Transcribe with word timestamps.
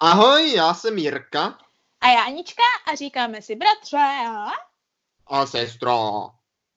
Ahoj, 0.00 0.52
já 0.52 0.74
jsem 0.74 0.98
Jirka. 0.98 1.58
A 2.00 2.08
já 2.08 2.22
Anička 2.22 2.62
a 2.92 2.94
říkáme 2.94 3.42
si 3.42 3.56
bratře. 3.56 3.96
A 5.26 5.46
sestro. 5.46 6.22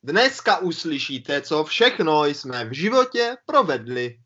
Dneska 0.04 0.58
uslyšíte, 0.58 1.42
co 1.42 1.64
všechno 1.64 2.26
jsme 2.26 2.66
v 2.66 2.74
životě 2.74 3.38
provedli. 3.46 4.18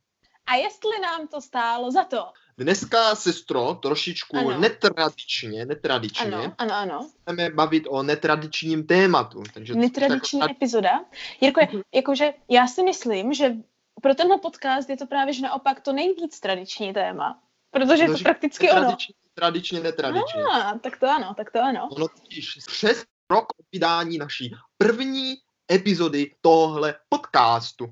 A 0.45 0.55
jestli 0.55 0.99
nám 1.01 1.27
to 1.27 1.41
stálo 1.41 1.91
za 1.91 2.03
to. 2.03 2.25
Dneska, 2.57 3.15
sestro, 3.15 3.73
trošičku 3.73 4.37
ano. 4.37 4.59
netradičně, 4.59 5.65
netradičně. 5.65 6.25
Ano, 6.25 6.53
ano, 6.57 6.73
ano. 6.73 7.09
Chceme 7.21 7.49
bavit 7.49 7.83
o 7.89 8.03
netradičním 8.03 8.87
tématu. 8.87 9.43
Takže 9.53 9.75
Netradiční 9.75 10.39
jako... 10.39 10.51
epizoda. 10.51 11.05
Jirko, 11.41 11.61
mhm. 11.71 11.81
jakože 11.93 12.33
já 12.49 12.67
si 12.67 12.83
myslím, 12.83 13.33
že 13.33 13.53
pro 14.01 14.15
tenhle 14.15 14.37
podcast 14.37 14.89
je 14.89 14.97
to 14.97 15.07
právě 15.07 15.33
že 15.33 15.41
naopak 15.41 15.79
to 15.79 15.93
nejvíc 15.93 16.39
tradiční 16.39 16.93
téma. 16.93 17.41
Protože 17.75 18.03
je 18.03 18.09
to 18.09 18.17
prakticky 18.23 18.71
ono. 18.71 18.97
Tradičně, 19.33 19.79
netradičně. 19.79 20.43
Ah, 20.53 20.79
tak 20.79 20.99
to 20.99 21.09
ano, 21.09 21.33
tak 21.37 21.51
to 21.51 21.61
ano. 21.61 21.89
Ono 21.91 22.07
totiž 22.07 22.59
přes 22.67 23.03
rok 23.31 23.45
od 23.59 23.65
vydání 23.71 24.17
naší 24.17 24.55
první 24.77 25.35
epizody 25.71 26.35
tohle 26.41 26.95
podcastu. 27.09 27.85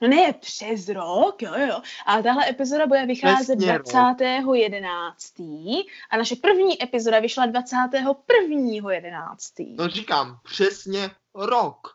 No 0.00 0.08
ne 0.08 0.32
přes 0.32 0.88
rok, 0.88 1.42
jo, 1.42 1.52
jo. 1.68 1.82
A 2.06 2.22
tahle 2.22 2.48
epizoda 2.48 2.86
bude 2.86 3.06
vycházet 3.06 3.58
20.11. 3.58 5.84
A 6.10 6.16
naše 6.16 6.36
první 6.36 6.82
epizoda 6.82 7.20
vyšla 7.20 7.46
21.11. 7.46 9.76
No 9.78 9.88
říkám, 9.88 10.38
přesně 10.42 11.10
rok. 11.34 11.88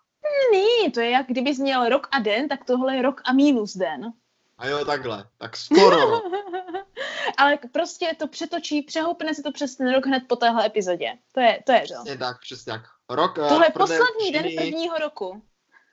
Ne, 0.54 0.92
to 0.92 1.00
je 1.00 1.10
jak 1.10 1.28
kdybys 1.28 1.60
měl 1.60 1.90
rok 1.90 2.08
a 2.12 2.20
den, 2.20 2.48
tak 2.48 2.66
tohle 2.66 2.96
je 2.96 3.02
rok 3.02 3.22
a 3.26 3.34
minus 3.34 3.78
den. 3.78 4.14
A 4.58 4.68
jo, 4.68 4.86
takhle. 4.86 5.26
Tak 5.38 5.58
skoro. 5.58 6.22
Ale 7.38 7.60
prostě 7.72 8.16
to 8.20 8.28
přetočí, 8.28 8.82
přehoupne 8.82 9.34
se 9.34 9.44
to 9.44 9.52
přes 9.52 9.76
ten 9.76 9.94
rok 9.94 10.06
hned 10.06 10.24
po 10.28 10.36
téhle 10.36 10.66
epizodě. 10.66 11.14
To 11.32 11.40
je 11.40 11.60
to. 11.66 11.72
Je 11.72 11.80
to. 11.80 11.86
Přesně 11.86 12.18
tak, 12.18 12.40
přesně 12.42 12.74
tak. 12.74 12.82
Rok, 13.10 13.38
eh, 13.38 13.50
Tohle 13.50 13.66
je 13.66 13.72
poslední 13.72 14.32
dřiny, 14.32 14.56
den 14.56 14.56
prvního 14.56 14.98
roku. 14.98 15.42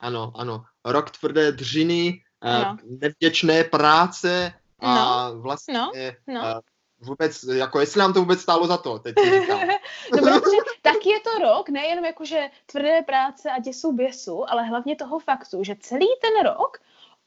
Ano, 0.00 0.32
ano. 0.36 0.64
Rok 0.84 1.10
tvrdé 1.10 1.52
dřiny, 1.52 2.22
no. 2.44 2.76
nevděčné 2.84 3.64
práce 3.64 4.52
a 4.80 4.94
no. 5.28 5.40
vlastně 5.40 5.78
no. 5.78 5.92
No. 6.26 6.60
vůbec, 7.00 7.42
jako 7.42 7.80
jestli 7.80 7.98
nám 7.98 8.12
to 8.12 8.20
vůbec 8.20 8.40
stálo 8.40 8.66
za 8.66 8.76
to, 8.76 8.98
teď 8.98 9.14
no, 9.48 10.18
protože 10.18 10.56
tak 10.82 11.06
je 11.06 11.20
to 11.20 11.38
rok, 11.38 11.68
nejenom 11.68 12.04
jakože 12.04 12.50
tvrdé 12.66 13.02
práce 13.02 13.50
a 13.50 13.60
děsů 13.60 13.92
běsu, 13.92 14.50
ale 14.50 14.62
hlavně 14.62 14.96
toho 14.96 15.18
faktu, 15.18 15.64
že 15.64 15.76
celý 15.80 16.08
ten 16.20 16.44
rok 16.44 16.78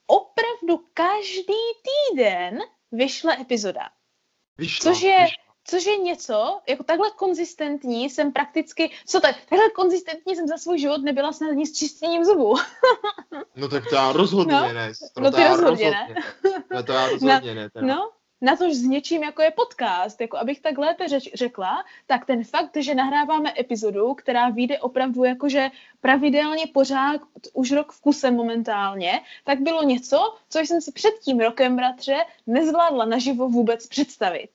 opravdu 0.07 0.85
každý 0.93 1.63
týden 1.87 2.59
vyšla 2.91 3.41
epizoda. 3.41 3.89
Vyšla, 4.57 4.91
což 4.91 5.01
je, 5.01 5.19
vyšla. 5.21 5.43
což 5.63 5.85
je 5.85 5.97
něco, 5.97 6.59
jako 6.67 6.83
takhle 6.83 7.11
konzistentní 7.11 8.09
jsem 8.09 8.31
prakticky, 8.33 8.91
co 9.05 9.19
tak, 9.19 9.35
takhle 9.49 9.69
konzistentní 9.69 10.35
jsem 10.35 10.47
za 10.47 10.57
svůj 10.57 10.79
život 10.79 11.01
nebyla 11.01 11.33
snad 11.33 11.49
ani 11.49 11.67
s 11.67 11.73
čistěním 11.73 12.25
zubů. 12.25 12.55
no 13.55 13.67
tak 13.67 13.83
to 13.89 13.95
já 13.95 14.11
rozhodně 14.11 14.55
no, 14.55 14.73
ne. 14.73 14.91
To 15.13 15.21
no 15.21 15.31
ty 15.31 15.43
rozhodně, 15.47 15.69
rozhodně 15.69 15.91
ne. 15.91 16.15
no 16.71 16.83
to 16.83 16.91
já 16.91 17.07
rozhodně 17.07 17.55
no, 17.55 17.61
ne. 17.61 17.69
Teda. 17.69 17.87
No, 17.87 18.11
na 18.41 18.55
to 18.55 18.73
s 18.73 18.81
něčím, 18.81 19.23
jako 19.23 19.41
je 19.41 19.51
podcast, 19.51 20.21
jako 20.21 20.37
abych 20.37 20.61
tak 20.61 20.77
lépe 20.77 21.07
řeč, 21.07 21.29
řekla, 21.33 21.85
tak 22.05 22.25
ten 22.25 22.43
fakt, 22.43 22.77
že 22.77 22.95
nahráváme 22.95 23.53
epizodu, 23.59 24.13
která 24.13 24.49
vyjde 24.49 24.79
opravdu 24.79 25.23
jakože 25.23 25.69
pravidelně 26.01 26.67
pořád 26.73 27.21
už 27.53 27.71
rok 27.71 27.91
v 27.91 28.01
kuse 28.01 28.31
momentálně, 28.31 29.21
tak 29.43 29.59
bylo 29.61 29.83
něco, 29.83 30.35
co 30.49 30.59
jsem 30.59 30.81
si 30.81 30.91
před 30.91 31.13
tím 31.23 31.39
rokem, 31.39 31.75
bratře, 31.75 32.15
nezvládla 32.47 33.05
naživo 33.05 33.49
vůbec 33.49 33.87
představit. 33.87 34.49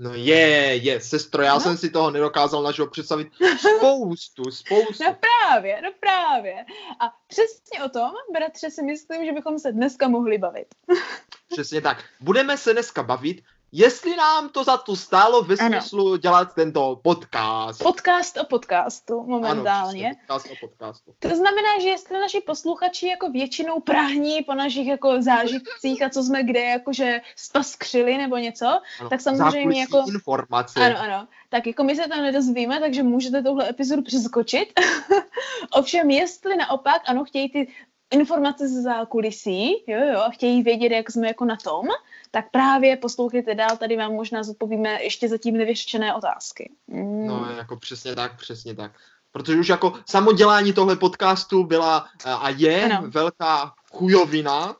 No 0.00 0.14
je, 0.14 0.76
je, 0.76 1.00
sestro, 1.00 1.42
já 1.42 1.54
no. 1.54 1.60
jsem 1.60 1.76
si 1.76 1.90
toho 1.90 2.10
nedokázal 2.10 2.62
naživo 2.62 2.88
představit 2.88 3.28
spoustu, 3.58 4.42
spoustu. 4.50 5.04
No 5.04 5.16
právě, 5.20 5.82
no 5.82 5.90
právě. 6.00 6.64
A 7.00 7.14
přesně 7.26 7.84
o 7.84 7.88
tom, 7.88 8.10
bratře, 8.32 8.70
si 8.70 8.82
myslím, 8.82 9.24
že 9.24 9.32
bychom 9.32 9.58
se 9.58 9.72
dneska 9.72 10.08
mohli 10.08 10.38
bavit. 10.38 10.66
Přesně 11.48 11.80
tak. 11.80 12.04
Budeme 12.20 12.56
se 12.56 12.72
dneska 12.72 13.02
bavit 13.02 13.42
jestli 13.72 14.16
nám 14.16 14.48
to 14.48 14.64
za 14.64 14.76
to 14.76 14.96
stálo 14.96 15.42
ve 15.42 15.56
smyslu 15.56 16.08
ano. 16.08 16.16
dělat 16.16 16.54
tento 16.54 17.00
podcast. 17.02 17.82
Podcast 17.82 18.36
o 18.36 18.44
podcastu 18.44 19.22
momentálně. 19.22 20.06
Ano, 20.06 20.16
podcast 20.26 20.46
o 20.50 20.66
podcastu. 20.66 21.14
To 21.18 21.28
znamená, 21.28 21.68
že 21.82 21.88
jestli 21.88 22.20
naši 22.20 22.40
posluchači 22.40 23.06
jako 23.06 23.30
většinou 23.30 23.80
prahní 23.80 24.42
po 24.42 24.54
našich 24.54 24.86
jako 24.86 25.22
zážitcích 25.22 26.02
a 26.02 26.08
co 26.10 26.22
jsme 26.22 26.42
kde 26.42 26.60
jakože 26.60 27.20
spaskřili 27.36 28.18
nebo 28.18 28.36
něco, 28.36 28.66
ano, 29.00 29.10
tak 29.10 29.20
samozřejmě 29.20 29.80
jako... 29.80 30.04
informace. 30.08 30.80
Ano, 30.80 30.98
ano. 31.00 31.28
Tak 31.48 31.66
jako 31.66 31.84
my 31.84 31.96
se 31.96 32.08
tam 32.08 32.22
nedozvíme, 32.22 32.80
takže 32.80 33.02
můžete 33.02 33.42
touhle 33.42 33.68
epizodu 33.68 34.02
přeskočit. 34.02 34.80
Ovšem, 35.72 36.10
jestli 36.10 36.56
naopak, 36.56 37.02
ano, 37.06 37.24
chtějí 37.24 37.52
ty 37.52 37.68
informace 38.10 38.68
ze 38.68 38.82
zákulisí, 38.82 39.84
jo, 39.86 39.98
jo, 40.12 40.20
a 40.20 40.30
chtějí 40.30 40.62
vědět, 40.62 40.92
jak 40.92 41.10
jsme 41.10 41.26
jako 41.26 41.44
na 41.44 41.56
tom, 41.56 41.86
tak 42.30 42.50
právě 42.50 42.96
poslouchejte 42.96 43.54
dál, 43.54 43.76
tady 43.76 43.96
vám 43.96 44.12
možná 44.12 44.42
zodpovíme 44.42 45.02
ještě 45.02 45.28
zatím 45.28 45.56
nevyřešené 45.56 46.14
otázky. 46.14 46.72
Mm. 46.86 47.26
No, 47.26 47.46
jako 47.56 47.76
přesně 47.76 48.14
tak, 48.14 48.36
přesně 48.36 48.74
tak. 48.74 48.92
Protože 49.32 49.60
už 49.60 49.68
jako 49.68 49.92
samodělání 50.06 50.72
tohle 50.72 50.96
podcastu 50.96 51.64
byla 51.64 52.08
a 52.24 52.48
je 52.50 52.84
ano. 52.84 53.10
velká 53.10 53.74
chujovina, 53.92 54.76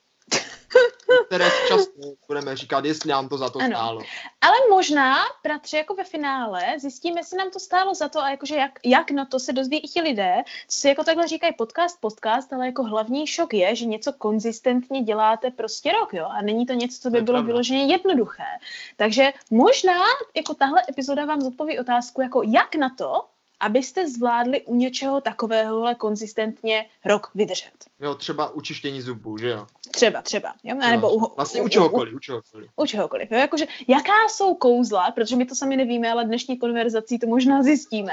které 1.26 1.50
často 1.68 1.92
budeme 2.28 2.56
říkat, 2.56 2.84
jestli 2.84 3.10
nám 3.10 3.28
to 3.28 3.38
za 3.38 3.50
to 3.50 3.58
ano. 3.58 3.68
stálo. 3.68 4.02
Ale 4.40 4.56
možná, 4.70 5.16
bratře, 5.44 5.76
jako 5.76 5.94
ve 5.94 6.04
finále 6.04 6.62
zjistíme, 6.78 7.20
jestli 7.20 7.38
nám 7.38 7.50
to 7.50 7.60
stálo 7.60 7.94
za 7.94 8.08
to 8.08 8.20
a 8.20 8.30
jakože 8.30 8.56
jak, 8.56 8.78
jak 8.84 9.10
na 9.10 9.24
to 9.24 9.40
se 9.40 9.52
dozví 9.52 9.78
i 9.78 9.88
ti 9.88 10.00
lidé, 10.00 10.34
co 10.68 10.80
si 10.80 10.88
jako 10.88 11.04
takhle 11.04 11.28
říkají 11.28 11.52
podcast, 11.58 12.00
podcast, 12.00 12.52
ale 12.52 12.66
jako 12.66 12.82
hlavní 12.82 13.26
šok 13.26 13.54
je, 13.54 13.76
že 13.76 13.86
něco 13.86 14.12
konzistentně 14.12 15.02
děláte 15.02 15.50
prostě 15.50 15.92
rok, 15.92 16.14
jo, 16.14 16.26
a 16.30 16.42
není 16.42 16.66
to 16.66 16.72
něco, 16.72 17.00
co 17.00 17.10
by 17.10 17.20
bylo 17.20 17.42
vyloženě 17.42 17.84
jednoduché. 17.84 18.58
Takže 18.96 19.32
možná 19.50 20.00
jako 20.36 20.54
tahle 20.54 20.82
epizoda 20.88 21.24
vám 21.24 21.40
zodpoví 21.40 21.78
otázku, 21.78 22.20
jako 22.20 22.42
jak 22.42 22.74
na 22.74 22.90
to, 22.98 23.24
abyste 23.60 24.08
zvládli 24.08 24.62
u 24.62 24.74
něčeho 24.74 25.20
takového 25.20 25.94
konzistentně 25.94 26.86
rok 27.04 27.30
vydržet. 27.34 27.72
Jo, 28.00 28.14
třeba 28.14 28.50
u 28.50 28.60
čištění 28.60 29.02
zubů, 29.02 29.38
že 29.38 29.48
jo? 29.48 29.66
Třeba, 29.90 30.22
třeba. 30.22 30.54
Jo? 30.64 30.76
A 30.82 30.90
nebo 30.90 31.14
u, 31.14 31.34
vlastně 31.36 31.62
u, 31.62 31.64
u 31.64 31.68
čehokoliv, 31.68 32.14
u 32.14 32.18
čehokoliv. 32.18 32.70
U 32.76 32.86
čehokoliv. 32.86 33.30
Jo? 33.30 33.38
Jakože, 33.38 33.66
jaká 33.88 34.28
jsou 34.30 34.54
kouzla, 34.54 35.10
protože 35.10 35.36
my 35.36 35.46
to 35.46 35.54
sami 35.54 35.76
nevíme, 35.76 36.12
ale 36.12 36.24
dnešní 36.24 36.58
konverzací 36.58 37.18
to 37.18 37.26
možná 37.26 37.62
zjistíme. 37.62 38.12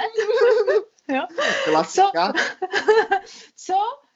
jo? 1.10 1.22
Klasika. 1.66 2.34
Co, 2.34 2.40
co 3.56 3.74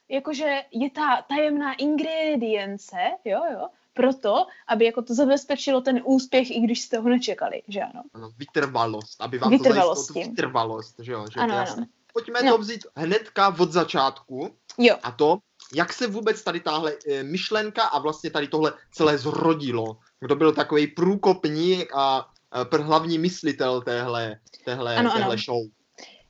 jakože 0.10 0.64
je 0.72 0.90
ta 0.90 1.22
tajemná 1.22 1.74
ingredience, 1.74 2.98
jo, 3.26 3.42
jo, 3.54 3.68
proto, 4.00 4.48
aby 4.68 4.86
jako 4.86 5.02
to 5.02 5.14
zabezpečilo 5.14 5.82
ten 5.82 6.02
úspěch, 6.06 6.52
i 6.52 6.60
když 6.60 6.82
jste 6.82 6.98
ho 6.98 7.10
nečekali, 7.10 7.62
že 7.68 7.82
ano. 7.82 8.04
Ano, 8.14 8.30
vytrvalost, 8.38 9.22
aby 9.22 9.38
vám 9.38 9.52
vytrvalost 9.52 10.08
to 10.08 10.14
zajistilo 10.14 10.32
vytrvalost, 10.32 10.96
že 11.00 11.12
jo, 11.12 11.26
že 11.34 11.40
ano, 11.40 11.54
to 11.54 11.74
ano. 11.74 11.86
Pojďme 12.14 12.44
no. 12.44 12.52
to 12.52 12.58
vzít 12.58 12.86
hnedka 12.96 13.56
od 13.60 13.72
začátku. 13.72 14.56
Jo. 14.78 14.96
A 15.04 15.12
to, 15.12 15.38
jak 15.74 15.94
se 15.94 16.08
vůbec 16.08 16.44
tady 16.44 16.60
tahle 16.60 16.96
e, 17.08 17.24
myšlenka 17.24 17.84
a 17.84 18.00
vlastně 18.00 18.30
tady 18.30 18.48
tohle 18.48 18.74
celé 18.92 19.18
zrodilo. 19.18 19.98
Kdo 20.20 20.36
byl 20.36 20.52
takový 20.52 20.88
průkopník 20.88 21.92
a 21.96 22.28
e, 22.74 22.78
hlavní 22.78 23.18
myslitel 23.18 23.82
téhle, 23.82 24.40
téhle, 24.66 24.96
ano, 24.96 25.12
téhle 25.12 25.36
ano. 25.36 25.44
show. 25.46 25.64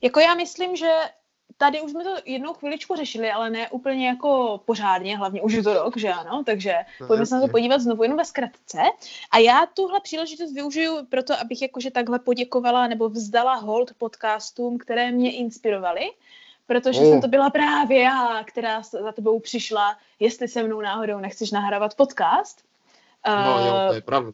Jako 0.01 0.19
já 0.19 0.34
myslím, 0.34 0.75
že 0.75 0.91
tady 1.59 1.81
už 1.81 1.91
jsme 1.91 2.03
to 2.03 2.15
jednou 2.25 2.53
chviličku 2.53 2.95
řešili, 2.95 3.31
ale 3.31 3.49
ne 3.49 3.69
úplně 3.69 4.07
jako 4.07 4.61
pořádně, 4.65 5.17
hlavně 5.17 5.41
už 5.41 5.53
je 5.53 5.63
to 5.63 5.73
rok, 5.73 5.97
že 5.97 6.09
ano, 6.09 6.43
takže 6.45 6.75
no, 7.01 7.07
pojďme 7.07 7.25
se 7.25 7.35
na 7.35 7.41
to 7.41 7.47
podívat 7.47 7.81
znovu 7.81 8.03
jenom 8.03 8.17
ve 8.17 8.25
zkratce. 8.25 8.81
A 9.31 9.37
já 9.37 9.65
tuhle 9.73 9.99
příležitost 9.99 10.53
využiju 10.53 11.05
proto, 11.09 11.33
abych 11.39 11.61
jakože 11.61 11.91
takhle 11.91 12.19
poděkovala 12.19 12.88
nebo 12.88 13.09
vzdala 13.09 13.56
hold 13.56 13.94
podcastům, 13.97 14.77
které 14.77 15.11
mě 15.11 15.35
inspirovaly, 15.35 16.11
protože 16.67 17.00
oh. 17.00 17.09
jsem 17.09 17.21
to 17.21 17.27
byla 17.27 17.50
právě 17.50 18.01
já, 18.01 18.44
která 18.44 18.81
za 18.81 19.12
tebou 19.12 19.39
přišla, 19.39 19.97
jestli 20.19 20.47
se 20.47 20.63
mnou 20.63 20.81
náhodou 20.81 21.19
nechceš 21.19 21.51
nahrávat 21.51 21.95
podcast. 21.95 22.63
No 23.27 23.65
jo, 23.65 23.73
to 23.88 23.94
je 23.94 24.01
pravda. 24.01 24.31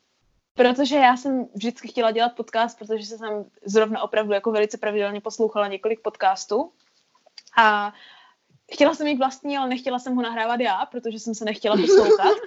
Protože 0.54 0.96
já 0.96 1.18
jsem 1.18 1.48
vždycky 1.54 1.88
chtěla 1.88 2.12
dělat 2.12 2.36
podcast, 2.36 2.80
protože 2.80 3.06
jsem 3.06 3.46
zrovna 3.66 4.02
opravdu 4.02 4.34
jako 4.34 4.52
velice 4.52 4.78
pravidelně 4.78 5.22
poslouchala 5.22 5.68
několik 5.68 6.02
podcastů 6.02 6.72
a 7.58 7.94
chtěla 8.74 8.96
jsem 8.96 9.06
mít 9.06 9.18
vlastní, 9.18 9.58
ale 9.58 9.70
nechtěla 9.70 10.00
jsem 10.00 10.16
ho 10.16 10.22
nahrávat 10.22 10.60
já, 10.60 10.86
protože 10.86 11.20
jsem 11.20 11.36
se 11.36 11.46
nechtěla 11.46 11.78
poslouchat. 11.78 12.38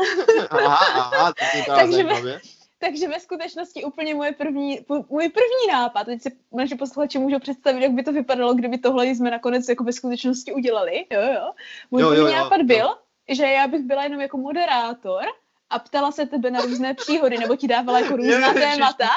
aha, 0.50 1.02
aha, 1.02 1.32
takže, 1.76 2.02
ve, 2.05 2.40
takže 2.78 3.08
ve 3.08 3.20
skutečnosti 3.20 3.84
úplně 3.84 4.14
moje 4.14 4.32
první, 4.32 4.87
můj 4.88 5.28
první 5.28 5.72
nápad, 5.72 6.05
teď 6.05 6.22
si 6.22 6.37
naši 6.52 6.75
posluchači 6.75 7.19
můžou 7.19 7.38
představit, 7.38 7.82
jak 7.82 7.93
by 7.93 8.02
to 8.02 8.12
vypadalo, 8.12 8.55
kdyby 8.55 8.78
tohle 8.78 9.06
jsme 9.06 9.31
nakonec 9.31 9.69
jako 9.69 9.84
ve 9.84 9.93
skutečnosti 9.93 10.52
udělali, 10.52 11.06
jo, 11.10 11.20
jo. 11.20 11.52
Můj 11.90 12.02
jo, 12.02 12.08
první 12.08 12.25
jo, 12.25 12.28
jo, 12.28 12.37
nápad 12.37 12.56
jo. 12.56 12.64
byl, 12.64 12.96
že 13.28 13.46
já 13.46 13.69
bych 13.69 13.81
byla 13.81 14.05
jenom 14.05 14.20
jako 14.20 14.38
moderátor 14.38 15.22
a 15.70 15.78
ptala 15.78 16.12
se 16.12 16.26
tebe 16.26 16.50
na 16.50 16.60
různé 16.60 16.94
příhody, 16.94 17.38
nebo 17.38 17.56
ti 17.56 17.69
dávala 17.69 18.00
jako 18.00 18.16
různá 18.16 18.52
témata 18.52 19.08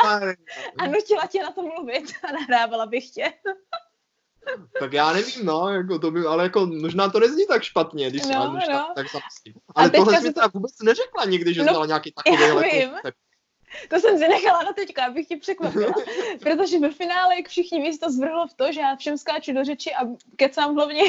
a 0.78 0.88
nutila 0.88 1.28
tě 1.28 1.44
na 1.44 1.52
to 1.52 1.62
mluvit 1.62 2.04
a 2.24 2.32
nahrávala 2.32 2.86
bych 2.86 3.10
tě. 3.10 3.34
tak 4.80 4.94
já 4.94 5.14
nevím, 5.14 5.46
no, 5.46 5.70
jako 5.70 6.00
to 6.00 6.12
by, 6.12 6.26
ale 6.26 6.44
jako 6.44 6.66
možná 6.66 7.10
to 7.10 7.20
nezní 7.20 7.48
tak 7.48 7.64
špatně, 7.64 8.10
když 8.10 8.26
no, 8.26 8.42
ale 8.42 8.60
no. 8.72 8.92
tak, 8.96 9.08
tak 9.12 9.24
Ale 9.76 9.90
tohle 9.90 10.22
jsi 10.22 10.34
to... 10.34 10.42
vůbec 10.54 10.72
neřekla 10.84 11.26
nikdy, 11.26 11.54
že 11.54 11.64
no, 11.64 11.74
znala 11.74 11.86
nějaký 11.86 12.12
takový 12.12 12.42
já 12.42 12.60
vím. 12.60 12.92
To 13.90 14.00
jsem 14.00 14.18
si 14.18 14.28
nechala 14.28 14.64
na 14.64 14.74
teďka, 14.74 15.06
abych 15.06 15.28
tě 15.28 15.38
překvapila. 15.38 15.94
Protože 16.40 16.80
ve 16.80 16.92
finále, 16.92 17.36
jak 17.36 17.48
všichni 17.48 17.82
víc, 17.82 18.00
to 18.00 18.12
zvrhlo 18.12 18.48
v 18.48 18.54
to, 18.54 18.72
že 18.72 18.80
já 18.80 18.96
všem 18.96 19.18
skáču 19.18 19.54
do 19.54 19.64
řeči 19.64 19.94
a 19.94 20.00
kecám 20.36 20.76
hlavně. 20.76 21.04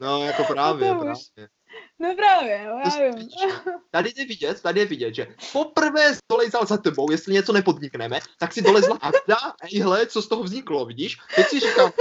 no, 0.00 0.24
jako 0.24 0.44
právě, 0.48 0.90
právě. 0.90 1.14
No 2.02 2.14
právě, 2.14 2.64
no, 2.64 2.78
já 2.84 3.10
vím. 3.10 3.28
Tady 3.90 4.12
je 4.16 4.26
vidět, 4.26 4.62
tady 4.62 4.80
je 4.80 4.86
vidět, 4.86 5.14
že 5.14 5.34
poprvé 5.52 6.18
dolezal 6.30 6.66
za 6.66 6.76
tebou, 6.76 7.10
jestli 7.10 7.34
něco 7.34 7.52
nepodnikneme, 7.52 8.20
tak 8.38 8.52
si 8.52 8.62
dolezla 8.62 8.98
Agda 9.00 9.36
a 9.36 9.82
hle, 9.82 10.06
co 10.06 10.22
z 10.22 10.28
toho 10.28 10.42
vzniklo, 10.42 10.86
vidíš? 10.86 11.18
Teď 11.36 11.46
si 11.46 11.60
říkám, 11.60 11.92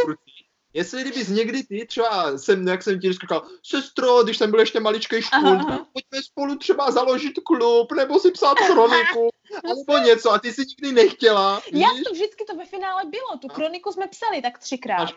Jestli 0.73 1.01
kdybys 1.01 1.27
někdy 1.27 1.63
ty, 1.63 1.85
třeba 1.85 2.37
jsem, 2.37 2.67
jak 2.67 2.83
jsem 2.83 2.99
ti 2.99 3.13
říkal, 3.13 3.45
sestro, 3.63 4.23
když 4.23 4.37
jsem 4.37 4.51
byl 4.51 4.59
ještě 4.59 4.79
maličký 4.79 5.21
škůl, 5.21 5.57
pojďme 5.65 6.23
spolu 6.23 6.57
třeba 6.57 6.91
založit 6.91 7.39
klub, 7.45 7.91
nebo 7.91 8.19
si 8.19 8.31
psát 8.31 8.57
kroniku, 8.57 9.29
nebo 9.67 9.97
něco, 9.97 10.31
a 10.31 10.39
ty 10.39 10.53
si 10.53 10.61
nikdy 10.61 10.91
nechtěla. 10.91 11.61
Já 11.71 11.87
to 12.05 12.13
vždycky 12.13 12.45
to 12.45 12.55
ve 12.55 12.65
finále 12.65 13.01
bylo, 13.05 13.37
tu 13.41 13.47
kroniku 13.47 13.91
jsme 13.91 14.07
psali 14.07 14.41
tak 14.41 14.57
třikrát. 14.57 15.09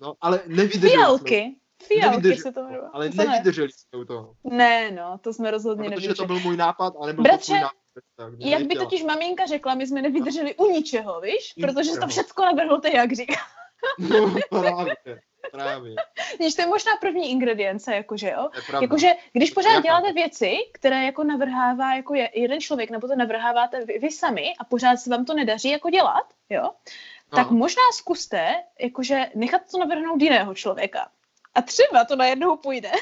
No, 0.00 0.14
ale 0.20 0.40
nevydrželi 0.46 0.90
Fialky. 0.90 1.56
Fialky 1.86 2.36
se 2.36 2.52
to. 2.52 2.66
Ale 2.92 3.10
to 3.10 3.16
nevydrželi 3.16 3.68
jsme 3.72 3.98
u 3.98 4.04
toho. 4.04 4.34
Ne, 4.44 4.90
no, 4.90 5.18
to 5.18 5.32
jsme 5.32 5.50
rozhodně 5.50 5.90
no, 5.90 5.96
Protože 5.96 6.14
to 6.14 6.26
byl 6.26 6.40
můj 6.40 6.56
nápad, 6.56 6.94
a 7.00 7.06
nebyl 7.06 7.22
Bratře, 7.24 7.52
to 7.52 7.60
nápad. 7.60 7.76
Tak, 8.16 8.32
jak 8.38 8.62
by 8.62 8.74
totiž 8.74 9.02
maminka 9.02 9.46
řekla, 9.46 9.74
my 9.74 9.86
jsme 9.86 10.02
nevydrželi 10.02 10.54
u 10.54 10.70
ničeho, 10.70 11.20
víš? 11.20 11.54
Protože 11.60 11.90
to 12.00 12.08
všechno 12.08 12.44
navrhl 12.44 12.80
ty, 12.80 12.96
jak 12.96 13.12
říká. 13.12 13.34
No, 13.98 14.34
právě. 14.48 14.96
Právě. 15.50 15.94
Víš, 16.40 16.54
to 16.54 16.62
je 16.62 16.66
možná 16.66 16.92
první 17.00 17.30
ingredience, 17.30 17.94
jakože 17.94 18.30
jo. 18.30 18.48
Jakože, 18.80 19.12
když 19.32 19.50
pořád 19.50 19.82
děláte 19.82 20.12
věci, 20.12 20.56
které 20.72 21.04
jako 21.04 21.24
navrhává 21.24 21.94
jako 21.94 22.14
je, 22.14 22.30
jeden 22.34 22.60
člověk, 22.60 22.90
nebo 22.90 23.08
to 23.08 23.16
navrháváte 23.16 23.84
vy, 23.84 23.98
vy 23.98 24.10
sami 24.10 24.52
a 24.58 24.64
pořád 24.64 24.96
se 24.96 25.10
vám 25.10 25.24
to 25.24 25.34
nedaří 25.34 25.70
jako 25.70 25.90
dělat, 25.90 26.24
jo, 26.50 26.62
no. 26.62 26.70
tak 27.36 27.50
možná 27.50 27.82
zkuste 27.92 28.54
jakože 28.80 29.30
nechat 29.34 29.62
to 29.70 29.78
navrhnout 29.78 30.22
jiného 30.22 30.54
člověka. 30.54 31.08
A 31.54 31.62
třeba 31.62 32.04
to 32.04 32.16
najednou 32.16 32.56
půjde. 32.56 32.90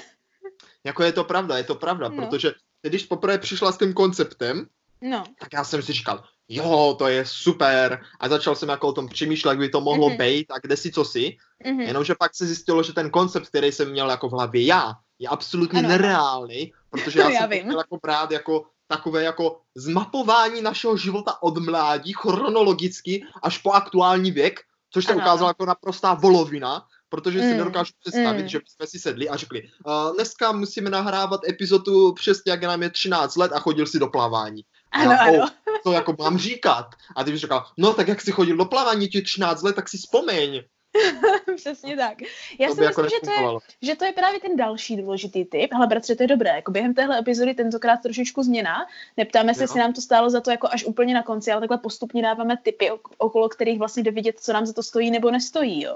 Jako 0.85 1.03
je 1.03 1.13
to 1.13 1.25
pravda, 1.25 1.57
je 1.57 1.65
to 1.65 1.75
pravda, 1.75 2.09
no. 2.09 2.17
protože 2.17 2.53
když 2.83 3.05
poprvé 3.05 3.39
přišla 3.39 3.73
s 3.73 3.79
tím 3.79 3.93
konceptem, 3.93 4.67
no. 5.01 5.25
tak 5.41 5.53
já 5.53 5.65
jsem 5.65 5.83
si 5.83 5.93
říkal, 5.93 6.25
jo, 6.49 6.97
to 6.99 7.09
je 7.09 7.27
super. 7.27 8.03
A 8.21 8.29
začal 8.29 8.55
jsem 8.55 8.69
jako 8.69 8.89
o 8.89 8.93
tom 8.93 9.09
přemýšlet, 9.09 9.51
jak 9.51 9.59
by 9.59 9.69
to 9.69 9.81
mohlo 9.81 10.09
mm-hmm. 10.09 10.19
být 10.19 10.51
a 10.51 10.59
kde 10.59 10.77
si 10.77 10.93
co 10.93 11.05
si. 11.05 11.37
Mm-hmm. 11.65 11.81
Jenomže 11.81 12.15
pak 12.15 12.35
se 12.35 12.47
zjistilo, 12.47 12.83
že 12.83 12.93
ten 12.93 13.11
koncept, 13.11 13.49
který 13.49 13.73
jsem 13.73 13.91
měl 13.91 14.11
jako 14.11 14.29
v 14.29 14.33
hlavě 14.33 14.65
já, 14.65 14.95
je 15.19 15.29
absolutně 15.29 15.79
ano. 15.79 15.89
nereálný, 15.89 16.73
protože 16.91 17.21
já, 17.21 17.31
já 17.31 17.41
jsem 17.41 17.59
chtěl 17.59 17.79
jako 17.79 17.99
brát 18.03 18.31
jako 18.31 18.67
takové 18.89 19.23
jako 19.23 19.61
zmapování 19.75 20.63
našeho 20.63 20.97
života 20.97 21.43
od 21.43 21.59
mládí 21.59 22.13
chronologicky 22.13 23.25
až 23.43 23.59
po 23.59 23.73
aktuální 23.73 24.31
věk, 24.31 24.61
což 24.91 25.05
se 25.05 25.13
ano. 25.13 25.21
ukázalo 25.21 25.51
jako 25.51 25.67
naprostá 25.67 26.15
volovina, 26.15 26.87
protože 27.11 27.39
mm. 27.39 27.45
si 27.51 27.57
nedokážu 27.57 27.93
představit, 28.01 28.43
mm. 28.43 28.49
že 28.49 28.59
jsme 28.69 28.87
si 28.87 28.99
sedli 28.99 29.29
a 29.29 29.37
řekli, 29.37 29.63
uh, 29.63 30.15
dneska 30.15 30.53
musíme 30.53 30.91
nahrávat 30.91 31.49
epizodu 31.49 32.13
přesně, 32.13 32.53
jak 32.53 32.63
nám 32.63 32.83
je 32.83 32.91
13 32.91 33.37
let 33.37 33.53
a 33.53 33.61
chodil 33.61 33.87
si 33.87 33.99
do 33.99 34.07
plavání. 34.07 34.63
Ano, 34.93 35.13
já, 35.13 35.19
ano. 35.19 35.49
To 35.85 35.93
jako 35.93 36.15
mám 36.19 36.39
říkat. 36.39 36.87
A 37.17 37.25
ty 37.25 37.33
bys 37.33 37.41
říkal, 37.41 37.67
no 37.79 37.95
tak 37.95 38.09
jak 38.09 38.21
jsi 38.21 38.33
chodil 38.33 38.57
do 38.57 38.65
plavání 38.65 39.09
těch 39.09 39.25
13 39.25 39.63
let, 39.63 39.77
tak 39.77 39.89
si 39.89 39.99
vzpomeň. 39.99 40.63
Přesně 41.57 41.97
tak. 41.97 42.23
Já 42.59 42.69
to 42.69 42.75
si 42.75 42.83
jako 42.83 43.03
myslím, 43.03 43.21
že 43.21 43.27
to, 43.27 43.43
je, 43.43 43.59
že 43.83 43.97
to 43.97 44.05
je 44.05 44.13
právě 44.13 44.41
ten 44.41 44.57
další 44.57 44.97
důležitý 44.97 45.45
typ. 45.45 45.73
Hele, 45.73 45.87
bratře, 45.87 46.17
to 46.17 46.23
je 46.23 46.27
dobré. 46.27 46.51
Jako 46.51 46.71
během 46.73 46.95
téhle 46.95 47.19
epizody 47.19 47.55
tentokrát 47.55 47.97
trošičku 47.97 48.43
změna. 48.43 48.87
Neptáme 49.17 49.55
se, 49.55 49.63
jestli 49.63 49.81
nám 49.81 49.93
to 49.93 50.01
stálo 50.01 50.31
za 50.31 50.41
to 50.41 50.51
jako 50.51 50.69
až 50.71 50.85
úplně 50.85 51.15
na 51.15 51.23
konci, 51.23 51.53
ale 51.53 51.61
takhle 51.61 51.79
postupně 51.79 52.23
dáváme 52.23 52.57
typy, 52.57 52.91
okolo 53.19 53.49
kterých 53.49 53.79
vlastně 53.79 54.03
jde 54.03 54.11
vidět, 54.11 54.41
co 54.41 54.53
nám 54.53 54.67
za 54.67 54.73
to 54.73 54.83
stojí 54.83 55.11
nebo 55.11 55.31
nestojí. 55.31 55.83
Jo? 55.83 55.95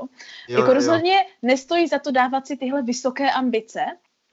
jo 0.49 0.59
jako 0.59 0.71
jo. 0.71 0.75
rozhodně 0.75 1.27
nestojí 1.43 1.89
za 1.89 1.99
to 1.99 2.11
dávat 2.11 2.47
si 2.47 2.57
tyhle 2.57 2.83
vysoké 2.83 3.31
ambice. 3.31 3.81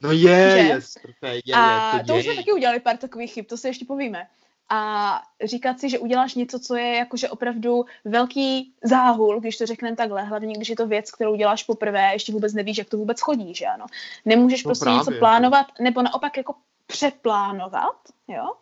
No 0.03 0.11
je, 0.11 0.31
je, 0.31 0.81
je, 1.23 1.41
je, 1.45 1.55
A 1.55 1.99
to, 1.99 2.05
to 2.05 2.19
už 2.19 2.25
jsme 2.25 2.35
taky 2.35 2.53
udělali 2.53 2.79
pár 2.79 2.97
takových 2.97 3.33
chyb, 3.33 3.45
to 3.45 3.57
se 3.57 3.69
ještě 3.69 3.85
povíme 3.85 4.27
a 4.73 5.21
říkat 5.43 5.79
si, 5.79 5.89
že 5.89 5.99
uděláš 5.99 6.35
něco, 6.35 6.59
co 6.59 6.75
je 6.75 6.95
jakože 6.95 7.29
opravdu 7.29 7.85
velký 8.05 8.73
záhul, 8.83 9.39
když 9.39 9.57
to 9.57 9.65
řekneme 9.65 9.95
takhle, 9.95 10.23
hlavně 10.23 10.53
když 10.55 10.69
je 10.69 10.75
to 10.75 10.87
věc, 10.87 11.11
kterou 11.11 11.35
děláš 11.35 11.63
poprvé, 11.63 12.13
ještě 12.13 12.31
vůbec 12.31 12.53
nevíš, 12.53 12.77
jak 12.77 12.89
to 12.89 12.97
vůbec 12.97 13.21
chodí, 13.21 13.55
že 13.55 13.65
ano. 13.65 13.85
Nemůžeš 14.25 14.63
no 14.63 14.69
prostě 14.69 14.85
právě, 14.85 14.97
něco 14.97 15.11
plánovat, 15.19 15.67
nebo 15.79 16.01
naopak 16.01 16.37
jako 16.37 16.55
přeplánovat, 16.87 17.95
jo. 18.27 18.53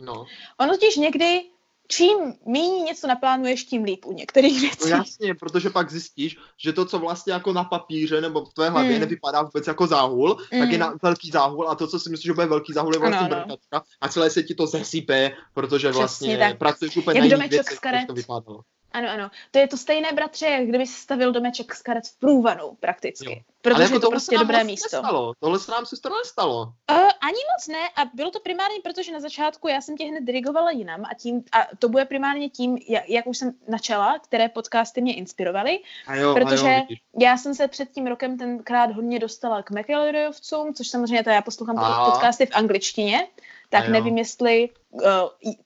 No. 0.00 0.24
Ono 0.58 0.72
totiž 0.72 0.96
někdy 0.96 1.44
čím 1.88 2.18
méně 2.46 2.80
něco 2.80 3.06
naplánuješ, 3.06 3.64
tím 3.64 3.84
líp 3.84 4.04
u 4.06 4.12
některých 4.12 4.54
no 4.54 4.60
věcí. 4.60 4.90
No 4.90 4.96
jasně, 4.96 5.34
protože 5.34 5.70
pak 5.70 5.90
zjistíš, 5.90 6.36
že 6.56 6.72
to, 6.72 6.84
co 6.84 6.98
vlastně 6.98 7.32
jako 7.32 7.52
na 7.52 7.64
papíře 7.64 8.20
nebo 8.20 8.44
v 8.44 8.54
tvé 8.54 8.70
hlavě 8.70 8.94
mm. 8.94 9.00
nevypadá 9.00 9.42
vůbec 9.42 9.66
jako 9.66 9.86
záhul, 9.86 10.36
mm. 10.52 10.60
tak 10.60 10.70
je 10.70 10.78
hmm. 10.78 10.80
na 10.80 10.94
velký 11.02 11.30
záhul 11.30 11.68
a 11.68 11.74
to, 11.74 11.86
co 11.86 11.98
si 12.00 12.10
myslíš, 12.10 12.26
že 12.26 12.32
bude 12.32 12.46
velký 12.46 12.72
záhul, 12.72 12.94
je 12.94 13.00
vlastně 13.00 13.28
brkačka 13.28 13.82
a 14.00 14.08
celé 14.08 14.30
se 14.30 14.42
ti 14.42 14.54
to 14.54 14.66
zesype, 14.66 15.32
protože 15.54 15.92
vlastně 15.92 16.36
Přesně 16.36 16.56
pracuješ 16.58 16.96
úplně 16.96 17.20
Jak 17.20 17.30
na 17.30 17.36
jiných 17.36 17.50
věcech, 17.50 17.78
to 18.06 18.14
vypadalo. 18.14 18.60
Ano, 18.98 19.08
ano. 19.10 19.30
To 19.50 19.58
je 19.58 19.68
to 19.68 19.76
stejné, 19.76 20.12
bratře, 20.12 20.46
jak 20.46 20.66
kdyby 20.66 20.86
stavil 20.86 21.32
domeček 21.32 21.74
z 21.74 21.82
karet 21.82 22.06
v 22.06 22.18
průvanu, 22.18 22.76
prakticky. 22.80 23.30
Jo. 23.30 23.42
Protože 23.62 23.82
jako 23.82 23.94
je 23.94 24.00
to 24.00 24.10
prostě 24.10 24.38
dobré 24.38 24.64
místo. 24.64 24.96
Nestalo. 24.96 25.32
Tohle 25.40 25.58
se 25.58 25.70
nám 25.70 25.86
se 25.86 25.96
to 26.02 26.08
nestalo. 26.08 26.60
Uh, 26.62 26.96
ani 26.98 27.40
moc 27.54 27.68
ne 27.68 27.88
a 27.96 28.10
bylo 28.14 28.30
to 28.30 28.40
primárně, 28.40 28.76
protože 28.82 29.12
na 29.12 29.20
začátku 29.20 29.68
já 29.68 29.80
jsem 29.80 29.96
tě 29.96 30.04
hned 30.04 30.24
dirigovala 30.24 30.70
jinam 30.70 31.04
a, 31.04 31.14
tím, 31.14 31.44
a 31.52 31.66
to 31.78 31.88
bude 31.88 32.04
primárně 32.04 32.48
tím, 32.48 32.78
jak, 32.88 33.08
jak 33.08 33.26
už 33.26 33.38
jsem 33.38 33.52
načala, 33.68 34.18
které 34.18 34.48
podcasty 34.48 35.00
mě 35.00 35.14
inspirovaly. 35.14 35.80
A 36.06 36.14
jo, 36.14 36.34
protože 36.34 36.68
a 36.68 36.86
jo, 36.90 36.96
já 37.20 37.36
jsem 37.36 37.54
se 37.54 37.68
před 37.68 37.90
tím 37.90 38.06
rokem 38.06 38.38
tenkrát 38.38 38.90
hodně 38.90 39.18
dostala 39.18 39.62
k 39.62 39.70
McElroyovcům, 39.70 40.74
což 40.74 40.88
samozřejmě 40.88 41.24
to 41.24 41.30
já 41.30 41.42
poslouchám 41.42 41.76
podcasty 42.12 42.46
v 42.46 42.54
angličtině 42.54 43.26
tak 43.68 43.88
nevím, 43.88 44.18
jestli 44.18 44.68
uh, 44.90 45.02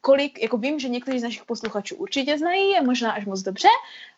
kolik, 0.01 0.43
jako 0.43 0.59
vím, 0.59 0.79
že 0.79 0.89
někteří 0.89 1.19
z 1.21 1.23
našich 1.23 1.45
posluchačů 1.45 1.97
určitě 1.97 2.39
znají 2.39 2.79
a 2.79 2.83
možná 2.83 3.13
až 3.13 3.25
moc 3.25 3.43
dobře, 3.43 3.69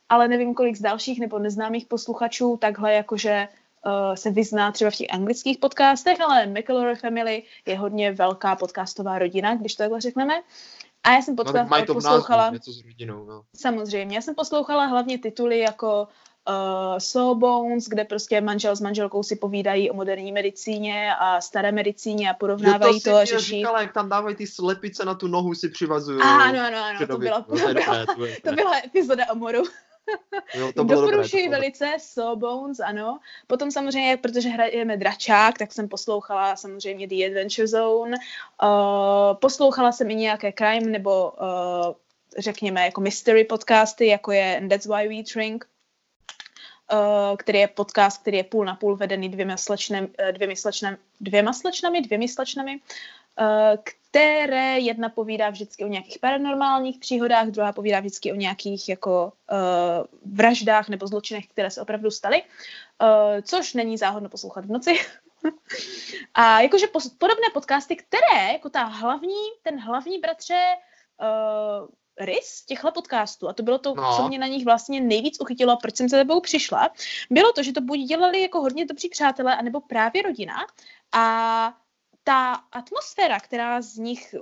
ale 0.08 0.28
nevím, 0.28 0.54
kolik 0.54 0.76
z 0.76 0.80
dalších 0.80 1.20
nebo 1.20 1.38
neznámých 1.38 1.86
posluchačů 1.86 2.56
takhle 2.60 2.94
jakože 2.94 3.48
uh, 3.86 4.14
se 4.14 4.30
vyzná 4.30 4.72
třeba 4.72 4.90
v 4.90 4.94
těch 4.96 5.08
anglických 5.10 5.58
podcastech, 5.58 6.20
ale 6.20 6.46
McElroy 6.46 6.94
Family 6.94 7.42
je 7.66 7.78
hodně 7.78 8.12
velká 8.12 8.56
podcastová 8.56 9.18
rodina, 9.18 9.54
když 9.54 9.74
to 9.74 9.82
takhle 9.82 10.00
řekneme. 10.00 10.34
A 11.04 11.12
já 11.12 11.22
jsem 11.22 11.36
podcast 11.36 11.70
no, 11.88 11.94
poslouchala... 11.94 12.50
Něco 12.50 12.72
s 12.72 12.84
rodinou, 12.84 13.24
no. 13.24 13.42
Samozřejmě, 13.56 14.16
já 14.16 14.22
jsem 14.22 14.34
poslouchala 14.34 14.86
hlavně 14.86 15.18
tituly 15.18 15.58
jako 15.58 16.08
uh, 16.48 16.98
Sawbones, 16.98 17.88
kde 17.88 18.04
prostě 18.04 18.40
manžel 18.40 18.76
s 18.76 18.80
manželkou 18.80 19.22
si 19.22 19.36
povídají 19.36 19.90
o 19.90 19.94
moderní 19.94 20.32
medicíně 20.32 21.14
a 21.18 21.40
staré 21.40 21.72
medicíně 21.72 22.30
a 22.30 22.34
porovnávají 22.34 23.00
to, 23.00 23.10
to 23.10 23.16
a 23.16 23.24
řeší. 23.24 23.56
Říkala, 23.56 23.80
jak 23.80 23.92
tam 23.92 24.08
dávají 24.08 24.36
ty 24.36 24.46
slepice 24.46 25.04
na 25.04 25.14
tu 25.14 25.26
nohu 25.26 25.54
si 25.54 25.68
přivazují. 25.68 26.20
Ano, 26.22 26.60
ano, 26.60 26.78
ano, 26.84 27.06
to 27.06 27.18
byla, 27.18 27.40
to, 27.40 27.56
to 28.42 28.52
byla 28.52 28.78
epizoda 28.84 29.24
o 29.32 29.34
moru. 29.34 29.62
Jo, 30.54 30.72
to 30.72 30.84
bylo 30.84 31.00
Doporučuji 31.00 31.44
dobré, 31.44 31.58
velice 31.58 31.96
Sawbones, 31.98 32.80
ano. 32.80 33.18
Potom 33.46 33.70
samozřejmě, 33.70 34.16
protože 34.16 34.48
hrajeme 34.48 34.96
dračák, 34.96 35.58
tak 35.58 35.72
jsem 35.72 35.88
poslouchala 35.88 36.56
samozřejmě 36.56 37.06
The 37.06 37.26
Adventure 37.26 37.68
Zone. 37.68 38.16
Uh, 38.62 39.36
poslouchala 39.40 39.92
jsem 39.92 40.10
i 40.10 40.14
nějaké 40.14 40.52
crime 40.52 40.86
nebo 40.86 41.30
uh, 41.30 41.94
řekněme 42.38 42.84
jako 42.84 43.00
mystery 43.00 43.44
podcasty, 43.44 44.06
jako 44.06 44.32
je 44.32 44.56
And 44.56 44.68
That's 44.68 44.86
Why 44.86 45.08
We 45.08 45.22
Drink, 45.34 45.64
Uh, 45.64 45.73
který 47.36 47.58
je 47.58 47.68
podcast, 47.68 48.20
který 48.20 48.36
je 48.36 48.44
půl 48.44 48.64
na 48.64 48.74
půl 48.74 48.96
vedený 48.96 49.28
dvěma, 49.28 49.56
slečnem, 49.56 50.04
uh, 50.04 50.32
dvěmi, 50.32 50.56
slečnem, 50.56 50.96
dvěma 51.20 51.52
slečnami, 51.52 52.00
dvěmi 52.00 52.28
slečnami, 52.28 52.80
uh, 53.40 53.76
které 54.10 54.78
jedna 54.78 55.08
povídá 55.08 55.50
vždycky 55.50 55.84
o 55.84 55.88
nějakých 55.88 56.18
paranormálních 56.18 56.98
příhodách, 56.98 57.48
druhá 57.48 57.72
povídá 57.72 58.00
vždycky 58.00 58.32
o 58.32 58.34
nějakých 58.34 58.88
jako 58.88 59.32
vraždách 60.24 60.88
nebo 60.88 61.06
zločinech, 61.06 61.46
které 61.46 61.70
se 61.70 61.80
opravdu 61.80 62.10
staly, 62.10 62.42
což 63.42 63.74
není 63.74 63.98
záhodno 63.98 64.28
poslouchat 64.28 64.64
v 64.64 64.70
noci. 64.70 64.98
A 66.34 66.60
jakože 66.60 66.86
podobné 67.18 67.46
podcasty, 67.54 67.96
které, 67.96 68.52
jako 68.52 68.70
ta 68.70 68.84
hlavní, 68.84 69.42
ten 69.62 69.80
hlavní 69.80 70.18
bratře 70.18 70.64
rys 72.20 72.64
těchto 72.64 72.92
podcastů, 72.92 73.48
a 73.48 73.52
to 73.52 73.62
bylo 73.62 73.78
to, 73.78 73.94
no. 73.94 74.16
co 74.16 74.28
mě 74.28 74.38
na 74.38 74.46
nich 74.46 74.64
vlastně 74.64 75.00
nejvíc 75.00 75.40
uchytilo 75.40 75.72
a 75.72 75.76
proč 75.76 75.96
jsem 75.96 76.08
se 76.08 76.16
tebou 76.16 76.40
přišla, 76.40 76.90
bylo 77.30 77.52
to, 77.52 77.62
že 77.62 77.72
to 77.72 77.80
buď 77.80 77.98
dělali 77.98 78.42
jako 78.42 78.60
hodně 78.60 78.86
dobří 78.86 79.08
přátelé, 79.08 79.56
anebo 79.56 79.80
právě 79.80 80.22
rodina 80.22 80.66
a 81.12 81.74
ta 82.24 82.52
atmosféra, 82.52 83.40
která 83.40 83.82
z 83.82 83.96
nich 83.96 84.34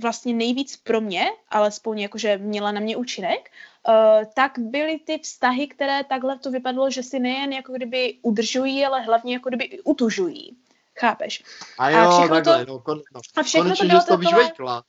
vlastně 0.00 0.34
nejvíc 0.34 0.76
pro 0.76 1.00
mě, 1.00 1.26
alespoň 1.48 2.00
jakože 2.00 2.38
měla 2.38 2.72
na 2.72 2.80
mě 2.80 2.96
účinek, 2.96 3.50
uh, 3.88 3.94
tak 4.34 4.58
byly 4.58 4.98
ty 4.98 5.18
vztahy, 5.18 5.66
které 5.66 6.04
takhle 6.04 6.38
to 6.38 6.50
vypadalo, 6.50 6.90
že 6.90 7.02
si 7.02 7.18
nejen 7.18 7.52
jako 7.52 7.72
kdyby 7.72 8.18
udržují, 8.22 8.86
ale 8.86 9.00
hlavně 9.00 9.34
jako 9.34 9.48
kdyby 9.48 9.82
utužují. 9.82 10.56
Chápeš? 10.98 11.44
A 11.78 11.90
jo, 11.90 12.10
a 12.10 12.28
takhle, 12.28 12.42
to, 12.42 12.72
no, 12.72 12.78
kon, 12.78 13.00
no. 13.14 13.20
A 13.36 13.42
všechno 13.42 13.64
konečně, 13.64 13.88
to 13.88 14.16
bylo 14.16 14.30
taková, 14.48 14.82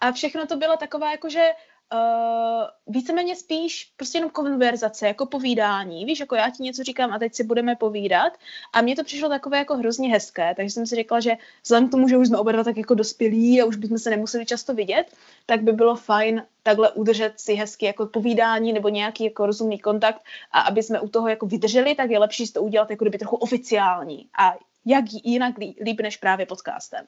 a 0.00 0.12
všechno 0.12 0.46
to 0.46 0.56
bylo 0.56 0.76
taková 0.76 1.10
jakože 1.10 1.50
uh, 1.92 2.94
víceméně 2.94 3.36
spíš 3.36 3.92
prostě 3.96 4.18
jenom 4.18 4.30
konverzace, 4.30 5.06
jako 5.06 5.26
povídání. 5.26 6.04
Víš, 6.04 6.20
jako 6.20 6.34
já 6.34 6.50
ti 6.50 6.62
něco 6.62 6.82
říkám 6.82 7.12
a 7.12 7.18
teď 7.18 7.34
si 7.34 7.44
budeme 7.44 7.76
povídat. 7.76 8.32
A 8.72 8.80
mně 8.80 8.96
to 8.96 9.04
přišlo 9.04 9.28
takové 9.28 9.58
jako 9.58 9.76
hrozně 9.76 10.10
hezké, 10.10 10.54
takže 10.54 10.70
jsem 10.70 10.86
si 10.86 10.96
řekla, 10.96 11.20
že 11.20 11.32
vzhledem 11.62 11.88
k 11.88 11.90
tomu, 11.90 12.08
že 12.08 12.16
už 12.16 12.28
jsme 12.28 12.38
oba 12.38 12.52
dva 12.52 12.64
tak 12.64 12.76
jako 12.76 12.94
dospělí 12.94 13.62
a 13.62 13.64
už 13.64 13.76
bychom 13.76 13.98
se 13.98 14.10
nemuseli 14.10 14.46
často 14.46 14.74
vidět, 14.74 15.06
tak 15.46 15.62
by 15.62 15.72
bylo 15.72 15.96
fajn 15.96 16.42
takhle 16.62 16.90
udržet 16.90 17.32
si 17.36 17.54
hezky 17.54 17.86
jako 17.86 18.06
povídání 18.06 18.72
nebo 18.72 18.88
nějaký 18.88 19.24
jako 19.24 19.46
rozumný 19.46 19.78
kontakt 19.78 20.20
a 20.52 20.60
aby 20.60 20.82
jsme 20.82 21.00
u 21.00 21.08
toho 21.08 21.28
jako 21.28 21.46
vydrželi, 21.46 21.94
tak 21.94 22.10
je 22.10 22.18
lepší 22.18 22.52
to 22.52 22.62
udělat 22.62 22.90
jako 22.90 23.04
kdyby 23.04 23.18
trochu 23.18 23.36
oficiální. 23.36 24.28
A 24.38 24.54
jak 24.84 25.04
jinak 25.24 25.54
líp 25.58 26.00
než 26.00 26.16
právě 26.16 26.46
podcastem. 26.46 27.04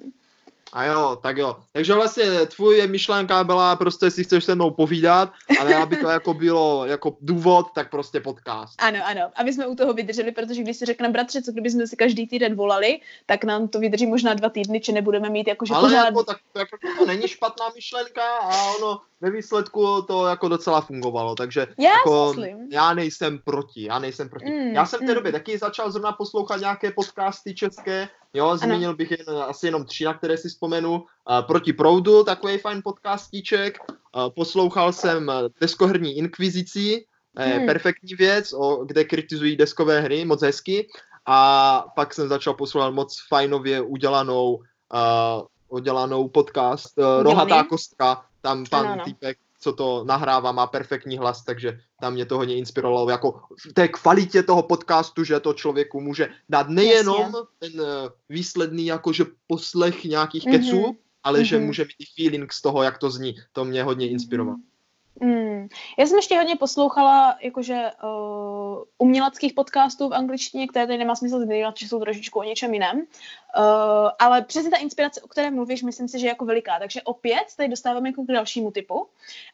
A 0.73 0.85
jo, 0.85 1.19
tak 1.23 1.37
jo. 1.37 1.57
Takže 1.73 1.95
vlastně 1.95 2.47
tvoje 2.47 2.87
myšlenka 2.87 3.45
byla 3.45 3.77
prostě, 3.77 4.11
si 4.11 4.25
chceš 4.25 4.45
se 4.45 4.55
mnou 4.55 4.71
povídat, 4.71 5.33
ale 5.61 5.75
aby 5.75 5.97
to 5.97 6.09
jako 6.09 6.35
bylo 6.35 6.87
jako 6.87 7.17
důvod, 7.21 7.67
tak 7.75 7.91
prostě 7.91 8.21
podcast. 8.21 8.75
Ano, 8.79 8.99
ano. 9.05 9.31
Aby 9.35 9.53
jsme 9.53 9.67
u 9.67 9.75
toho 9.75 9.93
vydrželi, 9.93 10.33
protože 10.33 10.63
když 10.63 10.77
si 10.77 10.85
řekneme, 10.85 11.13
bratře, 11.13 11.43
co 11.43 11.53
kdyby 11.53 11.71
jsme 11.71 11.87
si 11.87 11.97
každý 11.97 12.27
týden 12.27 12.55
volali, 12.55 13.01
tak 13.27 13.45
nám 13.45 13.69
to 13.69 13.81
vydrží 13.81 14.07
možná 14.07 14.35
dva 14.35 14.49
týdny, 14.49 14.81
či 14.81 14.93
nebudeme 14.93 15.31
mít 15.31 15.49
jakože 15.49 15.75
Ale 15.75 15.89
pořád... 15.89 16.05
jako, 16.05 16.25
tak, 16.25 16.37
to, 16.53 16.59
jako, 16.59 16.77
to 16.99 17.07
není 17.07 17.29
špatná 17.29 17.67
myšlenka 17.75 18.23
a 18.37 18.77
ono 18.77 19.01
ve 19.21 19.31
výsledku 19.31 20.03
to 20.03 20.27
jako 20.27 20.49
docela 20.49 20.81
fungovalo, 20.81 21.35
takže 21.35 21.67
já, 21.79 21.91
jako, 21.91 22.35
já 22.71 22.95
nejsem 22.95 23.39
proti, 23.45 23.85
já 23.85 23.99
nejsem 23.99 24.29
proti. 24.29 24.51
Mm, 24.51 24.75
já 24.75 24.87
jsem 24.87 24.99
v 24.99 25.07
té 25.07 25.09
mm. 25.09 25.15
době 25.15 25.33
taky 25.33 25.59
začal 25.59 25.91
zrovna 25.91 26.13
poslouchat 26.13 26.61
nějaké 26.61 26.91
podcasty 26.91 27.55
české, 27.55 28.09
jo, 28.35 28.57
zmínil 28.57 28.89
ano. 28.89 28.97
bych 28.97 29.11
jen, 29.11 29.21
asi 29.47 29.67
jenom 29.67 29.85
tři, 29.85 30.05
na 30.05 30.15
které 30.15 30.37
si 30.37 30.49
vzpomenu. 30.49 30.93
Uh, 30.93 31.41
Proti 31.47 31.73
proudu, 31.73 32.25
takový 32.25 32.59
fajn 32.59 32.81
podcastíček. 32.85 33.79
Uh, 33.91 34.29
poslouchal 34.29 34.93
jsem 34.93 35.33
Deskoherní 35.61 36.17
inkvizici, 36.17 37.05
hmm. 37.37 37.67
perfektní 37.67 38.15
věc, 38.15 38.53
o, 38.53 38.85
kde 38.85 39.05
kritizují 39.05 39.57
deskové 39.57 40.01
hry, 40.01 40.25
moc 40.25 40.43
hezky. 40.43 40.89
A 41.27 41.85
pak 41.97 42.15
jsem 42.15 42.29
začal 42.29 42.55
poslouchat 42.55 42.91
moc 42.91 43.23
fajnově 43.29 43.81
udělanou, 43.81 44.55
uh, 44.55 45.43
udělanou 45.69 46.29
podcast 46.29 46.99
uh, 46.99 47.23
Rohatá 47.23 47.65
kostka, 47.65 48.25
tam 48.47 48.65
pan 48.71 48.87
ano, 48.87 49.05
týpek 49.05 49.38
co 49.61 49.73
to 49.73 50.05
nahrává, 50.05 50.53
má 50.53 50.67
perfektní 50.67 51.19
hlas, 51.19 51.45
takže 51.45 51.81
tam 52.00 52.12
mě 52.12 52.26
to 52.26 52.37
hodně 52.37 52.57
inspirovalo. 52.57 53.11
Jako 53.11 53.41
v 53.71 53.73
té 53.73 53.88
kvalitě 53.88 54.43
toho 54.43 54.62
podcastu, 54.62 55.25
že 55.25 55.41
to 55.41 55.53
člověku 55.53 56.00
může 56.00 56.29
dát 56.49 56.69
nejenom 56.69 57.21
Jasně. 57.21 57.41
ten 57.59 57.81
uh, 57.81 57.87
výsledný 58.29 58.87
jakože 58.87 59.25
poslech 59.47 60.05
nějakých 60.05 60.47
mm-hmm. 60.47 60.50
keců, 60.50 60.97
ale 61.23 61.41
mm-hmm. 61.41 61.45
že 61.45 61.59
může 61.59 61.83
mít 61.83 61.97
i 61.99 62.05
feeling 62.23 62.53
z 62.53 62.62
toho, 62.62 62.83
jak 62.83 62.99
to 62.99 63.11
zní. 63.11 63.35
To 63.53 63.65
mě 63.65 63.83
hodně 63.83 64.09
inspirovalo. 64.09 64.57
Mm-hmm. 64.57 64.75
Mm. 65.21 65.69
Já 65.99 66.07
jsem 66.07 66.17
ještě 66.17 66.39
hodně 66.39 66.57
poslouchala 66.57 67.37
jakože 67.41 67.91
uh, 68.03 68.83
uměleckých 68.99 69.53
podcastů 69.53 70.09
v 70.09 70.15
angličtině, 70.15 70.67
které 70.67 70.87
tady 70.87 70.99
nemá 70.99 71.15
smysl 71.15 71.41
zmiňovat, 71.41 71.79
že 71.79 71.89
jsou 71.89 72.01
trošičku 72.01 72.39
o 72.39 72.43
něčem 72.43 72.75
jiném. 72.75 72.97
Uh, 72.97 73.03
ale 74.19 74.43
přesně 74.43 74.71
ta 74.71 74.77
inspirace, 74.77 75.21
o 75.21 75.29
které 75.29 75.51
mluvíš, 75.51 75.83
myslím 75.83 76.09
si, 76.09 76.19
že 76.19 76.27
je 76.27 76.29
jako 76.29 76.45
veliká. 76.45 76.79
Takže 76.79 77.03
opět 77.03 77.45
tady 77.57 77.69
dostáváme 77.69 78.09
jako 78.09 78.23
k 78.23 78.27
dalšímu 78.27 78.71
typu. 78.71 79.07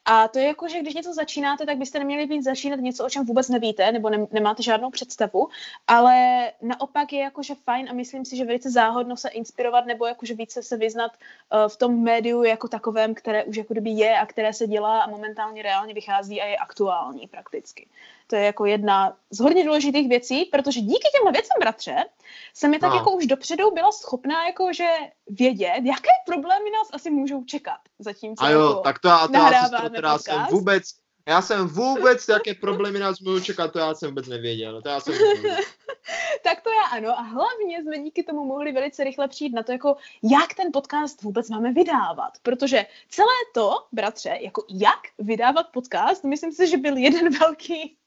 A 0.05 0.27
to 0.27 0.39
je 0.39 0.45
jako, 0.45 0.67
že 0.67 0.81
když 0.81 0.93
něco 0.93 1.13
začínáte, 1.13 1.65
tak 1.65 1.77
byste 1.77 1.99
neměli 1.99 2.25
být 2.25 2.43
začínat 2.43 2.79
něco, 2.79 3.05
o 3.05 3.09
čem 3.09 3.25
vůbec 3.25 3.49
nevíte, 3.49 3.91
nebo 3.91 4.09
ne, 4.09 4.27
nemáte 4.31 4.63
žádnou 4.63 4.89
představu. 4.89 5.47
Ale 5.87 6.15
naopak 6.61 7.13
je 7.13 7.19
jakože 7.19 7.55
fajn 7.55 7.89
a 7.89 7.93
myslím 7.93 8.25
si, 8.25 8.37
že 8.37 8.45
velice 8.45 8.71
záhodno 8.71 9.17
se 9.17 9.29
inspirovat 9.29 9.85
nebo 9.85 10.05
jakože 10.05 10.33
více 10.33 10.63
se 10.63 10.77
vyznat 10.77 11.11
uh, 11.11 11.69
v 11.69 11.77
tom 11.77 12.03
médiu 12.03 12.43
jako 12.43 12.67
takovém, 12.67 13.13
které 13.13 13.43
už 13.43 13.55
jako 13.55 13.73
kdyby 13.73 13.89
je 13.89 14.19
a 14.19 14.25
které 14.25 14.53
se 14.53 14.67
dělá 14.67 15.01
a 15.01 15.09
momentálně 15.09 15.52
reálně 15.61 15.93
vychází 15.93 16.41
a 16.41 16.45
je 16.45 16.57
aktuální 16.57 17.27
prakticky. 17.27 17.87
To 18.27 18.35
je 18.35 18.45
jako 18.45 18.65
jedna 18.65 19.17
z 19.29 19.39
hodně 19.39 19.63
důležitých 19.63 20.09
věcí, 20.09 20.45
protože 20.45 20.81
díky 20.81 21.07
těmhle 21.15 21.31
věcem, 21.31 21.57
bratře, 21.59 22.05
jsem 22.53 22.73
je 22.73 22.79
tak 22.79 22.89
no. 22.89 22.95
jako 22.95 23.11
už 23.11 23.25
dopředu 23.25 23.71
byla 23.71 23.91
schopná 23.91 24.45
jakože 24.47 24.89
vědět, 25.29 25.81
jaké 25.83 26.11
problémy 26.25 26.69
nás 26.71 26.87
asi 26.93 27.09
můžou 27.09 27.43
čekat. 27.43 27.79
Zatímco 27.99 28.43
a 28.43 28.49
jo, 28.49 28.69
jako 28.69 28.81
tak 28.81 28.99
to 28.99 29.07
já, 29.07 29.27
to 29.27 29.33
já, 29.33 29.69
to 29.69 29.89
teda 29.89 30.17
jsem 30.17 30.45
vůbec, 30.51 30.83
já 31.27 31.41
jsem 31.41 31.67
vůbec, 31.67 32.27
jaké 32.27 32.53
problémy 32.53 32.99
nás 32.99 33.19
můžou 33.19 33.39
čekat, 33.39 33.71
to 33.71 33.79
já 33.79 33.93
jsem 33.93 34.09
vůbec 34.09 34.27
nevěděl. 34.27 34.81
To 34.81 34.89
já 34.89 34.99
jsem 34.99 35.13
tak 36.43 36.61
to 36.61 36.69
já 36.69 36.83
ano. 36.91 37.19
A 37.19 37.21
hlavně 37.21 37.81
jsme 37.81 37.99
díky 37.99 38.23
tomu 38.23 38.45
mohli 38.45 38.71
velice 38.71 39.03
rychle 39.03 39.27
přijít 39.27 39.53
na 39.53 39.63
to, 39.63 39.71
jako 39.71 39.95
jak 40.23 40.53
ten 40.53 40.71
podcast 40.73 41.21
vůbec 41.21 41.49
máme 41.49 41.73
vydávat. 41.73 42.33
Protože 42.43 42.85
celé 43.09 43.33
to, 43.53 43.71
bratře, 43.91 44.37
jako 44.41 44.65
jak 44.69 44.99
vydávat 45.19 45.67
podcast, 45.73 46.23
myslím 46.23 46.51
si, 46.51 46.67
že 46.67 46.77
byl 46.77 46.97
jeden 46.97 47.37
velký 47.39 47.97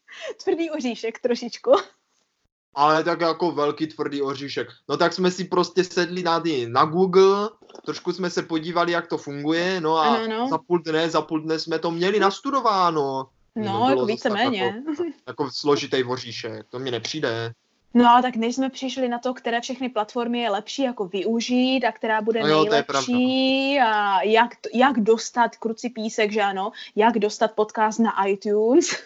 tvrdý 0.45 0.71
oříšek 0.71 1.19
trošičku. 1.19 1.73
Ale 2.77 3.05
tak 3.05 3.21
jako 3.21 3.51
velký 3.51 3.87
tvrdý 3.87 4.23
oříšek. 4.23 4.69
No 4.89 4.97
tak 4.97 5.13
jsme 5.13 5.31
si 5.31 5.45
prostě 5.45 5.85
sedli 5.85 6.23
na, 6.23 6.43
na 6.67 6.85
Google, 6.85 7.51
trošku 7.85 8.13
jsme 8.13 8.31
se 8.31 8.43
podívali, 8.43 8.93
jak 8.93 9.07
to 9.07 9.19
funguje, 9.19 9.81
no 9.81 9.97
a 9.97 10.17
ano, 10.17 10.29
no. 10.29 10.49
za 10.49 10.59
půl 10.59 10.79
dne, 10.79 11.11
za 11.11 11.23
půl 11.23 11.41
dne 11.41 11.59
jsme 11.59 11.79
to 11.79 11.91
měli 11.91 12.21
nastudováno. 12.21 13.27
No, 13.57 13.65
no 13.65 13.91
jako 13.91 14.07
víceméně. 14.07 14.83
Jako, 14.89 15.03
jako 15.27 15.51
složitý 15.51 16.05
oříšek, 16.05 16.67
to 16.69 16.79
mi 16.79 16.91
nepřijde. 16.91 17.53
No 17.95 18.11
a 18.11 18.23
tak 18.23 18.37
než 18.37 18.55
jsme 18.55 18.71
přišli 18.71 19.09
na 19.09 19.19
to, 19.19 19.35
které 19.35 19.61
všechny 19.61 19.89
platformy 19.89 20.41
je 20.41 20.51
lepší 20.51 20.83
jako 20.83 21.09
využít 21.09 21.85
a 21.85 21.93
která 21.93 22.21
bude 22.21 22.41
no 22.41 22.49
jo, 22.49 22.65
nejlepší 22.65 23.79
a 23.81 24.23
jak, 24.23 24.51
jak 24.75 25.01
dostat 25.01 25.57
kruci 25.57 25.91
písek, 25.91 26.33
že 26.33 26.43
ano, 26.43 26.73
jak 26.97 27.19
dostat 27.19 27.53
podcast 27.53 27.99
na 27.99 28.27
iTunes. 28.27 28.91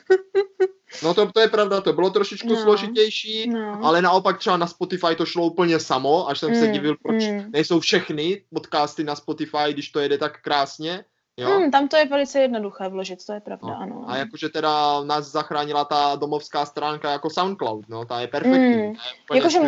No 1.03 1.15
to, 1.15 1.33
to 1.33 1.41
je 1.41 1.49
pravda, 1.49 1.81
to 1.81 1.93
bylo 1.93 2.11
trošičku 2.11 2.49
no, 2.49 2.57
složitější, 2.57 3.51
no. 3.51 3.79
ale 3.83 4.03
naopak 4.03 4.39
třeba 4.39 4.57
na 4.57 4.67
Spotify 4.67 5.17
to 5.17 5.27
šlo 5.27 5.47
úplně 5.47 5.81
samo, 5.81 6.29
až 6.29 6.39
jsem 6.39 6.51
mm, 6.51 6.61
se 6.61 6.67
divil, 6.67 6.97
proč 7.03 7.25
mm. 7.25 7.51
nejsou 7.53 7.81
všechny 7.81 8.43
podcasty 8.55 9.05
na 9.05 9.17
Spotify, 9.17 9.73
když 9.73 9.89
to 9.89 10.01
jede 10.01 10.19
tak 10.19 10.43
krásně. 10.43 11.05
Jo? 11.37 11.49
Hmm, 11.49 11.71
tam 11.71 11.89
to 11.89 11.97
je 11.97 12.07
velice 12.07 12.41
jednoduché 12.41 12.89
vložit, 12.89 13.27
to 13.27 13.33
je 13.33 13.41
pravda, 13.41 13.69
no. 13.69 13.77
ano. 13.81 14.05
A 14.07 14.17
jakože 14.17 14.49
teda 14.49 15.05
nás 15.05 15.27
zachránila 15.27 15.85
ta 15.85 16.17
domovská 16.17 16.67
stránka 16.67 17.11
jako 17.11 17.31
SoundCloud, 17.31 17.89
no, 17.89 18.05
ta 18.05 18.21
je 18.21 18.29
perfektní. 18.29 18.83
Hmm. 18.83 18.95
Jakože 19.35 19.61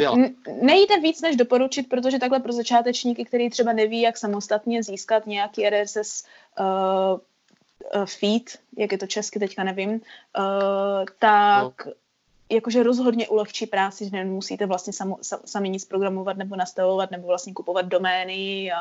nejde 0.62 1.00
víc 1.00 1.20
než 1.20 1.36
doporučit, 1.36 1.88
protože 1.88 2.18
takhle 2.18 2.40
pro 2.40 2.52
začátečníky, 2.52 3.24
který 3.24 3.50
třeba 3.50 3.72
neví, 3.72 4.00
jak 4.00 4.18
samostatně 4.18 4.82
získat 4.82 5.26
nějaký 5.26 5.70
RSS 5.70 6.24
uh, 6.60 6.66
uh, 7.96 8.04
feed, 8.04 8.58
jak 8.78 8.92
je 8.92 8.98
to 8.98 9.06
česky, 9.06 9.38
teďka 9.38 9.64
nevím, 9.64 9.90
uh, 9.90 10.00
tak 11.18 11.86
no. 11.86 11.92
Jakože 12.54 12.82
rozhodně 12.82 13.28
ulehčí 13.28 13.66
práci, 13.66 14.04
že 14.04 14.10
nemusíte 14.10 14.66
vlastně 14.66 14.92
samo, 14.92 15.18
sami 15.44 15.68
nic 15.68 15.84
programovat 15.84 16.36
nebo 16.36 16.56
nastavovat 16.56 17.10
nebo 17.10 17.26
vlastně 17.26 17.52
kupovat 17.52 17.86
domény 17.86 18.72
a 18.72 18.76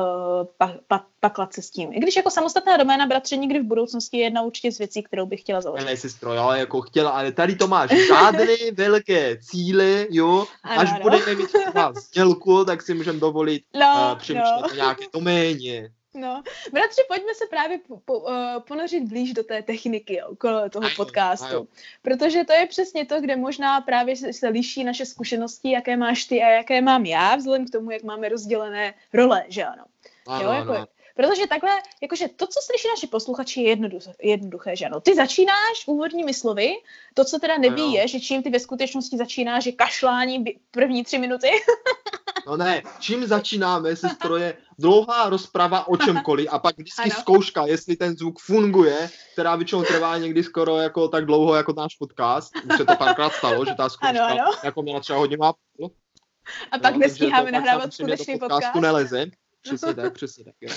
uh, 0.00 0.46
pa, 0.58 0.74
pa, 0.88 1.04
paklat 1.20 1.52
se 1.52 1.62
s 1.62 1.70
tím. 1.70 1.92
I 1.92 2.00
když 2.00 2.16
jako 2.16 2.30
samostatná 2.30 2.76
doména, 2.76 3.06
bratře, 3.06 3.36
nikdy 3.36 3.60
v 3.60 3.66
budoucnosti 3.66 4.16
je 4.16 4.24
jedna 4.24 4.42
určitě 4.42 4.72
z 4.72 4.78
věcí, 4.78 5.02
kterou 5.02 5.26
bych 5.26 5.40
chtěla 5.40 5.60
založit. 5.60 5.84
Ne, 5.84 5.96
sestro, 5.96 6.30
ale 6.30 6.58
jako 6.58 6.80
chtěla, 6.80 7.10
ale 7.10 7.32
tady 7.32 7.56
to 7.56 7.68
máš 7.68 7.90
žádné 8.08 8.46
velké 8.72 9.36
cíle, 9.36 10.06
jo, 10.10 10.46
ano, 10.62 10.80
až 10.80 10.90
ano. 10.90 11.00
budeme 11.02 11.34
mít 11.34 11.52
třeba 11.52 11.92
sdělku, 11.92 12.64
tak 12.64 12.82
si 12.82 12.94
můžeme 12.94 13.20
dovolit 13.20 13.62
no, 13.74 14.10
uh, 14.12 14.18
přemýšlet 14.18 14.62
no. 14.62 14.68
o 14.72 14.74
nějaké 14.74 15.04
doméně. 15.12 15.90
No, 16.14 16.42
bratře, 16.72 17.02
pojďme 17.08 17.34
se 17.34 17.44
právě 17.50 17.78
po, 17.78 17.96
po, 17.96 18.18
uh, 18.18 18.34
ponořit 18.68 19.04
blíž 19.04 19.32
do 19.32 19.42
té 19.42 19.62
techniky 19.62 20.14
jo, 20.16 20.26
okolo 20.28 20.70
toho 20.70 20.84
aj, 20.84 20.94
podcastu. 20.94 21.56
Aj. 21.56 21.66
Protože 22.02 22.44
to 22.44 22.52
je 22.52 22.66
přesně 22.66 23.06
to, 23.06 23.20
kde 23.20 23.36
možná 23.36 23.80
právě 23.80 24.16
se, 24.16 24.32
se 24.32 24.48
liší 24.48 24.84
naše 24.84 25.06
zkušenosti, 25.06 25.70
jaké 25.70 25.96
máš 25.96 26.24
ty 26.24 26.42
a 26.42 26.48
jaké 26.48 26.80
mám 26.80 27.06
já, 27.06 27.36
vzhledem 27.36 27.66
k 27.66 27.70
tomu, 27.70 27.90
jak 27.90 28.02
máme 28.02 28.28
rozdělené 28.28 28.94
role, 29.12 29.44
že 29.48 29.64
ano. 29.64 29.84
ano, 30.26 30.44
jo, 30.44 30.52
jako, 30.52 30.72
ano. 30.72 30.86
Protože 31.16 31.46
takhle, 31.46 31.70
jakože 32.02 32.28
to, 32.28 32.46
co 32.46 32.60
slyší 32.62 32.88
naši 32.88 33.06
posluchači, 33.06 33.62
je 33.62 33.68
jednoduché, 33.68 34.12
jednoduché, 34.22 34.76
že 34.76 34.86
ano. 34.86 35.00
Ty 35.00 35.14
začínáš 35.14 35.86
úvodními 35.86 36.34
slovy, 36.34 36.72
to, 37.14 37.24
co 37.24 37.38
teda 37.38 37.58
neví, 37.58 37.92
je, 37.92 38.08
že 38.08 38.20
čím 38.20 38.42
ty 38.42 38.50
ve 38.50 38.60
skutečnosti 38.60 39.16
začínáš, 39.16 39.64
že 39.64 39.72
kašlání 39.72 40.44
první 40.70 41.04
tři 41.04 41.18
minuty. 41.18 41.50
No 42.46 42.56
ne, 42.56 42.82
čím 43.00 43.26
začínáme, 43.26 43.96
sestro, 43.96 44.36
je 44.36 44.56
dlouhá 44.82 45.28
rozprava 45.30 45.88
o 45.88 45.96
čemkoliv 46.04 46.48
a 46.50 46.58
pak 46.58 46.78
vždycky 46.78 47.10
ano. 47.10 47.20
zkouška, 47.20 47.66
jestli 47.66 47.96
ten 47.96 48.16
zvuk 48.16 48.38
funguje, 48.40 49.10
která 49.32 49.56
většinou 49.56 49.82
trvá 49.82 50.18
někdy 50.18 50.42
skoro 50.44 50.76
jako 50.78 51.08
tak 51.08 51.26
dlouho 51.26 51.54
jako 51.54 51.72
náš 51.76 51.96
podcast. 51.96 52.50
Už 52.70 52.76
se 52.76 52.84
to 52.84 52.96
párkrát 52.96 53.30
stalo, 53.32 53.64
že 53.64 53.74
ta 53.74 53.88
zkouška 53.88 54.24
ano, 54.26 54.40
ano. 54.40 54.50
jako 54.64 54.82
měla 54.82 55.00
třeba 55.00 55.18
hodinu 55.18 55.44
a 55.44 55.54
půl. 55.76 55.90
A 56.72 56.78
pak 56.78 56.96
nestíháme 56.96 57.52
nahrávat 57.52 57.94
skutečný 57.94 58.38
podcastu 58.38 58.60
podcast. 58.62 58.82
neleze. 58.82 59.26
Přesně 59.62 59.94
tak, 60.02 60.12
přesně 60.14 60.44
tak. 60.44 60.54
Jo. 60.60 60.70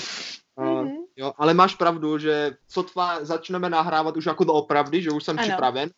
Uh, 0.55 0.81
Mhm. 0.85 0.95
jo, 1.15 1.33
ale 1.37 1.53
máš 1.53 1.75
pravdu, 1.75 2.17
že 2.17 2.51
sotva 2.69 3.25
začneme 3.25 3.69
nahrávat 3.69 4.17
už 4.17 4.25
jako 4.25 4.43
doopravdy, 4.43 5.01
že 5.01 5.11
už 5.11 5.23
jsem 5.23 5.39
Ano. 5.39 5.47
připraven, 5.47 5.89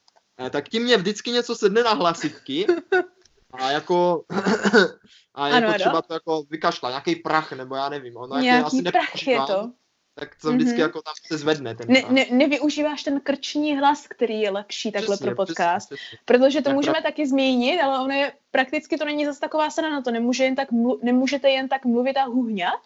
eh, 0.46 0.50
tak 0.50 0.70
tím 0.70 0.84
mě 0.84 0.98
vždycky 0.98 1.32
něco 1.32 1.56
sedne 1.56 1.84
na 1.84 1.94
hlasivky 1.94 2.66
a 3.54 3.72
jako 3.72 4.24
a 5.36 5.48
jako 5.48 5.58
Ano, 5.58 5.68
ano. 5.68 5.74
třeba 5.74 6.02
to 6.02 6.14
jako 6.14 6.44
vykašla, 6.50 6.90
nějaký 6.90 7.16
prach, 7.16 7.52
nebo 7.52 7.76
já 7.76 7.90
nevím, 7.90 8.18
ono 8.18 8.36
jak 8.36 8.46
je 8.46 8.52
Nějaký 8.52 8.66
asi 8.66 8.84
prach 8.84 9.28
je 9.28 9.40
to. 9.48 9.72
tak 10.16 10.36
to 10.42 10.52
vždycky 10.52 10.74
Mhm. 10.74 10.82
jako 10.82 11.02
tam 11.02 11.14
se 11.28 11.38
zvedne 11.38 11.76
ten 11.76 11.88
Ne, 11.90 12.02
ne, 12.10 12.26
nevyužíváš 12.32 13.04
ten 13.04 13.20
krční 13.20 13.78
hlas, 13.78 14.08
který 14.08 14.42
je 14.42 14.52
lepší 14.52 14.92
takhle 14.92 15.16
Přesně, 15.16 15.26
pro 15.26 15.36
podcast. 15.36 15.88
Přesně, 15.88 15.98
přesně. 15.98 16.18
Protože 16.26 16.60
to 16.62 16.64
Tak 16.70 16.76
můžeme 16.76 17.02
taky 17.02 17.28
změnit, 17.28 17.82
ale 17.82 18.00
ono 18.04 18.14
je, 18.14 18.34
prakticky 18.52 18.98
to 18.98 19.06
není 19.06 19.26
zase 19.26 19.40
taková 19.40 19.70
sana 19.70 19.90
na 19.90 20.02
to. 20.02 20.12
Nemůže 20.12 20.44
jen 20.44 20.56
tak, 20.56 20.72
mlu- 20.72 21.00
nemůžete 21.04 21.50
jen 21.50 21.70
tak 21.70 21.86
mluvit 21.86 22.18
a 22.18 22.24
huhňat, 22.24 22.82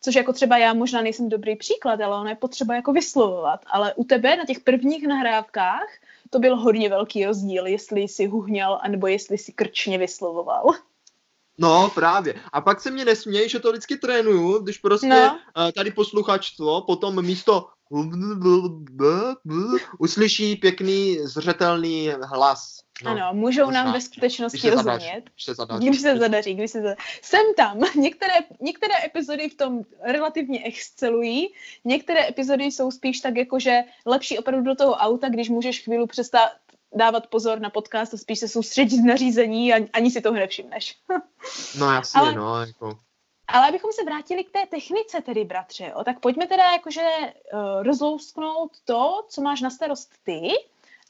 což 0.00 0.14
jako 0.14 0.32
třeba 0.32 0.58
já 0.58 0.74
možná 0.74 1.02
nejsem 1.02 1.28
dobrý 1.28 1.56
příklad, 1.56 2.00
ale 2.00 2.16
ono 2.20 2.28
je 2.28 2.34
potřeba 2.36 2.74
jako 2.74 2.92
vyslovovat. 2.92 3.60
Ale 3.66 3.94
u 3.94 4.04
tebe 4.04 4.36
na 4.36 4.44
těch 4.44 4.60
prvních 4.60 5.06
nahrávkách 5.06 5.88
to 6.30 6.38
byl 6.38 6.56
hodně 6.56 6.88
velký 6.88 7.26
rozdíl, 7.26 7.66
jestli 7.66 8.00
jsi 8.00 8.26
huhňal, 8.26 8.80
anebo 8.82 9.06
jestli 9.06 9.38
jsi 9.38 9.52
krčně 9.52 9.98
vyslovoval. 9.98 10.64
No, 11.58 11.90
právě. 11.94 12.34
A 12.52 12.60
pak 12.60 12.80
se 12.80 12.90
mě 12.90 13.04
nesměj, 13.04 13.48
že 13.48 13.58
to 13.58 13.70
vždycky 13.70 13.96
trénuju, 13.96 14.58
když 14.58 14.78
prostě 14.78 15.06
No. 15.06 15.38
no. 15.56 15.72
tady 15.72 15.90
posluchačstvo 15.90 16.82
potom 16.82 17.22
místo 17.26 17.68
uslyší 19.98 20.56
pěkný, 20.56 21.18
zřetelný 21.22 22.10
hlas. 22.22 22.80
No, 23.04 23.10
ano, 23.10 23.28
můžou 23.32 23.64
možná, 23.64 23.84
nám 23.84 23.92
ve 23.92 23.98
když 23.98 24.04
skutečnosti 24.04 24.58
se 24.58 24.76
zadaří. 24.76 25.06
rozumět. 25.06 25.24
Když 25.34 25.44
se 25.44 25.54
zadaří. 25.54 25.88
Když 25.88 26.00
se 26.00 26.18
zadaří, 26.18 26.54
když 26.54 26.70
se 26.70 26.78
zadaří. 26.78 27.00
Jsem 27.22 27.40
tam. 27.56 27.78
Některé, 27.96 28.34
některé 28.60 28.94
epizody 29.04 29.48
v 29.48 29.54
tom 29.56 29.82
relativně 30.02 30.64
excelují, 30.64 31.48
některé 31.84 32.28
epizody 32.28 32.64
jsou 32.64 32.90
spíš 32.90 33.20
tak 33.20 33.36
jako, 33.36 33.58
že 33.58 33.80
lepší 34.06 34.38
opravdu 34.38 34.64
do 34.64 34.74
toho 34.74 34.92
auta, 34.92 35.28
když 35.28 35.48
můžeš 35.48 35.84
chvíli 35.84 36.06
přestat 36.06 36.50
dávat 36.96 37.26
pozor 37.26 37.60
na 37.60 37.70
podcast 37.70 38.14
a 38.14 38.16
spíš 38.16 38.38
se 38.38 38.48
soustředit 38.48 39.00
na 39.02 39.16
řízení 39.16 39.74
a 39.74 39.76
ani 39.92 40.10
si 40.10 40.20
toho 40.20 40.34
nevšimneš. 40.34 40.96
No 41.78 41.92
jasně, 41.92 42.20
Ale- 42.20 42.34
no, 42.34 42.60
jako. 42.60 42.98
Ale 43.52 43.68
abychom 43.68 43.92
se 43.92 44.04
vrátili 44.04 44.44
k 44.44 44.50
té 44.50 44.66
technice 44.70 45.20
tedy, 45.20 45.44
bratře, 45.44 45.92
jo, 45.96 46.04
tak 46.04 46.20
pojďme 46.20 46.46
teda 46.46 46.72
jakože 46.72 47.00
uh, 47.00 47.82
rozlousknout 47.82 48.72
to, 48.84 49.26
co 49.28 49.42
máš 49.42 49.60
na 49.60 49.70
starost 49.70 50.10
ty 50.22 50.40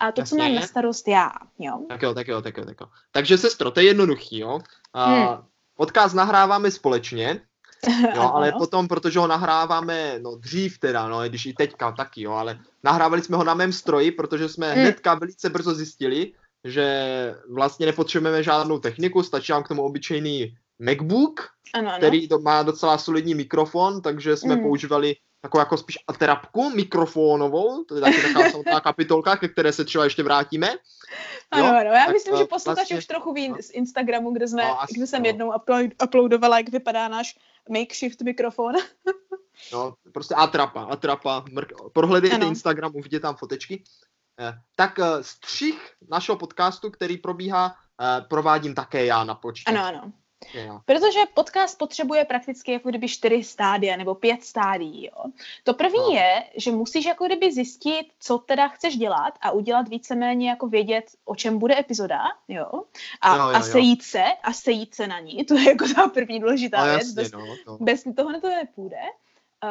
a 0.01 0.13
to, 0.13 0.23
co 0.23 0.37
Jasně. 0.37 0.39
mám 0.39 0.55
na 0.55 0.63
starost 0.63 1.09
já, 1.09 1.33
jo. 1.59 1.81
Tak 1.89 2.03
jo, 2.03 2.15
tak 2.15 2.29
jo, 2.29 2.43
tak 2.43 2.57
jo, 2.57 2.65
tak 2.65 2.81
jo. 2.81 2.87
Takže 3.13 3.39
sestro, 3.39 3.71
to 3.71 3.81
je 3.81 3.87
jednoduchý, 3.87 4.39
jo. 4.39 4.61
A 4.95 5.07
Hmm. 5.07 5.45
Podcast 5.75 6.15
nahráváme 6.15 6.71
společně, 6.71 7.41
jo, 8.15 8.23
ale 8.35 8.53
potom, 8.53 8.89
protože 8.89 9.19
ho 9.19 9.27
nahráváme, 9.27 10.19
no 10.19 10.37
dřív 10.37 10.79
teda, 10.79 11.09
no, 11.09 11.29
když 11.29 11.47
i 11.47 11.53
teďka 11.53 11.93
taky, 11.93 12.23
jo, 12.23 12.33
ale 12.33 12.59
nahrávali 12.85 13.23
jsme 13.23 13.37
ho 13.37 13.45
na 13.45 13.55
mém 13.55 13.73
stroji, 13.73 14.13
protože 14.13 14.49
jsme 14.49 14.73
Hmm. 14.73 14.81
hnedka 14.81 15.15
velice 15.15 15.51
brzo 15.51 15.75
zjistili, 15.75 16.33
že 16.65 17.35
vlastně 17.51 17.87
nepotřebujeme 17.87 18.43
žádnou 18.43 18.79
techniku, 18.79 19.23
stačí 19.23 19.53
nám 19.53 19.63
k 19.63 19.69
tomu 19.69 19.83
obyčejný 19.83 20.57
MacBook, 20.81 21.49
ano, 21.75 21.89
ano. 21.89 21.99
který 21.99 22.29
to 22.29 22.39
má 22.39 22.63
docela 22.63 22.99
solidní 22.99 23.35
mikrofon, 23.35 24.03
takže 24.03 24.37
jsme 24.37 24.57
Mm. 24.57 24.63
používali 24.63 25.17
takovou 25.41 25.61
jako 25.61 25.77
spíš 25.77 25.99
atrapku 26.09 26.71
mikrofonovou, 26.71 27.85
to 27.85 27.95
je 27.95 28.01
taky 28.01 28.23
taková 28.23 28.51
samotná 28.51 28.81
kapitolka, 28.81 29.37
ke 29.37 29.49
které 29.49 29.73
se 29.73 29.85
třeba 29.85 30.05
ještě 30.05 30.23
vrátíme. 30.23 30.69
Ano, 31.51 31.67
ano, 31.67 31.91
já 31.91 32.05
tak, 32.07 32.15
myslím, 32.15 32.37
že 32.37 32.43
eh, 32.43 32.47
posluchači 32.47 32.81
vlastně- 32.81 32.99
už 32.99 33.07
trochu 33.07 33.33
ví 33.33 33.55
z 33.61 33.71
Instagramu, 33.71 34.33
kde, 34.33 34.49
jsme, 34.49 34.63
No, 34.65 34.83
asi 34.83 34.95
kde 34.95 35.07
jsem 35.07 35.23
no. 35.23 35.27
jednou 35.29 35.53
upload, 35.57 35.87
uploadovala, 36.05 36.59
jak 36.59 36.69
vypadá 36.69 37.09
náš 37.09 37.39
makeshift 37.71 38.21
mikrofon. 38.23 38.75
No, 39.73 39.95
prostě 40.13 40.35
atrapa, 40.35 40.83
atrapa, 40.85 41.45
mrk, 41.53 41.73
prohledejte 41.93 42.37
Ano. 42.37 42.47
Instagram, 42.49 42.93
uvidíte 42.95 43.21
tam 43.21 43.37
fotečky. 43.37 43.83
Eh, 44.41 44.53
Tak 44.77 44.99
eh, 44.99 45.05
střih 45.21 45.91
našeho 46.11 46.39
podcastu, 46.39 46.91
který 46.91 47.17
probíhá, 47.19 47.75
eh, 48.03 48.25
provádím 48.31 48.75
také 48.75 49.05
já 49.05 49.25
na 49.25 49.35
počítači. 49.35 49.77
Ano, 49.79 49.87
ano. 49.87 50.13
Já. 50.55 50.81
Protože 50.85 51.19
podcast 51.35 51.79
potřebuje 51.79 52.25
prakticky 52.25 52.73
jako 52.73 52.89
kdyby 52.89 53.09
čtyři 53.09 53.45
stádia 53.45 53.97
nebo 53.97 54.15
pět 54.15 54.45
stádií. 54.45 55.05
Jo. 55.07 55.25
To 55.65 55.75
první 55.75 55.99
No. 55.99 56.15
je, 56.15 56.45
že 56.57 56.73
musíš 56.73 57.05
jako 57.05 57.27
kdyby 57.27 57.53
zjistit, 57.53 58.07
co 58.21 58.39
teda 58.39 58.69
chceš 58.69 58.97
dělat 58.97 59.35
a 59.41 59.51
udělat 59.51 59.89
víceméně 59.89 60.49
jako 60.49 60.67
vědět, 60.67 61.05
o 61.25 61.37
čem 61.37 61.59
bude 61.59 61.79
epizoda, 61.79 62.23
jo. 62.49 62.67
A, 63.21 63.37
Jo, 63.37 63.43
jo, 63.43 63.49
a 63.49 63.59
jo. 63.59 63.63
sejít 63.65 64.03
se, 64.03 64.25
a 64.43 64.53
sejít 64.53 64.95
se 64.95 65.07
na 65.07 65.21
ní, 65.21 65.45
to 65.49 65.55
je 65.55 65.69
jako 65.69 65.85
ta 65.95 66.09
první 66.09 66.41
důležitá 66.41 66.79
No 66.79 66.85
věc. 66.85 66.99
jasně, 66.99 67.15
Bez, 67.23 67.33
no. 67.33 67.41
To. 67.65 67.85
bez 67.85 68.03
toho 68.17 68.41
to 68.41 68.49
nepůjde. 68.49 68.99
Uh, 69.65 69.71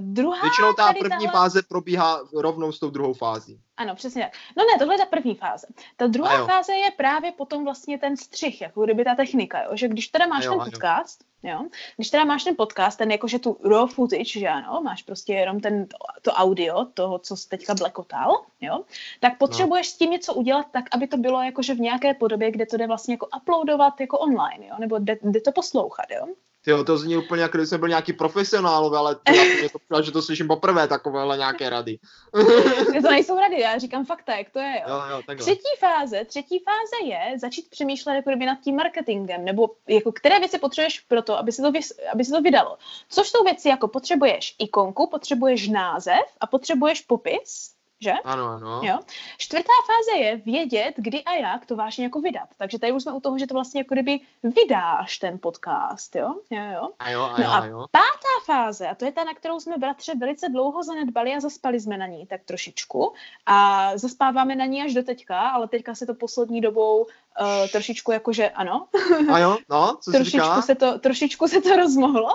druhá 0.00 0.42
Většinou 0.42 0.72
ta 0.72 0.92
první 0.92 1.08
tahle- 1.08 1.30
fáze 1.32 1.62
probíhá 1.62 2.20
rovnou 2.34 2.72
s 2.72 2.78
tou 2.78 2.90
druhou 2.90 3.14
fází. 3.14 3.60
Ano, 3.76 3.94
přesně 3.94 4.22
tak. 4.22 4.32
No 4.56 4.64
ne, 4.64 4.78
tohle 4.78 4.94
je 4.94 4.98
ta 4.98 5.06
první 5.06 5.34
fáze. 5.34 5.66
Ta 5.96 6.06
druhá 6.06 6.46
fáze 6.46 6.72
je 6.72 6.90
právě 6.96 7.32
potom 7.32 7.64
vlastně 7.64 7.98
ten 7.98 8.16
střih, 8.16 8.60
jako 8.60 8.84
kdyby 8.84 9.04
ta 9.04 9.14
technika, 9.14 9.62
jo? 9.62 9.70
že 9.74 9.88
když 9.88 10.08
teda 10.08 10.26
máš 10.26 10.44
jo, 10.44 10.50
ten 10.50 10.58
jo. 10.58 10.64
podcast, 10.64 11.24
jo? 11.42 11.64
když 11.96 12.10
teda 12.10 12.24
máš 12.24 12.44
ten 12.44 12.56
podcast, 12.56 12.98
ten 12.98 13.10
jakože 13.10 13.38
tu 13.38 13.58
raw 13.64 13.90
footage, 13.90 14.24
že 14.40 14.48
ano, 14.48 14.80
máš 14.84 15.02
prostě 15.02 15.32
jenom 15.32 15.60
ten, 15.60 15.86
to 16.22 16.30
audio, 16.30 16.84
toho, 16.84 17.18
co 17.18 17.36
jsi 17.36 17.48
teďka 17.48 17.74
blekotal, 17.74 18.42
jo? 18.60 18.84
tak 19.20 19.38
potřebuješ 19.38 19.88
s 19.88 19.96
tím 19.96 20.10
něco 20.10 20.34
udělat 20.34 20.66
tak, 20.72 20.84
aby 20.92 21.06
to 21.06 21.16
bylo 21.16 21.42
jakože 21.42 21.74
v 21.74 21.80
nějaké 21.80 22.14
podobě, 22.14 22.50
kde 22.50 22.66
to 22.66 22.76
jde 22.76 22.86
vlastně 22.86 23.14
jako 23.14 23.28
uploadovat 23.36 24.00
jako 24.00 24.18
online, 24.18 24.66
jo? 24.66 24.74
nebo 24.78 24.98
jde, 24.98 25.18
jde 25.22 25.40
to 25.40 25.52
poslouchat, 25.52 26.06
jo? 26.10 26.26
Tyjo, 26.64 26.84
to 26.84 26.98
zní 26.98 27.16
úplně, 27.16 27.42
jako 27.42 27.52
kdyby 27.52 27.66
jsme 27.66 27.78
byli 27.78 27.88
nějaký 27.88 28.12
profesionálové, 28.12 28.98
ale 28.98 29.14
to, 29.14 29.32
mě 29.32 29.68
to 29.68 29.78
připadá, 29.78 30.02
že 30.02 30.12
to 30.12 30.22
slyším 30.22 30.48
poprvé, 30.48 30.88
takovéhle 30.88 31.36
nějaké 31.36 31.70
rady. 31.70 31.98
to 33.02 33.10
nejsou 33.10 33.40
rady, 33.40 33.60
já 33.60 33.78
říkám 33.78 34.04
fakta, 34.04 34.36
jak 34.36 34.50
to 34.50 34.58
je, 34.58 34.82
jo? 34.88 34.94
Jo, 34.94 35.02
jo, 35.10 35.22
takhle. 35.26 35.44
Třetí 35.46 35.68
fáze, 35.78 36.24
třetí 36.24 36.58
fáze 36.58 37.10
je 37.10 37.38
začít 37.38 37.70
přemýšlet 37.70 38.14
jako 38.14 38.30
nad 38.30 38.60
tím 38.60 38.76
marketingem, 38.76 39.44
nebo 39.44 39.70
jako 39.88 40.12
které 40.12 40.38
věci 40.38 40.58
potřebuješ 40.58 41.00
pro 41.00 41.22
to, 41.22 41.38
aby 41.38 41.52
se 41.52 41.62
to, 41.62 41.72
vys, 41.72 41.92
aby 42.12 42.24
se 42.24 42.32
to 42.32 42.42
vydalo. 42.42 42.78
Což 43.08 43.28
jsou 43.28 43.44
věci 43.44 43.68
jako 43.68 43.88
potřebuješ 43.88 44.56
ikonku, 44.58 45.06
potřebuješ 45.10 45.68
název 45.68 46.24
a 46.40 46.46
potřebuješ 46.46 47.00
popis, 47.00 47.79
že? 48.00 48.12
Ano, 48.24 48.44
ano. 48.46 48.80
Jo. 48.82 48.98
Čtvrtá 49.38 49.72
fáze 49.86 50.18
je 50.18 50.36
vědět, 50.36 50.94
kdy 50.96 51.24
a 51.24 51.34
jak 51.34 51.66
to 51.66 51.76
vážně 51.76 52.04
jako 52.04 52.20
vydat. 52.20 52.48
Takže 52.58 52.78
tady 52.78 52.92
už 52.92 53.02
jsme 53.02 53.12
u 53.12 53.20
toho, 53.20 53.38
že 53.38 53.46
to 53.46 53.54
vlastně 53.54 53.80
jako 53.80 53.94
kdyby 53.94 54.20
vydáš 54.42 55.18
ten 55.18 55.38
podcast, 55.38 56.16
jo? 56.16 56.34
Jo, 56.50 56.62
jo. 56.74 56.90
A 56.98 57.10
jo, 57.10 57.22
a 57.22 57.38
No 57.38 57.44
jo, 57.44 57.50
a 57.50 57.58
a 57.58 57.66
jo. 57.66 57.86
Pátá 57.90 58.44
fáze, 58.46 58.88
a 58.88 58.94
to 58.94 59.04
je 59.04 59.12
ta, 59.12 59.24
na 59.24 59.34
kterou 59.34 59.60
jsme 59.60 59.78
bratře 59.78 60.14
velice 60.14 60.48
dlouho 60.48 60.82
zanedbali 60.82 61.34
a 61.34 61.40
zaspali 61.40 61.80
jsme 61.80 61.98
na 61.98 62.06
ní 62.06 62.26
tak 62.26 62.44
trošičku. 62.44 63.12
A 63.46 63.98
zaspáváme 63.98 64.56
na 64.56 64.66
ní 64.66 64.82
až 64.82 64.94
do 64.94 65.02
teďka, 65.02 65.40
ale 65.40 65.68
teďka 65.68 65.94
se 65.94 66.06
to 66.06 66.14
poslední 66.14 66.60
dobou 66.60 67.06
uh, 67.40 67.70
trošičku 67.70 68.12
jakože 68.12 68.50
ano, 68.50 68.86
A 69.32 69.38
jo, 69.38 69.58
no, 69.70 69.98
co 70.00 70.10
trošičku 70.10 70.30
říkala? 70.30 70.62
se, 70.62 70.74
to, 70.74 70.98
trošičku 70.98 71.48
se 71.48 71.60
to 71.60 71.76
rozmohlo. 71.76 72.28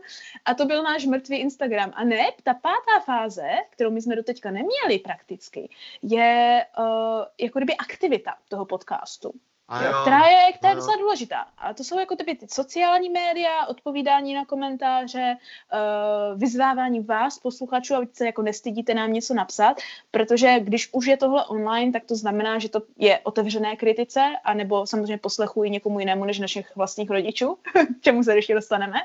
a 0.44 0.54
to 0.54 0.64
byl 0.64 0.82
náš 0.82 1.06
mrtvý 1.06 1.36
Instagram. 1.36 1.92
A 1.94 2.04
ne, 2.04 2.30
ta 2.42 2.54
pátá 2.54 3.00
fáze, 3.04 3.48
kterou 3.70 3.90
my 3.90 4.02
jsme 4.02 4.16
do 4.16 4.22
teďka 4.22 4.50
neměli 4.50 4.98
prakticky, 5.04 5.68
je 6.02 6.66
uh, 6.78 7.24
jako 7.40 7.58
kdyby 7.58 7.76
aktivita 7.76 8.34
toho 8.48 8.66
podcastu. 8.66 9.32
A 9.70 9.84
Jo, 9.84 9.92
která 10.00 10.26
je, 10.26 10.52
která 10.52 10.70
je 10.70 10.76
no 10.76 10.80
docela 10.80 10.96
důležitá. 11.00 11.46
A 11.58 11.74
to 11.74 11.84
jsou 11.84 11.98
jako 11.98 12.16
ty, 12.16 12.24
ty 12.24 12.46
sociální 12.48 13.10
média, 13.10 13.66
odpovídání 13.66 14.34
na 14.34 14.44
komentáře, 14.44 15.36
uh, 15.36 16.40
vyzvávání 16.40 17.00
vás, 17.00 17.38
posluchačů, 17.38 17.94
aby 17.94 18.08
se 18.12 18.26
jako 18.26 18.42
nestydíte 18.42 18.94
nám 18.94 19.12
něco 19.12 19.34
napsat, 19.34 19.80
protože 20.10 20.60
když 20.60 20.88
už 20.92 21.06
je 21.06 21.16
tohle 21.16 21.44
online, 21.44 21.92
tak 21.92 22.04
to 22.04 22.16
znamená, 22.16 22.58
že 22.58 22.68
to 22.68 22.82
je 22.98 23.18
otevřené 23.18 23.76
kritice, 23.76 24.20
anebo 24.44 24.86
samozřejmě 24.86 25.18
poslechu 25.18 25.64
i 25.64 25.70
někomu 25.70 26.00
jinému 26.00 26.24
než 26.24 26.38
našich 26.38 26.76
vlastních 26.76 27.10
rodičů, 27.10 27.58
k 27.72 28.00
čemu 28.00 28.22
se 28.22 28.36
ještě 28.36 28.54
dostaneme. 28.54 28.98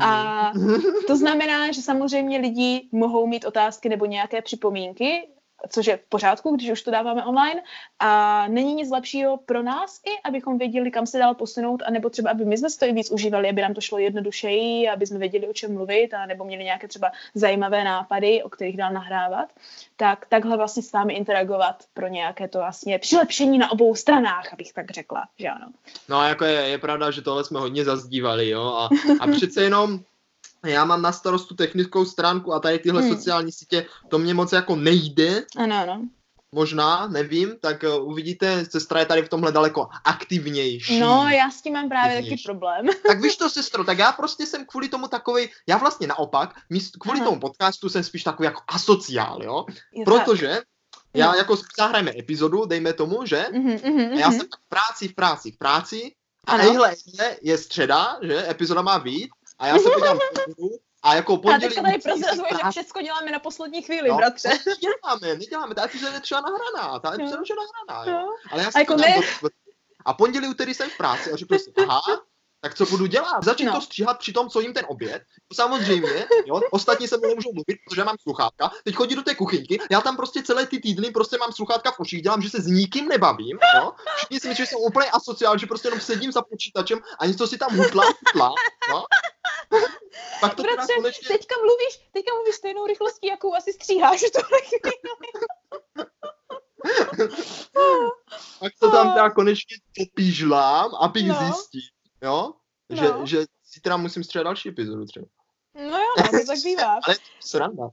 A 0.00 0.52
to 1.06 1.16
znamená, 1.16 1.72
že 1.72 1.82
samozřejmě 1.82 2.38
lidi 2.38 2.88
mohou 2.92 3.26
mít 3.26 3.44
otázky 3.44 3.88
nebo 3.88 4.06
nějaké 4.06 4.42
připomínky, 4.42 5.28
což 5.68 5.86
je 5.86 5.96
v 5.96 6.02
pořádku, 6.08 6.56
když 6.56 6.70
už 6.70 6.82
to 6.82 6.90
dáváme 6.90 7.24
online. 7.24 7.62
A 7.98 8.44
není 8.48 8.74
nic 8.74 8.90
lepšího 8.90 9.36
pro 9.36 9.62
nás 9.62 10.00
i, 10.06 10.10
abychom 10.24 10.58
věděli, 10.58 10.90
kam 10.90 11.06
se 11.06 11.18
dál 11.18 11.34
posunout, 11.34 11.82
anebo 11.86 12.10
třeba, 12.10 12.30
aby 12.30 12.44
my 12.44 12.58
jsme 12.58 12.68
to 12.78 12.86
i 12.86 12.92
víc 12.92 13.10
užívali, 13.10 13.50
aby 13.50 13.62
nám 13.62 13.74
to 13.74 13.80
šlo 13.80 13.98
jednodušeji, 13.98 14.88
aby 14.88 15.06
jsme 15.06 15.18
věděli, 15.18 15.48
o 15.48 15.52
čem 15.52 15.74
mluvit, 15.74 16.14
a 16.14 16.26
nebo 16.26 16.44
měli 16.44 16.64
nějaké 16.64 16.88
třeba 16.88 17.12
zajímavé 17.34 17.84
nápady, 17.84 18.42
o 18.42 18.48
kterých 18.48 18.76
dál 18.76 18.92
nahrávat. 18.92 19.48
Tak 19.96 20.26
takhle 20.28 20.56
vlastně 20.56 20.82
s 20.82 20.92
vámi 20.92 21.14
interagovat 21.14 21.84
pro 21.94 22.08
nějaké 22.08 22.48
to 22.48 22.58
vlastně 22.58 22.98
přilepšení 22.98 23.58
na 23.58 23.70
obou 23.70 23.94
stranách, 23.94 24.52
abych 24.52 24.72
tak 24.72 24.90
řekla, 24.90 25.24
že 25.38 25.48
ano. 25.48 25.66
No 26.08 26.24
jako 26.24 26.44
je, 26.44 26.68
je 26.68 26.78
pravda, 26.78 27.10
že 27.10 27.22
tohle 27.22 27.44
jsme 27.44 27.60
hodně 27.60 27.84
zazdívali, 27.84 28.48
jo, 28.48 28.62
a, 28.62 28.88
a 29.20 29.26
přece 29.26 29.62
jenom 29.62 30.00
já 30.66 30.84
mám 30.84 31.02
na 31.02 31.12
starost 31.12 31.48
tu 31.48 31.54
technickou 31.54 32.04
stránku 32.04 32.52
a 32.54 32.60
tady 32.60 32.78
tyhle 32.78 33.02
Hmm. 33.02 33.16
sociální 33.16 33.52
sítě, 33.52 33.86
to 34.08 34.18
mě 34.18 34.34
moc 34.34 34.52
jako 34.52 34.76
nejde, 34.76 35.44
Ano, 35.56 35.76
ano. 35.76 36.02
možná, 36.52 37.06
nevím, 37.08 37.54
tak 37.60 37.82
uh, 37.82 38.10
uvidíte, 38.10 38.64
sestra 38.70 39.00
je 39.00 39.06
tady 39.06 39.22
v 39.22 39.28
tomhle 39.28 39.52
daleko 39.52 39.88
aktivnější. 40.04 41.00
No, 41.00 41.28
já 41.28 41.50
s 41.50 41.62
tím 41.62 41.72
mám 41.72 41.88
právě 41.88 42.16
aktivnější. 42.18 42.42
taky 42.44 42.48
problém. 42.48 42.86
tak 43.06 43.20
víš 43.20 43.36
to, 43.36 43.50
sestro, 43.50 43.84
tak 43.84 43.98
já 43.98 44.12
prostě 44.12 44.46
jsem 44.46 44.64
kvůli 44.66 44.88
tomu 44.88 45.08
takový, 45.08 45.48
já 45.66 45.76
vlastně 45.76 46.06
naopak, 46.06 46.54
míst, 46.70 46.96
kvůli 46.96 47.18
Aha. 47.20 47.28
tomu 47.28 47.40
podcastu 47.40 47.88
jsem 47.88 48.02
spíš 48.04 48.24
takový 48.24 48.44
jako 48.46 48.60
asociál, 48.68 49.42
jo? 49.42 49.64
Je 49.92 50.04
Protože 50.04 50.48
tak. 50.48 50.64
já 51.14 51.32
no. 51.32 51.38
jako 51.38 51.56
zahrajeme 51.78 52.12
epizodu, 52.18 52.64
dejme 52.64 52.92
tomu, 52.92 53.26
že? 53.26 53.46
Mm-hmm, 53.52 53.78
mm-hmm. 53.80 54.14
A 54.16 54.18
já 54.18 54.30
jsem 54.30 54.40
v 54.46 54.68
práci, 54.68 55.08
v 55.08 55.14
práci, 55.14 55.50
v 55.52 55.58
práci 55.58 56.12
a 56.46 56.56
ejhle, 56.58 56.94
je 57.42 57.58
středa, 57.58 58.18
že? 58.22 58.50
Epizoda 58.50 58.82
má 58.82 58.98
být 58.98 59.28
a 59.58 59.66
já 59.66 59.78
se 59.78 59.90
podívám 59.90 60.18
a 61.02 61.14
jako 61.14 61.36
pondělí... 61.36 61.64
A 61.64 61.68
teďka 61.68 61.82
tady 61.82 61.98
prozrazuje, 61.98 62.50
že 62.50 62.70
všechno 62.70 63.02
děláme 63.02 63.30
na 63.30 63.38
poslední 63.38 63.82
chvíli, 63.82 64.08
no, 64.08 64.16
bratře. 64.16 64.48
No, 64.48 64.72
neděláme, 64.72 65.38
neděláme, 65.38 65.74
ta 65.74 65.84
epizoda 65.84 66.14
je 66.14 66.20
třeba 66.20 66.40
nahraná, 66.40 66.98
ta 66.98 67.14
epizoda 67.14 67.42
je 67.48 67.56
nahraná, 67.88 68.20
jo. 68.20 68.28
Ale 68.50 68.62
já 68.62 68.70
a, 68.74 68.78
jako 68.78 68.96
ne... 68.96 69.20
do... 69.42 69.48
a 70.04 70.14
pondělí, 70.14 70.48
úterý 70.48 70.74
jsem 70.74 70.90
v 70.90 70.96
práci 70.96 71.32
a 71.32 71.36
řekl 71.36 71.58
si, 71.58 71.72
aha, 71.88 72.00
tak 72.60 72.74
co 72.74 72.86
budu 72.86 73.06
dělat? 73.06 73.44
Začít 73.44 73.64
no. 73.64 73.72
to 73.72 73.80
stříhat 73.80 74.18
při 74.18 74.32
tom, 74.32 74.50
co 74.50 74.60
jim 74.60 74.74
ten 74.74 74.84
oběd. 74.88 75.22
Samozřejmě, 75.52 76.26
jo, 76.46 76.60
ostatní 76.70 77.08
se 77.08 77.16
mnou 77.16 77.28
nemůžou 77.28 77.52
mluvit, 77.52 77.78
protože 77.88 78.04
mám 78.04 78.16
sluchátka. 78.22 78.70
Teď 78.84 78.94
chodí 78.94 79.14
do 79.14 79.22
té 79.22 79.34
kuchyňky, 79.34 79.78
já 79.90 80.00
tam 80.00 80.16
prostě 80.16 80.42
celé 80.42 80.66
ty 80.66 80.78
týdny 80.80 81.10
prostě 81.10 81.38
mám 81.38 81.52
sluchátka 81.52 81.90
v 81.90 82.00
uších, 82.00 82.22
dělám, 82.22 82.42
že 82.42 82.50
se 82.50 82.60
s 82.60 82.66
nikým 82.66 83.08
nebavím, 83.08 83.58
jo. 83.76 83.92
Všichni 84.16 84.40
si 84.40 84.48
myslí, 84.48 84.64
že 84.64 84.66
jsem 84.66 84.78
úplně 84.78 85.10
asociál, 85.10 85.58
že 85.58 85.66
prostě 85.66 85.88
jenom 85.88 86.00
sedím 86.00 86.32
za 86.32 86.42
počítačem 86.42 86.98
a 87.18 87.26
něco 87.26 87.46
si 87.46 87.58
tam 87.58 87.76
hutla, 87.76 88.04
hutla, 88.04 88.54
jo. 88.90 89.04
Pak 90.40 90.54
to 90.54 90.62
Bratře, 90.62 90.94
konečně... 90.96 91.28
teďka 91.28 91.54
mluvíš, 91.56 92.10
teďka 92.12 92.34
mluvíš 92.34 92.54
stejnou 92.54 92.86
rychlostí, 92.86 93.26
jakou 93.26 93.54
asi 93.54 93.72
stříháš 93.72 94.20
v 94.20 94.30
tuhle 94.30 94.58
Pak 98.58 98.72
to 98.80 98.90
tam 98.90 99.12
teda 99.12 99.30
konečně 99.30 99.76
popížlám, 99.96 100.94
abych 101.00 101.28
no. 101.28 101.34
zjistil, 101.34 101.80
jo, 102.22 102.52
že, 102.90 103.08
no. 103.08 103.26
že 103.26 103.44
zítra 103.74 103.96
musím 103.96 104.24
stříhat 104.24 104.44
další 104.44 104.68
epizodu 104.68 105.04
třeba. 105.04 105.26
No 105.74 105.98
jo, 105.98 106.14
no, 106.18 106.40
to 106.40 106.46
tak 106.46 106.58
bývá. 106.64 106.92
Ale 107.06 107.16
sranda. 107.40 107.90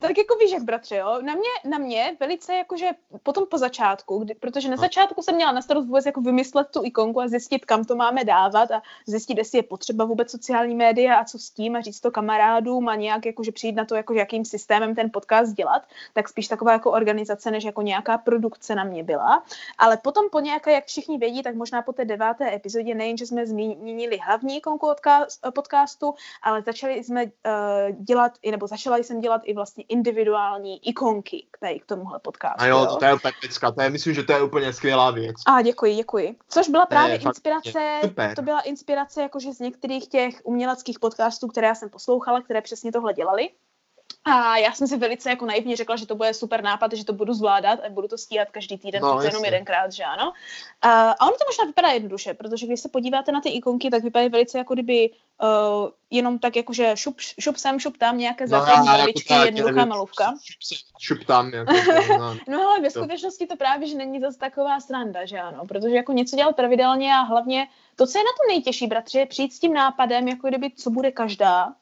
Tak 0.00 0.18
jako 0.18 0.34
víš, 0.34 0.52
jak 0.52 0.62
bratře, 0.62 0.96
jo? 0.96 1.18
Na 1.22 1.34
mě, 1.34 1.50
na 1.64 1.78
mě 1.78 2.16
velice 2.20 2.54
jakože 2.54 2.90
potom 3.22 3.46
po 3.46 3.58
začátku, 3.58 4.18
kdy, 4.18 4.34
protože 4.34 4.68
na 4.68 4.76
no. 4.76 4.80
začátku 4.80 5.22
jsem 5.22 5.34
měla 5.34 5.52
na 5.52 5.62
starost 5.62 5.86
vůbec 5.86 6.06
jako 6.06 6.20
vymyslet 6.20 6.68
tu 6.70 6.84
ikonku 6.84 7.20
a 7.20 7.28
zjistit, 7.28 7.64
kam 7.64 7.84
to 7.84 7.96
máme 7.96 8.24
dávat 8.24 8.70
a 8.70 8.82
zjistit, 9.06 9.38
jestli 9.38 9.58
je 9.58 9.62
potřeba 9.62 10.04
vůbec 10.04 10.30
sociální 10.30 10.74
média 10.74 11.16
a 11.16 11.24
co 11.24 11.38
s 11.38 11.50
tím 11.50 11.76
a 11.76 11.80
říct 11.80 12.00
to 12.00 12.10
kamarádům 12.10 12.88
a 12.88 12.94
nějak 12.94 13.26
jakože 13.26 13.52
přijít 13.52 13.76
na 13.76 13.84
to, 13.84 13.94
jakože 13.94 14.18
jakým 14.18 14.44
systémem 14.44 14.94
ten 14.94 15.10
podcast 15.12 15.52
dělat, 15.52 15.82
tak 16.12 16.28
spíš 16.28 16.48
taková 16.48 16.72
jako 16.72 16.90
organizace, 16.90 17.50
než 17.50 17.64
jako 17.64 17.82
nějaká 17.82 18.18
produkce 18.18 18.74
na 18.74 18.84
mě 18.84 19.04
byla. 19.04 19.44
Ale 19.78 19.96
potom 19.96 20.30
po 20.30 20.40
nějaké, 20.40 20.72
jak 20.72 20.86
všichni 20.86 21.18
vědí, 21.18 21.42
tak 21.42 21.54
možná 21.54 21.82
po 21.82 21.92
té 21.92 22.04
deváté 22.04 22.54
epizodě 22.54 22.94
nejen, 22.94 23.16
že 23.16 23.26
jsme 23.26 23.46
zmínili 23.46 24.18
hlavní 24.18 24.56
ikonku 24.56 24.90
podcastu, 25.54 26.14
ale 26.42 26.62
začali 26.62 27.04
jsme 27.04 27.24
uh, 27.24 27.30
dělat, 28.04 28.32
nebo 28.50 28.66
začala 28.66 28.96
jsem 28.96 29.20
dělat 29.20 29.42
i 29.44 29.54
vlastně 29.54 29.84
individuální 29.88 30.88
ikonky 30.88 31.46
k, 31.50 31.58
k 31.80 31.86
tomuhle 31.86 32.18
podcastu. 32.18 32.62
A 32.62 32.66
jo, 32.66 32.78
jo? 32.78 32.96
to 32.96 33.04
je 33.04 33.14
úplně 33.14 33.32
pecka, 33.40 33.72
to 33.72 33.82
je, 33.82 33.90
myslím, 33.90 34.14
že 34.14 34.22
to 34.22 34.32
je 34.32 34.42
úplně 34.42 34.72
skvělá 34.72 35.10
věc. 35.10 35.36
A 35.46 35.62
děkuji, 35.62 35.96
děkuji. 35.96 36.36
Což 36.48 36.68
byla 36.68 36.86
právě 36.86 37.16
inspirace, 37.16 38.00
super. 38.04 38.34
to 38.34 38.42
byla 38.42 38.60
inspirace 38.60 39.22
jakože 39.22 39.52
z 39.52 39.60
některých 39.60 40.08
těch 40.08 40.40
uměleckých 40.44 40.98
podcastů, 40.98 41.48
které 41.48 41.66
já 41.66 41.74
jsem 41.74 41.90
poslouchala, 41.90 42.42
které 42.42 42.60
přesně 42.60 42.92
tohle 42.92 43.14
dělali. 43.14 43.48
A 44.28 44.56
já 44.56 44.72
jsem 44.72 44.88
si 44.88 44.96
velice 44.96 45.30
jako 45.30 45.46
naivně 45.46 45.76
řekla, 45.76 45.96
že 45.96 46.06
to 46.06 46.14
bude 46.14 46.34
super 46.34 46.62
nápad, 46.62 46.92
že 46.92 47.04
to 47.04 47.12
budu 47.12 47.34
zvládat 47.34 47.78
a 47.86 47.88
budu 47.88 48.08
to 48.08 48.18
stíhat 48.18 48.50
každý 48.50 48.78
týden, 48.78 49.02
no, 49.02 49.22
jenom 49.22 49.44
jedenkrát, 49.44 49.92
že 49.92 50.04
ano. 50.04 50.32
A, 50.82 51.10
a 51.10 51.26
ono 51.26 51.36
to 51.36 51.44
možná 51.48 51.64
vypadá 51.64 51.88
jednoduše, 51.88 52.34
protože 52.34 52.66
když 52.66 52.80
se 52.80 52.88
podíváte 52.88 53.32
na 53.32 53.40
ty 53.40 53.48
ikonky, 53.48 53.90
tak 53.90 54.02
vypadají 54.02 54.30
velice 54.30 54.58
jako 54.58 54.74
kdyby 54.74 55.10
uh, 55.42 55.88
jenom 56.10 56.38
tak 56.38 56.56
jakože 56.56 56.92
šup, 56.94 57.20
šup 57.20 57.56
sem, 57.56 57.80
šup 57.80 57.96
tam, 57.96 58.18
nějaké 58.18 58.44
no, 58.44 58.48
základní 58.48 58.86
barvičky, 58.86 59.32
jako 59.32 59.44
jednoduchá 59.44 59.84
malovka. 59.84 60.34
Šup, 60.60 60.78
šup 60.98 61.24
tam. 61.24 61.52
Jako, 61.52 61.72
no. 62.18 62.36
no 62.48 62.68
ale 62.68 62.80
ve 62.80 62.90
skutečnosti 62.90 63.46
to 63.46 63.56
právě, 63.56 63.88
že 63.88 63.96
není 63.96 64.20
zase 64.20 64.38
taková 64.38 64.80
sranda, 64.80 65.26
že 65.26 65.38
ano, 65.38 65.66
protože 65.66 65.94
jako 65.94 66.12
něco 66.12 66.36
dělat 66.36 66.56
pravidelně 66.56 67.14
a 67.14 67.20
hlavně 67.20 67.68
to, 67.96 68.06
co 68.06 68.18
je 68.18 68.24
na 68.24 68.30
tom 68.30 68.54
nejtěžší, 68.54 68.86
bratře, 68.86 69.18
je 69.18 69.26
přijít 69.26 69.52
s 69.52 69.58
tím 69.58 69.74
nápadem, 69.74 70.28
jako 70.28 70.48
kdyby 70.48 70.70
co 70.76 70.90
bude 70.90 71.10
každá, 71.12 71.72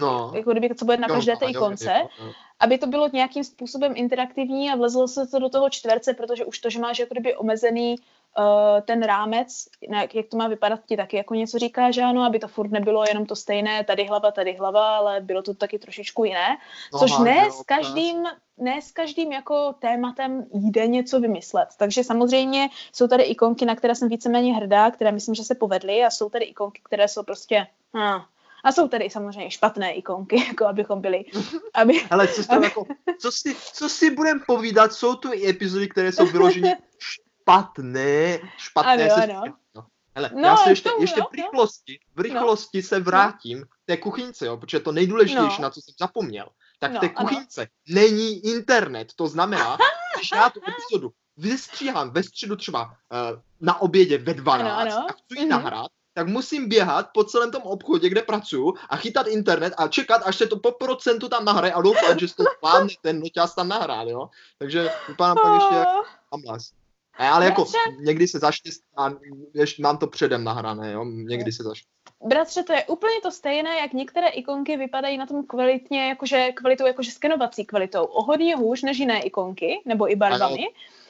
No. 0.00 0.32
Jako 0.34 0.52
kdyby 0.52 0.74
co 0.74 0.84
bude 0.84 0.96
na 0.96 1.08
každé 1.08 1.36
té 1.36 1.46
ikonce, 1.46 2.02
no. 2.20 2.32
aby 2.60 2.78
to 2.78 2.86
bylo 2.86 3.08
nějakým 3.12 3.44
způsobem 3.44 3.92
interaktivní 3.96 4.70
a 4.70 4.76
vlezlo 4.76 5.08
se 5.08 5.26
to 5.26 5.38
do 5.38 5.48
toho 5.48 5.70
čtverce, 5.70 6.14
protože 6.14 6.44
už 6.44 6.58
to, 6.58 6.70
že 6.70 6.78
máš 6.78 6.98
jako 6.98 7.14
kdyby 7.14 7.36
omezený 7.36 7.96
uh, 8.38 8.80
ten 8.80 9.02
rámec, 9.02 9.68
jak, 9.90 10.14
jak 10.14 10.26
to 10.26 10.36
má 10.36 10.48
vypadat, 10.48 10.80
ti 10.86 10.96
taky 10.96 11.16
jako 11.16 11.34
něco 11.34 11.58
říká, 11.58 11.90
že 11.90 12.02
ano, 12.02 12.22
aby 12.22 12.38
to 12.38 12.48
furt 12.48 12.70
nebylo 12.70 13.04
jenom 13.08 13.26
to 13.26 13.36
stejné, 13.36 13.84
tady 13.84 14.04
hlava, 14.04 14.30
tady 14.30 14.54
hlava, 14.54 14.96
ale 14.96 15.20
bylo 15.20 15.42
to 15.42 15.54
taky 15.54 15.78
trošičku 15.78 16.24
jiné, 16.24 16.56
no, 16.92 16.98
což 16.98 17.18
ne 17.18 17.50
s 17.50 17.62
každým, 17.62 18.24
ne 18.58 18.82
s 18.82 18.92
každým 18.92 19.32
jako 19.32 19.74
tématem 19.78 20.46
jde 20.52 20.86
něco 20.86 21.20
vymyslet. 21.20 21.68
Takže 21.76 22.04
samozřejmě 22.04 22.68
jsou 22.92 23.08
tady 23.08 23.22
ikonky, 23.22 23.64
na 23.64 23.76
které 23.76 23.94
jsem 23.94 24.08
víceméně 24.08 24.54
hrdá, 24.54 24.90
které 24.90 25.12
myslím, 25.12 25.34
že 25.34 25.44
se 25.44 25.54
povedly 25.54 26.04
a 26.04 26.10
jsou 26.10 26.30
tady 26.30 26.44
ikonky, 26.44 26.80
které 26.84 27.08
jsou 27.08 27.22
prostě 27.22 27.66
hm, 27.96 28.22
a 28.64 28.72
jsou 28.72 28.88
tady 28.88 29.10
samozřejmě 29.10 29.50
špatné 29.50 29.94
ikonky, 29.94 30.44
jako 30.48 30.66
abychom 30.66 31.00
byli... 31.00 31.24
Aby, 31.74 32.02
Ale 32.10 32.28
co, 32.28 32.52
aby... 32.52 32.64
jako, 32.64 32.86
co, 33.20 33.32
si, 33.32 33.56
co 33.72 33.88
si 33.88 34.10
budeme 34.10 34.40
povídat, 34.46 34.92
jsou 34.92 35.14
tu 35.14 35.32
i 35.32 35.48
epizody, 35.48 35.88
které 35.88 36.12
jsou 36.12 36.26
vyloženě 36.26 36.76
špatné, 36.98 38.38
špatné. 38.56 39.10
Ano, 39.10 39.14
se... 39.14 39.32
ano. 39.32 39.54
No. 39.74 39.86
Hele, 40.14 40.30
no, 40.34 40.40
já 40.40 40.56
se 40.56 40.70
ještě, 40.70 40.88
tomu, 40.88 41.02
ještě 41.02 41.20
v 41.20 41.34
rychlosti, 41.34 41.98
v 42.14 42.16
no. 42.16 42.22
rychlosti 42.22 42.78
no. 42.78 42.82
se 42.82 43.00
vrátím 43.00 43.58
no. 43.58 43.64
té 43.84 43.96
kuchynce, 43.96 44.46
jo, 44.46 44.56
protože 44.56 44.80
to 44.80 44.92
nejdůležitější, 44.92 45.56
no. 45.58 45.62
na 45.62 45.70
co 45.70 45.80
jsem 45.80 45.94
zapomněl, 46.00 46.48
tak 46.78 46.92
no, 46.92 46.98
v 46.98 47.00
té 47.00 47.08
kuchynce 47.08 47.60
ano. 47.60 47.70
není 47.88 48.46
internet. 48.46 49.12
To 49.16 49.26
znamená, 49.26 49.78
když 50.16 50.30
já 50.32 50.50
tu 50.50 50.60
epizodu 50.68 51.12
vystříhám 51.36 52.10
ve 52.10 52.22
středu 52.22 52.56
třeba 52.56 52.84
uh, 52.84 53.40
na 53.60 53.80
obědě 53.80 54.18
ve 54.18 54.34
12 54.34 54.80
ano, 54.80 54.96
ano. 54.96 55.06
a 55.10 55.12
chci 55.12 55.22
ji 55.30 55.44
mm-hmm. 55.44 55.48
nahrát, 55.48 55.90
tak 56.14 56.28
musím 56.28 56.68
běhat 56.68 57.10
po 57.14 57.24
celém 57.24 57.50
tom 57.50 57.62
obchodě, 57.62 58.08
kde 58.08 58.22
pracuju 58.22 58.74
a 58.88 58.96
chytat 58.96 59.26
internet 59.26 59.74
a 59.76 59.88
čekat, 59.88 60.22
až 60.24 60.36
se 60.36 60.46
to 60.46 60.56
po 60.56 60.72
procentu 60.72 61.28
tam 61.28 61.44
nahraje 61.44 61.72
a 61.72 61.82
doufat, 61.82 62.20
že 62.20 62.34
to 62.34 62.44
zvládne 62.58 62.94
ten 63.02 63.20
noťas 63.20 63.54
tam 63.54 63.68
nahrát, 63.68 64.08
jo. 64.08 64.28
Takže 64.58 64.90
vypadám 65.08 65.36
pak 65.42 65.54
ještě 65.54 65.74
jak 65.74 65.88
amlas. 66.32 66.72
Ale 67.18 67.44
jako 67.44 67.66
někdy 68.00 68.28
se 68.28 68.38
zaštěstí 68.38 68.84
a 68.96 69.10
ještě 69.54 69.82
mám 69.82 69.98
to 69.98 70.06
předem 70.06 70.44
nahrané, 70.44 70.92
jo, 70.92 71.04
někdy 71.04 71.52
se 71.52 71.62
zaštěstí. 71.62 71.92
Bratře, 72.24 72.62
to 72.62 72.72
je 72.72 72.84
úplně 72.84 73.20
to 73.22 73.30
stejné, 73.30 73.78
jak 73.78 73.92
některé 73.92 74.28
ikonky 74.28 74.76
vypadají 74.76 75.18
na 75.18 75.26
tom 75.26 75.46
kvalitně, 75.46 76.08
jakože 76.08 76.52
kvalitou, 76.52 76.86
jakože 76.86 77.10
skenovací 77.10 77.64
kvalitou. 77.64 78.04
O 78.04 78.22
hodně 78.22 78.56
hůř 78.56 78.82
než 78.82 78.98
jiné 78.98 79.22
ikonky, 79.22 79.82
nebo 79.84 80.12
i 80.12 80.16
barvami. 80.16 80.64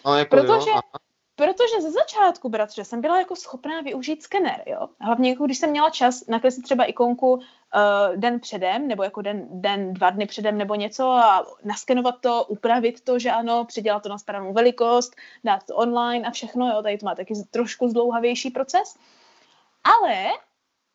No, 0.07 0.19
jako 0.19 0.37
protože 0.37 0.71
jo, 0.71 0.81
Protože 1.43 1.81
ze 1.81 1.91
začátku, 1.91 2.49
bratře, 2.49 2.85
jsem 2.85 3.01
byla 3.01 3.19
jako 3.19 3.37
schopná 3.37 3.81
využít 3.81 4.23
skener, 4.23 4.63
jo. 4.67 4.89
Hlavně 5.01 5.31
jako 5.31 5.45
když 5.45 5.59
jsem 5.59 5.71
měla 5.71 5.91
čas 5.91 6.27
nakreslit 6.27 6.65
třeba 6.65 6.85
ikonku 6.85 7.33
uh, 7.33 7.43
den 8.17 8.41
předem, 8.41 8.89
nebo 8.89 9.03
jako 9.03 9.23
den, 9.23 9.49
den, 9.51 9.95
dva 9.95 10.11
dny 10.11 10.27
předem 10.27 10.59
nebo 10.59 10.75
něco 10.75 11.11
a 11.11 11.47
naskenovat 11.65 12.21
to, 12.21 12.45
upravit 12.45 13.01
to, 13.01 13.19
že 13.19 13.31
ano, 13.31 13.65
předělat 13.65 14.03
to 14.03 14.09
na 14.09 14.19
správnou 14.19 14.53
velikost, 14.53 15.17
dát 15.45 15.67
to 15.67 15.77
online 15.77 16.29
a 16.29 16.31
všechno, 16.31 16.69
jo. 16.69 16.83
Tady 16.83 16.99
to 16.99 17.07
má 17.07 17.15
taky 17.15 17.35
trošku 17.51 17.89
zdlouhavější 17.89 18.51
proces. 18.51 18.97
Ale 19.85 20.25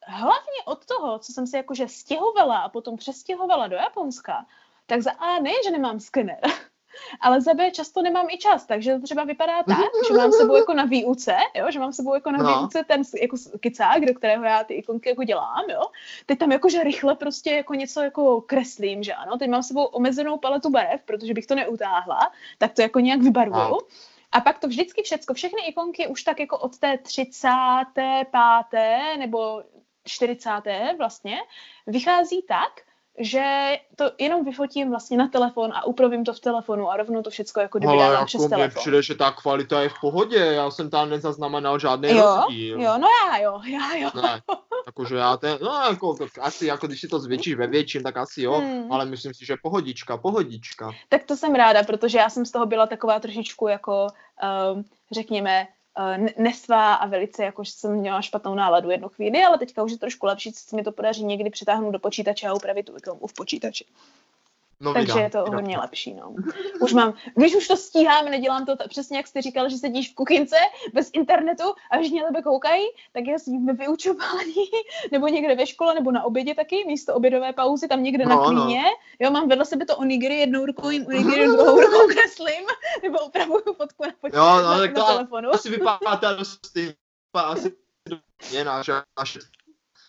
hlavně 0.06 0.64
od 0.66 0.86
toho, 0.86 1.20
co 1.20 1.34
jsem 1.34 1.48
se 1.48 1.58
jakože 1.58 1.88
stěhovala 1.88 2.58
a 2.58 2.70
potom 2.70 2.98
přestěhovala 2.98 3.68
do 3.68 3.76
Japonska, 3.76 4.46
tak 4.86 5.02
za 5.02 5.12
A 5.12 5.40
ne, 5.40 5.52
že 5.66 5.72
nemám 5.72 6.00
skener, 6.00 6.40
ale 7.22 7.42
za 7.42 7.54
B 7.54 7.72
často 7.72 8.02
nemám 8.02 8.28
i 8.30 8.38
čas, 8.38 8.66
takže 8.66 8.94
to 8.94 9.02
třeba 9.02 9.24
vypadá 9.24 9.64
tak, 9.64 9.78
že 10.08 10.14
mám 10.14 10.32
sebou 10.32 10.56
jako 10.56 10.74
na 10.74 10.86
výuce, 10.86 11.36
jo, 11.56 11.72
že 11.72 11.80
mám 11.80 11.94
sebou 11.94 12.14
jako 12.14 12.32
na 12.32 12.38
no. 12.38 12.60
výuce 12.60 12.84
ten 12.84 13.02
jako 13.22 13.38
kicák, 13.60 14.06
do 14.06 14.14
kterého 14.14 14.44
já 14.44 14.64
ty 14.64 14.74
ikonky 14.74 15.10
jako 15.10 15.24
dělám, 15.24 15.70
jo. 15.70 15.82
Teď 16.26 16.40
tam 16.40 16.52
jakože 16.52 16.84
rychle 16.84 17.16
prostě 17.16 17.52
jako 17.52 17.74
něco 17.74 18.02
jako 18.02 18.42
kreslím, 18.42 19.04
že 19.04 19.14
ano, 19.14 19.38
teď 19.38 19.50
mám 19.50 19.64
sebou 19.64 19.84
omezenou 19.84 20.38
paletu 20.38 20.70
barev, 20.70 21.02
protože 21.06 21.34
bych 21.34 21.46
to 21.46 21.56
neutáhla, 21.56 22.32
tak 22.58 22.74
to 22.74 22.82
jako 22.82 23.00
nějak 23.00 23.22
vybarvuju. 23.22 23.70
No. 23.70 23.78
A 24.32 24.42
pak 24.42 24.60
to 24.60 24.68
vždycky 24.68 25.04
všecko, 25.04 25.34
všechny 25.34 25.62
ikonky 25.68 26.08
už 26.08 26.24
tak 26.24 26.40
jako 26.40 26.58
od 26.58 26.78
té 26.78 26.98
35. 26.98 28.28
nebo 29.18 29.64
40. 30.04 30.50
vlastně 30.98 31.38
vychází 31.88 32.42
tak, 32.42 32.87
že 33.19 33.77
to 33.95 34.12
jenom 34.17 34.45
vyfotím 34.45 34.89
vlastně 34.89 35.17
na 35.17 35.27
telefon 35.27 35.73
a 35.73 35.86
upravím 35.86 36.25
to 36.25 36.34
v 36.34 36.39
telefonu 36.39 36.91
a 36.91 36.97
rovnou 36.97 37.21
to 37.21 37.30
všechno 37.30 37.62
jako 37.62 37.77
kdyby 37.77 37.93
Ale 37.93 38.13
jako 38.13 38.25
přes 38.25 38.47
telefon. 38.47 38.82
přijde, 38.82 39.03
že 39.03 39.15
ta 39.15 39.32
kvalita 39.32 39.82
je 39.82 39.89
v 39.89 39.99
pohodě, 40.01 40.38
já 40.38 40.71
jsem 40.71 40.89
tam 40.89 41.10
nezaznamenal 41.10 41.80
žádný 41.80 42.10
jo, 42.10 42.36
rozdíl. 42.36 42.82
Jo, 42.82 42.97
no 42.97 43.08
já 43.23 43.38
jo, 43.38 43.62
já 43.65 43.95
jo. 43.95 44.10
Ne, 44.15 44.41
jakože 44.86 45.15
já 45.15 45.38
ten, 45.38 45.58
no 45.62 45.82
jako, 45.89 46.15
asi 46.41 46.65
jako 46.65 46.88
když 46.88 47.01
si 47.01 47.08
to 47.08 47.19
zvětšíš 47.19 47.56
ve 47.56 47.67
větším, 47.67 48.03
tak 48.03 48.17
asi 48.17 48.41
jo, 48.41 48.53
hmm. 48.53 48.91
ale 48.91 49.06
myslím 49.06 49.34
si, 49.34 49.45
že 49.45 49.56
pohodička, 49.62 50.17
pohodička. 50.17 50.91
Tak 51.10 51.23
to 51.23 51.36
jsem 51.36 51.56
ráda, 51.56 51.84
protože 51.84 52.17
já 52.17 52.30
jsem 52.30 52.45
z 52.45 52.51
toho 52.51 52.65
byla 52.65 52.88
taková 52.88 53.19
trošičku 53.19 53.67
jako, 53.67 54.08
um, 54.73 54.84
řekněme, 55.12 55.67
nesvá 56.38 56.94
a 56.94 57.08
velice 57.08 57.44
jako, 57.44 57.64
že 57.64 57.72
jsem 57.72 57.96
měla 57.96 58.22
špatnou 58.22 58.56
náladu 58.56 58.90
jednu 58.90 59.10
chvíli, 59.10 59.44
ale 59.44 59.58
teďka 59.58 59.84
už 59.84 59.92
je 59.92 59.98
trošku 59.98 60.26
lepší, 60.26 60.52
se 60.52 60.76
mi 60.76 60.84
to 60.84 60.92
podaří 60.92 61.24
někdy 61.24 61.50
přitáhnout 61.50 61.94
do 61.94 62.00
počítače 62.00 62.48
a 62.48 62.54
upravit 62.54 62.86
tu 62.86 62.94
reklamu 62.94 63.28
v 63.28 63.34
počítači. 63.34 63.86
No, 64.80 64.94
Takže 64.94 65.13
vydám, 65.13 65.24
je 65.24 65.30
to 65.30 65.52
hodně 65.52 65.78
lepší, 65.78 66.13
no. 66.13 66.36
Už 66.82 66.94
mám, 66.94 67.13
když 67.36 67.56
už 67.56 67.68
to 67.68 67.78
stíhám, 67.78 68.26
nedělám 68.26 68.66
to 68.66 68.76
t- 68.76 68.88
přesně, 68.88 69.18
jak 69.18 69.28
jste 69.28 69.42
říkal, 69.42 69.70
že 69.70 69.78
sedíš 69.78 70.12
v 70.12 70.16
kuchyňce 70.16 70.56
bez 70.94 71.10
internetu 71.13 71.63
a 71.92 71.98
všichni 71.98 72.22
na 72.22 72.28
tebe 72.28 72.42
koukají, 72.42 72.84
tak 73.13 73.24
já 73.28 73.40
sedím 73.40 73.66
ve 73.66 73.74
vyučování, 73.74 74.66
nebo 75.12 75.28
někde 75.28 75.56
ve 75.56 75.68
škole, 75.68 75.94
nebo 75.94 76.12
na 76.12 76.24
obědě 76.24 76.56
taky, 76.56 76.84
místo 76.88 77.16
obědové 77.16 77.54
pauzy, 77.54 77.88
tam 77.88 78.04
někde 78.04 78.26
no, 78.26 78.30
na 78.30 78.46
klíně. 78.46 78.82
No. 78.84 78.90
Jo, 79.20 79.32
mám 79.32 79.50
vedle 79.50 79.66
sebe 79.66 79.86
to 79.86 79.98
onigiri, 79.98 80.36
jednou 80.36 80.66
rukou 80.66 80.90
jim 80.90 81.06
onigiri, 81.06 81.48
druhou 81.48 81.82
rukou 81.82 82.08
kreslím, 82.08 82.68
nebo 83.04 83.26
upravuju 83.26 83.74
fotku 83.78 84.04
na, 84.04 84.12
počítači, 84.22 84.48
jo, 84.48 84.56
no, 84.56 84.62
na, 84.62 84.80
tak 84.80 84.94
to 84.94 85.04
telefonu. 85.04 85.50
asi 85.54 85.70
vypadá 85.70 86.34
dost 86.38 86.60
asi 87.34 87.72
je 88.52 88.63
náš, 88.63 88.88
náš 89.20 89.38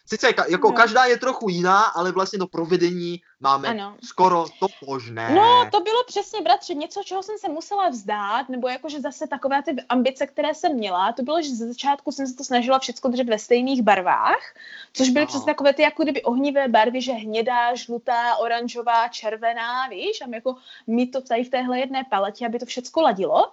Sice 0.08 0.26
jako 0.48 0.68
no. 0.68 0.72
každá 0.72 1.04
je 1.04 1.18
trochu 1.18 1.48
jiná, 1.48 1.82
ale 1.82 2.12
vlastně 2.12 2.38
to 2.38 2.46
provedení 2.46 3.20
máme 3.40 3.68
ano. 3.68 3.96
skoro 4.04 4.44
to 4.60 4.66
možné. 4.86 5.34
No, 5.34 5.68
to 5.70 5.80
bylo 5.80 6.04
přesně, 6.06 6.40
bratře, 6.40 6.74
něco, 6.74 7.02
čeho 7.04 7.22
jsem 7.22 7.38
se 7.38 7.48
musela 7.48 7.88
vzdát, 7.88 8.48
nebo 8.48 8.68
jakože 8.68 9.00
zase 9.00 9.26
takové 9.26 9.62
ty 9.62 9.76
ambice, 9.88 10.26
které 10.26 10.54
jsem 10.54 10.74
měla, 10.74 11.12
to 11.12 11.22
bylo, 11.22 11.42
že 11.42 11.54
ze 11.54 11.68
začátku 11.68 12.12
jsem 12.12 12.26
se 12.26 12.34
to 12.34 12.44
snažila 12.44 12.78
všechno 12.78 13.10
držet 13.10 13.28
ve 13.28 13.38
stejných 13.38 13.82
barvách, 13.82 14.54
což 14.92 15.08
byly 15.08 15.24
no. 15.24 15.26
přesně 15.26 15.46
takové 15.46 15.74
ty 15.74 15.82
jako 15.82 16.02
kdyby 16.02 16.22
ohnivé 16.22 16.68
barvy, 16.68 17.02
že 17.02 17.12
hnědá, 17.12 17.74
žlutá, 17.74 18.36
oranžová, 18.36 19.08
červená, 19.08 19.88
víš, 19.88 20.20
a 20.20 20.34
jako 20.34 20.56
mít 20.86 21.10
to 21.10 21.20
tady 21.20 21.44
v 21.44 21.50
téhle 21.50 21.80
jedné 21.80 22.04
paletě, 22.04 22.46
aby 22.46 22.58
to 22.58 22.66
všechno 22.66 23.02
ladilo. 23.02 23.52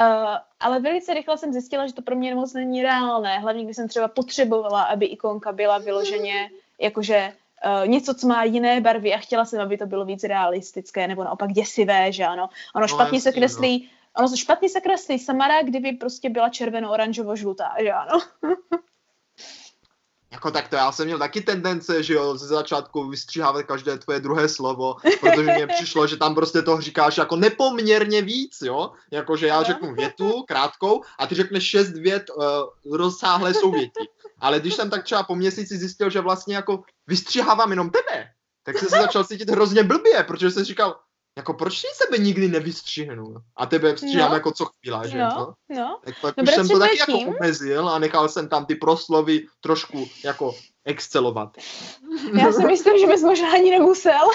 Uh, 0.00 0.36
ale 0.60 0.80
velice 0.80 1.14
rychle 1.14 1.38
jsem 1.38 1.52
zjistila, 1.52 1.86
že 1.86 1.94
to 1.94 2.02
pro 2.02 2.16
mě 2.16 2.34
moc 2.34 2.52
není 2.52 2.82
reálné, 2.82 3.38
hlavně 3.38 3.64
když 3.64 3.76
jsem 3.76 3.88
třeba 3.88 4.08
potřebovala, 4.08 4.82
aby 4.82 5.06
ikonka 5.06 5.52
byla 5.52 5.78
vyloženě 5.78 6.50
jakože 6.80 7.32
uh, 7.64 7.88
něco, 7.88 8.14
co 8.14 8.26
má 8.26 8.44
jiné 8.44 8.80
barvy 8.80 9.14
a 9.14 9.18
chtěla 9.18 9.44
jsem, 9.44 9.60
aby 9.60 9.78
to 9.78 9.86
bylo 9.86 10.04
víc 10.04 10.24
realistické, 10.24 11.08
nebo 11.08 11.24
naopak 11.24 11.52
děsivé, 11.52 12.12
že 12.12 12.24
ano. 12.24 12.48
Ono 12.74 12.82
no, 12.82 12.88
špatně 12.88 13.20
se 13.20 13.32
kreslí, 13.32 13.90
no. 14.18 14.24
ono 14.24 14.36
špatně 14.36 14.68
se 14.68 14.80
kreslí 14.80 15.18
Samara, 15.18 15.62
kdyby 15.62 15.92
prostě 15.92 16.30
byla 16.30 16.48
červeno-oranžovo-žlutá, 16.48 17.72
že 17.82 17.92
ano. 17.92 18.20
Jako 20.32 20.50
tak 20.50 20.68
to 20.68 20.76
já 20.76 20.92
jsem 20.92 21.06
měl 21.06 21.18
taky 21.18 21.40
tendence, 21.40 22.02
že 22.02 22.14
jo, 22.14 22.36
ze 22.36 22.46
začátku 22.46 23.08
vystříhávat 23.08 23.66
každé 23.66 23.98
tvoje 23.98 24.20
druhé 24.20 24.48
slovo, 24.48 24.96
protože 25.20 25.42
mně 25.42 25.66
přišlo, 25.76 26.06
že 26.06 26.16
tam 26.16 26.34
prostě 26.34 26.62
toho 26.62 26.80
říkáš 26.80 27.16
jako 27.16 27.36
nepoměrně 27.36 28.22
víc, 28.22 28.58
jo, 28.62 28.92
jakože 29.10 29.46
já 29.46 29.62
řeknu 29.62 29.94
větu 29.94 30.42
krátkou 30.48 31.02
a 31.18 31.26
ty 31.26 31.34
řekneš 31.34 31.64
šest 31.64 31.92
vět 31.92 32.30
uh, 32.36 32.96
rozsáhlé 32.96 33.54
souvětí. 33.54 34.08
Ale 34.40 34.60
když 34.60 34.74
jsem 34.74 34.90
tak 34.90 35.04
třeba 35.04 35.22
po 35.22 35.34
měsíci 35.34 35.78
zjistil, 35.78 36.10
že 36.10 36.20
vlastně 36.20 36.54
jako 36.54 36.82
vystříhávám 37.06 37.70
jenom 37.70 37.90
tebe, 37.90 38.28
tak 38.64 38.78
jsem 38.78 38.88
se 38.88 39.00
začal 39.00 39.24
cítit 39.24 39.50
hrozně 39.50 39.82
blbě, 39.82 40.24
protože 40.24 40.50
jsem 40.50 40.64
říkal, 40.64 40.96
jako 41.36 41.54
proč 41.54 41.78
si 41.78 41.86
sebe 41.94 42.18
nikdy 42.18 42.48
nevystřihnu? 42.48 43.34
A 43.56 43.66
tebe 43.66 43.94
vstříhám 43.94 44.30
no. 44.30 44.36
jako 44.36 44.52
co 44.52 44.64
chvíla, 44.64 45.06
že? 45.06 45.18
No, 45.18 45.54
no. 45.68 46.00
Tak 46.04 46.14
pak 46.20 46.36
no, 46.36 46.42
už 46.42 46.50
jsem 46.50 46.68
to 46.68 46.78
taky 46.78 46.98
jako 46.98 47.18
omezil 47.18 47.88
a 47.88 47.98
nechal 47.98 48.28
jsem 48.28 48.48
tam 48.48 48.66
ty 48.66 48.74
proslovy 48.74 49.46
trošku 49.60 50.08
jako 50.24 50.54
excelovat. 50.84 51.56
Já 52.38 52.52
si 52.52 52.64
myslím, 52.66 52.98
že 52.98 53.06
bys 53.06 53.22
možná 53.22 53.52
ani 53.52 53.70
nemusel. 53.70 54.28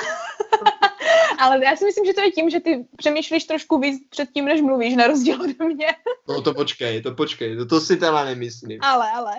Ale 1.39 1.65
já 1.65 1.75
si 1.75 1.85
myslím, 1.85 2.05
že 2.05 2.13
to 2.13 2.21
je 2.21 2.31
tím, 2.31 2.49
že 2.49 2.59
ty 2.59 2.85
přemýšlíš 2.97 3.43
trošku 3.43 3.79
víc 3.79 4.07
před 4.09 4.29
tím, 4.33 4.45
než 4.45 4.61
mluvíš, 4.61 4.95
na 4.95 5.07
rozdíl 5.07 5.41
od 5.41 5.59
mě. 5.59 5.87
no 6.29 6.41
to 6.41 6.53
počkej, 6.53 7.01
to 7.01 7.15
počkej, 7.15 7.57
to, 7.57 7.65
to 7.65 7.81
si 7.81 7.97
teda 7.97 8.25
nemyslím. 8.25 8.79
Ale, 8.81 9.11
ale. 9.11 9.35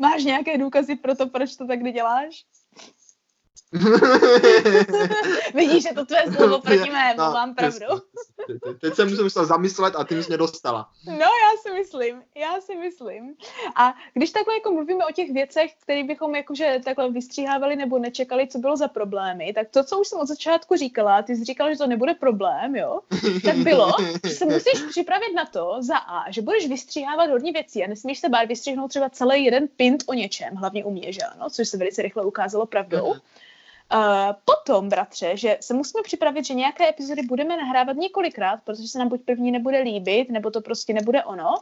Máš 0.00 0.24
nějaké 0.24 0.58
důkazy 0.58 0.96
pro 0.96 1.14
to, 1.14 1.26
proč 1.26 1.56
to 1.56 1.66
tak 1.66 1.82
děláš? 1.82 2.44
Vidíš, 5.54 5.82
že 5.82 5.94
to 5.94 6.04
tvé 6.06 6.24
slovo 6.36 6.60
proti 6.60 6.90
mému, 6.90 7.18
no, 7.18 7.24
mám 7.32 7.54
pravdu. 7.54 7.86
Teď, 8.46 8.56
teď 8.80 8.94
jsem 8.94 9.16
se 9.16 9.22
musel 9.22 9.46
zamyslet 9.46 9.96
a 9.96 10.04
ty 10.04 10.22
jsi 10.22 10.28
mě 10.28 10.36
dostala. 10.36 10.88
No, 11.06 11.14
já 11.14 11.50
si 11.62 11.72
myslím, 11.72 12.22
já 12.36 12.60
si 12.60 12.76
myslím. 12.76 13.34
A 13.76 13.94
když 14.14 14.30
takhle 14.30 14.54
jako 14.54 14.72
mluvíme 14.72 15.06
o 15.06 15.12
těch 15.12 15.32
věcech, 15.32 15.74
které 15.82 16.04
bychom 16.04 16.34
jakože 16.34 16.80
takhle 16.84 17.10
vystříhávali 17.10 17.76
nebo 17.76 17.98
nečekali, 17.98 18.46
co 18.46 18.58
bylo 18.58 18.76
za 18.76 18.88
problémy, 18.88 19.52
tak 19.54 19.68
to, 19.70 19.84
co 19.84 20.00
už 20.00 20.08
jsem 20.08 20.20
od 20.20 20.28
začátku 20.28 20.76
říkala, 20.76 21.22
ty 21.22 21.36
jsi 21.36 21.44
říkala, 21.44 21.72
že 21.72 21.78
to 21.78 21.86
nebude 21.86 22.14
problém, 22.14 22.76
jo, 22.76 23.00
tak 23.44 23.56
bylo, 23.56 23.92
že 24.24 24.30
se 24.30 24.44
musíš 24.44 24.82
připravit 24.90 25.34
na 25.34 25.44
to, 25.44 25.76
za 25.80 25.96
A, 25.96 26.30
že 26.30 26.42
budeš 26.42 26.68
vystříhávat 26.68 27.30
hodně 27.30 27.52
věcí 27.52 27.84
a 27.84 27.88
nesmíš 27.88 28.18
se 28.18 28.28
bát 28.28 28.48
vystřihnout 28.48 28.88
třeba 28.88 29.10
celý 29.10 29.44
jeden 29.44 29.68
pint 29.76 30.04
o 30.06 30.14
něčem, 30.14 30.54
hlavně 30.54 30.84
uměš, 30.84 31.18
ano, 31.34 31.50
což 31.50 31.68
se 31.68 31.76
velice 31.76 32.02
rychle 32.02 32.24
ukázalo 32.24 32.66
pravdou. 32.66 33.12
Mm-hmm. 33.12 33.20
Uh, 33.92 34.00
potom, 34.44 34.88
bratře, 34.88 35.36
že 35.36 35.58
se 35.60 35.74
musíme 35.74 36.02
připravit, 36.02 36.44
že 36.44 36.54
nějaké 36.54 36.88
epizody 36.88 37.22
budeme 37.22 37.56
nahrávat 37.56 37.96
několikrát, 37.96 38.60
protože 38.64 38.88
se 38.88 38.98
nám 38.98 39.08
buď 39.08 39.20
první 39.24 39.50
nebude 39.50 39.78
líbit, 39.78 40.30
nebo 40.30 40.50
to 40.50 40.60
prostě 40.60 40.92
nebude 40.92 41.24
ono. 41.24 41.54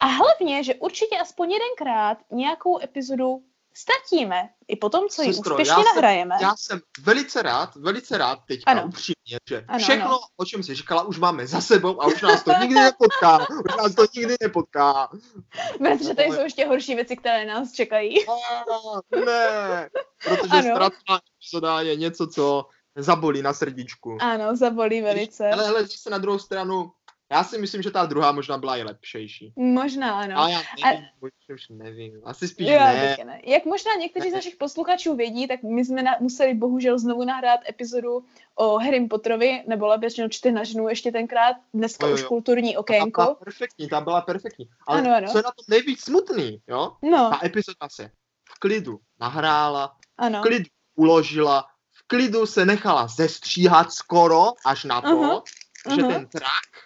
A 0.00 0.06
hlavně, 0.06 0.64
že 0.64 0.74
určitě 0.74 1.18
aspoň 1.18 1.50
jedenkrát 1.52 2.18
nějakou 2.30 2.82
epizodu 2.82 3.42
ztratíme. 3.76 4.48
I 4.68 4.76
potom, 4.76 5.08
co 5.08 5.22
ji 5.22 5.28
úspěšně 5.28 5.72
já 5.72 5.82
nahrajeme. 5.94 6.34
Jsem, 6.38 6.48
já 6.48 6.56
jsem 6.56 6.80
velice 7.00 7.42
rád, 7.42 7.76
velice 7.76 8.18
rád 8.18 8.38
teďka 8.48 8.70
ano. 8.70 8.84
upřímně, 8.86 9.38
že 9.48 9.64
ano, 9.68 9.78
všechno, 9.78 10.06
ano. 10.06 10.18
o 10.36 10.44
čem 10.44 10.62
jsi 10.62 10.74
říkala, 10.74 11.02
už 11.02 11.18
máme 11.18 11.46
za 11.46 11.60
sebou 11.60 12.02
a 12.02 12.06
už 12.06 12.22
nás 12.22 12.42
to 12.42 12.52
nikdy 12.60 12.74
nepotká. 12.74 13.38
Už 13.38 13.76
nás 13.78 13.94
to 13.94 14.04
nikdy 14.16 14.34
nepotká. 14.42 15.08
Protože 15.78 16.14
tady 16.14 16.28
jsou 16.28 16.40
ještě 16.40 16.66
horší 16.66 16.94
věci, 16.94 17.16
které 17.16 17.46
nás 17.46 17.72
čekají. 17.72 18.26
A, 18.28 18.34
ne, 19.24 19.88
protože 20.24 20.62
ztratná 20.62 21.20
epizoda 21.36 21.80
je 21.80 21.96
něco, 21.96 22.26
co 22.26 22.66
zabolí 22.96 23.42
na 23.42 23.52
srdíčku. 23.52 24.18
Ano, 24.20 24.56
zabolí 24.56 25.02
velice. 25.02 25.50
Ale 25.50 25.66
hele, 25.66 25.82
zase 25.82 26.10
na 26.10 26.18
druhou 26.18 26.38
stranu, 26.38 26.92
já 27.32 27.44
si 27.44 27.58
myslím, 27.58 27.82
že 27.82 27.90
ta 27.90 28.06
druhá 28.06 28.32
možná 28.32 28.58
byla 28.58 28.76
i 28.76 28.82
lepšejší. 28.82 29.52
Možná, 29.56 30.20
ano. 30.20 30.38
Ale 30.38 30.52
já 30.52 30.60
nevím, 30.84 31.04
a... 31.50 31.54
už 31.54 31.68
nevím. 31.68 32.20
Asi 32.24 32.48
spíš 32.48 32.68
jo, 32.68 32.78
ne. 32.78 33.16
ne. 33.24 33.40
Jak 33.44 33.64
možná 33.64 33.94
někteří 33.94 34.30
z 34.30 34.34
našich 34.34 34.56
posluchačů 34.56 35.16
vědí, 35.16 35.48
tak 35.48 35.62
my 35.62 35.84
jsme 35.84 36.02
na, 36.02 36.16
museli 36.20 36.54
bohužel 36.54 36.98
znovu 36.98 37.24
nahrát 37.24 37.60
epizodu 37.68 38.24
o 38.54 38.78
Harry 38.78 39.06
Potterovi, 39.06 39.64
nebo 39.66 39.86
lepší 39.86 40.22
čty 40.28 40.52
na 40.52 40.64
ženu 40.64 40.88
ještě 40.88 41.12
tenkrát, 41.12 41.56
dneska 41.74 42.06
jo, 42.06 42.10
jo. 42.10 42.14
už 42.14 42.22
kulturní 42.22 42.76
okénko. 42.76 43.20
Ta 43.20 43.24
byla 43.24 43.34
perfektní, 43.34 43.88
ta 43.88 44.00
byla 44.00 44.20
perfektní. 44.20 44.68
Ale 44.86 45.00
ano, 45.00 45.16
ano. 45.16 45.28
co 45.32 45.38
je 45.38 45.42
na 45.42 45.50
tom 45.50 45.64
nejvíc 45.68 46.00
smutný, 46.04 46.62
jo? 46.68 46.92
No. 47.02 47.30
Ta 47.30 47.46
epizoda 47.46 47.88
se 47.90 48.10
v 48.54 48.58
klidu 48.58 49.00
nahrála, 49.20 49.96
ano. 50.18 50.40
v 50.40 50.42
klidu 50.42 50.64
uložila, 50.94 51.66
v 51.92 52.06
klidu 52.06 52.46
se 52.46 52.66
nechala 52.66 53.06
zestříhat 53.06 53.92
skoro 53.92 54.52
až 54.66 54.84
na 54.84 55.00
to, 55.00 55.08
uh-huh. 55.08 55.42
že 55.94 56.02
uh-huh. 56.02 56.12
ten 56.12 56.26
trak 56.28 56.85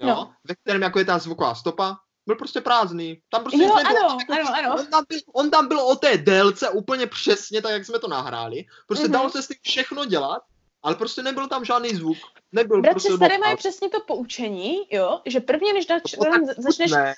jo, 0.00 0.08
no. 0.08 0.32
ve 0.44 0.54
kterém 0.54 0.82
jako 0.82 0.98
je 0.98 1.04
ta 1.04 1.18
zvuková 1.18 1.54
stopa, 1.54 1.96
byl 2.26 2.36
prostě 2.36 2.60
prázdný. 2.60 3.20
Tam 3.30 3.42
prostě 3.42 3.62
jo, 3.62 3.74
ano, 3.74 4.18
jako, 4.28 4.32
ano, 4.32 4.54
ano. 4.54 4.74
On, 4.78 4.86
tam 4.86 5.04
byl, 5.08 5.18
on 5.34 5.50
tam 5.50 5.68
byl 5.68 5.80
o 5.80 5.96
té 5.96 6.18
délce 6.18 6.70
úplně 6.70 7.06
přesně 7.06 7.62
tak, 7.62 7.72
jak 7.72 7.86
jsme 7.86 7.98
to 7.98 8.08
nahráli. 8.08 8.64
Prostě 8.86 9.06
mm-hmm. 9.06 9.10
dalo 9.10 9.30
se 9.30 9.42
s 9.42 9.48
tím 9.48 9.56
všechno 9.62 10.04
dělat, 10.04 10.42
ale 10.82 10.94
prostě 10.94 11.22
nebyl 11.22 11.48
tam 11.48 11.64
žádný 11.64 11.94
zvuk. 11.94 12.16
Nebyl 12.52 12.80
Bratře, 12.80 13.08
prostě 13.08 13.18
tady 13.18 13.38
mají 13.38 13.56
přesně 13.56 13.88
to 13.88 14.00
poučení, 14.00 14.76
jo, 14.90 15.20
že 15.26 15.40
prvně, 15.40 15.72
než 15.72 15.86
dač, 15.86 16.14
začneš, 16.58 16.90
ne. 16.90 17.14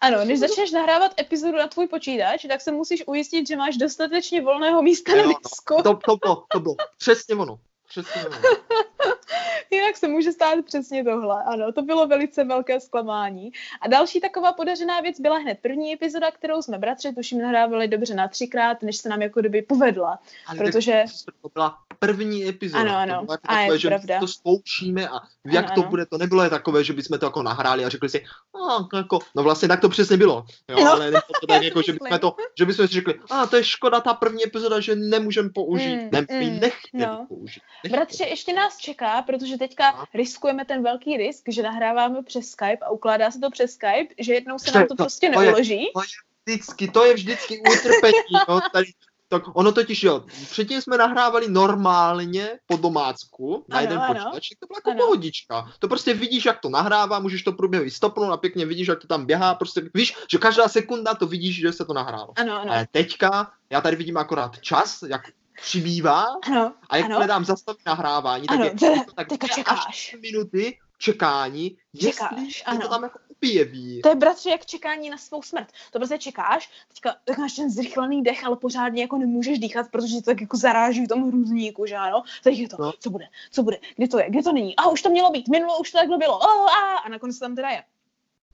ano, 0.00 0.24
než 0.24 0.38
začneš 0.38 0.70
nahrávat 0.70 1.20
epizodu 1.20 1.58
na 1.58 1.68
tvůj 1.68 1.88
počítač, 1.88 2.46
tak 2.48 2.60
se 2.60 2.72
musíš 2.72 3.02
ujistit, 3.06 3.48
že 3.48 3.56
máš 3.56 3.76
dostatečně 3.76 4.42
volného 4.42 4.82
místa 4.82 5.12
jo, 5.12 5.26
na 5.26 5.32
disku. 5.42 5.74
No, 5.76 5.82
to, 5.82 5.98
to, 6.06 6.16
bylo, 6.16 6.44
to 6.52 6.60
bylo 6.60 6.74
přesně 6.98 7.34
ono. 7.34 7.58
Přesně. 7.92 8.22
Jinak 9.70 9.96
se 9.96 10.08
může 10.08 10.32
stát 10.32 10.64
přesně 10.64 11.04
tohle. 11.04 11.42
Ano, 11.46 11.72
to 11.72 11.82
bylo 11.82 12.06
velice 12.06 12.44
velké 12.44 12.80
zklamání. 12.80 13.52
A 13.80 13.88
další 13.88 14.20
taková 14.20 14.52
podařená 14.52 15.00
věc 15.00 15.20
byla 15.20 15.38
hned 15.38 15.58
první 15.62 15.92
epizoda, 15.92 16.30
kterou 16.30 16.62
jsme 16.62 16.78
bratři 16.78 17.12
tuším 17.12 17.42
nahrávali 17.42 17.88
dobře 17.88 18.14
na 18.14 18.28
třikrát, 18.28 18.82
než 18.82 18.96
se 18.96 19.08
nám 19.08 19.22
jako 19.22 19.40
kdyby 19.40 19.62
povedla. 19.62 20.18
Ale 20.46 20.58
protože... 20.58 21.04
To 21.42 21.48
byla 21.48 21.78
první 21.98 22.48
epizoda. 22.48 22.82
Ano, 22.82 22.96
ano. 22.96 23.20
To 23.20 23.24
bylo 23.24 23.34
jako 23.34 23.44
a 23.48 23.54
takové, 23.54 23.78
že 23.78 23.88
pravda. 23.88 24.20
to 24.20 24.26
zkoušíme 24.26 25.08
a 25.08 25.20
jak 25.44 25.66
ano, 25.66 25.74
to 25.74 25.80
ano. 25.80 25.90
bude, 25.90 26.06
to 26.06 26.18
nebylo 26.18 26.50
takové, 26.50 26.84
že 26.84 26.92
bychom 26.92 27.18
to 27.18 27.26
jako 27.26 27.42
nahráli 27.42 27.84
a 27.84 27.88
řekli 27.88 28.08
si, 28.08 28.24
no, 28.54 28.88
jako, 28.98 29.18
no 29.36 29.42
vlastně 29.42 29.68
tak 29.68 29.80
to 29.80 29.88
přesně 29.88 30.16
bylo. 30.16 30.44
Jo, 30.68 30.84
no, 30.84 30.92
ale 30.92 31.12
to 31.12 31.46
tak 31.48 31.62
jako, 31.62 31.82
že 31.82 31.92
bychom, 31.92 32.18
to, 32.18 32.36
že 32.58 32.66
bychom 32.66 32.88
si 32.88 32.94
řekli, 32.94 33.14
a 33.30 33.46
to 33.46 33.56
je 33.56 33.64
škoda 33.64 34.00
ta 34.00 34.14
první 34.14 34.44
epizoda, 34.44 34.80
že 34.80 34.96
nemůžeme 34.96 35.48
použít. 35.54 35.96
Mm, 35.96 36.08
ne, 36.12 36.26
mm, 36.30 36.60
nechtěli 36.60 37.06
no. 37.06 37.26
použít. 37.28 37.62
Bratře, 37.90 38.24
ještě 38.24 38.52
nás 38.52 38.78
čeká, 38.78 39.22
protože 39.22 39.58
teďka 39.58 40.06
riskujeme 40.14 40.64
ten 40.64 40.82
velký 40.82 41.16
risk, 41.16 41.44
že 41.48 41.62
nahráváme 41.62 42.22
přes 42.22 42.50
Skype 42.50 42.84
a 42.84 42.90
ukládá 42.90 43.30
se 43.30 43.38
to 43.38 43.50
přes 43.50 43.72
Skype, 43.72 44.14
že 44.18 44.34
jednou 44.34 44.58
se 44.58 44.72
nám 44.72 44.86
to, 44.86 44.94
to 44.94 45.02
prostě 45.02 45.30
to 45.30 45.40
neuloží. 45.40 45.80
Je, 45.80 45.92
to 45.92 46.00
je 46.00 46.56
vždycky, 46.56 46.88
to 46.88 47.04
je 47.04 47.14
vždycky 47.14 47.60
utrpení, 47.60 48.38
no, 48.48 48.60
tady 48.72 48.86
tak 49.32 49.42
ono 49.56 49.72
totiž, 49.72 50.02
jo, 50.02 50.24
předtím 50.50 50.82
jsme 50.82 50.96
nahrávali 50.96 51.48
normálně 51.48 52.58
po 52.66 52.76
domácku 52.76 53.64
na 53.68 53.78
ano, 53.78 53.84
jeden 53.84 53.98
ano. 53.98 54.30
počítač, 54.34 54.58
to 54.60 54.66
byla 54.66 54.78
jako 54.78 54.90
ano. 54.90 54.98
pohodička. 54.98 55.72
To 55.78 55.88
prostě 55.88 56.14
vidíš, 56.14 56.44
jak 56.44 56.60
to 56.60 56.68
nahrává, 56.68 57.18
můžeš 57.18 57.42
to 57.42 57.52
průběhu 57.52 57.90
stopnout 57.90 58.32
a 58.32 58.36
pěkně 58.36 58.66
vidíš, 58.66 58.88
jak 58.88 59.00
to 59.00 59.06
tam 59.06 59.26
běhá, 59.26 59.54
prostě 59.54 59.82
víš, 59.94 60.16
že 60.30 60.38
každá 60.38 60.68
sekunda 60.68 61.14
to 61.14 61.26
vidíš, 61.26 61.60
že 61.60 61.72
se 61.72 61.84
to 61.84 61.92
nahrálo. 61.92 62.32
Ano, 62.36 62.60
ano. 62.60 62.72
Ale 62.72 62.86
teďka, 62.90 63.52
já 63.70 63.80
tady 63.80 63.96
vidím 63.96 64.16
akorát 64.16 64.60
čas, 64.60 65.02
jak 65.02 65.22
přibývá 65.62 66.26
ano, 66.42 66.72
a 66.88 66.96
jak 66.96 67.06
ano. 67.06 67.16
hledám 67.16 67.44
zastavit 67.44 67.86
nahrávání, 67.86 68.48
ano, 68.48 68.64
tak 68.64 68.82
je 68.82 69.04
to 69.04 69.36
tak 69.36 69.54
čekáš. 69.54 70.16
minuty 70.20 70.78
čekání, 70.98 71.76
čekáš, 72.00 72.32
jestli 72.38 72.62
ano. 72.64 72.80
to 72.80 72.88
tam 72.88 73.02
jako 73.02 73.18
objeví. 73.30 74.02
To 74.02 74.08
je 74.08 74.14
bratře 74.14 74.50
jak 74.50 74.66
čekání 74.66 75.10
na 75.10 75.18
svou 75.18 75.42
smrt. 75.42 75.68
To 75.90 75.98
prostě 75.98 76.18
čekáš, 76.18 76.70
teďka 76.88 77.16
tak 77.24 77.38
máš 77.38 77.52
ten 77.52 77.70
zrychlený 77.70 78.22
dech, 78.22 78.44
ale 78.44 78.56
pořádně 78.56 79.02
jako 79.02 79.18
nemůžeš 79.18 79.58
dýchat, 79.58 79.86
protože 79.90 80.14
to 80.14 80.22
tak 80.22 80.40
jako 80.40 80.56
zaráží 80.56 81.04
v 81.04 81.08
tom 81.08 81.28
hruzníku, 81.28 81.86
že 81.86 81.96
ano? 81.96 82.22
Teď 82.44 82.58
je 82.58 82.68
to, 82.68 82.76
no. 82.80 82.92
co 82.98 83.10
bude, 83.10 83.28
co 83.50 83.62
bude, 83.62 83.78
kde 83.96 84.08
to 84.08 84.18
je, 84.18 84.30
kde 84.30 84.42
to 84.42 84.52
není, 84.52 84.76
a 84.76 84.88
už 84.88 85.02
to 85.02 85.10
mělo 85.10 85.30
být, 85.30 85.48
minulo 85.48 85.78
už 85.78 85.90
to 85.90 85.98
takhle 85.98 86.18
bylo, 86.18 86.38
oh, 86.38 86.70
a, 86.70 86.96
a 86.96 87.08
nakonec 87.08 87.38
tam 87.38 87.56
teda 87.56 87.68
je. 87.68 87.84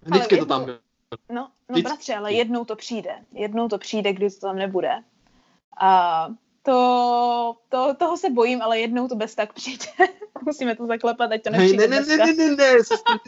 Vždycky 0.03 0.39
to 0.39 0.47
tam 0.47 0.65
bylo. 0.65 0.79
No, 1.33 1.51
no 1.69 1.83
bratře, 1.83 2.15
ale 2.15 2.33
jednou 2.33 2.65
to 2.65 2.77
přijde. 2.77 3.25
Jednou 3.33 3.69
to 3.69 3.79
přijde, 3.79 4.13
když 4.13 4.35
to 4.35 4.41
tam 4.41 4.57
nebude. 4.57 4.93
A 5.81 6.29
to, 6.69 7.55
to, 7.69 7.95
toho 7.95 8.17
se 8.17 8.31
bojím, 8.31 8.63
ale 8.63 8.79
jednou 8.79 9.09
to 9.09 9.17
bez 9.17 9.35
tak 9.35 9.53
přijde. 9.53 9.85
Musíme 10.47 10.77
to 10.77 10.87
zaklepat, 10.87 11.33
ať 11.33 11.43
to 11.43 11.51
nepřijde 11.51 11.89
ne, 11.89 12.01
ne, 12.01 12.07
ne, 12.07 12.17
ne, 12.17 12.35
ne, 12.35 12.57
ne, 12.57 12.57
ne, 12.57 12.79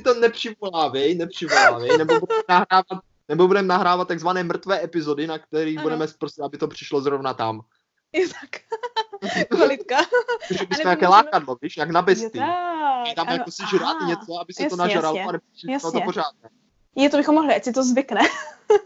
to 0.05 0.14
nepřivolávej, 0.14 1.14
nepřivolávej, 1.14 1.98
nebo 1.98 2.20
budeme 2.20 2.42
nahrávat, 2.48 3.05
nebo 3.29 3.46
budeme 3.46 3.68
nahrávat 3.68 4.09
takzvané 4.09 4.44
mrtvé 4.44 4.85
epizody, 4.85 5.26
na 5.26 5.38
kterých 5.38 5.79
ano. 5.79 5.83
budeme 5.83 6.07
prostě, 6.18 6.42
aby 6.42 6.59
to 6.59 6.68
přišlo 6.68 7.00
zrovna 7.00 7.35
tam. 7.35 7.61
Je 8.12 8.29
tak. 8.29 8.61
Kvalitka. 9.48 9.96
Takže 10.48 10.66
bychom 10.66 10.90
jaké 10.90 11.07
můžeme... 11.07 11.09
lákadlo, 11.09 11.57
víš, 11.62 11.76
jak 11.76 11.90
na 11.90 12.03
bestii. 12.03 12.42
Tam 13.16 13.29
ano, 13.29 13.33
jako 13.33 13.50
si 13.50 13.62
žrát 13.70 13.96
něco, 14.07 14.40
aby 14.40 14.53
se 14.53 14.62
jasně, 14.62 14.76
to 14.76 14.83
nažralo 14.83 15.18
a 15.29 15.33
nepřišlo 15.33 15.92
to 15.92 16.00
pořádně. 16.00 16.60
Je, 16.96 17.11
to 17.11 17.16
bychom 17.16 17.35
mohli, 17.35 17.55
ať 17.55 17.64
si 17.64 17.72
to 17.72 17.83
zvykne. 17.85 18.20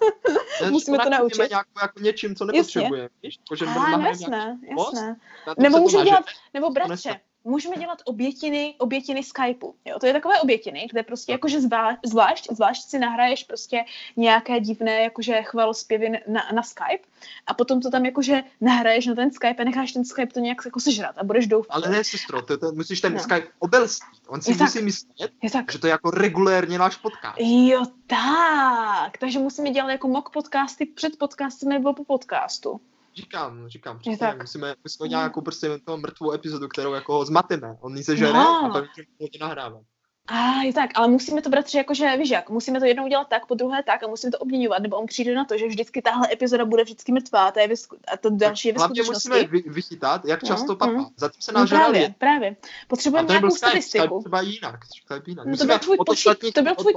Musíme 0.70 0.98
to 0.98 1.10
naučit. 1.10 1.50
Nějak, 1.50 1.66
jako 1.82 2.00
něčím, 2.00 2.36
co 2.36 2.44
nepotřebujeme, 2.44 3.08
víš? 3.22 3.38
Jako, 3.38 3.56
že 3.56 3.66
ah, 3.66 4.00
jasné, 4.06 4.58
jasné. 4.78 5.16
Nebo 5.58 5.78
můžeme 5.78 6.04
dělat, 6.04 6.24
nebo 6.54 6.70
bratře, 6.70 7.20
můžeme 7.44 7.76
dělat 7.76 7.98
obětiny, 8.04 8.74
obětiny 8.78 9.22
Skypeu. 9.22 9.74
Jo? 9.85 9.98
To 9.98 10.07
je 10.07 10.12
takové 10.12 10.40
obětiny, 10.40 10.87
kde 10.90 11.02
prostě 11.02 11.33
jakože 11.33 11.61
zvlášť, 11.61 11.98
zvlášť, 12.07 12.46
zvlášť 12.50 12.83
si 12.83 12.98
nahraješ 12.98 13.44
prostě 13.44 13.85
nějaké 14.16 14.61
divné 14.61 15.02
jakože 15.02 15.42
chval 15.42 15.74
zpěvy 15.74 16.11
na, 16.11 16.42
na 16.54 16.62
Skype 16.62 17.09
a 17.46 17.54
potom 17.54 17.80
to 17.80 17.90
tam 17.90 18.04
jakože 18.04 18.42
nahraješ 18.61 19.07
na 19.07 19.14
ten 19.14 19.33
Skype 19.33 19.62
a 19.62 19.64
necháš 19.64 19.92
ten 19.92 20.04
Skype 20.04 20.33
to 20.33 20.40
nějak 20.40 20.59
jako 20.64 20.80
sežrat 20.80 21.18
a 21.18 21.24
budeš 21.24 21.46
doufat. 21.46 21.76
Ale 21.76 21.88
ne, 21.88 22.04
sestro, 22.04 22.42
to, 22.42 22.59
to 22.59 22.72
musíš 22.72 23.00
ten 23.00 23.14
no. 23.14 23.20
Skype 23.20 23.48
obelstít. 23.59 24.22
On 24.28 24.42
si 24.42 24.50
je 24.50 24.57
musí 24.57 24.74
tak. 24.74 24.85
myslet, 24.85 25.30
je 25.42 25.50
tak. 25.50 25.72
že 25.72 25.78
to 25.78 25.87
je 25.87 25.90
jako 25.90 26.11
regulérně 26.11 26.78
náš 26.78 26.96
podcast. 26.96 27.37
Jo, 27.40 27.83
tak. 28.07 29.18
Takže 29.18 29.38
musíme 29.38 29.70
dělat 29.70 29.90
jako 29.90 30.09
mock 30.09 30.30
podcasty 30.30 30.87
před 30.87 31.18
podcastem 31.18 31.68
nebo 31.68 31.92
po 31.92 32.04
podcastu. 32.04 32.80
Říkám, 33.14 33.68
říkám, 33.68 33.98
přesně, 33.98 34.18
tak. 34.18 34.40
musíme, 34.40 34.74
musíme 34.85 35.09
dělat 35.09 35.20
nějakou 35.20 35.40
prostě 35.40 35.79
toho 35.85 35.98
mrtvou 35.98 36.33
epizodu, 36.33 36.68
kterou 36.68 36.92
jako 36.92 37.14
ho 37.14 37.24
zmateme. 37.24 37.77
On 37.81 38.03
se 38.03 38.16
žere 38.16 38.33
no. 38.33 38.64
a 38.64 38.68
pak 38.72 38.85
to 39.33 39.38
nahrává. 39.40 39.81
A 40.27 40.62
je 40.62 40.72
tak, 40.72 40.90
ale 40.94 41.09
musíme 41.09 41.42
to 41.42 41.50
bratři 41.50 41.77
jakože, 41.77 42.16
víš 42.16 42.31
jak, 42.31 42.50
musíme 42.50 42.81
to 42.81 42.87
jednou 42.87 43.09
dělat 43.09 43.29
tak, 43.29 43.46
po 43.46 43.55
druhé 43.55 43.83
tak 43.83 44.03
a 44.03 44.07
musíme 44.07 44.31
to 44.31 44.38
obměňovat, 44.38 44.83
nebo 44.83 44.96
on 44.96 45.07
přijde 45.07 45.35
na 45.35 45.44
to, 45.44 45.59
že 45.59 45.66
vždycky 45.66 46.03
tahle 46.03 46.29
epizoda 46.33 46.64
bude 46.64 46.85
vždycky 46.85 47.12
mrtvá, 47.12 47.50
to 47.50 47.61
je 47.61 47.68
vysku- 47.68 47.96
a 48.12 48.16
to 48.16 48.31
další 48.31 48.68
je 48.68 48.74
ve 48.74 48.79
Hlavně 48.79 49.03
musíme 49.03 49.44
vy, 49.44 49.64
vychytat, 49.66 50.24
jak 50.24 50.42
no, 50.42 50.46
často 50.46 50.72
no, 50.72 50.77
papá. 50.77 50.92
Mm. 50.92 51.07
Zatím 51.16 51.42
se 51.42 51.53
nás 51.53 51.70
no, 51.70 51.77
právě, 51.77 52.14
právě. 52.18 52.57
Potřebujeme 52.88 53.29
nějakou 53.29 53.50
Skype, 53.50 53.68
statistiku. 53.68 54.05
Skype 54.05 54.20
třeba 54.20 54.40
jinak, 54.40 54.81
Skype 54.85 55.31
jinak. 55.31 55.46
No 55.46 55.57
to 55.57 55.64
byl 55.64 55.79
tvůj, 55.79 55.96
počít, 56.07 56.55
to 56.55 56.62
byl 56.62 56.74
tvůj, 56.74 56.94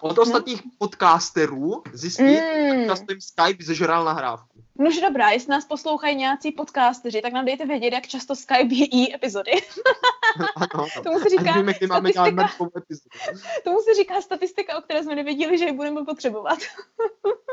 od, 0.00 0.16
no. 0.16 0.22
ostatních 0.22 0.64
no. 0.64 0.70
podcasterů 0.78 1.82
zjistit, 1.92 2.22
mm. 2.22 2.66
jak 2.66 2.86
často 2.86 3.12
jim 3.12 3.20
Skype 3.20 3.64
zežral 3.64 4.04
nahrávku. 4.04 4.58
Nož 4.80 5.00
dobrá, 5.00 5.30
jestli 5.30 5.50
nás 5.50 5.64
poslouchají 5.64 6.16
nějací 6.16 6.52
podcasteři, 6.52 7.22
tak 7.22 7.32
nám 7.32 7.44
dejte 7.44 7.66
vědět, 7.66 7.92
jak 7.92 8.06
často 8.06 8.36
Skype 8.36 8.74
jí 8.74 9.14
epizody. 9.14 9.50
ano, 10.56 10.86
tomu 11.02 11.18
se 11.18 11.28
říká 11.28 11.52
víme, 11.52 11.74
máme 11.88 12.10
tomu 13.64 13.78
se 13.80 13.94
říká 13.94 14.20
statistika, 14.20 14.78
o 14.78 14.80
které 14.80 15.02
jsme 15.02 15.14
nevěděli, 15.14 15.58
že 15.58 15.64
ji 15.64 15.72
budeme 15.72 16.04
potřebovat. 16.04 16.58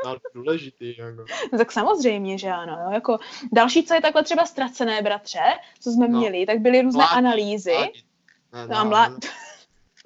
no, 0.04 0.16
důležitý. 0.34 0.96
Jako. 0.98 1.24
No, 1.52 1.58
tak 1.58 1.72
samozřejmě, 1.72 2.38
že 2.38 2.48
ano. 2.48 2.78
Jo. 2.84 2.90
Jako 2.90 3.18
další, 3.52 3.84
co 3.84 3.94
je 3.94 4.00
takhle 4.00 4.22
třeba 4.22 4.46
ztracené, 4.46 5.02
bratře, 5.02 5.44
co 5.80 5.90
jsme 5.90 6.08
no. 6.08 6.18
měli, 6.18 6.46
tak 6.46 6.58
byly 6.58 6.82
různé 6.82 6.98
Mládí. 6.98 7.12
analýzy. 7.12 7.72
Mládí. 7.72 8.04
Ne, 8.52 8.66
no, 8.66 8.78
no, 8.78 8.84
mlá... 8.84 9.16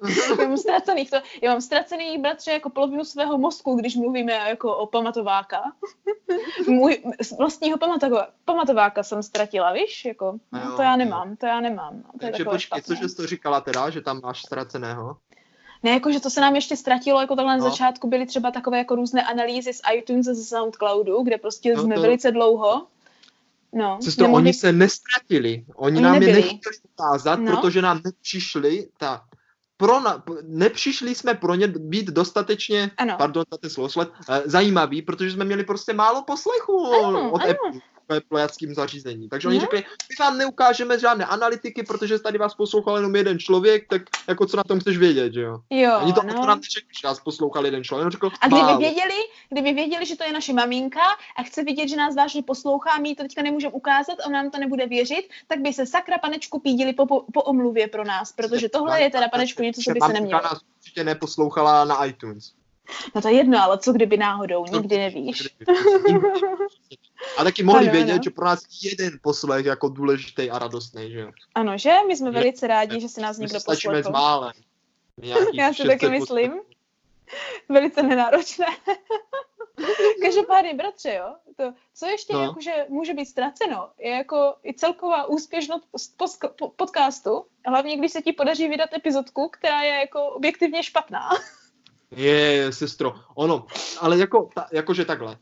no 0.01 0.09
já 0.39 0.47
mám 0.47 0.57
ztracený, 0.57 1.05
to, 1.05 1.17
já 1.41 1.51
mám 1.51 1.61
ztracený 1.61 2.17
bratře 2.17 2.51
jako 2.51 2.69
polovinu 2.69 3.05
svého 3.05 3.37
mozku, 3.37 3.75
když 3.75 3.95
mluvíme 3.95 4.33
jako 4.33 4.77
o 4.77 4.85
pamatováka. 4.85 5.61
Můj 6.67 7.03
vlastního 7.37 7.77
pamatováka, 7.77 8.31
pamatováka 8.45 9.03
jsem 9.03 9.23
ztratila, 9.23 9.73
víš, 9.73 10.05
jako, 10.05 10.39
no, 10.51 10.75
to 10.75 10.81
já 10.81 10.95
nemám, 10.95 11.35
to 11.35 11.45
já 11.45 11.59
nemám. 11.59 11.95
No, 11.97 12.11
to 12.11 12.19
Takže 12.19 12.45
počkej, 12.45 12.81
cože 12.81 13.09
jsi 13.09 13.15
to 13.15 13.27
říkala 13.27 13.61
teda, 13.61 13.89
že 13.89 14.01
tam 14.01 14.21
máš 14.21 14.41
ztraceného? 14.41 15.17
Ne, 15.83 15.91
jako, 15.91 16.11
že 16.11 16.19
to 16.19 16.29
se 16.29 16.41
nám 16.41 16.55
ještě 16.55 16.77
ztratilo, 16.77 17.21
jako 17.21 17.35
takhle 17.35 17.57
no. 17.57 17.63
na 17.63 17.69
začátku 17.69 18.09
byly 18.09 18.25
třeba 18.25 18.51
takové 18.51 18.77
jako 18.77 18.95
různé 18.95 19.23
analýzy 19.23 19.73
z 19.73 19.81
iTunes 19.95 20.27
a 20.27 20.33
z 20.33 20.47
SoundCloudu, 20.47 21.23
kde 21.23 21.37
prostě 21.37 21.75
no, 21.75 21.83
jsme 21.83 21.95
to... 21.95 22.01
velice 22.01 22.31
dlouho 22.31 22.87
No, 23.73 23.99
Sestro, 24.01 24.23
nemohli... 24.23 24.43
oni 24.43 24.53
se 24.53 24.71
nestratili. 24.71 25.65
Oni, 25.75 25.95
oni 25.95 26.01
nám 26.01 26.13
nebyli. 26.13 26.31
je 26.31 26.35
nechtěli 26.35 26.75
ukázat, 26.93 27.39
no. 27.39 27.51
protože 27.51 27.81
nám 27.81 28.01
nepřišli 28.05 28.87
ta 28.97 29.25
pro 29.81 29.99
na, 29.99 30.23
nepřišli 30.45 31.15
jsme 31.15 31.33
pro 31.33 31.55
ně 31.55 31.67
být 31.67 32.07
dostatečně, 32.13 32.91
ano. 32.97 33.15
pardon, 33.17 33.43
to 33.59 33.69
slovo, 33.69 33.89
sled, 33.89 34.09
eh, 34.29 34.41
zajímavý, 34.45 35.01
protože 35.01 35.31
jsme 35.31 35.45
měli 35.45 35.63
prostě 35.63 35.93
málo 35.93 36.21
poslechu 36.21 36.93
ano, 36.93 37.31
od 37.31 37.41
ano. 37.41 37.51
Apple 37.51 37.81
plejackým 38.19 38.75
zařízení. 38.75 39.29
Takže 39.29 39.47
oni 39.47 39.57
no. 39.57 39.61
řekli, 39.61 39.79
my 39.79 40.15
vám 40.19 40.37
neukážeme 40.37 40.99
žádné 40.99 41.25
analytiky, 41.25 41.83
protože 41.83 42.19
tady 42.19 42.37
vás 42.37 42.55
poslouchal 42.55 42.95
jenom 42.95 43.15
jeden 43.15 43.39
člověk, 43.39 43.87
tak 43.87 44.01
jako 44.27 44.45
co 44.45 44.57
na 44.57 44.63
tom 44.63 44.79
chceš 44.79 44.97
vědět, 44.97 45.33
že 45.33 45.41
jo? 45.41 45.59
Jo, 45.69 45.99
Oni 46.03 46.13
to 46.13 46.21
no. 46.23 46.45
nám 46.45 46.59
neřekli, 46.59 46.93
že 47.01 47.07
nás 47.07 47.19
poslouchal 47.19 47.65
jeden 47.65 47.83
člověk. 47.83 48.05
On 48.05 48.11
řekl, 48.11 48.31
a 48.41 48.47
kdyby 48.47 48.61
málo. 48.61 48.77
věděli, 48.77 49.19
kdyby 49.49 49.73
věděli, 49.73 50.05
že 50.05 50.15
to 50.15 50.23
je 50.23 50.33
naše 50.33 50.53
maminka 50.53 51.01
a 51.37 51.43
chce 51.43 51.63
vidět, 51.63 51.87
že 51.87 51.95
nás 51.95 52.15
vážně 52.15 52.43
poslouchá, 52.43 52.97
my 52.97 53.15
to 53.15 53.23
teďka 53.23 53.41
nemůžeme 53.41 53.73
ukázat, 53.73 54.17
on 54.25 54.31
nám 54.31 54.51
to 54.51 54.59
nebude 54.59 54.87
věřit, 54.87 55.29
tak 55.47 55.59
by 55.59 55.73
se 55.73 55.85
sakra 55.85 56.17
panečku 56.17 56.59
pídili 56.59 56.93
po, 56.93 57.05
po, 57.05 57.25
po 57.33 57.41
omluvě 57.41 57.87
pro 57.87 58.03
nás, 58.03 58.31
protože 58.31 58.69
tohle 58.69 59.01
je 59.01 59.09
teda 59.09 59.27
panečku 59.27 59.63
něco, 59.63 59.81
co 59.81 59.91
by 59.91 59.99
se 60.05 60.13
nemělo. 60.13 60.41
nás 60.43 60.61
určitě 60.79 61.03
neposlouchala 61.03 61.85
na 61.85 62.05
iTunes. 62.05 62.53
No 63.15 63.21
to 63.21 63.27
je 63.27 63.33
jedno, 63.33 63.63
ale 63.63 63.77
co 63.77 63.93
kdyby 63.93 64.17
náhodou, 64.17 64.65
nikdy 64.71 64.97
nevíš. 64.97 65.47
A 67.37 67.43
taky 67.43 67.63
mohli 67.63 67.83
ano, 67.83 67.91
vědět, 67.91 68.13
ano. 68.13 68.21
že 68.23 68.29
pro 68.29 68.45
nás 68.45 68.63
jeden 68.83 69.19
poslech 69.21 69.65
jako 69.65 69.89
důležitý 69.89 70.51
a 70.51 70.59
radostný, 70.59 71.11
že 71.11 71.19
jo. 71.19 71.31
Ano, 71.55 71.77
že? 71.77 71.91
My 72.07 72.17
jsme 72.17 72.31
velice 72.31 72.67
rádi, 72.67 73.01
že 73.01 73.09
se 73.09 73.21
nás 73.21 73.37
někdo 73.37 73.59
poslechl. 73.65 74.03
s 74.03 74.09
málem. 74.09 74.53
Já 75.53 75.73
si 75.73 75.83
taky 75.83 76.09
myslím. 76.09 76.53
Velice 77.69 78.03
nenáročné. 78.03 78.65
Každopádně, 80.21 80.73
bratře, 80.73 81.13
jo, 81.13 81.35
to, 81.57 81.73
co 81.93 82.05
ještě 82.05 82.33
no. 82.33 82.41
jakože 82.41 82.85
může 82.89 83.13
být 83.13 83.25
ztraceno, 83.25 83.89
je 83.99 84.11
jako 84.11 84.55
i 84.63 84.73
celková 84.73 85.25
úspěšnost 85.25 85.83
podcastu, 86.75 87.45
hlavně 87.65 87.97
když 87.97 88.11
se 88.11 88.21
ti 88.21 88.33
podaří 88.33 88.67
vydat 88.67 88.93
epizodku, 88.93 89.49
která 89.53 89.81
je 89.81 89.93
jako 89.93 90.25
objektivně 90.25 90.83
špatná. 90.83 91.29
Je, 92.11 92.73
sestro, 92.73 93.13
ono, 93.35 93.65
ale 93.99 94.17
jako, 94.17 94.49
ta, 94.55 94.67
jakože 94.71 95.05
takhle. 95.05 95.37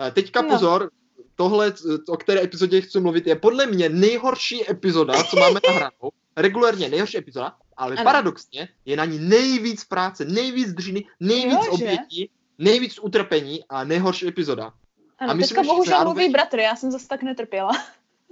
Eh, 0.00 0.10
teďka 0.10 0.42
no. 0.42 0.48
pozor, 0.48 0.90
tohle, 1.34 1.72
o 2.08 2.16
které 2.16 2.42
epizodě 2.42 2.80
chci 2.80 3.00
mluvit, 3.00 3.26
je 3.26 3.36
podle 3.36 3.66
mě 3.66 3.88
nejhorší 3.88 4.70
epizoda, 4.70 5.24
co 5.24 5.36
máme 5.36 5.60
nahranou. 5.68 6.10
Regulérně 6.36 6.88
nejhorší 6.88 7.18
epizoda, 7.18 7.54
ale 7.76 7.96
ano. 7.96 8.04
paradoxně 8.04 8.68
je 8.84 8.96
na 8.96 9.04
ní 9.04 9.18
nejvíc 9.18 9.84
práce, 9.84 10.24
nejvíc 10.24 10.72
dřiny, 10.72 11.04
nejvíc 11.20 11.66
jo, 11.66 11.72
obětí, 11.72 12.30
nejvíc 12.58 12.98
utrpení 13.02 13.64
a 13.68 13.84
nejhorší 13.84 14.28
epizoda. 14.28 14.72
Ano, 15.18 15.30
a 15.30 15.34
myslím, 15.34 15.56
teďka 15.56 15.72
bohužel 15.72 15.90
zároveň... 15.90 16.14
mluví 16.14 16.32
bratr, 16.32 16.58
já 16.58 16.76
jsem 16.76 16.90
zase 16.90 17.08
tak 17.08 17.22
netrpěla. 17.22 17.70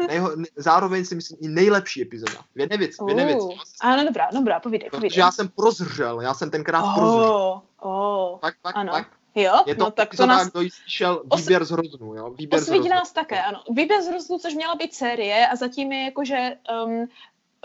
Nejho, 0.09 0.33
zároveň 0.57 1.05
si 1.05 1.15
myslím 1.15 1.39
i 1.41 1.49
nejlepší 1.49 2.03
epizoda. 2.03 2.45
V 2.55 2.61
jedné 2.61 2.77
věci, 2.77 2.97
v 3.05 3.09
jedné 3.09 3.25
věci. 3.25 3.41
Uh, 3.41 3.59
ano, 3.81 4.05
dobrá, 4.05 4.29
dobrá, 4.33 4.61
povídej, 4.61 4.91
povídej. 4.91 5.11
Protože 5.11 5.21
já 5.21 5.33
jsem 5.33 5.49
prozřel, 5.49 6.21
já 6.21 6.35
jsem 6.35 6.51
tenkrát 6.51 6.83
oh, 6.83 6.95
prozřel. 6.95 7.63
Oh, 7.81 8.39
pak, 8.39 8.55
pak, 8.63 8.77
ano. 8.77 8.93
pak. 8.93 9.20
Jo, 9.35 9.53
je 9.67 9.75
to 9.75 9.85
no, 9.85 9.91
tak 9.91 10.17
to 10.17 10.27
nás... 10.27 10.51
kdo 10.51 10.61
slyšel 10.61 11.23
výběr 11.37 11.65
z 11.65 11.71
hroznu, 11.71 12.15
jo? 12.15 12.31
Výběr 12.31 12.63
Osvíti 12.63 12.89
nás 12.89 13.13
také, 13.13 13.43
ano. 13.43 13.63
Výběr 13.71 14.03
z 14.03 14.07
hroznu, 14.07 14.39
což 14.39 14.55
měla 14.55 14.75
být 14.75 14.95
série 14.95 15.47
a 15.47 15.57
zatím 15.57 15.93
je 15.93 16.05
jakože 16.05 16.57
um, 16.85 17.07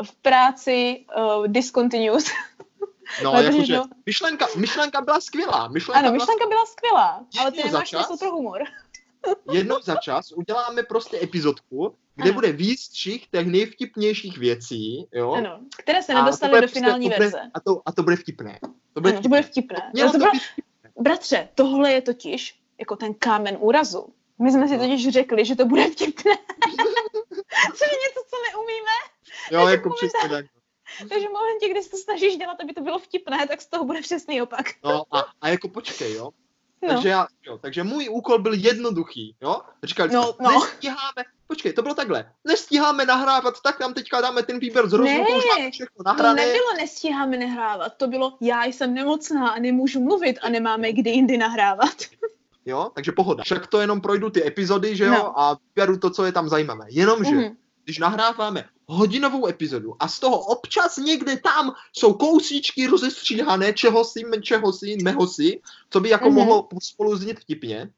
v 0.03 0.15
práci 0.15 1.05
uh, 1.17 1.47
discontinuous. 1.47 2.25
No, 3.23 3.31
jakože 3.41 3.79
myšlenka, 4.05 4.47
myšlenka 4.57 5.01
byla 5.01 5.21
skvělá. 5.21 5.67
Myšlenka 5.67 5.99
ano, 5.99 6.11
myšlenka 6.11 6.45
byla 6.47 6.65
skvělá, 6.65 7.25
ale 7.39 7.51
ty 7.51 7.63
nemáš 7.63 7.89
čas 7.89 8.19
pro 8.19 8.31
humor. 8.31 8.63
jednou 9.51 9.79
za 9.83 9.95
čas 9.95 10.31
uděláme 10.31 10.83
prostě 10.83 11.19
epizodku, 11.23 11.95
kde 12.15 12.29
ano. 12.29 12.33
bude 12.33 12.51
výstřih 12.51 13.27
těch 13.27 13.47
nejvtipnějších 13.47 14.37
věcí, 14.37 15.07
jo? 15.13 15.31
Ano, 15.31 15.59
které 15.77 16.03
se 16.03 16.13
nedostaly 16.13 16.51
do 16.51 16.57
prostě, 16.57 16.79
finální 16.79 17.09
to 17.09 17.15
bude, 17.15 17.19
verze. 17.19 17.39
A 17.53 17.59
to, 17.59 17.81
a 17.85 17.91
to 17.91 18.03
bude 18.03 18.15
vtipné. 18.15 18.59
To 18.93 19.01
bude, 19.01 19.13
ano, 19.13 19.19
vtipné. 19.19 19.21
To 19.21 19.29
bude 19.29 19.41
vtipné. 19.41 19.91
No, 19.95 20.11
to 20.11 20.17
bylo... 20.17 20.31
Bratře, 20.99 21.49
tohle 21.55 21.91
je 21.91 22.01
totiž 22.01 22.59
jako 22.79 22.95
ten 22.95 23.13
kámen 23.13 23.57
úrazu. 23.59 24.13
My 24.39 24.51
jsme 24.51 24.67
si 24.67 24.77
no. 24.77 24.83
totiž 24.83 25.09
řekli, 25.09 25.45
že 25.45 25.55
to 25.55 25.65
bude 25.65 25.87
vtipné. 25.89 26.31
Co 27.75 27.85
je 27.85 27.97
něco, 28.05 28.21
co 28.29 28.35
neumíme. 28.51 28.95
Jo, 29.51 29.67
jako 29.67 29.89
přesně 29.89 30.29
tak. 30.29 30.45
Takže 31.09 31.27
v 31.27 31.31
momentě, 31.31 31.69
kdy 31.69 31.83
se 31.83 31.89
to 31.89 31.97
snažíš 31.97 32.37
dělat, 32.37 32.57
aby 32.61 32.73
to 32.73 32.81
bylo 32.81 32.99
vtipné, 32.99 33.47
tak 33.47 33.61
z 33.61 33.67
toho 33.67 33.85
bude 33.85 34.01
přesný 34.01 34.41
opak. 34.41 34.65
No 34.83 35.03
a, 35.11 35.25
a 35.41 35.49
jako 35.49 35.69
počkej, 35.69 36.13
jo. 36.13 36.31
No. 36.81 36.89
Takže, 36.89 37.09
já, 37.09 37.27
jo, 37.45 37.57
takže 37.57 37.83
můj 37.83 38.09
úkol 38.09 38.39
byl 38.39 38.53
jednoduchý, 38.53 39.35
jo. 39.41 39.61
Říkali 39.83 40.13
no, 40.13 40.33
no. 40.41 40.49
nestíháme, 40.49 41.23
počkej, 41.47 41.73
to 41.73 41.81
bylo 41.81 41.95
takhle, 41.95 42.31
nestíháme 42.43 43.05
nahrávat, 43.05 43.53
tak 43.63 43.79
nám 43.79 43.93
teďka 43.93 44.21
dáme 44.21 44.43
ten 44.43 44.59
výběr 44.59 44.89
z 44.89 44.93
rozhodu, 44.93 45.19
ne, 45.19 45.25
to 45.25 45.35
už 45.35 45.73
všechno 45.73 46.03
nahrané. 46.05 46.41
to 46.41 46.47
nebylo 46.47 46.73
nestíháme 46.77 47.37
nahrávat, 47.37 47.97
to 47.97 48.07
bylo 48.07 48.37
já 48.41 48.65
jsem 48.65 48.93
nemocná 48.93 49.49
a 49.49 49.59
nemůžu 49.59 49.99
mluvit 49.99 50.39
a 50.41 50.49
nemáme 50.49 50.93
kdy 50.93 51.09
jindy 51.09 51.37
nahrávat. 51.37 51.95
Jo, 52.67 52.91
takže 52.95 53.11
pohoda. 53.11 53.43
Však 53.43 53.67
to 53.67 53.81
jenom 53.81 54.01
projdu 54.01 54.29
ty 54.29 54.47
epizody, 54.47 54.95
že 54.95 55.05
jo, 55.05 55.13
no. 55.13 55.39
a 55.39 55.57
vyberu 55.75 55.97
to, 55.97 56.09
co 56.09 56.25
je 56.25 56.31
tam 56.31 56.49
zajímavé. 56.49 56.85
Jenomže, 56.89 57.31
mm-hmm. 57.31 57.55
když 57.83 57.99
nahráváme 57.99 58.65
hodinovou 58.87 59.47
epizodu 59.47 59.95
a 59.99 60.07
z 60.07 60.19
toho 60.19 60.39
občas 60.39 60.97
někde 60.97 61.37
tam 61.37 61.73
jsou 61.93 62.13
kousíčky 62.13 62.87
rozestříhané 62.87 63.73
čeho 63.73 64.05
si, 64.05 64.21
čeho 64.41 64.73
si, 64.73 64.97
meho 65.03 65.27
si, 65.27 65.61
co 65.89 65.99
by 65.99 66.09
jako 66.09 66.25
mm-hmm. 66.25 66.33
mohlo 66.33 66.67
spolu 66.81 67.15
znít 67.15 67.39
vtipně. 67.39 67.89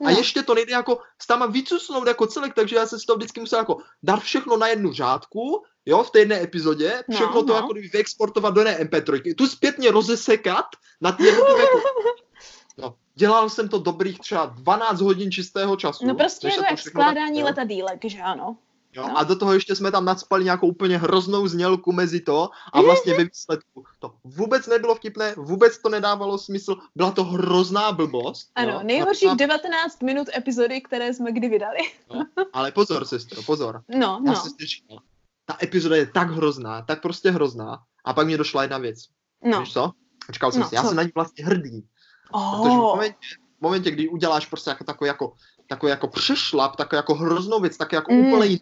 No. 0.00 0.06
A 0.06 0.10
ještě 0.10 0.42
to 0.42 0.54
nejde 0.54 0.72
jako 0.72 0.98
s 1.22 1.26
tam 1.26 1.52
vycusnout 1.52 2.06
jako 2.06 2.26
celek, 2.26 2.54
takže 2.54 2.76
já 2.76 2.86
se 2.86 2.98
z 2.98 3.04
toho 3.04 3.16
vždycky 3.16 3.40
musel 3.40 3.58
jako 3.58 3.78
dát 4.02 4.20
všechno 4.20 4.56
na 4.56 4.68
jednu 4.68 4.92
řádku, 4.92 5.62
jo, 5.86 6.02
v 6.02 6.10
té 6.10 6.18
jedné 6.18 6.42
epizodě, 6.42 7.04
no, 7.08 7.14
všechno 7.14 7.34
no, 7.34 7.42
to 7.42 7.52
no. 7.52 7.54
jako 7.54 7.72
kdyby 7.72 7.88
vyexportovat 7.88 8.54
do 8.54 8.64
ne 8.64 8.78
MP3, 8.78 9.34
tu 9.34 9.46
zpětně 9.46 9.90
rozesekat 9.90 10.66
na 11.00 11.12
ty 11.12 11.24
jednotlivé 11.24 11.62
No, 12.78 12.94
dělal 13.14 13.50
jsem 13.50 13.68
to 13.68 13.78
dobrých 13.78 14.18
třeba 14.18 14.46
12 14.46 15.00
hodin 15.00 15.32
čistého 15.32 15.76
času. 15.76 16.06
No 16.06 16.14
prostě 16.14 16.48
je 16.48 16.56
to 16.56 16.64
jak 16.70 16.78
skládání 16.78 17.38
tak, 17.38 17.44
letadílek, 17.44 18.00
že 18.04 18.18
ano. 18.18 18.56
Jo? 18.96 19.08
No. 19.08 19.18
A 19.18 19.24
do 19.24 19.36
toho 19.36 19.52
ještě 19.52 19.76
jsme 19.76 19.90
tam 19.90 20.04
nadspali 20.04 20.44
nějakou 20.44 20.66
úplně 20.66 20.98
hroznou 20.98 21.48
znělku 21.48 21.92
mezi 21.92 22.20
to 22.20 22.50
a 22.72 22.80
vlastně 22.80 23.14
ve 23.14 23.24
výsledku 23.24 23.84
to 23.98 24.14
vůbec 24.24 24.66
nebylo 24.66 24.94
vtipné, 24.94 25.34
vůbec 25.36 25.78
to 25.78 25.88
nedávalo 25.88 26.38
smysl, 26.38 26.76
byla 26.94 27.10
to 27.10 27.24
hrozná 27.24 27.92
blbost. 27.92 28.50
Ano, 28.54 28.72
jo? 28.72 28.80
nejhorších 28.82 29.30
a... 29.30 29.34
19 29.34 30.02
minut 30.02 30.28
epizody, 30.36 30.80
které 30.80 31.14
jsme 31.14 31.32
kdy 31.32 31.48
vydali. 31.48 31.78
No, 32.14 32.26
ale 32.52 32.72
pozor, 32.72 33.04
sestro, 33.04 33.42
pozor. 33.42 33.82
No, 33.88 34.20
Já 34.26 34.32
no. 34.32 34.98
ta 35.44 35.56
epizoda 35.62 35.96
je 35.96 36.06
tak 36.06 36.30
hrozná, 36.30 36.82
tak 36.82 37.02
prostě 37.02 37.30
hrozná. 37.30 37.82
A 38.04 38.14
pak 38.14 38.26
mi 38.26 38.36
došla 38.36 38.62
jedna 38.62 38.78
věc. 38.78 38.98
No. 39.44 39.60
Víš 39.60 39.72
co? 39.72 39.92
Říkal 40.30 40.52
jsem 40.52 40.60
no, 40.60 40.68
si, 40.68 40.74
já 40.74 40.82
jsem 40.82 40.96
na 40.96 41.02
ní 41.02 41.10
vlastně 41.14 41.44
hrdý. 41.44 41.86
Oh. 42.32 42.56
Protože 42.56 42.70
v 42.70 42.80
momentě, 42.80 43.18
v 43.58 43.62
momentě, 43.62 43.90
kdy 43.90 44.08
uděláš 44.08 44.46
prostě 44.46 44.70
jako 44.70 44.84
takový 44.84 45.08
jako, 45.08 45.32
takový 45.68 45.90
jako 45.90 46.08
přešlap, 46.08 46.76
takový 46.76 46.96
jako 46.96 47.14
hroznou 47.14 47.60
věc, 47.60 47.76
tak 47.76 47.92
jako 47.92 48.12
mm. 48.12 48.18
úplný 48.18 48.60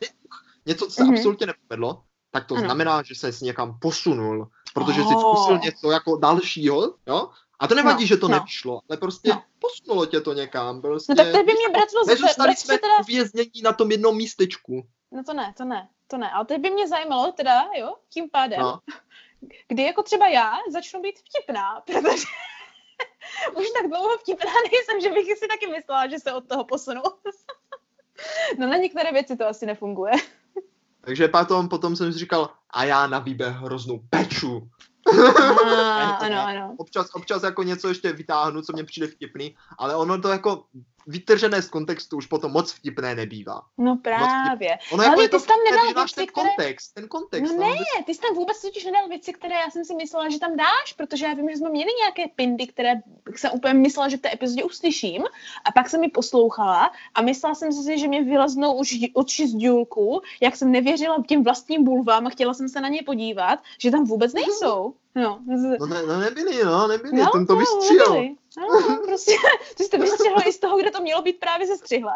něco, 0.66 0.86
co 0.86 0.90
se 0.90 1.02
mm-hmm. 1.02 1.16
absolutně 1.16 1.46
nepovedlo, 1.46 2.02
tak 2.30 2.46
to 2.46 2.54
ano. 2.54 2.64
znamená, 2.64 3.02
že 3.02 3.14
se 3.14 3.44
někam 3.44 3.78
posunul, 3.78 4.48
protože 4.74 5.02
oh. 5.02 5.08
si 5.08 5.14
zkusil 5.14 5.58
něco 5.58 5.90
jako 5.90 6.16
dalšího, 6.16 6.94
jo? 7.06 7.30
A 7.58 7.66
to 7.66 7.74
nevadí, 7.74 8.04
no, 8.04 8.06
že 8.06 8.16
to 8.16 8.28
no. 8.28 8.34
nevyšlo, 8.34 8.80
ale 8.88 8.96
prostě 8.96 9.30
no. 9.30 9.42
posunulo 9.58 10.06
tě 10.06 10.20
to 10.20 10.32
někam. 10.32 10.80
Prostě, 10.80 11.12
no 11.12 11.16
tak 11.16 11.26
to 11.32 11.38
by 11.38 11.52
mě 11.52 11.68
bratro 11.72 12.04
Nezůstali 12.06 12.56
jsme 12.56 12.78
teda... 12.78 12.98
uvěznění 13.00 13.62
na 13.62 13.72
tom 13.72 13.90
jednom 13.90 14.16
místečku. 14.16 14.86
No 15.12 15.24
to 15.24 15.34
ne, 15.34 15.54
to 15.56 15.64
ne, 15.64 15.88
to 16.06 16.18
ne. 16.18 16.30
Ale 16.30 16.44
teď 16.44 16.60
by 16.60 16.70
mě 16.70 16.88
zajímalo 16.88 17.32
teda, 17.32 17.64
jo, 17.76 17.94
tím 18.08 18.30
pádem, 18.30 18.60
no. 18.60 18.78
kdy 19.68 19.82
jako 19.82 20.02
třeba 20.02 20.28
já 20.28 20.52
začnu 20.72 21.02
být 21.02 21.18
vtipná, 21.18 21.80
protože 21.86 22.26
už 23.56 23.66
tak 23.70 23.88
dlouho 23.88 24.18
vtipná 24.18 24.52
nejsem, 24.72 25.00
že 25.00 25.10
bych 25.10 25.38
si 25.38 25.48
taky 25.48 25.66
myslela, 25.66 26.06
že 26.06 26.18
se 26.18 26.32
od 26.32 26.48
toho 26.48 26.64
posunu. 26.64 27.02
no 28.58 28.66
na 28.66 28.76
některé 28.76 29.12
věci 29.12 29.36
to 29.36 29.46
asi 29.46 29.66
nefunguje. 29.66 30.12
Takže 31.04 31.28
potom, 31.28 31.68
potom 31.68 31.96
jsem 31.96 32.12
si 32.12 32.18
říkal, 32.18 32.50
a 32.70 32.84
já 32.84 33.06
na 33.06 33.18
výběh 33.18 33.56
hroznou 33.56 34.00
peču. 34.10 34.68
Ano, 36.22 36.40
ano. 36.46 36.74
Občas, 36.78 37.06
občas 37.14 37.42
jako 37.42 37.62
něco 37.62 37.88
ještě 37.88 38.12
vytáhnu, 38.12 38.62
co 38.62 38.72
mě 38.72 38.84
přijde 38.84 39.06
vtipný, 39.06 39.56
ale 39.78 39.96
ono 39.96 40.20
to 40.20 40.28
jako 40.28 40.64
vytržené 41.06 41.62
z 41.62 41.68
kontextu 41.68 42.16
už 42.16 42.26
potom 42.26 42.52
moc 42.52 42.72
vtipné 42.72 43.14
nebývá. 43.14 43.62
No 43.78 43.96
právě. 44.02 44.78
Ono 44.92 45.02
jako 45.02 45.14
ale 45.14 45.22
jako 45.22 45.36
ty 45.36 45.42
jsi 45.42 45.48
tam 45.48 45.58
nedal 45.70 45.94
věci, 45.94 46.14
ten 46.14 46.26
které... 46.26 46.48
kontext, 46.48 46.94
ten 46.94 47.08
kontext. 47.08 47.54
No 47.54 47.60
ne, 47.60 47.74
ty 48.06 48.14
jsi 48.14 48.20
tam 48.20 48.34
vůbec 48.34 48.62
totiž 48.62 48.84
nedal 48.84 49.08
věci, 49.08 49.32
které 49.32 49.54
já 49.54 49.70
jsem 49.70 49.84
si 49.84 49.94
myslela, 49.94 50.28
že 50.28 50.38
tam 50.38 50.56
dáš, 50.56 50.92
protože 50.96 51.26
já 51.26 51.34
vím, 51.34 51.50
že 51.50 51.56
jsme 51.56 51.70
měli 51.70 51.90
nějaké 52.00 52.34
pindy, 52.36 52.66
které 52.66 52.92
jsem 53.36 53.50
úplně 53.54 53.74
myslela, 53.74 54.08
že 54.08 54.16
v 54.16 54.20
té 54.20 54.32
epizodě 54.32 54.64
uslyším 54.64 55.22
a 55.64 55.72
pak 55.72 55.88
jsem 55.88 56.00
mi 56.00 56.08
poslouchala 56.08 56.90
a 57.14 57.22
myslela 57.22 57.54
jsem 57.54 57.72
si, 57.72 57.98
že 57.98 58.08
mě 58.08 58.24
vyleznou 58.24 58.74
už 58.74 58.98
oči 59.14 59.48
z 59.48 59.54
důlku, 59.54 60.22
jak 60.40 60.56
jsem 60.56 60.72
nevěřila 60.72 61.22
těm 61.28 61.44
vlastním 61.44 61.84
bulvám 61.84 62.26
a 62.26 62.30
chtěla 62.30 62.54
jsem 62.54 62.68
se 62.68 62.80
na 62.80 62.88
ně 62.88 63.02
podívat, 63.02 63.58
že 63.78 63.90
tam 63.90 64.04
vůbec 64.04 64.32
nejsou. 64.32 64.94
No, 65.14 65.38
no, 65.46 65.86
ne, 65.86 66.02
no 66.06 66.20
nebyli, 66.20 66.64
no, 66.64 66.88
nebyli, 66.88 67.16
no, 67.16 67.30
ten 67.32 67.46
to 67.46 67.52
no, 67.52 67.58
vystřihl. 67.58 68.34
No, 68.56 68.98
prostě, 69.04 69.32
ty 69.76 69.84
jste 69.84 69.98
vystřihl 69.98 70.36
i 70.46 70.52
z 70.52 70.58
toho, 70.58 70.78
kde 70.78 70.90
to 70.90 71.00
mělo 71.00 71.22
být 71.22 71.40
právě 71.40 71.66
střihlé. 71.66 72.12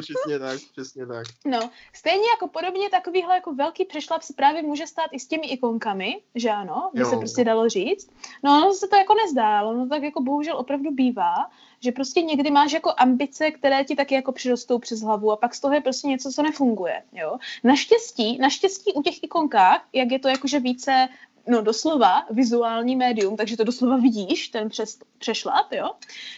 přesně 0.00 0.38
tak, 0.38 0.58
přesně 0.72 1.06
tak. 1.06 1.26
No, 1.44 1.70
stejně 1.92 2.28
jako 2.28 2.48
podobně 2.48 2.90
takovýhle 2.90 3.34
jako 3.34 3.54
velký 3.54 3.84
přešlap 3.84 4.22
se 4.22 4.32
právě 4.32 4.62
může 4.62 4.86
stát 4.86 5.10
i 5.12 5.20
s 5.20 5.26
těmi 5.26 5.46
ikonkami, 5.46 6.22
že 6.34 6.50
ano, 6.50 6.90
by 6.94 7.04
se 7.04 7.16
prostě 7.16 7.44
dalo 7.44 7.68
říct. 7.68 8.10
No, 8.42 8.56
ono 8.56 8.74
se 8.74 8.88
to 8.88 8.96
jako 8.96 9.14
nezdá, 9.14 9.58
ale 9.58 9.70
ono 9.70 9.88
tak 9.88 10.02
jako 10.02 10.22
bohužel 10.22 10.56
opravdu 10.56 10.90
bývá, 10.90 11.50
že 11.80 11.92
prostě 11.92 12.22
někdy 12.22 12.50
máš 12.50 12.72
jako 12.72 12.92
ambice, 12.96 13.50
které 13.50 13.84
ti 13.84 13.96
taky 13.96 14.14
jako 14.14 14.32
přirostou 14.32 14.78
přes 14.78 15.00
hlavu 15.00 15.32
a 15.32 15.36
pak 15.36 15.54
z 15.54 15.60
toho 15.60 15.74
je 15.74 15.80
prostě 15.80 16.08
něco, 16.08 16.32
co 16.32 16.42
nefunguje, 16.42 17.02
jo. 17.12 17.38
Naštěstí, 17.64 18.38
naštěstí 18.38 18.92
u 18.92 19.02
těch 19.02 19.22
ikonkách, 19.22 19.88
jak 19.92 20.12
je 20.12 20.18
to 20.18 20.28
jakože 20.28 20.60
více 20.60 21.08
no 21.46 21.62
doslova 21.62 22.24
vizuální 22.30 22.96
médium, 22.96 23.36
takže 23.36 23.56
to 23.56 23.64
doslova 23.64 23.96
vidíš, 23.96 24.48
ten 24.48 24.68
přes, 24.68 24.98
přešlap, 25.18 25.72
jo, 25.72 25.90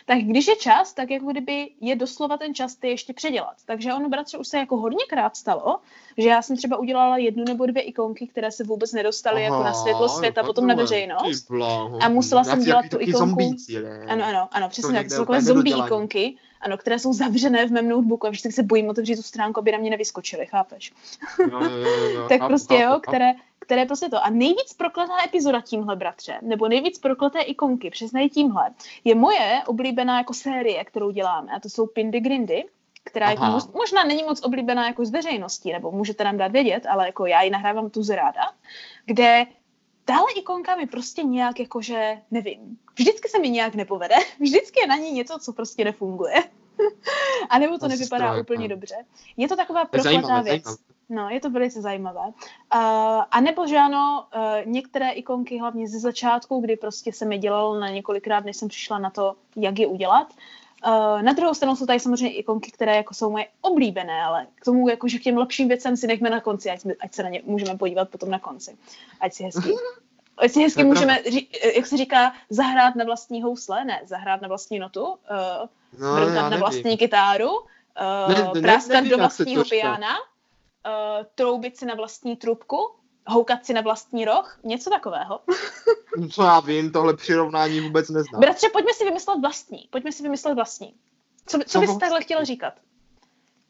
tak 0.06 0.18
když 0.18 0.46
je 0.46 0.56
čas, 0.56 0.92
tak 0.92 1.10
jako 1.10 1.26
kdyby 1.26 1.70
je 1.80 1.96
doslova 1.96 2.36
ten 2.36 2.54
čas 2.54 2.74
ty 2.74 2.88
ještě 2.88 3.12
předělat. 3.12 3.54
Takže 3.66 3.94
ono, 3.94 4.08
bratře, 4.08 4.38
už 4.38 4.48
se 4.48 4.58
jako 4.58 4.76
hodněkrát 4.76 5.36
stalo, 5.36 5.78
že 6.18 6.28
já 6.28 6.42
jsem 6.42 6.56
třeba 6.56 6.76
udělala 6.76 7.16
jednu 7.16 7.44
nebo 7.44 7.66
dvě 7.66 7.82
ikonky, 7.82 8.26
které 8.26 8.50
se 8.50 8.64
vůbec 8.64 8.92
nedostaly 8.92 9.42
jako 9.42 9.62
na 9.62 9.74
světlo 9.74 10.08
světa, 10.08 10.42
potom 10.42 10.66
na 10.66 10.74
veřejnost. 10.74 11.50
A 12.00 12.08
musela 12.08 12.44
jsem 12.44 12.64
dělat 12.64 12.84
tu 12.90 12.96
ikonku. 13.00 13.18
Zombíci, 13.18 13.76
ano, 14.08 14.24
ano, 14.24 14.48
ano, 14.52 14.68
přesně 14.68 14.94
tak, 14.94 15.10
jsou 15.10 15.18
takové 15.18 15.42
zombie 15.42 15.76
ikonky, 15.76 16.36
ano, 16.60 16.76
které 16.76 16.98
jsou 16.98 17.12
zavřené 17.12 17.66
v 17.66 17.72
mém 17.72 17.88
notebooku 17.88 18.26
a 18.26 18.30
vždycky 18.30 18.52
se 18.52 18.62
bojím 18.62 18.88
otevřít 18.88 19.16
tu 19.16 19.22
stránku, 19.22 19.60
aby 19.60 19.72
na 19.72 19.78
mě 19.78 19.90
nevyskočily, 19.90 20.46
chápeš? 20.46 20.92
Tak 22.28 22.46
prostě 22.46 22.74
jo, 22.74 23.00
které, 23.02 23.32
které 23.58 23.86
prostě 23.86 24.08
to. 24.08 24.24
A 24.24 24.30
nejvíc 24.30 24.72
prokletá 24.72 25.24
epizoda 25.24 25.60
tímhle, 25.60 25.96
bratře, 25.96 26.38
nebo 26.42 26.68
nejvíc 26.68 26.98
prokleté 26.98 27.40
ikonky, 27.40 27.90
přesně 27.90 28.28
tímhle, 28.28 28.70
je 29.04 29.14
moje 29.14 29.62
oblíbená 29.66 30.18
jako 30.18 30.34
série, 30.34 30.84
kterou 30.84 31.10
děláme, 31.10 31.52
a 31.52 31.60
to 31.60 31.68
jsou 31.68 31.86
Pindy 31.86 32.20
Grindy, 32.20 32.64
která 33.04 33.30
jako 33.30 33.44
mož, 33.44 33.62
možná 33.74 34.04
není 34.04 34.22
moc 34.22 34.42
oblíbená 34.44 34.86
jako 34.86 35.04
z 35.04 35.10
veřejnosti, 35.10 35.72
nebo 35.72 35.90
můžete 35.90 36.24
nám 36.24 36.36
dát 36.36 36.52
vědět, 36.52 36.86
ale 36.86 37.06
jako 37.06 37.26
já 37.26 37.42
ji 37.42 37.50
nahrávám 37.50 37.90
tu 37.90 38.02
ráda, 38.14 38.42
kde 39.04 39.46
tahle 40.06 40.32
ikonka 40.36 40.76
mi 40.76 40.86
prostě 40.86 41.22
nějak 41.22 41.60
jakože, 41.60 42.22
nevím, 42.30 42.78
vždycky 42.98 43.28
se 43.28 43.38
mi 43.38 43.50
nějak 43.50 43.74
nepovede, 43.74 44.14
vždycky 44.40 44.80
je 44.80 44.86
na 44.86 44.96
ní 44.96 45.12
něco, 45.12 45.38
co 45.38 45.52
prostě 45.52 45.84
nefunguje. 45.84 46.34
A 47.50 47.58
nebo 47.58 47.78
to 47.78 47.88
nevypadá 47.88 48.24
strojek, 48.24 48.42
úplně 48.42 48.68
no. 48.68 48.74
dobře. 48.74 48.94
Je 49.36 49.48
to 49.48 49.56
taková 49.56 49.84
prokletá 49.84 50.10
zajímavé, 50.10 50.42
věc. 50.42 50.64
zajímavé. 50.64 50.86
No, 51.08 51.30
je 51.30 51.40
to 51.40 51.50
velice 51.50 51.80
zajímavé. 51.80 52.20
Uh, 52.20 52.32
a 53.30 53.40
nebo 53.40 53.66
že 53.66 53.76
ano, 53.76 54.26
uh, 54.36 54.72
některé 54.72 55.10
ikonky, 55.10 55.58
hlavně 55.58 55.88
ze 55.88 55.98
začátku, 55.98 56.60
kdy 56.60 56.76
prostě 56.76 57.12
se 57.12 57.24
mi 57.24 57.38
dělalo 57.38 57.80
na 57.80 57.88
několikrát, 57.88 58.44
než 58.44 58.56
jsem 58.56 58.68
přišla 58.68 58.98
na 58.98 59.10
to, 59.10 59.36
jak 59.56 59.78
je 59.78 59.86
udělat. 59.86 60.34
Uh, 60.86 61.22
na 61.22 61.32
druhou 61.32 61.54
stranu 61.54 61.76
jsou 61.76 61.86
tady 61.86 62.00
samozřejmě 62.00 62.36
ikonky, 62.36 62.70
které 62.70 62.96
jako 62.96 63.14
jsou 63.14 63.30
moje 63.30 63.46
oblíbené, 63.60 64.22
ale 64.22 64.46
k 64.54 64.64
tomu, 64.64 64.88
jako, 64.88 65.08
že 65.08 65.18
k 65.18 65.22
těm 65.22 65.36
lepším 65.36 65.68
věcem 65.68 65.96
si 65.96 66.06
nechme 66.06 66.30
na 66.30 66.40
konci, 66.40 66.70
ať, 66.70 66.80
jsme, 66.80 66.94
ať 67.00 67.14
se 67.14 67.22
na 67.22 67.28
ně 67.28 67.42
můžeme 67.44 67.78
podívat 67.78 68.08
potom 68.08 68.30
na 68.30 68.38
konci. 68.38 68.76
Ať 69.20 69.34
si 69.34 69.44
hezky, 69.44 69.74
ať 70.38 70.50
si 70.50 70.62
hezky 70.62 70.84
můžeme, 70.84 71.22
ří, 71.30 71.48
jak 71.76 71.86
se 71.86 71.96
říká, 71.96 72.32
zahrát 72.50 72.94
na 72.94 73.04
vlastní 73.04 73.42
housle, 73.42 73.84
ne, 73.84 74.00
zahrát 74.04 74.40
na 74.40 74.48
vlastní 74.48 74.78
notu, 74.78 75.04
uh, 75.04 75.16
No, 75.98 76.30
na 76.30 76.56
vlastní 76.56 76.96
kytáru, 76.96 77.50
Ne- 78.28 78.42
uh, 78.42 78.54
ne- 78.54 78.60
práskat 78.60 78.94
nevím, 78.94 79.10
do 79.10 79.16
vlastního 79.16 79.64
piana, 79.64 80.16
uh, 80.18 81.24
troubit 81.34 81.76
si 81.76 81.86
na 81.86 81.94
vlastní 81.94 82.36
trubku, 82.36 82.90
houkat 83.26 83.66
si 83.66 83.72
na 83.72 83.80
vlastní 83.80 84.24
roh, 84.24 84.58
něco 84.64 84.90
takového. 84.90 85.40
Co 86.30 86.42
já 86.42 86.60
vím, 86.60 86.92
tohle 86.92 87.16
přirovnání 87.16 87.80
vůbec 87.80 88.08
neznám. 88.08 88.40
Bratře, 88.40 88.68
pojďme 88.72 88.92
si 88.92 89.04
vymyslet 89.04 89.40
vlastní. 89.40 89.88
Pojďme 89.90 90.12
si 90.12 90.22
vymyslet 90.22 90.54
vlastní. 90.54 90.94
Co, 91.46 91.58
co 91.58 91.64
Co 91.64 91.80
bys 91.80 91.96
takhle 91.98 92.20
chtěl 92.20 92.44
říkat? 92.44 92.74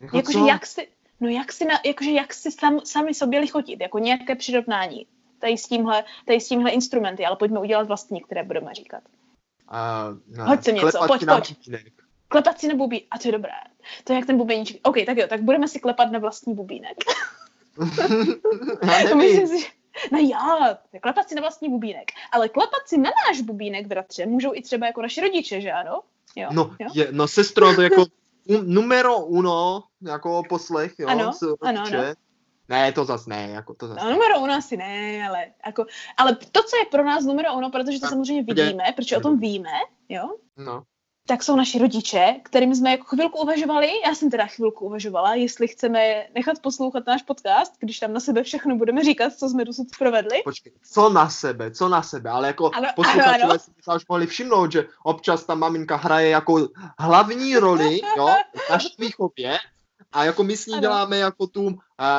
Jako 0.01 0.17
Jakože 0.17 0.39
jak 0.39 0.67
si, 0.67 0.89
no 1.21 1.29
jak 1.29 1.53
si, 1.53 1.65
na, 1.65 1.81
jakože 1.85 2.11
jak 2.11 2.35
si 2.35 2.53
sam, 2.53 2.81
sami 2.85 3.15
sobě 3.15 3.41
lichotit, 3.41 3.81
jako 3.81 3.99
nějaké 3.99 4.35
přirovnání. 4.35 5.07
Tady 5.39 5.59
s 5.59 5.69
tímhle, 5.69 6.05
tady 6.27 6.41
s 6.41 6.49
tímhle 6.49 6.71
instrumenty, 6.71 7.27
ale 7.27 7.37
pojďme 7.37 7.61
udělat 7.61 7.89
vlastní, 7.89 8.21
které 8.21 8.43
budeme 8.43 8.75
říkat. 8.75 9.03
Uh, 10.37 10.47
Hoď 10.47 10.65
sem 10.65 10.75
něco, 10.75 10.91
klepat 10.91 11.09
pojď, 11.09 11.27
pojď. 11.27 11.57
bubínek. 11.59 11.93
Klepat 12.29 12.61
si 12.61 12.69
na 12.69 12.75
bubín, 12.75 13.01
a 13.11 13.19
to 13.19 13.29
je 13.29 13.33
dobré. 13.33 13.53
To 14.05 14.13
je 14.13 14.17
jak 14.17 14.27
ten 14.27 14.37
bubíníček. 14.37 14.89
OK, 14.89 14.97
tak 15.07 15.17
jo, 15.17 15.27
tak 15.29 15.43
budeme 15.43 15.69
si 15.69 15.81
klepat 15.81 16.11
na 16.11 16.19
vlastní 16.19 16.55
bubínek. 16.55 16.97
já 19.03 19.09
To 19.09 19.17
myslím 19.17 19.49
si, 19.49 19.61
že... 19.61 19.67
No 20.13 20.19
jo, 20.19 20.77
klepat 21.03 21.29
si 21.29 21.35
na 21.35 21.41
vlastní 21.41 21.69
bubínek. 21.69 22.13
Ale 22.33 22.49
klepat 22.49 22.89
si 22.89 22.99
na 22.99 23.11
náš 23.29 23.41
bubínek, 23.41 23.87
bratře, 23.87 24.27
můžou 24.27 24.55
i 24.55 24.63
třeba 24.63 24.87
jako 24.87 25.03
naši 25.03 25.21
rodiče, 25.21 25.61
že 25.61 25.73
ano? 25.73 26.01
Jo, 26.37 26.49
No, 26.53 26.77
jo? 26.81 26.89
je, 26.95 27.09
no 27.11 27.29
sestro, 27.29 27.75
to 27.75 27.83
jako 27.83 28.05
um, 28.49 28.75
numero 28.75 29.19
uno, 29.19 29.83
jako 30.03 30.43
poslech, 30.49 30.95
jo, 30.99 31.09
Ano, 31.09 31.33
ano, 31.63 31.83
ano. 31.87 32.15
Ne, 32.69 32.93
to 32.93 33.05
zas 33.05 33.27
ne, 33.27 33.49
jako 33.51 33.75
to 33.75 33.89
zas 33.89 33.97
No, 33.97 34.11
numero 34.11 34.41
uno 34.41 34.55
asi 34.55 34.77
ne, 34.77 35.27
ale, 35.29 35.47
jako, 35.67 35.87
ale 36.17 36.37
to, 36.37 36.63
co 36.63 36.77
je 36.77 36.85
pro 36.91 37.05
nás 37.05 37.25
numero 37.25 37.55
uno, 37.55 37.71
protože 37.71 37.99
to 37.99 38.01
Tak, 38.01 38.11
samozřejmě 38.11 38.43
vidíme, 38.43 38.85
protože 38.97 39.17
o 39.17 39.21
tom 39.21 39.39
víme, 39.39 39.71
jo, 40.09 40.37
No. 40.57 40.83
Tak 41.27 41.43
jsou 41.43 41.57
naši 41.57 41.79
rodiče, 41.79 42.35
kterým 42.43 42.75
jsme 42.75 42.91
jako 42.91 43.05
chvilku 43.05 43.39
uvažovali, 43.39 43.89
já 44.07 44.15
jsem 44.15 44.31
teda 44.31 44.47
chvilku 44.47 44.87
uvažovala, 44.87 45.35
jestli 45.35 45.69
chceme 45.69 46.27
nechat 46.35 46.59
poslouchat 46.63 47.07
náš 47.07 47.23
podcast, 47.23 47.73
když 47.79 47.99
tam 47.99 48.13
na 48.13 48.21
sebe 48.21 48.43
všechno 48.43 48.77
budeme 48.77 49.05
říkat, 49.05 49.33
co 49.33 49.49
jsme 49.49 49.65
dosud 49.65 49.87
provedli. 49.99 50.43
Počkej, 50.45 50.73
co 50.93 51.09
na 51.09 51.31
sebe, 51.31 51.71
co 51.71 51.89
na 51.89 52.03
sebe, 52.03 52.31
ale 52.31 52.47
jako 52.47 52.71
Ano, 52.75 52.89
posluchačové 52.97 53.59
si 53.59 53.71
možná 53.77 53.95
už 53.95 54.09
mohli 54.09 54.27
všimnout, 54.27 54.73
že 54.73 54.87
občas 55.03 55.45
ta 55.45 55.55
maminka 55.55 55.97
hraje 55.97 56.29
jako 56.29 56.69
hlavní 56.99 57.57
roli, 57.57 58.01
jo, 58.17 58.29
v 58.67 58.71
naší 58.71 58.95
výchově 58.99 59.59
a 60.13 60.25
jako 60.25 60.45
my 60.45 60.57
s 60.57 60.67
ní 60.67 60.73
Ano. 60.73 60.81
děláme 60.81 61.19
jako 61.19 61.47
tu 61.47 61.63
uh, 61.63 61.75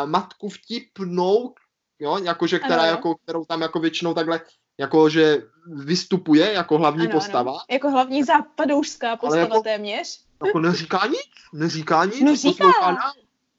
matku 0.05 0.49
vtipnou, 0.49 1.53
jo, 1.99 2.17
jakože 2.23 2.59
která, 2.59 2.81
Ano. 2.81 2.91
jako, 2.91 3.15
kterou 3.15 3.45
tam 3.45 3.61
jako 3.61 3.79
většinou 3.79 4.13
takhle 4.13 4.41
jako, 4.77 5.09
že 5.09 5.37
vystupuje 5.65 6.53
jako 6.53 6.77
hlavní 6.77 7.01
Ano, 7.07 7.11
postava, 7.11 7.51
Ano. 7.51 7.59
Jako 7.69 7.89
hlavní 7.89 8.23
západoušská 8.23 9.15
postava 9.15 9.41
jako- 9.41 9.61
téměř. 9.61 10.21
jako 10.45 10.59
neříká 10.59 11.05
nic, 11.07 11.29
neříká 11.53 12.05
nic, 12.05 12.21
No 12.21 12.35
říká. 12.35 12.65
poslouchá 12.65 12.91
nás. 12.91 13.13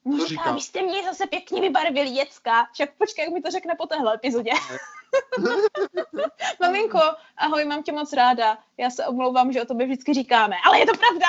No 0.04 0.16
říká, 0.18 0.26
říká. 0.28 0.52
vy 0.52 0.60
jste 0.60 0.82
mě 0.82 1.04
zase 1.04 1.26
pěkně 1.26 1.60
vybarvili, 1.60 2.10
děcka. 2.10 2.66
Však 2.72 2.90
počkej, 2.98 3.24
jak 3.24 3.34
mi 3.34 3.42
to 3.42 3.50
řekne 3.50 3.74
po 3.78 3.86
téhle 3.86 4.14
epizodě. 4.14 4.50
Maminko, 6.60 7.00
ahoj, 7.36 7.64
mám 7.64 7.82
tě 7.82 7.92
moc 7.92 8.12
ráda. 8.12 8.58
Já 8.76 8.90
se 8.90 9.06
omlouvám, 9.06 9.52
že 9.52 9.62
o 9.62 9.66
tobě 9.66 9.86
vždycky 9.86 10.14
říkáme, 10.14 10.56
ale 10.64 10.78
je 10.78 10.86
to 10.86 10.92
pravda. 10.98 11.26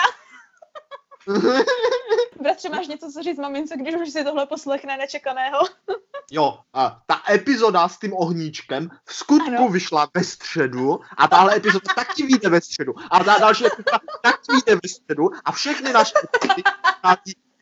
Bratře, 2.42 2.70
máš 2.70 2.88
něco 2.88 3.12
co 3.12 3.24
říct 3.24 3.38
mamince, 3.38 3.78
když 3.78 3.96
už 3.96 4.10
si 4.10 4.24
tohle 4.24 4.46
poslechne 4.46 4.98
nečekaného? 4.98 5.60
Jo, 6.32 6.60
a 6.74 7.02
ta 7.06 7.22
epizoda 7.30 7.90
s 7.90 8.00
tím 8.00 8.14
ohníčkem 8.14 8.90
v 9.06 9.14
skutku 9.14 9.48
Ano. 9.48 9.70
vyšla 9.70 10.08
ve 10.14 10.24
středu 10.24 11.00
a 11.18 11.28
tahle 11.28 11.56
epizoda 11.56 11.86
taky 11.96 12.26
vyjde 12.26 12.50
ve 12.50 12.62
středu 12.62 12.94
a 13.12 13.24
ta 13.24 13.38
další 13.40 13.66
epizoda 13.66 14.00
taky 14.22 14.52
vyjde 14.52 14.76
ve 14.76 14.90
středu 14.90 15.30
a 15.46 15.52
všechny 15.52 15.94
naše 15.94 16.14
epizody 16.36 16.64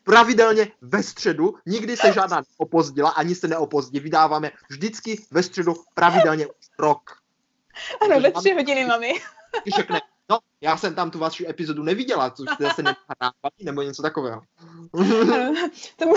pravidelně 0.04 0.72
ve 0.80 1.02
středu, 1.02 1.54
nikdy 1.66 1.96
se 1.96 2.12
žádná 2.12 2.42
neopozdila, 2.58 3.10
ani 3.10 3.34
se 3.34 3.48
neopozdí, 3.48 4.00
vydáváme 4.00 4.50
vždycky 4.70 5.26
ve 5.30 5.42
středu 5.42 5.74
pravidelně 5.94 6.46
rok. 6.78 7.10
Ano, 8.00 8.20
ve 8.20 8.32
tři 8.32 8.54
hodiny, 8.54 8.84
mami. 8.84 9.12
Když 9.62 9.74
řekne, 9.74 10.00
no, 10.30 10.38
já 10.60 10.76
jsem 10.76 10.94
tam 10.94 11.10
tu 11.10 11.18
vaši 11.18 11.48
epizodu 11.48 11.82
neviděla, 11.82 12.30
což 12.30 12.46
jste 12.54 12.70
se 12.70 12.82
nenahrávají, 12.82 13.64
nebo 13.64 13.82
něco 13.82 14.02
takového. 14.02 14.42
Tomu... 15.96 16.14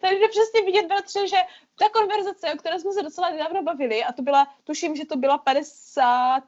Tady 0.00 0.16
jde 0.16 0.28
přesně 0.28 0.62
vidět, 0.64 0.86
bratře, 0.86 1.28
že 1.28 1.36
ta 1.78 1.88
konverzace, 1.88 2.54
o 2.54 2.56
které 2.56 2.80
jsme 2.80 2.92
se 2.92 3.02
docela 3.02 3.30
nedávno 3.30 3.62
bavili, 3.62 4.04
a 4.04 4.12
to 4.12 4.22
byla, 4.22 4.46
tuším, 4.64 4.96
že 4.96 5.04
to 5.04 5.16
byla 5.16 5.38
50. 5.38 6.42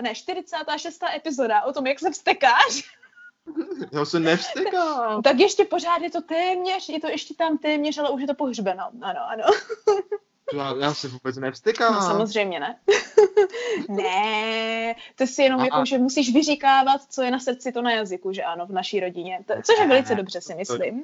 ne, 0.00 0.14
46. 0.14 1.02
epizoda 1.16 1.62
o 1.62 1.72
tom, 1.72 1.86
jak 1.86 1.98
se 1.98 2.10
vstekáš, 2.10 2.98
Já 3.92 4.04
se 4.04 4.20
nevstekám. 4.20 5.22
tak 5.22 5.38
ještě 5.38 5.64
pořád 5.64 6.02
je 6.02 6.10
to 6.10 6.22
téměř, 6.22 6.88
je 6.88 7.00
to 7.00 7.08
ještě 7.08 7.34
tam 7.34 7.58
téměř, 7.58 7.98
ale 7.98 8.10
už 8.10 8.20
je 8.20 8.26
to 8.26 8.34
pohřbeno. 8.34 8.84
Ano, 9.02 9.20
ano. 9.28 9.44
Já, 10.54 10.74
já 10.80 10.94
se 10.94 11.08
vůbec 11.08 11.36
nevstekám. 11.36 11.94
No 11.94 12.00
samozřejmě 12.00 12.60
ne. 12.60 12.78
ne, 13.88 14.94
to 15.16 15.26
si 15.26 15.42
jenom 15.42 15.60
A- 15.60 15.64
jako, 15.64 15.84
že 15.84 15.98
musíš 15.98 16.32
vyříkávat, 16.32 17.00
co 17.10 17.22
je 17.22 17.30
na 17.30 17.38
srdci, 17.38 17.72
to 17.72 17.82
na 17.82 17.90
jazyku, 17.90 18.32
že 18.32 18.42
ano, 18.42 18.66
v 18.66 18.72
naší 18.72 19.00
rodině. 19.00 19.38
To, 19.46 19.54
což 19.62 19.78
je 19.78 19.86
velice 19.86 20.14
dobře, 20.14 20.40
si 20.40 20.52
to- 20.52 20.58
myslím. 20.58 21.02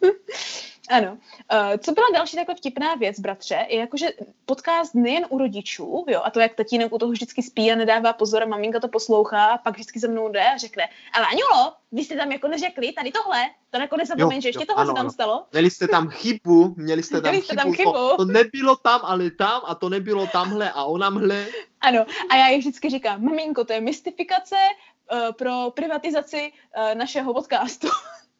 ano. 0.90 1.12
Uh, 1.12 1.76
co 1.78 1.92
byla 1.92 2.06
další 2.14 2.36
takhle 2.36 2.54
vtipná 2.54 2.94
věc, 2.94 3.20
bratře, 3.20 3.66
je 3.68 3.78
jako, 3.78 3.96
že 3.96 4.08
podcast 4.46 4.94
nejen 4.94 5.26
u 5.28 5.38
rodičů, 5.38 6.04
jo, 6.08 6.20
a 6.24 6.30
to, 6.30 6.40
jak 6.40 6.54
tatínek 6.54 6.92
u 6.92 6.98
toho 6.98 7.12
vždycky 7.12 7.42
spí 7.42 7.72
a 7.72 7.74
nedává 7.74 8.12
pozor 8.12 8.42
a 8.42 8.46
maminka 8.46 8.80
to 8.80 8.88
poslouchá 8.88 9.44
a 9.44 9.58
pak 9.58 9.74
vždycky 9.74 10.00
za 10.00 10.08
mnou 10.08 10.28
jde 10.28 10.44
a 10.44 10.56
řekne, 10.56 10.84
ale 11.12 11.26
Aňulo, 11.26 11.72
vy 11.92 12.04
jste 12.04 12.16
tam 12.16 12.32
jako 12.32 12.48
neřekli 12.48 12.92
tady 12.92 13.12
tohle, 13.12 13.40
to 13.70 13.78
nakonec 13.78 14.08
zapomeň, 14.08 14.40
že 14.40 14.48
ještě 14.48 14.66
tohle 14.66 14.82
ano, 14.82 14.90
se 14.90 14.94
tam 14.94 15.00
ano. 15.00 15.10
stalo. 15.10 15.46
Měli 15.52 15.70
jste 15.70 15.88
tam 15.88 16.08
chybu, 16.08 16.74
měli 16.76 17.02
jste 17.02 17.20
tam, 17.20 17.30
Měli 17.30 17.44
jste 17.44 17.52
chybu, 17.52 17.62
tam 17.62 17.72
chybu. 17.72 17.92
To, 17.92 18.16
to 18.16 18.24
nebylo 18.24 18.76
tam, 18.76 19.00
ale 19.04 19.30
tam 19.30 19.62
a 19.64 19.74
to 19.74 19.88
nebylo 19.88 20.26
tamhle 20.26 20.70
a 20.70 20.84
onamhle. 20.84 21.46
Ano, 21.80 22.06
a 22.30 22.36
já 22.36 22.48
jí 22.48 22.58
vždycky 22.58 22.90
říkám, 22.90 23.22
maminko, 23.22 23.64
to 23.64 23.72
je 23.72 23.80
mystifikace 23.80 24.56
uh, 25.12 25.32
pro 25.32 25.70
privatizaci 25.70 26.52
uh, 26.52 26.94
našeho 26.94 27.34
podcastu. 27.34 27.88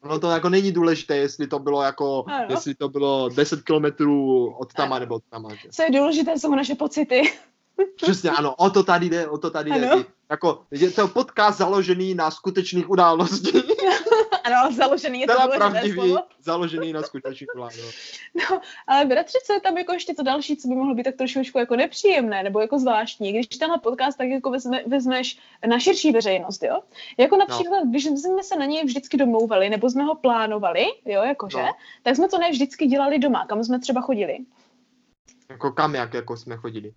No 0.05 0.19
to 0.19 0.29
jako 0.31 0.49
není 0.49 0.71
důležité, 0.71 1.17
jestli 1.17 1.47
to 1.47 1.59
bylo 1.59 1.81
jako, 1.81 2.23
Ano. 2.27 2.45
jestli 2.49 2.75
to 2.75 2.89
bylo 2.89 3.29
10 3.29 3.63
kilometrů 3.63 4.47
od 4.59 4.73
tama 4.73 4.95
Ano. 4.95 4.99
nebo 5.05 5.15
od 5.15 5.23
tama. 5.29 5.49
Že? 5.55 5.69
Co 5.71 5.83
je 5.83 5.91
důležité, 5.91 6.39
jsou 6.39 6.55
naše 6.55 6.75
pocity. 6.75 7.21
Přesně, 7.95 8.29
ano, 8.29 8.55
o 8.55 8.69
to 8.69 8.83
tady 8.83 9.09
jde, 9.09 9.27
o 9.27 9.37
to 9.37 9.49
tady 9.49 9.71
jde. 9.71 9.89
Ano. 9.89 10.03
Jako, 10.29 10.65
je 10.71 10.91
to 10.91 11.07
podcast 11.07 11.57
založený 11.57 12.15
na 12.15 12.31
skutečných 12.31 12.89
událostí. 12.89 13.51
ano, 14.43 14.55
ale 14.63 14.73
založený 14.73 15.21
je 15.21 15.27
to 15.27 15.33
důležité 15.33 15.57
pravdivý, 15.57 15.93
slovo. 15.93 16.23
založený 16.41 16.93
na 16.93 17.01
skutečných 17.01 17.49
událostí. 17.55 17.81
No, 18.49 18.61
ale 18.87 19.05
bratře, 19.05 19.37
co 19.45 19.53
je 19.53 19.61
tam 19.61 19.77
jako 19.77 19.93
ještě 19.93 20.13
to 20.13 20.23
další, 20.23 20.57
co 20.57 20.67
by 20.67 20.75
mohlo 20.75 20.95
být 20.95 21.03
tak 21.03 21.15
trošičku 21.15 21.57
jako 21.59 21.75
nepříjemné, 21.75 22.43
nebo 22.43 22.59
jako 22.59 22.79
zvláštní, 22.79 23.33
když 23.33 23.47
tenhle 23.47 23.79
podcast 23.79 24.17
tak 24.17 24.27
jako 24.27 24.49
vezme, 24.51 24.83
vezmeš 24.87 25.39
na 25.67 25.79
širší 25.79 26.11
veřejnost, 26.11 26.63
jo? 26.63 26.79
Jako 27.17 27.37
například, 27.37 27.79
no. 27.79 27.89
když 27.89 28.05
jsme 28.05 28.43
se 28.43 28.55
na 28.55 28.65
něj 28.65 28.85
vždycky 28.85 29.17
domlouvali, 29.17 29.69
nebo 29.69 29.89
jsme 29.89 30.03
ho 30.03 30.15
plánovali, 30.15 30.85
jo, 31.05 31.23
jakože, 31.23 31.57
No. 31.57 31.71
tak 32.03 32.15
jsme 32.15 32.29
to 32.29 32.37
ne 32.37 32.51
vždycky 32.51 32.87
dělali 32.87 33.19
doma, 33.19 33.45
kam 33.45 33.63
jsme 33.63 33.79
třeba 33.79 34.01
chodili. 34.01 34.37
Jako 35.49 35.71
kam, 35.71 35.95
jak 35.95 36.13
jako 36.13 36.37
jsme 36.37 36.57
chodili. 36.57 36.93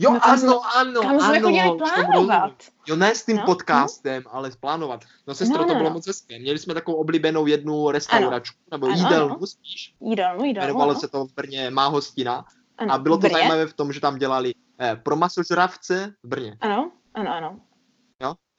Jo, 0.00 0.10
No, 0.12 0.18
ano, 0.24 0.60
ano, 0.76 1.02
jsme 1.02 1.38
ano. 1.38 1.40
tomu 1.40 1.56
rozumím. 1.62 1.78
plánovat. 1.78 2.52
Jo, 2.88 2.96
ne 2.96 3.14
s 3.14 3.24
tím 3.26 3.36
No, 3.36 3.42
podcastem, 3.46 4.22
no. 4.26 4.34
ale 4.34 4.50
plánovat. 4.60 5.00
No 5.26 5.34
sestro, 5.34 5.58
No, 5.58 5.64
to 5.64 5.72
no, 5.72 5.78
bylo 5.78 5.88
no. 5.90 5.94
moc 5.94 6.06
hezké. 6.06 6.38
Měli 6.38 6.58
jsme 6.58 6.74
takovou 6.74 6.96
oblíbenou 6.96 7.46
jednu 7.46 7.90
restauračku, 7.90 8.58
nebo 8.70 8.86
Ano, 8.86 8.96
jídelnu 8.96 9.34
ano. 9.36 9.46
spíš. 9.46 9.94
Jídelnu, 10.00 10.44
jídelnu. 10.44 10.66
Jmenovalo 10.68 10.90
ano. 10.90 11.00
se 11.00 11.08
to 11.08 11.24
v 11.26 11.32
Brně 11.34 11.70
Má 11.70 11.86
hostina. 11.86 12.44
Ano, 12.78 12.94
A 12.94 12.98
bylo 12.98 13.16
to 13.16 13.20
Brně. 13.20 13.32
zajímavé 13.32 13.66
v 13.66 13.74
tom, 13.74 13.92
že 13.92 14.00
tam 14.00 14.18
dělali 14.18 14.52
eh, 14.80 14.96
pro 14.96 15.16
masožravce 15.16 16.14
v 16.22 16.28
Brně. 16.28 16.56
Ano, 16.60 16.90
ano, 17.14 17.30
ano. 17.34 17.56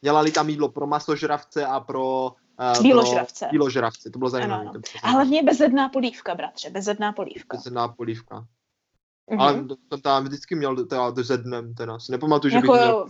Dělali 0.03 0.31
tam 0.31 0.49
jídlo 0.49 0.69
pro 0.69 0.87
masožravce 0.87 1.65
a 1.65 1.79
pro... 1.79 2.31
eh, 2.59 2.81
Bíložravce. 2.81 3.47
Bíložravce, 3.51 4.09
to 4.09 4.19
bylo 4.19 4.27
ano, 4.27 4.31
zajímavé. 4.31 4.61
ano. 4.61 4.71
to 4.73 4.79
bylo 4.79 4.91
A 5.03 5.07
hlavně 5.07 5.43
bezedná 5.43 5.89
polívka, 5.89 6.35
bratře, 6.35 6.69
bezedná 6.69 7.11
polívka. 7.13 7.57
Bezedná 7.57 7.87
polívka. 7.87 8.45
Mhm. 9.31 9.41
Ale 9.41 9.63
to, 9.63 9.75
to 9.89 9.97
tam 9.97 10.23
vždycky 10.23 10.55
měl 10.55 10.85
teda 10.85 11.11
ze 11.23 11.37
dnem, 11.37 11.73
teda. 11.73 11.99
Si 11.99 12.11
nepamatuju, 12.11 12.51
že 12.51 12.57
Jako 12.57 12.71
bych 12.71 12.81
měl 12.81 13.07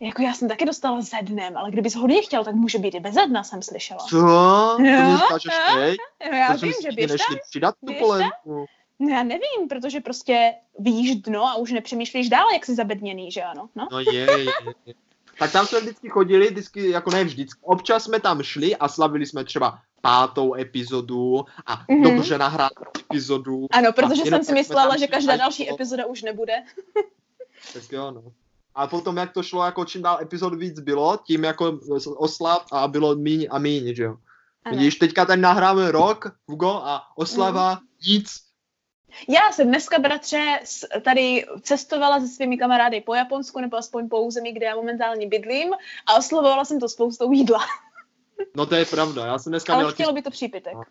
Jako 0.00 0.22
já 0.22 0.34
jsem 0.34 0.48
taky 0.48 0.64
dostala 0.64 1.00
ze 1.00 1.16
dnem, 1.22 1.56
ale 1.56 1.70
kdybys 1.70 1.94
hodně 1.94 2.22
chtěl, 2.22 2.44
tak 2.44 2.54
může 2.54 2.78
být 2.78 2.94
i 2.94 3.00
bez 3.00 3.14
dna, 3.28 3.42
jsem 3.44 3.62
slyšela. 3.62 4.00
Co? 4.00 4.16
To 4.20 4.82
Jo, 4.82 5.02
mi 5.02 5.16
říkáš 5.16 5.42
teď? 5.74 5.96
No, 6.32 6.38
já 6.38 6.52
To 6.52 6.58
vím, 6.58 6.72
že 6.82 6.92
běž 6.92 7.10
tam. 7.10 7.36
přidat 7.50 7.74
tu 7.80 7.86
běž 7.86 7.98
polévku. 7.98 8.66
No 8.98 9.08
já 9.08 9.22
nevím, 9.22 9.68
protože 9.68 10.00
prostě 10.00 10.52
vidíš 10.78 11.16
dno 11.16 11.44
a 11.46 11.54
už 11.54 11.72
nepřemýšlíš 11.72 12.28
dál, 12.28 12.46
jak 12.52 12.66
jsi 12.66 12.74
zabedněný, 12.74 13.30
že 13.30 13.42
ano? 13.42 13.68
No. 13.74 13.88
No 13.92 14.00
je, 14.00 14.12
je, 14.12 14.44
je. 14.86 14.94
Tak 15.38 15.52
tam 15.52 15.66
jsme 15.66 15.80
vždycky 15.80 16.08
chodili, 16.08 16.50
vždycky, 16.50 16.90
jako 16.90 17.10
ne 17.10 17.24
vždycky, 17.24 17.60
občas 17.62 18.04
jsme 18.04 18.20
tam 18.20 18.42
šli 18.42 18.76
a 18.76 18.88
slavili 18.88 19.26
jsme 19.26 19.44
třeba 19.44 19.78
pátou 20.00 20.54
epizodu 20.54 21.44
a 21.66 21.74
Mhm. 21.88 22.02
mm-hmm. 22.02 22.14
dobře 22.16 22.38
nahranou 22.38 22.70
epizodu. 23.00 23.66
Ano, 23.70 23.92
protože 23.92 24.22
jsem 24.22 24.44
si 24.44 24.52
myslela, 24.52 24.96
že 24.96 25.06
každá 25.06 25.36
další 25.36 25.66
to- 25.66 25.74
epizoda 25.74 26.06
už 26.06 26.22
nebude. 26.22 26.54
Tak 27.74 27.92
jo, 27.92 28.10
no. 28.10 28.22
A 28.74 28.86
potom, 28.86 29.16
jak 29.16 29.32
to 29.32 29.42
šlo, 29.42 29.64
jako 29.64 29.84
čím 29.84 30.02
dál 30.02 30.18
epizod 30.22 30.54
víc 30.54 30.80
bylo, 30.80 31.18
tím 31.26 31.44
jako 31.44 31.78
oslav 32.16 32.66
a 32.72 32.88
bylo 32.88 33.14
míň 33.14 33.46
a 33.50 33.58
míň, 33.58 33.94
že 33.94 34.02
jo. 34.02 34.16
Ano. 34.64 34.76
Vidíš, 34.76 34.94
teďka 34.94 35.24
tady 35.26 35.40
nahráme 35.42 35.90
rok, 35.92 36.32
Hugo, 36.46 36.70
a 36.70 37.02
oslava, 37.16 37.78
nic. 38.08 38.26
Já 39.28 39.52
jsem 39.52 39.68
dneska, 39.68 39.98
bratře, 39.98 40.60
tady 41.04 41.46
cestovala 41.62 42.20
se 42.20 42.28
svými 42.28 42.58
kamarády 42.58 43.00
po 43.00 43.14
Japonsku, 43.14 43.60
nebo 43.60 43.76
aspoň 43.76 44.08
po 44.08 44.20
území, 44.20 44.52
kde 44.52 44.66
já 44.66 44.76
momentálně 44.76 45.26
bydlím 45.28 45.74
a 46.06 46.14
oslovovala 46.14 46.64
jsem 46.64 46.80
to 46.80 46.88
spoustou 46.88 47.32
jídla. 47.32 47.60
No 48.56 48.66
to 48.66 48.74
je 48.74 48.84
pravda, 48.84 49.26
já 49.26 49.38
jsem 49.38 49.50
dneska 49.50 49.72
Ale 49.74 49.82
měl 49.82 49.92
chtělo 49.92 50.12
by 50.12 50.22
to 50.22 50.30
přípitek. 50.30 50.74
No. 50.74 50.82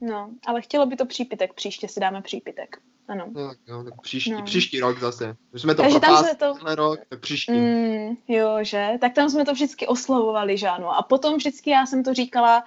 No, 0.00 0.30
ale 0.46 0.62
chtělo 0.62 0.86
by 0.86 0.96
to 0.96 1.06
přípitek, 1.06 1.54
příště 1.54 1.88
si 1.88 2.00
dáme 2.00 2.22
přípitek. 2.22 2.76
Ano. 3.08 3.26
No, 3.32 3.52
jo, 3.68 3.84
tak 3.84 4.02
příští, 4.02 4.32
No. 4.32 4.42
příští 4.42 4.80
rok 4.80 4.98
zase. 5.00 5.36
Už 5.54 5.62
jsme 5.62 5.74
to 5.74 5.82
Takže 5.82 6.00
tam 6.00 6.24
se 6.24 6.34
to- 6.34 6.54
rok, 6.74 7.00
tak 7.08 7.20
příští. 7.20 7.52
Mm, 7.52 8.16
jo, 8.28 8.58
že? 8.62 8.90
Tak 9.00 9.12
tam 9.14 9.30
jsme 9.30 9.44
to 9.44 9.52
vždycky 9.52 9.86
oslavovali, 9.86 10.58
že 10.58 10.68
ano. 10.68 10.96
A 10.96 11.02
potom 11.02 11.36
vždycky 11.36 11.70
já 11.70 11.86
jsem 11.86 12.04
to 12.04 12.14
říkala, 12.14 12.64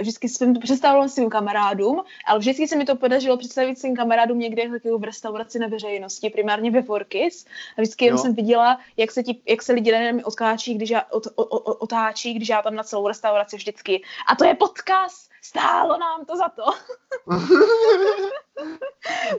vždycky 0.00 0.28
jsem 0.28 0.54
to 0.54 0.60
představovala 0.60 1.08
svým 1.08 1.30
kamarádům, 1.30 2.02
ale 2.26 2.38
vždycky 2.38 2.68
se 2.68 2.76
mi 2.76 2.84
to 2.84 2.96
podařilo 2.96 3.36
představit 3.36 3.78
svým 3.78 3.96
kamarádům 3.96 4.38
někde 4.38 4.62
jako 4.62 4.98
v 4.98 5.04
restauraci 5.04 5.58
na 5.58 5.66
veřejnosti, 5.66 6.30
primárně 6.30 6.70
ve 6.70 6.82
Forkis. 6.82 7.44
A 7.78 7.80
vždycky 7.80 8.04
jenom 8.04 8.18
Jo. 8.18 8.22
jsem 8.22 8.34
viděla, 8.34 8.80
jak 8.96 9.10
se, 9.10 9.22
ti, 9.22 9.42
jak 9.48 9.62
se 9.62 9.72
lidi 9.72 9.92
na 9.92 10.12
mě 10.12 10.24
otáčí, 10.24 10.74
když 10.74 10.90
já, 10.90 11.02
ot, 11.10 11.26
o, 11.34 11.42
o, 11.44 11.58
otáčí, 11.74 12.34
když 12.34 12.48
já 12.48 12.62
tam 12.62 12.74
na 12.74 12.82
celou 12.82 13.08
restauraci 13.08 13.56
vždycky. 13.56 14.02
A 14.28 14.34
to 14.36 14.44
je 14.44 14.54
podcast! 14.54 15.26
Stálo 15.42 15.98
nám 15.98 16.24
to 16.24 16.36
za 16.36 16.48
to. 16.48 16.62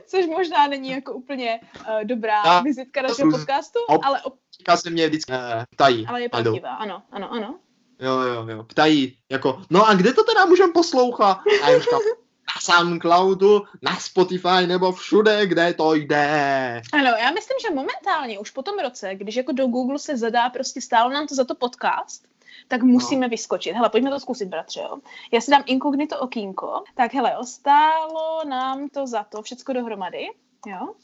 Což 0.06 0.26
možná 0.26 0.66
není 0.66 0.90
jako 0.90 1.12
úplně 1.12 1.60
uh, 1.80 2.04
dobrá 2.04 2.42
Já- 2.46 2.60
vizitka 2.60 3.02
našeho 3.02 3.30
podcastu, 3.30 3.78
ale, 4.02 4.20
op- 4.24 4.38
Říká 4.58 4.76
se 4.76 4.90
mě 4.90 5.08
vždycky 5.08 5.32
eh, 5.32 5.64
ptají. 5.70 6.06
ale 6.06 6.22
je 6.22 6.28
pravdivá. 6.28 6.74
Ano, 6.74 7.02
ano, 7.10 7.32
ano. 7.32 7.58
Jo, 8.00 8.20
jo, 8.20 8.46
jo. 8.48 8.62
Ptají, 8.62 9.18
jako, 9.28 9.62
no 9.70 9.88
a 9.88 9.94
kde 9.94 10.12
to 10.12 10.24
teda 10.24 10.44
můžeme 10.44 10.72
poslouchat? 10.72 11.38
A 11.62 11.70
já 11.70 11.78
říkám, 11.78 12.00
na 12.48 12.74
Soundcloudu, 12.74 13.62
na 13.82 13.96
Spotify 13.96 14.66
nebo 14.66 14.92
všude, 14.92 15.46
kde 15.46 15.74
to 15.74 15.94
jde. 15.94 16.82
Ano, 16.92 17.04
já 17.04 17.30
myslím, 17.30 17.56
že 17.62 17.74
momentálně, 17.74 18.38
už 18.38 18.50
po 18.50 18.62
tom 18.62 18.78
roce, 18.78 19.14
když 19.14 19.36
jako 19.36 19.52
do 19.52 19.66
Google 19.66 19.98
se 19.98 20.16
zadá 20.16 20.50
prostě 20.50 20.80
stálo 20.80 21.10
nám 21.10 21.26
to 21.26 21.34
za 21.34 21.44
to 21.44 21.54
podcast, 21.54 22.28
tak 22.68 22.82
musíme 22.82 23.26
no. 23.26 23.30
vyskočit. 23.30 23.74
Hele, 23.74 23.90
pojďme 23.90 24.10
to 24.10 24.20
zkusit, 24.20 24.48
bratře, 24.48 24.80
jo. 24.80 24.98
Já 25.32 25.40
si 25.40 25.50
dám 25.50 25.62
inkognito 25.66 26.18
okýnko. 26.18 26.82
Tak 26.94 27.14
hele, 27.14 27.32
jo, 27.32 27.44
stálo 27.44 28.44
nám 28.44 28.88
to 28.88 29.06
za 29.06 29.24
to, 29.24 29.42
všecko 29.42 29.72
dohromady, 29.72 30.26
jo. 30.66 30.94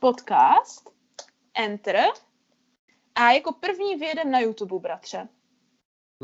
Podcast, 0.00 0.90
enter. 1.54 1.96
A 3.14 3.30
jako 3.30 3.52
první 3.52 3.96
vyjedem 3.96 4.30
na 4.30 4.40
YouTube, 4.40 4.78
bratře. 4.78 5.28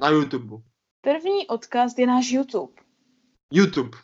Na 0.00 0.08
YouTube. 0.08 0.56
První 1.00 1.46
odkaz 1.46 1.98
je 1.98 2.06
náš 2.06 2.30
YouTube. 2.30 2.72
YouTube. 3.52 3.98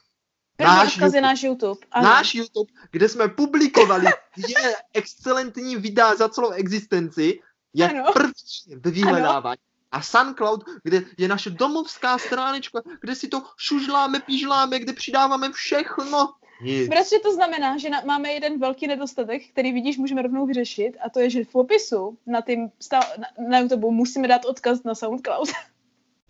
První 0.56 0.74
Náš 0.74 0.88
odkaz 0.88 1.00
YouTube. 1.02 1.18
je 1.18 1.22
náš 1.22 1.42
YouTube. 1.42 1.80
Ano. 1.90 2.08
Náš 2.08 2.34
YouTube, 2.34 2.72
kde 2.90 3.08
jsme 3.08 3.28
publikovali 3.28 4.04
dvě 4.36 4.74
excelentní 4.94 5.76
videa 5.76 6.14
za 6.14 6.28
celou 6.28 6.50
existenci, 6.50 7.40
je 7.74 7.90
Ano. 7.90 8.12
první 8.12 8.76
ve 8.76 8.90
vyhledávání. 8.90 9.60
A 9.92 10.02
SoundCloud, 10.02 10.64
kde 10.84 11.02
je 11.18 11.28
naše 11.28 11.50
domovská 11.50 12.18
stránečka, 12.18 12.80
kde 13.00 13.14
si 13.14 13.28
to 13.28 13.42
šužláme, 13.56 14.20
pížláme, 14.20 14.78
kde 14.78 14.92
přidáváme 14.92 15.52
všechno. 15.52 16.32
Nic. 16.62 16.88
Bratře, 16.88 17.18
to 17.18 17.32
znamená, 17.32 17.78
že 17.78 17.90
na, 17.90 18.02
máme 18.06 18.32
jeden 18.32 18.58
velký 18.58 18.86
nedostatek, 18.86 19.42
který 19.52 19.72
vidíš, 19.72 19.98
můžeme 19.98 20.22
rovnou 20.22 20.46
vyřešit, 20.46 20.92
a 21.06 21.10
to 21.10 21.20
je, 21.20 21.30
že 21.30 21.44
v 21.44 21.52
popisu 21.52 22.18
na, 22.26 22.42
tým, 22.42 22.70
na, 22.92 23.00
na 23.48 23.58
YouTube 23.58 23.90
musíme 23.90 24.28
dát 24.28 24.44
odkaz 24.44 24.82
na 24.84 24.94
SoundCloud. 24.94 25.48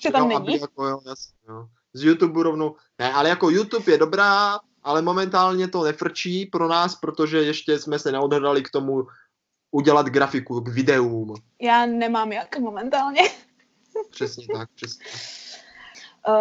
Že 0.02 0.10
tam 0.10 0.30
jo, 0.30 0.38
není. 0.38 0.54
Aby 0.54 0.60
jako, 0.60 0.86
jo, 0.86 1.00
jasně, 1.06 1.34
jo. 1.48 1.68
Z 1.92 2.04
YouTube 2.04 2.42
rovnou, 2.42 2.76
ne, 2.98 3.12
ale 3.12 3.28
jako 3.28 3.50
YouTube 3.50 3.92
je 3.92 3.98
dobrá, 3.98 4.58
ale 4.82 5.02
momentálně 5.02 5.68
to 5.68 5.84
nefrčí 5.84 6.46
pro 6.46 6.68
nás, 6.68 6.94
protože 6.94 7.42
ještě 7.42 7.78
jsme 7.78 7.98
se 7.98 8.12
neodhodlali 8.12 8.62
k 8.62 8.70
tomu 8.70 9.06
udělat 9.70 10.06
grafiku 10.06 10.60
k 10.60 10.68
videům. 10.68 11.34
Já 11.60 11.86
nemám 11.86 12.32
jak 12.32 12.58
momentálně. 12.58 13.22
Přesně 14.10 14.46
tak, 14.54 14.68
přesně. 14.74 15.04
Uh, 16.28 16.34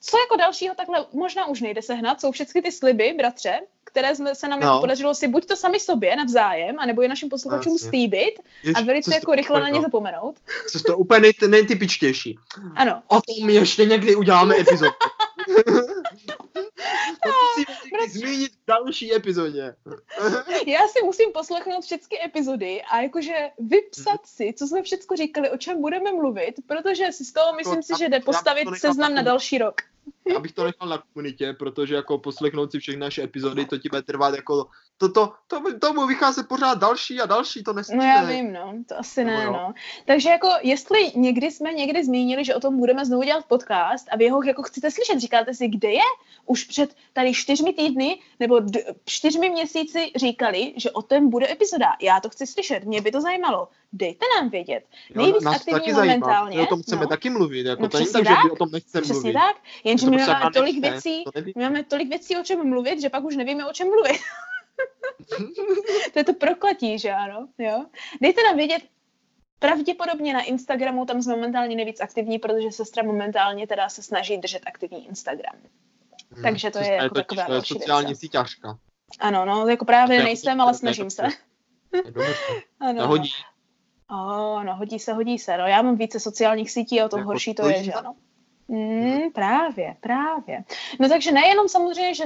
co 0.00 0.18
jako 0.18 0.36
dalšího 0.36 0.74
takhle 0.74 1.06
možná 1.12 1.46
už 1.46 1.60
nejde 1.60 1.82
sehnat, 1.82 2.20
jsou 2.20 2.32
všechny 2.32 2.62
ty 2.62 2.72
sliby, 2.72 3.14
bratře, 3.18 3.60
které 3.84 4.14
jsme, 4.16 4.34
se 4.34 4.48
nám 4.48 4.60
No. 4.60 4.66
jako 4.66 4.80
podařilo 4.80 5.14
si 5.14 5.28
buď 5.28 5.46
to 5.46 5.56
sami 5.56 5.80
sobě 5.80 6.16
navzájem, 6.16 6.76
anebo 6.78 7.02
i 7.02 7.08
našim 7.08 7.28
posluchačům 7.28 7.72
Jasně. 7.72 7.88
slíbit 7.88 8.34
a 8.74 8.80
velice 8.80 9.14
jako 9.14 9.34
rychle 9.34 9.60
na 9.60 9.68
ně 9.68 9.74
no, 9.74 9.82
zapomenout. 9.82 10.36
Co 10.72 10.80
to 10.82 10.96
úplně 10.98 11.20
nej- 11.20 11.48
nejtypičtější. 11.48 12.38
Ano, 12.76 13.02
O 13.06 13.20
tom 13.20 13.50
ještě 13.50 13.84
někdy 13.86 14.16
uděláme 14.16 14.56
epizodu. 14.60 14.90
to 18.12 18.18
zmínit 18.18 18.52
v 18.52 18.66
další 18.66 19.14
epizodě. 19.14 19.74
já 20.66 20.88
si 20.88 21.04
musím 21.04 21.32
poslechnout 21.32 21.84
všechny 21.84 22.24
epizody 22.24 22.82
a 22.82 23.00
jakože 23.00 23.34
vypsat 23.58 24.26
si, 24.26 24.54
co 24.56 24.66
jsme 24.66 24.82
všechno 24.82 25.16
říkali, 25.16 25.50
o 25.50 25.56
čem 25.56 25.80
budeme 25.80 26.12
mluvit, 26.12 26.54
protože 26.66 27.12
si 27.12 27.24
z 27.24 27.32
toho 27.32 27.56
myslím 27.56 27.82
si, 27.82 27.92
že 27.98 28.08
jde 28.08 28.20
to 28.20 28.24
postavit 28.24 28.68
seznam 28.76 29.14
na 29.14 29.22
další 29.22 29.58
rok. 29.58 29.80
Já 30.32 30.38
bych 30.40 30.52
to 30.52 30.64
nechal 30.64 30.88
na 30.88 31.02
komunitě, 31.12 31.52
protože 31.52 31.94
jako 31.94 32.18
poslechnout 32.18 32.72
si 32.72 32.78
všechny 32.78 33.00
naše 33.00 33.22
epizody, 33.22 33.64
to 33.66 33.78
ti 33.78 33.88
bude 33.88 34.02
trvat 34.02 34.34
jako, 34.34 34.66
to, 34.98 35.08
to, 35.08 35.32
to, 35.46 35.78
tomu 35.78 36.06
vychází 36.06 36.42
pořád 36.48 36.78
další 36.78 37.20
a 37.20 37.26
další, 37.26 37.62
to 37.64 37.70
No 37.72 37.76
nestihne. 37.76 38.06
já 38.06 38.24
vím, 38.24 38.52
no, 38.52 38.74
to 38.88 38.98
asi 38.98 39.24
ne, 39.24 39.44
jo. 39.44 39.52
no. 39.52 39.72
Takže 40.06 40.28
jako, 40.28 40.48
jestli 40.62 41.12
někdy 41.14 41.50
jsme 41.50 41.72
někdy 41.72 42.04
zmínili, 42.04 42.44
že 42.44 42.54
o 42.54 42.60
tom 42.60 42.78
budeme 42.78 43.04
znovu 43.04 43.22
dělat 43.22 43.44
podcast 43.48 44.06
a 44.10 44.16
vy 44.16 44.28
ho 44.28 44.42
jako 44.42 44.62
chcete 44.62 44.90
slyšet, 44.90 45.20
říkáte 45.20 45.54
si, 45.54 45.68
kde 45.68 45.90
je? 45.90 46.02
Už 46.46 46.64
před 46.64 46.94
tady 47.12 47.34
čtyřmi 47.34 47.72
týdny 47.72 48.20
nebo 48.40 48.60
d- 48.60 48.80
čtyřmi 49.04 49.50
měsíci 49.50 50.12
říkali, 50.16 50.74
že 50.76 50.90
o 50.90 51.02
tom 51.02 51.30
bude 51.30 51.52
epizoda. 51.52 51.86
Já 52.02 52.20
to 52.20 52.28
chci 52.28 52.46
slyšet, 52.46 52.84
mě 52.84 53.00
by 53.00 53.10
to 53.10 53.20
zajímalo. 53.20 53.68
Dejte 53.92 54.24
nám 54.36 54.50
vědět. 54.50 54.84
Jo, 55.10 55.22
Nejvíc 55.22 55.42
nás 55.42 55.54
to 55.54 55.58
aktivní 55.58 55.80
taky 55.80 55.94
zajímá, 55.94 56.14
momentálně. 56.14 56.56
my 56.56 56.62
o 56.62 56.66
tom 56.66 56.82
chceme 56.82 57.02
no. 57.02 57.08
taky 57.08 57.30
mluvit, 57.30 57.66
jako 57.66 57.82
No 57.82 57.88
to 57.88 57.98
není 57.98 58.12
tak, 58.12 58.24
že 58.26 58.34
my 58.44 58.50
o 58.50 58.56
tom 58.56 58.70
nechceme 58.72 59.02
Přesně 59.02 59.20
mluvit. 59.20 59.32
tak, 59.32 59.56
jenže 59.84 60.10
my 60.10 60.16
máme 60.16 60.50
tolik 60.54 60.80
nechce, 60.80 61.08
věcí, 61.08 61.24
my 61.56 61.62
máme 61.62 61.84
tolik 61.84 62.08
věcí, 62.08 62.36
o 62.36 62.42
čem 62.42 62.68
mluvit, 62.68 63.00
že 63.00 63.10
pak 63.10 63.24
už 63.24 63.36
nevíme, 63.36 63.66
o 63.66 63.72
čem 63.72 63.88
mluvit. 63.88 64.20
to 66.12 66.18
je 66.18 66.24
to 66.24 66.34
prokletí, 66.34 66.98
že 66.98 67.12
ano? 67.12 67.48
Jo? 67.58 67.84
Dejte 68.20 68.42
nám 68.42 68.56
vědět, 68.56 68.82
pravděpodobně 69.58 70.34
na 70.34 70.42
Instagramu, 70.42 71.04
tam 71.04 71.22
jsme 71.22 71.34
momentálně 71.36 71.76
nejvíc 71.76 72.00
aktivní, 72.00 72.38
protože 72.38 72.72
sestra 72.72 73.02
momentálně 73.02 73.66
teda 73.66 73.88
se 73.88 74.02
snaží 74.02 74.38
držet 74.38 74.62
aktivní 74.66 75.06
Instagram. 75.06 75.56
Hmm, 76.30 76.42
takže 76.42 76.70
to 76.70 76.78
je 76.78 76.84
sestra 76.84 77.02
jako 77.02 77.14
taková 77.14 77.44
to 77.44 77.52
je 77.52 77.54
další 77.54 77.74
věc, 77.74 77.82
sociální 77.82 78.10
no. 78.10 78.16
síťařka. 78.16 78.78
Ano, 79.20 79.44
no, 79.44 79.68
jako 79.68 79.84
právě 79.84 80.16
je 80.16 80.24
nejsem, 80.24 80.60
ale 80.60 80.70
je 80.70 80.74
snažím 80.74 81.10
se. 81.10 81.22
Je 81.92 82.02
Ano, 82.80 83.06
hodí. 83.06 83.30
Oh, 84.10 84.64
no, 84.64 84.76
hodí 84.76 84.98
se, 84.98 85.12
hodí 85.12 85.38
se. 85.38 85.56
No, 85.56 85.66
já 85.66 85.82
mám 85.82 85.96
více 85.96 86.20
sociálních 86.20 86.70
sítí 86.70 87.00
a 87.00 87.04
o 87.04 87.08
tom 87.08 87.18
Jako 87.20 87.28
horší 87.28 87.54
to 87.54 87.62
stojí 87.62 87.76
je, 87.76 87.84
že 87.84 87.92
ano. 87.92 88.14
Mm, 88.70 89.30
právě, 89.34 89.96
právě. 90.00 90.64
No 91.00 91.08
takže 91.08 91.32
nejenom 91.32 91.68
samozřejmě, 91.68 92.14
že 92.14 92.24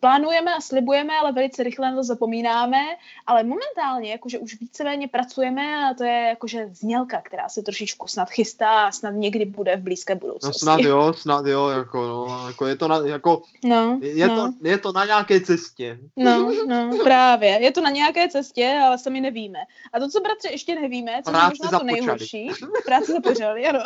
plánujeme 0.00 0.54
a 0.54 0.60
slibujeme, 0.60 1.12
ale 1.18 1.32
velice 1.32 1.62
rychle 1.62 1.90
na 1.90 1.96
to 1.96 2.02
zapomínáme, 2.02 2.78
ale 3.26 3.42
momentálně 3.42 4.10
jakože 4.10 4.38
už 4.38 4.60
víceméně 4.60 5.08
pracujeme 5.08 5.90
a 5.90 5.94
to 5.94 6.04
je 6.04 6.12
jakože 6.28 6.68
znělka, 6.72 7.20
která 7.20 7.48
se 7.48 7.62
trošičku 7.62 8.08
snad 8.08 8.30
chystá 8.30 8.84
a 8.84 8.92
snad 8.92 9.10
někdy 9.10 9.44
bude 9.44 9.76
v 9.76 9.80
blízké 9.82 10.14
No 10.14 10.20
budoucnosti. 10.20 10.60
snad 10.60 10.80
jo, 10.80 11.12
snad 11.16 11.46
jo, 11.46 11.68
jako, 11.68 12.06
no, 12.06 12.46
jako 12.46 12.66
je 12.66 12.76
to 12.76 12.88
na, 12.88 12.96
jako, 13.06 13.42
No, 13.64 13.98
je, 14.02 14.28
no, 14.28 14.36
to, 14.36 14.68
je 14.68 14.78
to 14.78 14.92
na 14.92 15.04
nějaké 15.04 15.40
cestě. 15.40 15.98
no, 16.16 16.52
no, 16.66 16.90
právě. 17.04 17.48
Je 17.50 17.72
to 17.72 17.80
na 17.80 17.90
nějaké 17.90 18.28
cestě, 18.28 18.80
ale 18.84 18.98
sami 18.98 19.20
nevíme. 19.20 19.58
A 19.92 20.00
to, 20.00 20.08
co 20.08 20.20
bratře 20.20 20.48
ještě 20.50 20.74
nevíme, 20.80 21.22
co 21.24 21.30
je 21.30 21.42
možná 21.48 21.78
to 21.78 21.84
nejhorší, 21.84 22.50
práce 22.84 23.12
započali, 23.12 23.66
ano. 23.66 23.80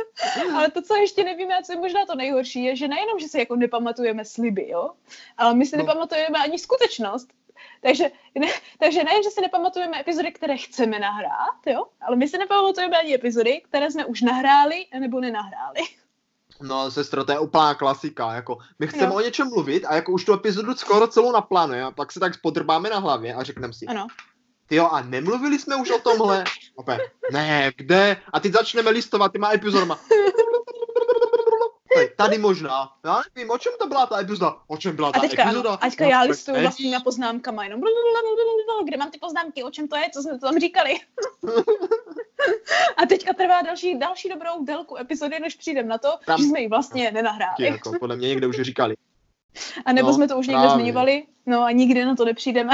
ale 0.54 0.70
to, 0.70 0.82
co 0.82 0.96
ještě 0.96 1.24
nevíme 1.24 1.47
a 1.54 1.62
co 1.62 1.72
je 1.72 1.78
možná 1.78 2.06
to 2.06 2.14
nejhorší, 2.14 2.64
je, 2.64 2.76
že 2.76 2.88
nejenom, 2.88 3.18
že 3.18 3.28
si 3.28 3.38
jako 3.38 3.56
nepamatujeme 3.56 4.24
sliby, 4.24 4.68
jo, 4.68 4.90
ale 5.36 5.54
my 5.54 5.66
si 5.66 5.76
No. 5.76 5.82
nepamatujeme 5.82 6.38
ani 6.38 6.58
skutečnost. 6.58 7.28
Takže, 7.82 8.10
ne, 8.38 8.48
takže 8.78 9.04
ne, 9.04 9.22
že 9.24 9.30
si 9.30 9.40
nepamatujeme 9.40 10.00
epizody, 10.00 10.32
které 10.32 10.56
chceme 10.56 10.98
nahrát, 10.98 11.66
jo, 11.66 11.86
ale 12.00 12.16
my 12.16 12.28
si 12.28 12.38
nepamatujeme 12.38 12.98
ani 12.98 13.14
epizody, 13.14 13.60
které 13.64 13.90
jsme 13.90 14.04
už 14.04 14.22
nahráli 14.22 14.86
nebo 15.00 15.20
nenahráli. 15.20 15.80
No, 16.60 16.90
sestro, 16.90 17.24
to 17.24 17.32
je 17.32 17.38
úplná 17.38 17.74
klasika, 17.74 18.34
jako 18.34 18.58
my 18.78 18.86
chceme 18.86 19.06
jo. 19.06 19.14
o 19.14 19.20
něčem 19.20 19.48
mluvit 19.48 19.84
a 19.84 19.94
jako 19.94 20.12
už 20.12 20.24
tu 20.24 20.32
epizodu 20.34 20.74
skoro 20.74 21.06
celou 21.06 21.32
naplánujeme 21.32 21.84
a 21.86 21.90
pak 21.90 22.12
se 22.12 22.20
tak 22.20 22.34
spodrbáme 22.34 22.90
na 22.90 22.98
hlavě 22.98 23.34
a 23.34 23.42
řekneme 23.42 23.72
si, 23.72 23.86
ano. 23.86 24.06
jo, 24.70 24.88
a 24.92 25.02
nemluvili 25.02 25.58
jsme 25.58 25.76
už 25.76 25.90
o 25.90 25.98
tomhle? 25.98 26.44
Opět, 26.76 27.00
ne, 27.32 27.72
kde? 27.76 28.16
A 28.32 28.40
teď 28.40 28.52
začneme 28.52 28.90
listovat 28.90 29.32
těma 29.32 29.52
epizodama. 29.52 29.98
Tady 32.16 32.38
možná. 32.38 32.92
Já 33.04 33.22
nevím, 33.34 33.50
o 33.50 33.58
čem 33.58 33.72
to 33.78 33.88
byla 33.88 34.06
ta 34.06 34.20
epizoda. 34.20 34.56
O 34.66 34.76
čem 34.76 34.96
byla 34.96 35.12
ta 35.12 35.18
a 35.18 35.22
teďka, 35.22 35.42
epizoda? 35.42 35.70
Ano, 35.70 35.78
a 35.82 35.90
teďka 35.90 36.04
já 36.04 36.22
listuju 36.22 36.60
vlastníma 36.60 37.00
poznámkama 37.00 37.64
jenom. 37.64 37.80
Kde 38.84 38.96
mám 38.96 39.10
ty 39.10 39.18
poznámky, 39.18 39.62
o 39.62 39.70
čem 39.70 39.88
to 39.88 39.96
je, 39.96 40.10
co 40.12 40.22
jsme 40.22 40.38
tam 40.38 40.58
říkali. 40.58 40.94
a 42.96 43.06
teďka 43.06 43.32
trvá 43.32 43.62
další, 43.62 43.98
další 43.98 44.28
dobrou 44.28 44.64
délku 44.64 44.98
epizody, 44.98 45.40
než 45.40 45.54
přijdem 45.54 45.88
na 45.88 45.98
to, 45.98 46.08
tam, 46.26 46.38
že 46.38 46.44
jsme 46.44 46.60
ji 46.60 46.68
vlastně 46.68 47.12
nenahráli. 47.12 47.64
Jako, 47.64 47.92
podle 48.00 48.16
mě 48.16 48.28
někde 48.28 48.46
už 48.46 48.60
říkali. 48.60 48.96
A 49.84 49.92
nebo 49.92 50.08
no, 50.08 50.14
jsme 50.14 50.28
to 50.28 50.38
už 50.38 50.46
někde 50.46 50.68
zmiňovali, 50.68 51.26
no 51.46 51.62
a 51.62 51.70
nikdy 51.70 52.04
na 52.04 52.16
to 52.16 52.24
nepřijdeme. 52.24 52.72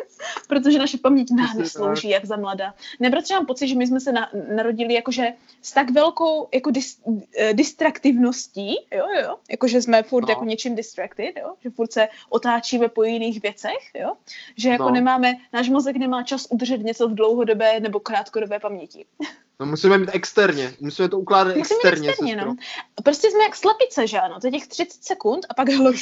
Protože 0.48 0.78
naše 0.78 0.98
paměť 0.98 1.30
nám 1.30 1.58
neslouží 1.58 2.08
jak 2.08 2.24
za 2.24 2.36
mladá. 2.36 2.74
Nebratře, 3.00 3.34
mám 3.34 3.46
pocit, 3.46 3.68
že 3.68 3.74
my 3.74 3.86
jsme 3.86 4.00
se 4.00 4.12
na, 4.12 4.30
narodili 4.54 4.94
jakože 4.94 5.32
s 5.62 5.72
tak 5.72 5.90
velkou 5.90 6.48
jako 6.54 6.70
dis, 6.70 6.98
uh, 7.04 7.20
distraktivností, 7.52 8.76
jo, 8.94 9.06
jo, 9.22 9.36
jakože 9.50 9.82
jsme 9.82 10.02
furt 10.02 10.22
no. 10.22 10.28
jako 10.28 10.44
něčím 10.44 10.74
distracted, 10.74 11.36
jo, 11.40 11.54
že 11.60 11.70
furt 11.70 11.92
se 11.92 12.08
otáčíme 12.28 12.88
po 12.88 13.02
jiných 13.02 13.42
věcech, 13.42 13.90
jo, 13.94 14.12
že 14.56 14.68
jako 14.68 14.84
no. 14.84 14.90
nemáme, 14.90 15.34
náš 15.52 15.68
mozek 15.68 15.96
nemá 15.96 16.22
čas 16.22 16.46
udržet 16.50 16.78
něco 16.78 17.08
v 17.08 17.14
dlouhodobé 17.14 17.80
nebo 17.80 18.00
krátkodobé 18.00 18.60
paměti. 18.60 19.04
No 19.60 19.66
musíme 19.66 19.98
mít 19.98 20.10
externě, 20.12 20.74
musíme 20.80 21.08
to 21.08 21.18
ukládat 21.18 21.56
musíme 21.56 21.76
externě. 21.76 22.08
externě 22.08 22.36
no. 22.36 22.56
Prostě 23.02 23.30
jsme 23.30 23.42
jak 23.42 23.56
slepice, 23.56 24.06
že 24.06 24.20
ano, 24.20 24.40
to 24.40 24.46
je 24.46 24.50
těch 24.50 24.66
30 24.66 25.04
sekund 25.04 25.46
a 25.48 25.54
pak 25.54 25.68
hele. 25.68 25.92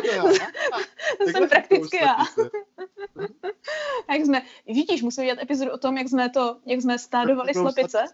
to 1.18 1.30
jsem 1.30 1.48
prakticky 1.48 1.96
já. 1.96 2.16
jak 4.10 4.20
jsme, 4.24 4.42
vidíš, 4.66 5.02
musíme 5.02 5.26
dělat 5.26 5.42
epizodu 5.42 5.70
o 5.70 5.78
tom, 5.78 5.96
jak 5.98 6.08
jsme 6.08 6.30
to, 6.30 6.56
jak 6.66 6.80
jsme 6.80 6.98
stádovali 6.98 7.54
slepice. 7.54 8.04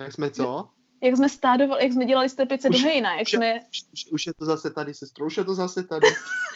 Jak 0.00 0.12
jsme 0.12 0.30
co? 0.30 0.68
Jak 1.02 1.16
jsme 1.16 1.28
stádovali, 1.28 1.84
jak 1.84 1.92
jsme 1.92 2.04
dělali 2.04 2.28
slepice 2.28 2.70
do 2.70 2.78
hejna, 2.78 3.14
jak 3.14 3.22
už, 3.22 3.30
jsme... 3.30 3.60
Už, 3.92 4.06
už, 4.12 4.26
je 4.26 4.34
to 4.34 4.44
zase 4.44 4.70
tady, 4.70 4.94
sestro, 4.94 5.26
už 5.26 5.36
je 5.36 5.44
to 5.44 5.54
zase 5.54 5.82
tady. 5.82 6.06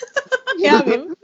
já 0.65 0.81
vím. 0.81 1.15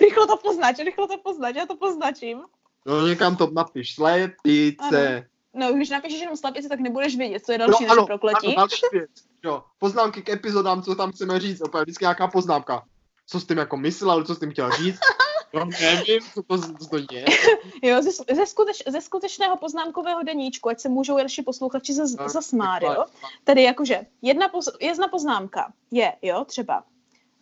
Rychlo 0.00 0.26
to 0.26 0.36
poznač, 0.36 0.78
rychlo 0.78 1.06
to 1.06 1.18
poznač, 1.18 1.56
já 1.56 1.66
to 1.66 1.76
poznačím. 1.76 2.42
No 2.86 3.06
někam 3.06 3.36
to 3.36 3.50
napiš, 3.50 3.94
slepice. 3.94 5.16
Ano. 5.16 5.26
No, 5.54 5.72
když 5.72 5.90
napíšeš 5.90 6.20
jenom 6.20 6.36
slepice, 6.36 6.68
tak 6.68 6.80
nebudeš 6.80 7.16
vědět, 7.16 7.44
co 7.44 7.52
je 7.52 7.58
další 7.58 7.84
no, 7.84 7.92
ano, 7.92 8.06
prokletí. 8.06 8.46
Ano, 8.46 8.56
další 8.56 8.86
věc. 8.92 9.10
Jo, 9.44 9.62
poznámky 9.78 10.22
k 10.22 10.28
epizodám, 10.28 10.82
co 10.82 10.94
tam 10.94 11.12
chceme 11.12 11.40
říct, 11.40 11.60
opět 11.60 11.82
vždycky 11.82 12.04
nějaká 12.04 12.28
poznámka. 12.28 12.82
Co 13.26 13.40
s 13.40 13.46
tím 13.46 13.58
jako 13.58 13.76
myslel, 13.76 14.24
co 14.24 14.34
s 14.34 14.38
tím 14.38 14.50
chtěl 14.50 14.70
říct. 14.70 14.98
No, 15.54 15.64
nevím, 15.80 16.20
co 16.34 16.42
to, 16.42 16.58
co 16.58 16.88
to 16.88 16.96
je. 16.96 17.24
Jo, 17.82 18.02
ze, 18.02 18.10
ze, 18.34 18.46
skuteč, 18.46 18.82
ze 18.88 19.00
skutečného 19.00 19.56
poznámkového 19.56 20.22
deníčku, 20.22 20.68
ať 20.68 20.80
se 20.80 20.88
můžou 20.88 21.16
další 21.16 21.42
posluchači 21.42 21.94
zas, 21.94 22.14
no, 22.16 22.28
zasmát, 22.28 22.82
jo. 22.82 23.04
Tady 23.44 23.62
jakože 23.62 24.00
jedna, 24.22 24.48
poz, 24.48 24.68
jedna 24.80 25.08
poznámka 25.08 25.72
je, 25.90 26.12
jo, 26.22 26.44
třeba, 26.44 26.84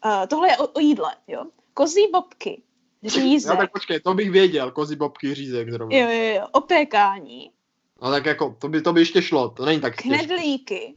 uh, 0.05 0.26
tohle 0.26 0.48
je 0.48 0.57
o, 0.57 0.66
o 0.66 0.80
jídle, 0.80 1.16
jo. 1.28 1.44
Kozí 1.74 2.07
bobky, 2.12 2.62
řízek. 3.05 3.55
No 3.55 3.57
tak 3.57 3.72
počkej, 3.72 4.01
to 4.01 4.14
bych 4.14 4.30
věděl, 4.30 4.70
kozí 4.70 4.96
bobky, 4.96 5.34
řízek 5.34 5.70
zrovna. 5.70 5.96
Jo, 5.96 6.11
jo, 6.11 6.34
jo, 6.34 6.46
opékání. 6.53 7.51
No 8.03 8.11
tak 8.11 8.26
jako, 8.26 8.57
to 8.59 8.68
by, 8.68 8.82
to 8.82 8.92
by 8.92 9.01
ještě 9.01 9.22
šlo, 9.22 9.48
to 9.48 9.64
není 9.64 9.80
tak 9.80 9.96
Knedlíky. 9.96 10.96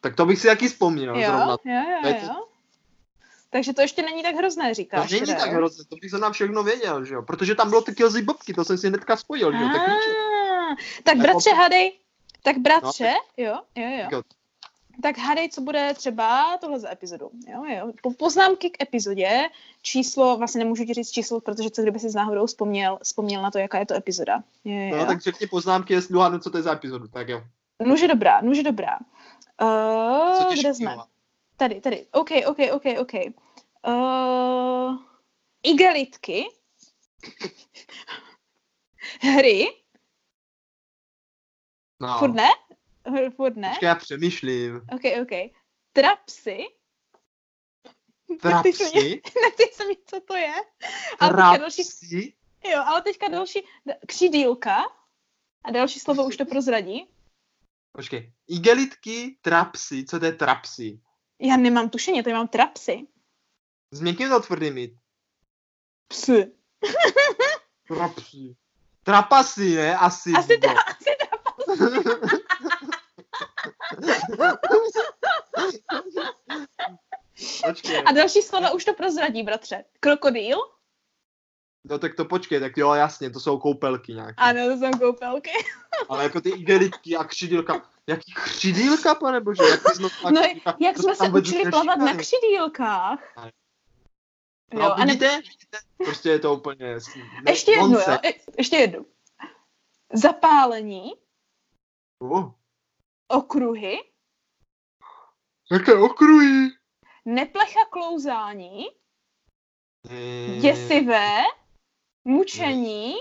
Tak 0.00 0.16
to 0.16 0.26
bych 0.26 0.38
si 0.40 0.46
taky 0.46 0.68
vzpomněl 0.68 1.16
jo, 1.16 1.26
zrovna. 1.26 1.56
Jo, 1.64 1.82
jo, 2.02 2.14
jo. 2.22 2.44
Takže 3.50 3.72
to 3.72 3.80
ještě 3.80 4.02
není 4.02 4.22
tak 4.22 4.34
hrozné, 4.34 4.74
říkáš. 4.74 5.08
To 5.08 5.14
není 5.14 5.26
tak 5.26 5.52
hrozné, 5.52 5.84
to 5.84 5.96
bych 5.96 6.12
na 6.12 6.30
všechno 6.30 6.62
věděl, 6.62 7.04
že 7.04 7.14
jo? 7.14 7.22
Protože 7.22 7.54
tam 7.54 7.68
bylo 7.68 7.82
ty 7.82 7.94
kozí 7.94 8.22
bobky, 8.22 8.54
to 8.54 8.64
jsem 8.64 8.78
si 8.78 8.88
hnedka 8.88 9.16
spojil, 9.16 9.52
že 9.52 9.58
jo? 9.58 9.68
Tak, 9.72 9.82
tak 11.02 11.16
bratře, 11.16 11.50
hadej, 11.50 11.92
tak 12.42 12.58
bratře, 12.58 13.12
no, 13.38 13.44
jo, 13.44 13.58
jo, 13.76 14.08
jo. 14.12 14.22
Tak 15.02 15.18
hádej, 15.18 15.48
co 15.48 15.60
bude 15.60 15.94
třeba 15.94 16.58
tohle 16.60 16.78
za 16.78 16.92
epizodu. 16.92 17.30
Jo, 17.48 17.64
jo. 17.64 17.92
Po 18.02 18.12
poznámky 18.12 18.70
k 18.70 18.82
epizodě, 18.82 19.48
číslo, 19.82 20.36
vlastně 20.36 20.58
nemůžu 20.58 20.84
ti 20.84 20.94
říct 20.94 21.10
číslo, 21.10 21.40
protože 21.40 21.70
co 21.70 21.82
kdyby 21.82 21.98
si 21.98 22.10
z 22.10 22.14
náhodou 22.14 22.46
vzpomněl, 22.46 22.98
vzpomněl 23.02 23.42
na 23.42 23.50
to, 23.50 23.58
jaká 23.58 23.78
je 23.78 23.86
to 23.86 23.94
epizoda. 23.94 24.42
Jo, 24.64 24.88
jo. 24.90 24.96
No, 24.96 25.06
tak 25.06 25.20
řekni 25.20 25.46
poznámky, 25.46 25.94
jestli 25.94 26.14
uhádnu, 26.14 26.38
co 26.38 26.50
to 26.50 26.56
je 26.56 26.62
za 26.62 26.72
epizodu, 26.72 27.08
tak 27.08 27.28
jo. 27.28 27.42
Nuže 27.84 28.08
dobrá, 28.08 28.40
nuže 28.40 28.62
dobrá. 28.62 28.98
Uh, 29.62 30.54
kde 30.54 30.74
jsme? 30.74 30.96
Tady, 31.56 31.80
tady. 31.80 32.06
OK, 32.12 32.30
OK, 32.46 32.58
OK, 32.72 32.84
OK. 33.00 33.12
Uh, 33.86 34.96
igelitky. 35.62 36.48
Hry. 39.20 39.66
No. 42.00 42.18
Furt 42.18 42.34
ne? 42.34 42.48
Furt 43.36 43.56
ne? 43.56 43.68
Počkej, 43.68 43.86
já 43.86 43.94
přemýšlím. 43.94 44.76
OK, 44.76 45.02
OK. 45.22 45.52
Trapsy. 45.92 46.66
Trapsy? 48.42 49.22
Neptej 49.42 49.68
se 49.72 49.86
mi, 49.86 49.96
co 50.06 50.20
to 50.20 50.36
je. 50.36 50.54
Ale 51.20 51.32
Trapsy? 51.32 51.60
Další, 51.60 52.34
jo, 52.70 52.82
ale 52.86 53.02
teďka 53.02 53.28
další, 53.28 53.66
křidílka. 54.06 54.76
A 55.64 55.70
další 55.70 56.00
slovo 56.00 56.24
už 56.24 56.36
to 56.36 56.44
prozradí. 56.44 57.08
Počkej, 57.92 58.32
igelitky, 58.48 59.38
trapsy, 59.42 60.04
co 60.04 60.20
to 60.20 60.26
je 60.26 60.32
trapsy? 60.32 61.00
Já 61.40 61.56
nemám 61.56 61.90
tušení, 61.90 62.22
to 62.22 62.30
mám 62.30 62.48
trapsy. 62.48 63.06
S 63.90 64.00
měkkým 64.00 64.28
to 64.28 64.40
tvrdými. 64.40 64.98
Psy. 66.08 66.52
Trapsy. 67.88 68.56
Trapasy, 69.02 69.74
ne? 69.74 69.96
Asi. 69.96 70.32
Asi, 70.32 70.58
tra, 70.58 70.72
asi 70.72 71.10
trapasy. 71.20 72.08
Počkej. 77.66 78.02
A 78.06 78.12
další 78.12 78.42
slova 78.42 78.70
už 78.70 78.84
to 78.84 78.94
prozradí, 78.94 79.42
bratře. 79.42 79.84
Krokodýl? 80.00 80.58
No 81.84 81.98
tak 81.98 82.14
to 82.14 82.24
počkej, 82.24 82.60
tak 82.60 82.76
jo, 82.76 82.92
jasně, 82.92 83.30
to 83.30 83.40
jsou 83.40 83.58
koupelky 83.58 84.14
nějaké. 84.14 84.34
Ano, 84.36 84.60
to 84.68 84.76
jsou 84.76 84.98
koupelky. 84.98 85.50
Ale 86.08 86.22
jako 86.22 86.40
ty 86.40 86.50
igelitky 86.50 87.16
a 87.16 87.24
křidílka. 87.24 87.90
Jaký 88.06 88.32
křidílka, 88.34 89.14
pane 89.14 89.40
bože? 89.40 89.62
Jaký 89.62 89.94
znov, 89.94 90.12
no, 90.24 90.40
křidílka? 90.40 90.76
jak 90.80 90.98
jsme 90.98 91.14
se 91.14 91.28
učili 91.28 91.70
plavat 91.70 91.98
na 91.98 92.14
křidílkách. 92.14 93.18
No, 94.74 94.82
jo, 94.82 94.94
vidíte? 94.98 95.26
Ne... 95.28 95.36
vidíte? 95.36 95.78
Prostě 95.96 96.28
je 96.28 96.38
to 96.38 96.54
úplně... 96.54 96.94
Ne, 97.42 97.50
ještě 97.50 97.70
jednu, 97.70 97.98
jo? 97.98 98.18
Je, 98.24 98.34
ještě 98.58 98.76
jednu. 98.76 99.06
Zapálení. 100.12 101.12
Uh. 102.18 102.52
Okruhy. 103.28 103.98
Jaké 105.70 105.94
okruhy? 105.94 106.68
Neplecha 107.24 107.84
klouzání. 107.90 108.86
Hmm. 110.08 110.60
Děsivé. 110.60 111.42
Mučení. 112.24 113.14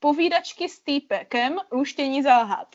Povídačky 0.00 0.68
s 0.68 0.80
týpekem. 0.80 1.58
Luštění 1.72 2.22
záhad. 2.22 2.68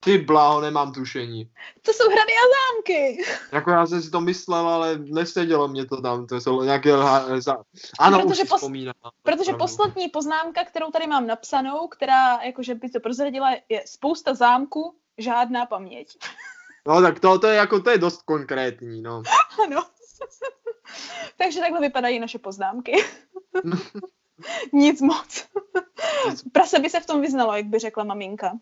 Ty 0.00 0.18
bláho, 0.18 0.60
nemám 0.60 0.92
tušení. 0.92 1.50
To 1.82 1.92
jsou 1.92 2.04
hrady 2.10 2.32
a 2.32 2.46
zámky. 2.56 3.24
Jako 3.52 3.70
já 3.70 3.86
jsem 3.86 4.02
si 4.02 4.10
to 4.10 4.20
myslel, 4.20 4.68
ale 4.68 4.98
nesedělo 4.98 5.68
mě 5.68 5.86
to 5.86 6.02
tam. 6.02 6.26
To 6.26 6.40
jsou 6.40 6.62
nějaké... 6.62 6.90
Za... 7.38 7.56
Ano, 7.98 8.22
protože 8.22 8.42
už 8.42 8.48
pos... 8.48 8.60
vzpomínám. 8.60 8.94
Protože 9.22 9.52
poslední 9.52 10.08
poznámka, 10.08 10.64
kterou 10.64 10.90
tady 10.90 11.06
mám 11.06 11.26
napsanou, 11.26 11.88
která 11.88 12.42
jakože 12.42 12.74
by 12.74 12.90
to 12.90 13.00
prozradila, 13.00 13.50
je 13.68 13.82
spousta 13.86 14.34
zámků, 14.34 14.96
žádná 15.18 15.66
paměť. 15.66 16.18
No 16.86 17.02
tak 17.02 17.20
to, 17.20 17.38
to 17.38 17.46
je 17.46 17.56
jako, 17.56 17.80
to 17.80 17.90
je 17.90 17.98
dost 17.98 18.22
konkrétní, 18.22 19.02
no. 19.02 19.22
Ano. 19.64 19.86
Takže 21.36 21.60
takhle 21.60 21.80
vypadají 21.80 22.18
naše 22.18 22.38
poznámky. 22.38 22.92
Nic 24.72 25.00
moc. 25.00 25.48
Prase 26.52 26.78
by 26.78 26.90
se 26.90 27.00
v 27.00 27.06
tom 27.06 27.20
vyznalo, 27.20 27.56
jak 27.56 27.66
by 27.66 27.78
řekla 27.78 28.04
maminka. 28.04 28.58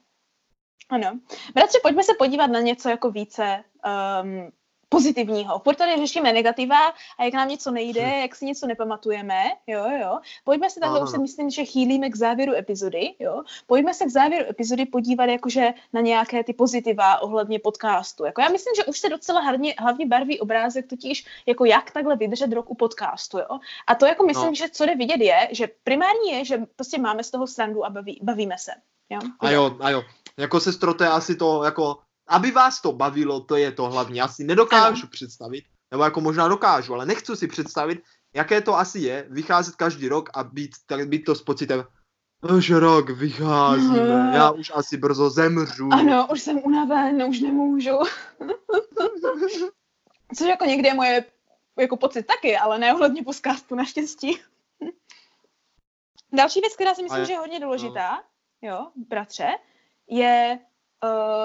Ano. 0.89 1.21
Bratře, 1.55 1.79
pojďme 1.83 2.03
se 2.03 2.13
podívat 2.19 2.47
na 2.47 2.61
něco 2.61 2.89
jako 2.89 3.11
více 3.11 3.65
um, 4.23 4.53
pozitivního. 4.89 5.59
Furt 5.59 5.77
tady 5.77 5.97
řešíme 5.97 6.33
negativa 6.33 6.77
a 7.19 7.25
jak 7.25 7.35
nám 7.35 7.49
něco 7.49 7.71
nejde, 7.71 8.01
jak 8.01 8.35
si 8.35 8.45
něco 8.47 8.67
nepamatujeme, 8.67 9.43
jo, 9.67 9.85
jo. 10.01 10.19
Pojďme 10.45 10.71
se 10.71 10.81
takhle, 10.81 11.03
už 11.03 11.11
si 11.11 11.19
myslím, 11.19 11.51
že 11.51 11.65
chýlíme 11.65 12.11
k 12.11 12.17
závěru 12.17 12.55
epizody, 12.55 13.15
jo. 13.19 13.43
Pojďme 13.67 13.95
se 13.95 14.05
k 14.05 14.11
závěru 14.11 14.51
epizody 14.51 14.87
podívat 14.87 15.25
jakože 15.25 15.75
na 15.93 16.01
nějaké 16.01 16.45
ty 16.45 16.53
pozitiva 16.53 17.23
ohledně 17.23 17.59
podcastu. 17.59 18.25
Jako 18.25 18.41
já 18.41 18.49
myslím, 18.49 18.75
že 18.77 18.85
už 18.85 18.99
se 18.99 19.09
docela 19.09 19.41
hlavně, 19.41 19.75
hlavně 19.79 20.07
barví 20.07 20.41
obrázek 20.41 20.87
totiž, 20.87 21.27
jako 21.47 21.65
jak 21.65 21.91
takhle 21.91 22.17
vydržet 22.17 22.53
rok 22.53 22.71
u 22.71 22.75
podcastu, 22.75 23.39
jo. 23.39 23.59
A 23.87 23.95
to 23.95 24.07
jako 24.07 24.27
myslím, 24.27 24.49
no. 24.49 24.55
že 24.55 24.69
co 24.73 24.87
jde 24.87 24.95
vidět 24.95 25.21
je, 25.21 25.49
že 25.53 25.69
primární 25.85 26.31
je, 26.31 26.45
že 26.45 26.59
prostě 26.77 26.99
máme 26.99 27.25
z 27.25 27.31
toho 27.31 27.47
srandu 27.47 27.85
a 27.85 27.91
baví, 27.91 28.21
bavíme 28.23 28.59
se. 28.59 28.73
Jo? 29.11 29.21
A 29.41 29.51
jo, 29.51 29.77
a 29.81 29.91
jo. 29.91 30.03
Jako 30.37 30.61
sestro, 30.61 30.95
to 30.95 31.05
je 31.05 31.11
asi 31.11 31.37
to, 31.37 31.65
jako 31.65 31.99
aby 32.29 32.51
vás 32.51 32.81
to 32.81 32.93
bavilo, 32.93 33.41
to 33.41 33.57
je 33.57 33.73
to 33.73 33.91
hlavně. 33.91 34.21
Já 34.21 34.29
si 34.29 34.45
nedokážu 34.45 35.03
ano. 35.03 35.11
představit, 35.11 35.65
nebo 35.91 36.05
jako 36.05 36.21
možná 36.21 36.49
dokážu, 36.49 36.95
ale 36.95 37.07
nechci 37.07 37.37
si 37.37 37.47
představit, 37.47 38.03
jaké 38.35 38.61
to 38.61 38.79
asi 38.79 38.99
je, 38.99 39.27
vycházet 39.31 39.77
každý 39.77 40.09
rok 40.09 40.31
a 40.35 40.45
být, 40.45 40.71
tak, 40.87 41.09
být 41.09 41.25
to 41.25 41.35
s 41.35 41.43
pocitem, 41.43 41.85
že 42.59 42.79
rok 42.79 43.11
vycházíme, 43.11 44.09
no. 44.09 44.31
já 44.33 44.51
už 44.51 44.73
asi 44.75 44.97
brzo 44.97 45.31
zemřu. 45.31 45.89
Ano, 45.93 46.29
už 46.33 46.41
jsem 46.41 46.59
unaven, 46.65 47.23
už 47.23 47.41
nemůžu. 47.41 47.99
Což 50.37 50.49
jako 50.49 50.65
někdy 50.65 50.89
je 50.89 50.95
moje 50.95 51.25
jako 51.79 51.97
pocit 51.97 52.27
taky, 52.27 52.57
ale 52.57 52.79
ne 52.79 52.95
ohledně 52.95 53.23
podcastu 53.23 53.75
naštěstí. 53.75 54.39
Další 56.33 56.61
věc, 56.61 56.75
která 56.75 56.95
si 56.95 57.03
myslím, 57.03 57.21
je, 57.21 57.27
že 57.27 57.33
je 57.33 57.39
hodně 57.39 57.61
důležitá, 57.61 58.23
no. 58.63 58.69
jo, 58.69 58.91
bratře, 58.97 59.49
je 60.11 60.59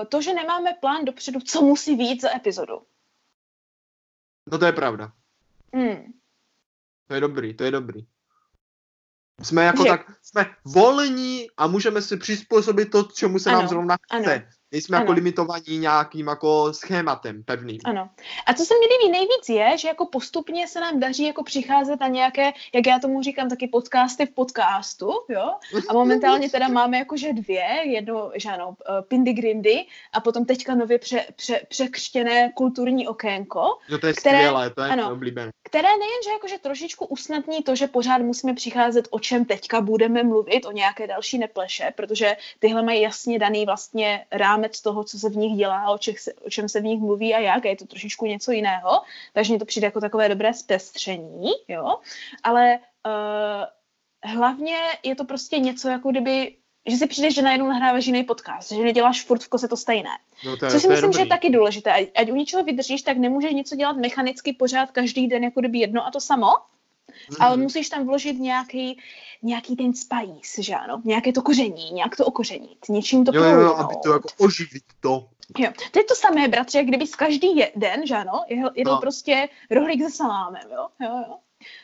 to, 0.09 0.21
že 0.21 0.33
nemáme 0.33 0.73
plán 0.73 1.05
dopředu, 1.05 1.39
co 1.39 1.61
musí 1.61 1.95
být 1.95 2.21
za 2.21 2.35
epizodu. 2.35 2.81
No 4.51 4.57
to 4.57 4.65
je 4.65 4.71
pravda. 4.71 5.11
Hmm. 5.73 6.13
To 7.07 7.13
je 7.13 7.21
dobrý, 7.21 7.53
to 7.53 7.63
je 7.63 7.71
dobrý. 7.71 8.07
Jsme 9.41 9.63
jako 9.63 9.83
že... 9.83 9.89
tak, 9.89 10.11
jsme 10.21 10.55
volní 10.65 11.47
a 11.57 11.67
můžeme 11.67 12.01
si 12.01 12.17
přizpůsobit 12.17 12.91
to, 12.91 13.03
čemu 13.03 13.39
se 13.39 13.49
ano, 13.49 13.59
nám 13.59 13.67
zrovna 13.67 13.97
chce. 13.97 14.35
Ano. 14.35 14.45
Nejsme 14.71 14.95
jako 14.95 15.01
ano. 15.01 15.11
jako 15.11 15.15
limitovaní 15.15 15.77
nějakým 15.77 16.27
jako 16.27 16.73
schématem 16.73 17.43
pevným. 17.43 17.79
Ano. 17.83 18.09
A 18.45 18.53
co 18.53 18.65
se 18.65 18.73
mi 18.73 18.95
líbí 18.95 19.11
nejvíc 19.11 19.49
je, 19.49 19.77
že 19.77 19.87
jako 19.87 20.05
postupně 20.05 20.67
se 20.67 20.79
nám 20.79 20.99
daří 20.99 21.23
jako 21.23 21.43
přicházet 21.43 21.99
na 21.99 22.07
nějaké, 22.07 22.51
jak 22.73 22.87
já 22.87 22.99
tomu 22.99 23.23
říkám, 23.23 23.49
taky 23.49 23.67
podcasty 23.67 24.25
v 24.25 24.29
podcastu, 24.29 25.11
jo? 25.29 25.53
A 25.89 25.93
momentálně 25.93 26.49
teda 26.49 26.67
máme 26.67 26.97
jakože 26.97 27.33
dvě, 27.33 27.65
jedno, 27.83 28.31
že 28.35 28.49
ano, 28.49 28.75
eh, 28.89 29.01
Pindy 29.01 29.33
Grindy 29.33 29.85
a 30.13 30.19
potom 30.19 30.45
teďka 30.45 30.75
nově 30.75 30.99
pře, 30.99 31.25
pře, 31.35 31.61
překřtěné 31.69 32.51
kulturní 32.55 33.07
okénko. 33.07 33.77
Jo, 33.89 33.97
to 33.97 34.07
je 34.07 34.13
které, 34.13 34.37
skvělé, 34.37 34.69
to 34.69 34.81
je 34.81 34.89
ano, 34.89 35.11
oblíbené. 35.11 35.51
Které 35.63 35.89
nejenže 35.89 36.29
jakože 36.31 36.57
trošičku 36.57 37.05
usnadní 37.05 37.63
to, 37.63 37.75
že 37.75 37.87
pořád 37.87 38.21
musíme 38.21 38.53
přicházet, 38.53 39.07
o 39.11 39.19
čem 39.19 39.45
teďka 39.45 39.81
budeme 39.81 40.23
mluvit, 40.23 40.65
o 40.65 40.71
nějaké 40.71 41.07
další 41.07 41.37
nepleše, 41.37 41.93
protože 41.95 42.35
tyhle 42.59 42.83
mají 42.83 43.01
jasně 43.01 43.39
daný 43.39 43.65
vlastně 43.65 44.25
rám 44.31 44.60
rámec 44.61 44.81
toho, 44.81 45.03
co 45.03 45.19
se 45.19 45.29
v 45.29 45.37
nich 45.37 45.57
dělá, 45.57 45.89
o, 45.89 45.97
čech 45.97 46.19
se, 46.19 46.33
o 46.33 46.49
čem 46.49 46.69
se 46.69 46.79
v 46.79 46.83
nich 46.83 46.99
mluví 46.99 47.33
a 47.33 47.39
jak, 47.39 47.65
a 47.65 47.69
je 47.69 47.75
to 47.75 47.85
trošičku 47.85 48.25
něco 48.25 48.51
jiného, 48.51 49.01
takže 49.33 49.53
mi 49.53 49.59
to 49.59 49.65
přijde 49.65 49.87
jako 49.87 50.01
takové 50.01 50.29
dobré 50.29 50.53
zpestření, 50.53 51.51
jo, 51.67 51.97
ale 52.43 52.79
uh, 53.05 54.31
hlavně 54.33 54.77
je 55.03 55.15
to 55.15 55.25
prostě 55.25 55.59
něco, 55.59 55.89
jako 55.89 56.11
kdyby 56.11 56.55
že 56.89 56.97
si 56.97 57.07
přijdeš, 57.07 57.35
že 57.35 57.41
najednou 57.41 57.67
nahráváš 57.67 58.05
jiný 58.05 58.23
podcast, 58.23 58.71
že 58.71 58.81
neděláš 58.81 59.25
furt 59.25 59.43
v 59.43 59.49
kose 59.49 59.67
to 59.67 59.77
stejné. 59.77 60.09
No 60.45 60.57
to 60.57 60.65
je, 60.65 60.71
Což 60.71 60.81
si 60.81 60.87
myslím, 60.87 61.09
je 61.09 61.13
že 61.13 61.21
je 61.21 61.25
taky 61.25 61.49
důležité. 61.49 61.93
Ať, 61.93 62.07
ať 62.15 62.31
u 62.31 62.35
něčeho 62.35 62.63
vydržíš, 62.63 63.01
tak 63.01 63.17
nemůžeš 63.17 63.53
něco 63.53 63.75
dělat 63.75 63.97
mechanicky 63.97 64.53
pořád 64.53 64.91
každý 64.91 65.27
den, 65.27 65.43
jako 65.43 65.59
kdyby 65.59 65.79
jedno 65.79 66.07
a 66.07 66.11
to 66.11 66.19
samo, 66.19 66.47
mm-hmm. 67.29 67.37
ale 67.39 67.57
musíš 67.57 67.89
tam 67.89 68.05
vložit 68.05 68.39
nějaký, 68.39 68.99
nějaký 69.41 69.75
ten 69.75 69.93
spice, 69.93 70.63
že 70.63 70.75
ano, 70.75 71.01
nějaké 71.05 71.33
to 71.33 71.41
koření, 71.41 71.91
nějak 71.91 72.15
to 72.15 72.25
okořenit, 72.25 72.89
něčím 72.89 73.25
to 73.25 73.35
jo, 73.35 73.43
jo, 73.43 73.59
jo, 73.59 73.75
aby 73.75 73.95
to 74.03 74.13
jako 74.13 74.29
oživit 74.37 74.83
to. 74.99 75.27
Jo, 75.57 75.71
to 75.91 75.99
je 75.99 76.03
to 76.03 76.15
samé, 76.15 76.47
bratře, 76.47 76.77
jak 76.77 76.87
kdyby 76.87 77.07
z 77.07 77.15
každý 77.15 77.63
den, 77.75 78.07
že 78.07 78.15
ano, 78.15 78.43
jedl 78.75 78.91
no. 78.91 78.99
prostě 78.99 79.49
rohlík 79.71 80.03
se 80.03 80.11
salámem, 80.11 80.63
jo, 80.71 80.87
jo, 81.01 81.23
jo. 81.27 81.37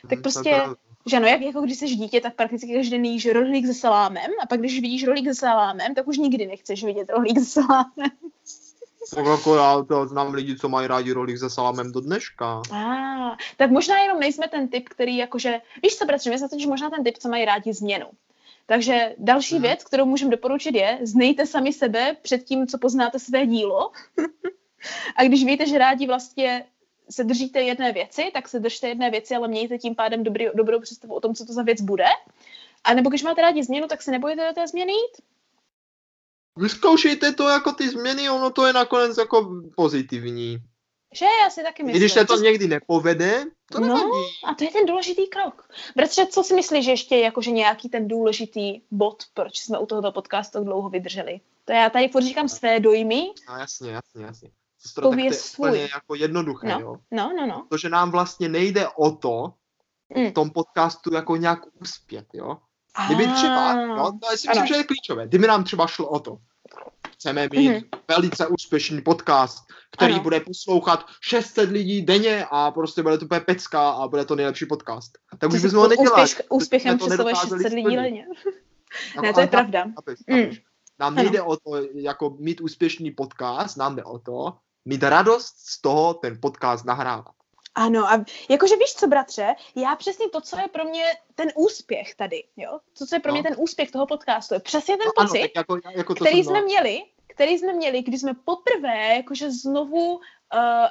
Tak 0.08 0.18
mm, 0.18 0.22
prostě, 0.22 0.62
že 1.06 1.16
ano, 1.16 1.26
jak, 1.26 1.40
jako 1.40 1.60
když 1.60 1.78
jsi 1.78 1.86
dítě, 1.86 2.20
tak 2.20 2.34
prakticky 2.34 2.74
každý 2.74 2.90
den 2.90 3.04
jíš 3.04 3.26
rohlík 3.26 3.66
se 3.66 3.74
salámem 3.74 4.30
a 4.42 4.46
pak 4.46 4.60
když 4.60 4.80
vidíš 4.80 5.04
rohlík 5.04 5.26
se 5.26 5.34
salámem, 5.34 5.94
tak 5.94 6.08
už 6.08 6.18
nikdy 6.18 6.46
nechceš 6.46 6.84
vidět 6.84 7.10
rohlík 7.10 7.38
se 7.38 7.44
salámem. 7.44 8.10
Jako 9.16 9.56
já 9.56 9.82
to 9.82 10.06
znám 10.06 10.34
lidi, 10.34 10.56
co 10.56 10.68
mají 10.68 10.88
rádi 10.88 11.12
rohlík 11.12 11.38
se 11.38 11.50
salamem 11.50 11.92
do 11.92 12.00
dneška. 12.00 12.62
Ah, 12.72 13.36
tak 13.56 13.70
možná 13.70 13.98
jenom 13.98 14.20
nejsme 14.20 14.48
ten 14.48 14.68
typ, 14.68 14.88
který 14.88 15.16
jakože, 15.16 15.60
víš 15.82 15.96
co, 15.96 16.04
bratře, 16.04 16.30
myslím, 16.30 16.60
že 16.60 16.68
možná 16.68 16.90
ten 16.90 17.04
typ, 17.04 17.18
co 17.18 17.28
mají 17.28 17.44
rádi 17.44 17.72
změnu. 17.72 18.06
Takže 18.66 19.14
další 19.18 19.54
hmm. 19.54 19.62
věc, 19.62 19.84
kterou 19.84 20.04
můžeme 20.04 20.30
doporučit 20.30 20.74
je, 20.74 20.98
znejte 21.02 21.46
sami 21.46 21.72
sebe 21.72 22.16
před 22.22 22.44
tím, 22.44 22.66
co 22.66 22.78
poznáte 22.78 23.18
své 23.18 23.46
dílo. 23.46 23.90
a 25.16 25.24
když 25.24 25.44
víte, 25.44 25.66
že 25.66 25.78
rádi 25.78 26.06
vlastně 26.06 26.64
se 27.10 27.24
držíte 27.24 27.62
jedné 27.62 27.92
věci, 27.92 28.30
tak 28.34 28.48
se 28.48 28.60
držte 28.60 28.88
jedné 28.88 29.10
věci, 29.10 29.34
ale 29.34 29.48
mějte 29.48 29.78
tím 29.78 29.94
pádem 29.94 30.24
dobrý, 30.24 30.46
dobrou 30.54 30.80
představu 30.80 31.14
o 31.14 31.20
tom, 31.20 31.34
co 31.34 31.46
to 31.46 31.52
za 31.52 31.62
věc 31.62 31.80
bude. 31.80 32.06
A 32.84 32.94
nebo 32.94 33.10
když 33.10 33.22
máte 33.22 33.42
rádi 33.42 33.64
změnu, 33.64 33.86
tak 33.86 34.02
se 34.02 34.10
nebojte 34.10 34.48
do 34.48 34.54
té 34.54 34.68
změny 34.68 34.92
jít 34.92 35.22
vyzkoušejte 36.58 37.32
to 37.32 37.48
jako 37.48 37.72
ty 37.72 37.88
změny, 37.88 38.30
ono 38.30 38.50
to 38.50 38.66
je 38.66 38.72
nakonec 38.72 39.18
jako 39.18 39.62
pozitivní. 39.76 40.58
Že 41.14 41.24
já 41.24 41.50
si 41.50 41.62
taky 41.62 41.82
myslím. 41.82 42.00
Když 42.00 42.12
se 42.12 42.24
to 42.24 42.36
někdy 42.36 42.68
nepovede, 42.68 43.44
to 43.72 43.80
nevadí. 43.80 44.02
No, 44.04 44.50
a 44.50 44.54
to 44.54 44.64
je 44.64 44.70
ten 44.70 44.86
důležitý 44.86 45.26
krok. 45.26 45.68
Bratře, 45.96 46.26
co 46.26 46.42
si 46.42 46.54
myslíš, 46.54 46.84
že 46.84 46.90
ještě 46.90 47.18
jakože 47.18 47.50
nějaký 47.50 47.88
ten 47.88 48.08
důležitý 48.08 48.80
bod, 48.90 49.22
proč 49.34 49.58
jsme 49.58 49.78
u 49.78 49.86
tohoto 49.86 50.12
podcastu 50.12 50.64
dlouho 50.64 50.88
vydrželi? 50.88 51.40
To 51.64 51.72
já 51.72 51.90
tady 51.90 52.08
furt 52.08 52.22
říkám 52.22 52.48
své 52.48 52.80
dojmy. 52.80 53.22
No 53.48 53.56
jasně, 53.56 53.90
jasně, 53.90 54.24
jasně. 54.24 54.50
Sestro, 54.78 55.08
tak 55.08 55.18
to 55.18 55.24
je 55.24 55.32
svůj. 55.32 55.68
úplně 55.68 55.88
jako 55.94 56.14
jednoduché, 56.14 56.68
no, 56.68 56.80
jo. 56.80 56.96
No, 57.10 57.32
no, 57.36 57.46
no. 57.46 57.66
Protože 57.68 57.88
nám 57.88 58.10
vlastně 58.10 58.48
nejde 58.48 58.88
o 58.88 59.10
to, 59.10 59.54
mm. 60.16 60.30
v 60.30 60.32
tom 60.32 60.50
podcastu 60.50 61.14
jako 61.14 61.36
nějak 61.36 61.60
uspět, 61.80 62.26
jo. 62.32 62.58
Kdyby 63.06 63.28
třeba, 63.28 63.72
jo, 63.72 64.12
to 64.22 64.36
si 64.36 64.48
myslím, 64.48 64.66
že 64.66 64.74
je 64.74 64.84
klíčové, 64.84 65.26
kdyby 65.26 65.46
nám 65.46 65.64
třeba 65.64 65.86
šlo 65.86 66.08
o 66.08 66.20
to, 66.20 66.38
chceme 67.12 67.48
mít 67.52 67.70
mm-hmm. 67.70 67.84
velice 68.08 68.46
úspěšný 68.46 69.00
podcast, 69.00 69.64
který 69.90 70.14
ano. 70.14 70.22
bude 70.22 70.40
poslouchat 70.40 71.06
600 71.20 71.70
lidí 71.70 72.02
denně 72.02 72.46
a 72.50 72.70
prostě 72.70 73.02
bude 73.02 73.18
to 73.18 73.24
úplně 73.24 73.40
pecka 73.40 73.90
a 73.90 74.08
bude 74.08 74.24
to 74.24 74.36
nejlepší 74.36 74.66
podcast. 74.66 75.18
Tak 75.38 75.52
už 75.52 75.62
bychom 75.62 75.78
ho 75.78 75.88
nedělali. 75.88 76.22
Úspěch, 76.22 76.46
úspěchem 76.50 76.98
představuje 76.98 77.34
600 77.36 77.72
lidí 77.72 77.96
denně. 77.96 78.26
ne, 79.22 79.32
to 79.32 79.40
je 79.40 79.46
pravda. 79.46 79.86
Apež, 79.96 80.18
apež. 80.28 80.48
Mm. 80.48 80.56
Nám 81.00 81.14
nejde 81.14 81.38
ano. 81.38 81.48
o 81.48 81.56
to, 81.56 81.86
jako 81.94 82.36
mít 82.38 82.60
úspěšný 82.60 83.10
podcast, 83.10 83.76
nám 83.76 83.96
jde 83.96 84.04
o 84.04 84.18
to, 84.18 84.52
mít 84.84 85.02
radost 85.02 85.54
z 85.58 85.80
toho 85.80 86.14
ten 86.14 86.38
podcast 86.42 86.84
nahrávat. 86.84 87.37
Ano, 87.78 88.12
a 88.12 88.24
jakože 88.48 88.76
víš 88.76 88.94
co, 88.94 89.06
bratře, 89.06 89.54
já 89.76 89.96
přesně 89.96 90.28
to, 90.28 90.40
co 90.40 90.60
je 90.60 90.68
pro 90.68 90.84
mě 90.84 91.04
ten 91.34 91.48
úspěch 91.56 92.14
tady, 92.14 92.44
jo, 92.56 92.78
to, 92.98 93.06
co 93.06 93.16
je 93.16 93.20
pro 93.20 93.32
no. 93.32 93.34
mě 93.34 93.42
ten 93.42 93.54
úspěch 93.58 93.90
toho 93.90 94.06
podcastu, 94.06 94.54
je 94.54 94.60
přesně 94.60 94.96
ten 94.96 95.06
no, 95.06 95.24
pocit, 95.24 95.38
ano, 95.40 95.50
jako, 95.56 95.78
jako 95.98 96.14
to 96.14 96.24
který 96.24 96.44
jsme 96.44 96.62
měli, 96.62 97.02
který 97.26 97.58
jsme 97.58 97.72
měli, 97.72 98.02
když 98.02 98.20
jsme 98.20 98.34
poprvé 98.34 99.16
jakože 99.16 99.50
znovu 99.50 100.14
uh, 100.14 100.20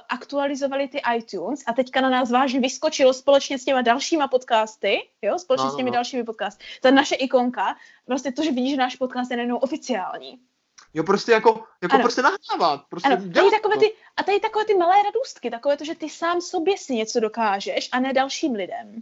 aktualizovali 0.10 0.88
ty 0.88 1.02
iTunes 1.18 1.64
a 1.68 1.74
teďka 1.74 2.02
na 2.02 2.10
nás 2.10 2.32
vážně 2.32 2.60
vyskočilo 2.60 3.14
společně 3.14 3.60
s 3.60 3.66
těma 3.66 3.82
dalšíma 3.82 4.28
podcasty, 4.28 5.10
jo, 5.22 5.40
společně 5.40 5.66
no, 5.66 5.72
s 5.72 5.76
těmi 5.76 5.90
no. 5.90 5.94
dalšími 5.94 6.24
podcasty. 6.24 6.66
Ta 6.82 6.92
naše 6.92 7.16
ikonka, 7.16 7.76
vlastně 8.08 8.32
to, 8.32 8.44
že 8.44 8.52
vidíš, 8.52 8.72
že 8.72 8.78
náš 8.78 8.96
podcast 8.96 9.32
je 9.32 9.38
najednou 9.38 9.58
oficiální. 9.58 10.40
Jo, 10.98 11.04
prostě 11.04 11.32
jako, 11.32 11.64
jako 11.82 11.95
ano. 11.95 12.04
prostě 12.04 12.22
nahrávat. 12.22 12.82
Prostě 12.89 13.10
ano, 13.10 13.32
tady 13.34 13.50
takové 13.50 13.78
ty, 13.78 13.93
a 14.18 14.24
tady 14.24 14.39
takové 14.39 14.66
ty 14.66 14.76
malé 14.76 14.95
radostky, 15.04 15.50
takové 15.50 15.78
to, 15.78 15.86
že 15.86 15.95
ty 15.95 16.10
sám 16.10 16.41
sobě 16.41 16.78
si 16.78 16.95
něco 16.95 17.20
dokážeš 17.20 17.89
a 17.91 18.00
ne 18.00 18.14
dalším 18.14 18.54
lidem. 18.54 19.02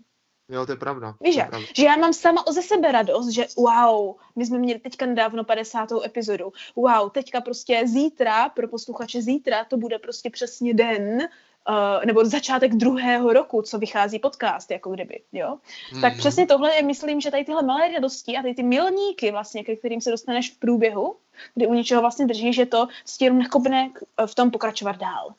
Jo, 0.50 0.66
to 0.66 0.72
je 0.72 0.76
pravda. 0.76 1.16
Víš, 1.22 1.36
že? 1.36 1.48
že 1.76 1.86
já 1.86 1.98
mám 1.98 2.14
sama 2.14 2.48
o 2.48 2.52
ze 2.52 2.62
sebe 2.62 2.92
radost, 2.92 3.30
že 3.30 3.48
wow, 3.58 4.16
my 4.36 4.46
jsme 4.46 4.60
měli 4.60 4.80
teďka 4.80 5.06
nedávno 5.06 5.44
50. 5.44 5.90
epizodu, 6.06 6.54
wow, 6.76 7.10
teďka 7.10 7.42
prostě 7.42 7.88
zítra, 7.88 8.50
pro 8.50 8.68
posluchače 8.68 9.22
zítra, 9.22 9.66
to 9.66 9.78
bude 9.78 10.00
prostě 10.00 10.30
přesně 10.30 10.74
den, 10.74 11.28
uh, 11.70 12.06
nebo 12.06 12.26
začátek 12.26 12.76
druhého 12.76 13.34
roku, 13.34 13.62
co 13.62 13.80
vychází 13.80 14.20
podcast, 14.20 14.72
jako 14.72 14.92
kdyby, 14.92 15.22
jo. 15.32 15.58
Mm-hmm. 15.94 16.02
Tak 16.02 16.18
přesně 16.18 16.46
tohle 16.46 16.76
je, 16.76 16.84
myslím, 16.84 17.22
že 17.22 17.32
tady 17.32 17.46
tyhle 17.46 17.64
malé 17.64 17.92
radosti 17.92 18.38
a 18.38 18.42
tady 18.42 18.54
ty 18.54 18.64
milníky 18.64 19.32
vlastně, 19.32 19.64
ke 19.64 19.76
kterým 19.76 20.02
se 20.02 20.12
dostaneš 20.12 20.52
v 20.52 20.60
průběhu, 20.60 21.16
kdy 21.56 21.68
u 21.68 21.74
něčeho 21.74 22.02
vlastně 22.02 22.28
držíš, 22.28 22.56
že 22.56 22.66
to 22.66 22.88
s 23.06 23.18
tím 23.18 23.40
nakopne 23.40 23.92
v 24.26 24.36
tom 24.36 24.52
pokračovat 24.52 24.98
dál. 24.98 25.34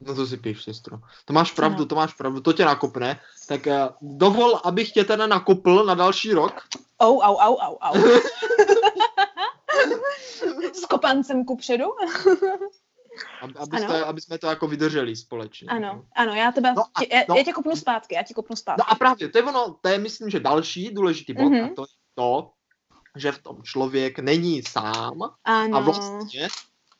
No 0.00 0.14
to 0.14 0.26
si 0.26 0.36
píš, 0.36 0.64
sestro. 0.64 0.98
To 1.24 1.32
máš 1.32 1.52
pravdu, 1.52 1.84
to 1.84 1.94
máš 1.94 2.14
pravdu, 2.14 2.40
to 2.40 2.52
tě 2.52 2.64
nakopne. 2.64 3.20
Tak 3.48 3.66
uh, 3.66 3.72
dovol, 4.00 4.60
abych 4.64 4.92
tě 4.92 5.04
teda 5.04 5.26
nakopl 5.26 5.84
na 5.84 5.94
další 5.94 6.32
rok. 6.32 6.62
Au, 7.00 7.20
au, 7.20 7.36
au, 7.36 7.56
au, 7.56 7.76
au. 7.80 7.94
S 10.72 10.84
kopancem 10.84 11.44
ku 11.44 11.58
předu. 13.16 13.84
Aby, 13.84 14.02
aby, 14.04 14.20
jsme, 14.20 14.38
to 14.38 14.46
jako 14.46 14.66
vydrželi 14.66 15.16
společně. 15.16 15.68
Ano, 15.68 16.04
ano, 16.16 16.34
já, 16.34 16.52
tebe, 16.52 16.72
no 16.76 16.82
a, 16.94 17.00
tě, 17.00 17.14
já, 17.14 17.22
no, 17.28 17.34
já 17.36 17.44
tě 17.44 17.52
kopnu 17.52 17.76
zpátky, 17.76 18.14
já 18.14 18.22
tě 18.22 18.34
kopnu 18.34 18.56
zpátky. 18.56 18.78
No 18.88 18.92
a 18.92 18.94
právě, 18.94 19.28
to 19.28 19.38
je 19.38 19.44
ono, 19.44 19.76
to 19.80 19.88
je 19.88 19.98
myslím, 19.98 20.30
že 20.30 20.40
další 20.40 20.90
důležitý 20.90 21.32
bod, 21.32 21.42
mm-hmm. 21.42 21.72
a 21.72 21.74
to 21.74 21.82
je 21.82 21.86
to, 22.14 22.50
že 23.16 23.32
v 23.32 23.42
tom 23.42 23.62
člověk 23.62 24.18
není 24.18 24.62
sám 24.62 25.18
ano. 25.44 25.76
a 25.76 25.80
vlastně, 25.80 26.48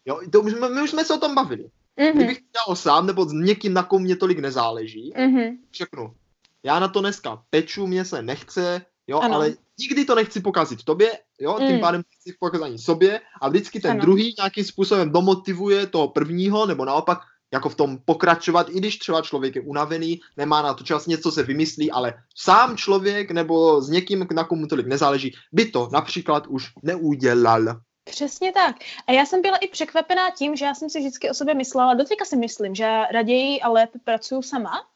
jo, 0.04 0.20
to 0.32 0.40
už, 0.40 0.54
my 0.74 0.82
už 0.82 0.90
jsme 0.90 1.04
se 1.04 1.14
o 1.14 1.18
tom 1.18 1.34
bavili. 1.34 1.64
Mm-hmm. 1.98 2.14
Kdybych 2.14 2.40
dělal 2.52 2.76
sám 2.76 3.06
nebo 3.06 3.24
s 3.24 3.32
někým, 3.32 3.74
na 3.74 3.82
kom 3.82 4.02
mě 4.02 4.16
tolik 4.16 4.38
nezáleží, 4.38 5.12
mm-hmm. 5.16 5.58
řeknu, 5.74 6.14
já 6.62 6.80
na 6.80 6.88
to 6.88 7.00
dneska 7.00 7.42
peču, 7.50 7.86
mě 7.86 8.04
se 8.04 8.22
nechce, 8.22 8.82
jo, 9.11 9.20
ano. 9.20 9.34
ale 9.34 9.54
nikdy 9.78 10.04
to 10.04 10.14
nechci 10.14 10.40
pokazit 10.40 10.84
tobě, 10.84 11.18
jo, 11.40 11.56
tím 11.58 11.74
mm. 11.74 11.80
pádem 11.80 12.02
nechci 12.11 12.38
pokazit 12.40 12.64
ani 12.64 12.78
sobě 12.78 13.20
a 13.40 13.48
vždycky 13.48 13.80
ten 13.80 13.90
ano. 13.90 14.00
druhý 14.00 14.34
nějakým 14.38 14.64
způsobem 14.64 15.12
domotivuje 15.12 15.86
toho 15.86 16.08
prvního, 16.08 16.66
nebo 16.66 16.84
naopak 16.84 17.18
jako 17.52 17.68
v 17.68 17.74
tom 17.74 17.98
pokračovat, 18.04 18.66
i 18.70 18.78
když 18.78 18.98
třeba 18.98 19.22
člověk 19.22 19.56
je 19.56 19.62
unavený, 19.62 20.20
nemá 20.36 20.62
na 20.62 20.74
to 20.74 20.84
čas, 20.84 21.06
něco 21.06 21.32
se 21.32 21.42
vymyslí, 21.42 21.90
ale 21.90 22.14
sám 22.36 22.76
člověk 22.76 23.30
nebo 23.30 23.82
s 23.82 23.90
někým, 23.90 24.26
na 24.32 24.44
komu 24.44 24.66
tolik 24.66 24.86
nezáleží, 24.86 25.34
by 25.52 25.64
to 25.64 25.88
například 25.92 26.46
už 26.46 26.70
neudělal. 26.82 27.80
Přesně 28.04 28.52
tak. 28.52 28.76
A 29.06 29.12
já 29.12 29.26
jsem 29.26 29.42
byla 29.42 29.56
i 29.56 29.68
překvapená 29.68 30.30
tím, 30.30 30.56
že 30.56 30.64
já 30.64 30.74
jsem 30.74 30.90
si 30.90 30.98
vždycky 30.98 31.30
o 31.30 31.34
sobě 31.34 31.54
myslela, 31.54 31.94
doteďka 31.94 32.24
si 32.24 32.36
myslím, 32.36 32.74
že 32.74 33.02
raději 33.12 33.61
a 33.61 33.68
lépe 33.68 33.98
pracuju 34.04 34.42
sama. 34.42 34.89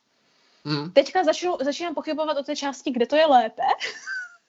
Hmm. 0.67 0.91
Teďka 0.91 1.25
začnu, 1.25 1.57
začínám 1.61 1.95
pochybovat 1.95 2.37
o 2.37 2.43
té 2.43 2.57
části, 2.57 2.91
kde 2.91 3.07
to 3.07 3.17
je 3.17 3.27
lépe. 3.27 3.63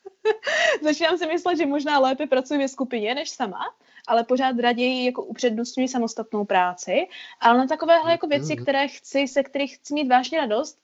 začínám 0.82 1.18
si 1.18 1.28
myslet, 1.28 1.58
že 1.58 1.66
možná 1.66 2.00
lépe 2.00 2.28
pracuji 2.28 2.60
ve 2.60 2.68
skupině 2.68 3.16
než 3.16 3.30
sama, 3.30 3.76
ale 4.08 4.24
pořád 4.24 4.60
raději 4.60 5.06
jako 5.06 5.24
upřednostňuji 5.24 5.88
samostatnou 5.88 6.46
práci. 6.46 7.08
Ale 7.40 7.58
na 7.58 7.68
takovéhle 7.68 8.12
jako 8.12 8.28
věci, 8.28 8.54
hmm. 8.54 8.64
které 8.64 8.88
chci, 8.88 9.28
se 9.28 9.44
kterých 9.44 9.76
chci 9.76 9.94
mít 9.94 10.08
vážně 10.08 10.38
radost, 10.38 10.80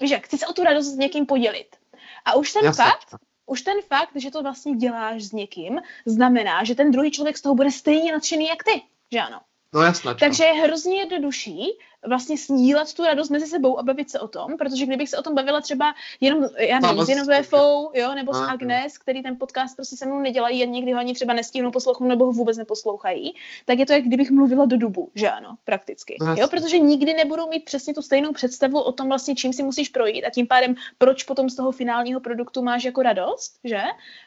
víš 0.00 0.14
chci 0.18 0.38
se 0.38 0.46
o 0.46 0.52
tu 0.52 0.64
radost 0.64 0.86
s 0.86 0.96
někým 0.96 1.26
podělit. 1.26 1.76
A 2.24 2.34
už 2.34 2.52
ten 2.52 2.64
Jasne. 2.64 2.84
fakt, 2.84 3.20
už 3.46 3.62
ten 3.62 3.82
fakt, 3.82 4.16
že 4.16 4.30
to 4.30 4.42
vlastně 4.42 4.76
děláš 4.76 5.22
s 5.22 5.32
někým, 5.32 5.80
znamená, 6.06 6.64
že 6.64 6.74
ten 6.74 6.90
druhý 6.90 7.10
člověk 7.10 7.38
z 7.38 7.42
toho 7.42 7.54
bude 7.54 7.70
stejně 7.70 8.12
nadšený 8.12 8.46
jak 8.46 8.64
ty, 8.64 8.82
že 9.12 9.20
ano? 9.20 9.40
No 9.74 9.82
jasně. 9.82 10.14
Takže 10.14 10.44
je 10.44 10.52
hrozně 10.52 10.98
jednodušší 10.98 11.78
vlastně 12.06 12.36
sdílet 12.36 12.94
tu 12.94 13.04
radost 13.04 13.30
mezi 13.30 13.46
sebou 13.46 13.78
a 13.78 13.82
bavit 13.82 14.10
se 14.10 14.20
o 14.20 14.28
tom, 14.28 14.56
protože 14.58 14.86
kdybych 14.86 15.08
se 15.08 15.18
o 15.18 15.22
tom 15.22 15.34
bavila 15.34 15.60
třeba 15.60 15.94
jenom, 16.20 16.44
já 16.58 16.80
nevím, 16.80 17.04
s 17.04 17.08
jenom 17.08 17.26
VFou, 17.26 17.90
jo, 17.94 18.14
nebo 18.14 18.34
s 18.34 18.40
Agnes, 18.40 18.98
který 18.98 19.22
ten 19.22 19.36
podcast 19.36 19.76
prostě 19.76 19.96
se 19.96 20.06
mnou 20.06 20.20
nedělají 20.20 20.62
a 20.62 20.66
někdy 20.66 20.92
ho 20.92 20.98
ani 20.98 21.14
třeba 21.14 21.34
nestihnou 21.34 21.70
poslouchnout 21.70 22.08
nebo 22.08 22.24
ho 22.24 22.32
vůbec 22.32 22.56
neposlouchají, 22.56 23.34
tak 23.64 23.78
je 23.78 23.86
to, 23.86 23.92
jak 23.92 24.04
kdybych 24.04 24.30
mluvila 24.30 24.64
do 24.64 24.76
dubu, 24.76 25.10
že 25.14 25.30
ano, 25.30 25.56
prakticky. 25.64 26.16
No, 26.20 26.34
jo, 26.38 26.48
protože 26.48 26.78
nikdy 26.78 27.14
nebudou 27.14 27.48
mít 27.48 27.64
přesně 27.64 27.94
tu 27.94 28.02
stejnou 28.02 28.32
představu 28.32 28.80
o 28.80 28.92
tom 28.92 29.08
vlastně, 29.08 29.34
čím 29.34 29.52
si 29.52 29.62
musíš 29.62 29.88
projít 29.88 30.24
a 30.24 30.30
tím 30.30 30.46
pádem, 30.46 30.74
proč 30.98 31.24
potom 31.24 31.50
z 31.50 31.56
toho 31.56 31.72
finálního 31.72 32.20
produktu 32.20 32.62
máš 32.62 32.84
jako 32.84 33.02
radost, 33.02 33.58
že? 33.64 33.82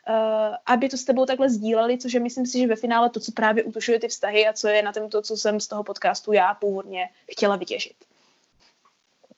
Uh, 0.10 0.56
aby 0.66 0.90
to 0.90 0.98
s 0.98 1.04
tebou 1.04 1.26
takhle 1.26 1.50
sdíleli, 1.50 1.98
což 1.98 2.14
je 2.14 2.20
myslím 2.20 2.46
si, 2.46 2.60
že 2.60 2.68
ve 2.68 2.76
finále 2.76 3.10
to, 3.10 3.20
co 3.20 3.32
právě 3.32 3.64
utušuje 3.64 4.00
ty 4.00 4.08
vztahy 4.08 4.48
a 4.48 4.54
co 4.54 4.68
je 4.68 4.84
na 4.84 4.92
tom 4.92 5.10
to, 5.10 5.22
co 5.22 5.38
jsem 5.38 5.60
z 5.60 5.68
toho 5.68 5.84
podcastu 5.84 6.34
já 6.34 6.54
původně 6.54 7.10
chtěla 7.32 7.58
vytěžit. 7.64 7.96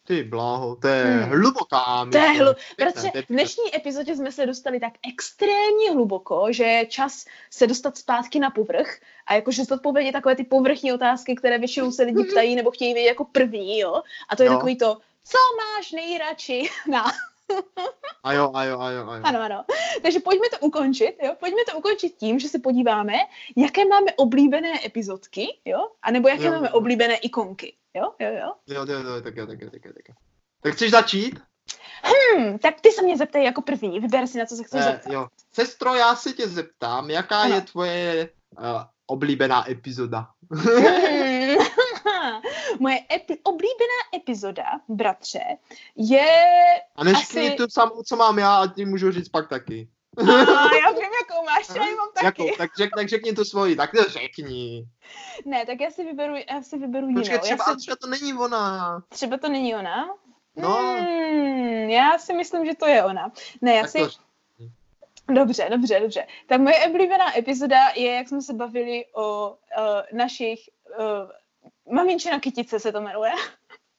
Ty 0.08 0.24
bláho, 0.24 0.76
to 0.76 0.88
je 0.88 1.04
hmm. 1.04 1.30
hluboká. 1.30 2.08
To 2.12 2.18
je 2.18 2.30
hlu... 2.30 2.54
Protože 2.78 3.10
v 3.22 3.28
dnešní 3.28 3.76
epizodě 3.76 4.16
jsme 4.16 4.32
se 4.32 4.46
dostali 4.46 4.80
tak 4.80 4.94
extrémně 5.10 5.92
hluboko, 5.94 6.48
že 6.50 6.64
je 6.64 6.86
čas 6.86 7.26
se 7.50 7.68
dostat 7.68 7.98
zpátky 7.98 8.40
na 8.40 8.50
povrch 8.50 9.00
a 9.26 9.34
jakože 9.34 9.66
zodpovědět 9.66 10.12
takové 10.12 10.36
ty 10.36 10.44
povrchní 10.44 10.94
otázky, 10.94 11.36
které 11.36 11.58
většinou 11.58 11.92
se 11.92 12.04
lidi 12.04 12.24
ptají 12.32 12.56
nebo 12.56 12.72
chtějí 12.72 12.94
vědět 12.94 13.08
jako 13.08 13.26
první, 13.26 13.80
jo. 13.80 14.02
A 14.30 14.36
to 14.36 14.44
je 14.44 14.48
jo. 14.48 14.54
takový 14.54 14.78
to, 14.78 14.98
co 15.24 15.38
máš 15.58 15.92
nejradši 15.92 16.70
na... 16.90 17.04
a 18.24 18.34
jo, 18.34 18.52
a 18.54 18.64
jo, 18.64 18.80
a 18.80 18.92
jo, 18.92 19.10
a 19.10 19.16
jo. 19.16 19.22
Ano, 19.24 19.42
ano. 19.42 19.66
Takže 20.02 20.20
pojďme 20.20 20.50
to 20.50 20.58
ukončit, 20.60 21.16
jo. 21.24 21.36
Pojďme 21.40 21.62
to 21.72 21.78
ukončit 21.78 22.16
tím, 22.16 22.40
že 22.40 22.50
se 22.50 22.60
podíváme, 22.60 23.14
jaké 23.58 23.86
máme 23.86 24.14
oblíbené 24.14 24.86
epizodky, 24.86 25.60
jo, 25.66 25.88
a 26.02 26.12
nebo 26.12 26.28
jaké 26.28 26.44
jo. 26.44 26.52
máme 26.52 26.70
oblíbené 26.70 27.16
ikonky. 27.16 27.76
Jo, 27.94 28.12
jo, 28.20 28.30
jo. 28.32 28.54
Jo, 28.68 28.86
jo, 28.90 29.00
jo, 29.00 29.22
tak 29.22 29.36
jo, 29.36 29.48
tak 29.48 29.62
jo, 29.62 29.70
tak 29.72 29.86
jo, 29.86 29.92
tak 29.94 30.10
jo. 30.10 30.16
Tak 30.62 30.74
chceš 30.74 30.92
začít? 30.92 31.40
Hmm, 32.04 32.60
tak 32.60 32.82
ty 32.82 32.92
se 32.92 33.02
mě 33.02 33.18
zeptej 33.18 33.44
jako 33.44 33.62
první, 33.62 34.00
vyber 34.00 34.28
si, 34.28 34.38
na 34.38 34.46
co 34.46 34.56
se 34.56 34.64
chceš 34.64 34.82
eh, 34.82 34.84
zeptat. 34.84 35.14
Jo. 35.14 35.28
Sestro, 35.54 35.96
já 35.96 36.16
se 36.16 36.34
tě 36.34 36.48
zeptám, 36.48 37.10
jaká 37.10 37.40
ano. 37.40 37.56
je 37.56 37.62
tvoje 37.62 38.30
uh, 38.60 38.84
oblíbená 39.08 39.72
epizoda? 39.72 40.28
Moje 42.80 42.98
epi- 42.98 43.40
oblíbená 43.44 44.00
epizoda, 44.16 44.66
bratře, 44.88 45.44
je 45.96 46.28
A 46.96 47.04
neřekni 47.04 47.48
asi... 47.48 47.58
to 47.58 47.70
samou, 47.70 48.04
co 48.04 48.16
mám 48.16 48.40
já 48.40 48.56
a 48.56 48.68
ti 48.68 48.86
můžu 48.86 49.12
říct 49.12 49.30
pak 49.30 49.50
taky. 49.50 49.90
A, 50.18 50.32
já 50.76 50.92
vím, 50.92 51.10
jakou 51.22 51.46
máš, 51.46 51.70
já 51.76 51.82
mám 51.82 52.10
taky. 52.14 52.26
Jakou? 52.26 52.58
Tak, 52.58 52.72
řek, 52.78 52.90
tak 52.96 53.10
řekni 53.10 53.34
to 53.34 53.46
svoji, 53.46 53.76
tak 53.76 53.92
to 53.92 54.04
řekni. 54.04 54.86
Ne, 55.46 55.66
tak 55.66 55.82
já 55.82 55.92
si 55.92 56.04
vyberu, 56.04 56.36
já 56.36 56.62
si 56.62 56.78
vyberu 56.78 57.08
jinou. 57.08 57.22
Počkej, 57.22 57.40
třeba, 57.40 57.64
já 57.68 57.74
si... 57.74 57.80
třeba 57.80 57.96
to 57.96 58.08
není 58.08 58.34
ona. 58.34 59.04
Třeba 59.10 59.38
to 59.38 59.50
není 59.50 59.76
ona? 59.76 60.10
No. 60.56 60.78
Hmm, 60.78 61.90
já 61.90 62.18
si 62.18 62.34
myslím, 62.34 62.66
že 62.66 62.76
to 62.76 62.86
je 62.86 63.04
ona. 63.04 63.32
Ne, 63.62 63.76
já 63.76 63.82
tak 63.82 63.92
si... 63.92 64.00
To... 64.00 64.10
Dobře, 65.34 65.68
dobře, 65.70 66.00
dobře. 66.00 66.28
Tak 66.48 66.62
moje 66.62 66.88
oblíbená 66.88 67.38
epizoda 67.38 67.78
je, 67.96 68.14
jak 68.14 68.28
jsme 68.28 68.42
se 68.42 68.54
bavili 68.54 69.06
o 69.14 69.50
uh, 69.50 70.18
našich 70.18 70.60
uh, 71.00 71.06
Maminčina 71.92 72.40
kytice 72.40 72.80
se 72.80 72.92
to 72.92 73.02
jmenuje. 73.02 73.32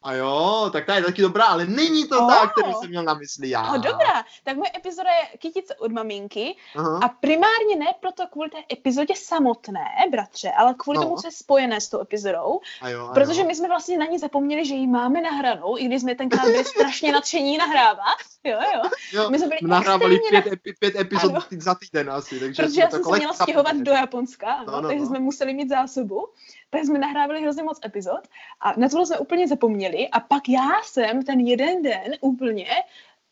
A 0.06 0.12
jo, 0.12 0.70
tak 0.72 0.86
ta 0.86 0.94
je 0.94 1.04
taky 1.04 1.22
dobrá, 1.22 1.44
ale 1.44 1.66
není 1.66 2.08
to 2.08 2.20
oh. 2.20 2.28
ta, 2.28 2.46
kterou 2.46 2.72
jsem 2.80 2.90
měl 2.90 3.02
na 3.02 3.14
mysli 3.14 3.50
já. 3.50 3.72
Oh, 3.72 3.78
dobrá, 3.78 4.24
tak 4.44 4.56
moje 4.56 4.70
epizoda 4.76 5.10
je 5.10 5.38
Kytice 5.38 5.74
od 5.74 5.92
maminky 5.92 6.56
uh-huh. 6.76 7.04
a 7.04 7.08
primárně 7.08 7.76
ne 7.78 7.86
proto 8.00 8.26
kvůli 8.26 8.50
té 8.50 8.58
epizodě 8.72 9.14
samotné, 9.16 9.84
bratře, 10.10 10.50
ale 10.50 10.74
kvůli 10.78 10.96
no. 10.96 11.02
tomu, 11.02 11.16
co 11.16 11.26
je 11.26 11.32
spojené 11.32 11.80
s 11.80 11.88
tou 11.88 12.00
epizodou, 12.00 12.60
a 12.80 12.88
jo, 12.88 13.06
a 13.06 13.14
protože 13.14 13.40
jo. 13.40 13.46
my 13.46 13.54
jsme 13.54 13.68
vlastně 13.68 13.98
na 13.98 14.06
ní 14.06 14.18
zapomněli, 14.18 14.66
že 14.66 14.74
ji 14.74 14.86
máme 14.86 15.20
nahranou, 15.20 15.78
i 15.78 15.84
když 15.84 16.00
jsme 16.00 16.14
tenkrát 16.14 16.44
byli 16.44 16.64
strašně 16.64 17.12
nadšení 17.12 17.58
nahrávat. 17.58 18.16
Jo, 18.44 18.58
jo. 18.74 18.90
jo 19.12 19.30
my 19.30 19.38
jsme 19.38 19.48
byli 19.48 19.58
nahrávali 19.62 20.18
pět, 20.30 20.46
epi, 20.46 20.74
pět 20.78 20.96
epizod 20.96 21.32
ano. 21.32 21.40
za 21.58 21.74
týden 21.74 22.10
asi. 22.10 22.40
Takže 22.40 22.62
protože 22.62 22.80
já 22.80 22.90
jsem 22.90 23.04
se 23.04 23.16
měla 23.16 23.32
stěhovat 23.32 23.76
do 23.76 23.92
Japonska, 23.92 24.52
ano, 24.52 24.72
no, 24.72 24.80
no, 24.80 24.88
takže 24.88 25.00
no. 25.00 25.06
jsme 25.06 25.18
museli 25.18 25.54
mít 25.54 25.68
zásobu 25.68 26.28
tak 26.70 26.84
jsme 26.84 26.98
nahrávali 26.98 27.42
hrozně 27.42 27.62
moc 27.62 27.80
epizod 27.84 28.28
a 28.60 28.80
na 28.80 28.88
tohle 28.88 29.06
jsme 29.06 29.18
úplně 29.18 29.48
zapomněli 29.48 30.08
a 30.08 30.20
pak 30.20 30.48
já 30.48 30.70
jsem 30.84 31.22
ten 31.22 31.40
jeden 31.40 31.82
den 31.82 32.12
úplně 32.20 32.66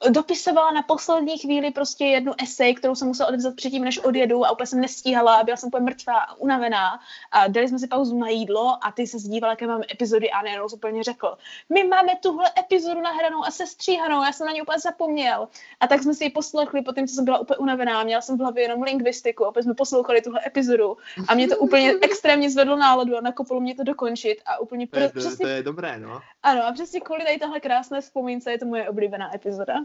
dopisovala 0.09 0.71
na 0.71 0.83
poslední 0.83 1.39
chvíli 1.39 1.71
prostě 1.71 2.05
jednu 2.05 2.33
esej, 2.43 2.75
kterou 2.75 2.95
jsem 2.95 3.09
musela 3.09 3.29
odevzat 3.29 3.57
předtím, 3.57 3.85
než 3.85 3.99
odjedu 3.99 4.47
a 4.47 4.51
úplně 4.51 4.67
jsem 4.67 4.81
nestíhala, 4.81 5.43
byla 5.43 5.57
jsem 5.57 5.67
úplně 5.67 5.85
mrtvá 5.85 6.19
a 6.19 6.35
unavená 6.35 7.01
a 7.31 7.47
dali 7.49 7.69
jsme 7.69 7.79
si 7.79 7.87
pauzu 7.87 8.19
na 8.19 8.29
jídlo 8.29 8.79
a 8.87 8.93
ty 8.93 9.07
se 9.07 9.19
zdíval, 9.19 9.51
jaké 9.51 9.67
máme 9.67 9.85
epizody 9.93 10.31
a 10.31 10.43
najednou 10.43 10.67
úplně 10.73 11.03
řekl, 11.03 11.37
my 11.75 11.85
máme 11.85 12.13
tuhle 12.23 12.51
epizodu 12.59 13.01
nahranou 13.01 13.45
a 13.45 13.51
sestříhanou, 13.51 14.23
já 14.23 14.33
jsem 14.33 14.47
na 14.47 14.53
ní 14.53 14.63
úplně 14.63 14.79
zapomněl. 14.79 15.49
A 15.81 15.87
tak 15.87 16.03
jsme 16.03 16.15
si 16.15 16.25
ji 16.25 16.31
poslechli 16.31 16.83
po 16.83 16.93
tím, 16.93 17.09
co 17.09 17.15
jsem 17.15 17.25
byla 17.25 17.39
úplně 17.39 17.57
unavená, 17.57 18.03
měla 18.03 18.21
jsem 18.21 18.37
v 18.37 18.41
hlavě 18.41 18.63
jenom 18.63 18.83
lingvistiku, 18.83 19.45
opět 19.45 19.63
jsme 19.63 19.75
poslouchali 19.75 20.21
tuhle 20.21 20.41
epizodu 20.47 20.97
a 21.29 21.35
mě 21.35 21.49
to 21.49 21.59
úplně 21.59 21.95
extrémně 22.03 22.51
zvedlo 22.51 22.77
náladu 22.77 23.17
a 23.17 23.21
nakoplo 23.21 23.61
mě 23.61 23.75
to 23.75 23.85
dokončit 23.85 24.39
a 24.47 24.61
úplně 24.61 24.87
to 24.87 24.99
je, 24.99 25.11
to, 25.11 25.19
přesně... 25.19 25.47
to 25.47 25.49
je 25.49 25.63
dobré, 25.63 26.01
no. 26.01 26.21
Ano, 26.45 26.67
a 26.67 26.73
přesně 26.73 27.01
kvůli 27.01 27.25
tady 27.25 27.39
tahle 27.39 27.61
krásné 27.61 28.01
vzpomínce 28.01 28.51
je 28.51 28.59
to 28.59 28.67
moje 28.67 28.89
oblíbená 28.89 29.35
epizoda. 29.35 29.75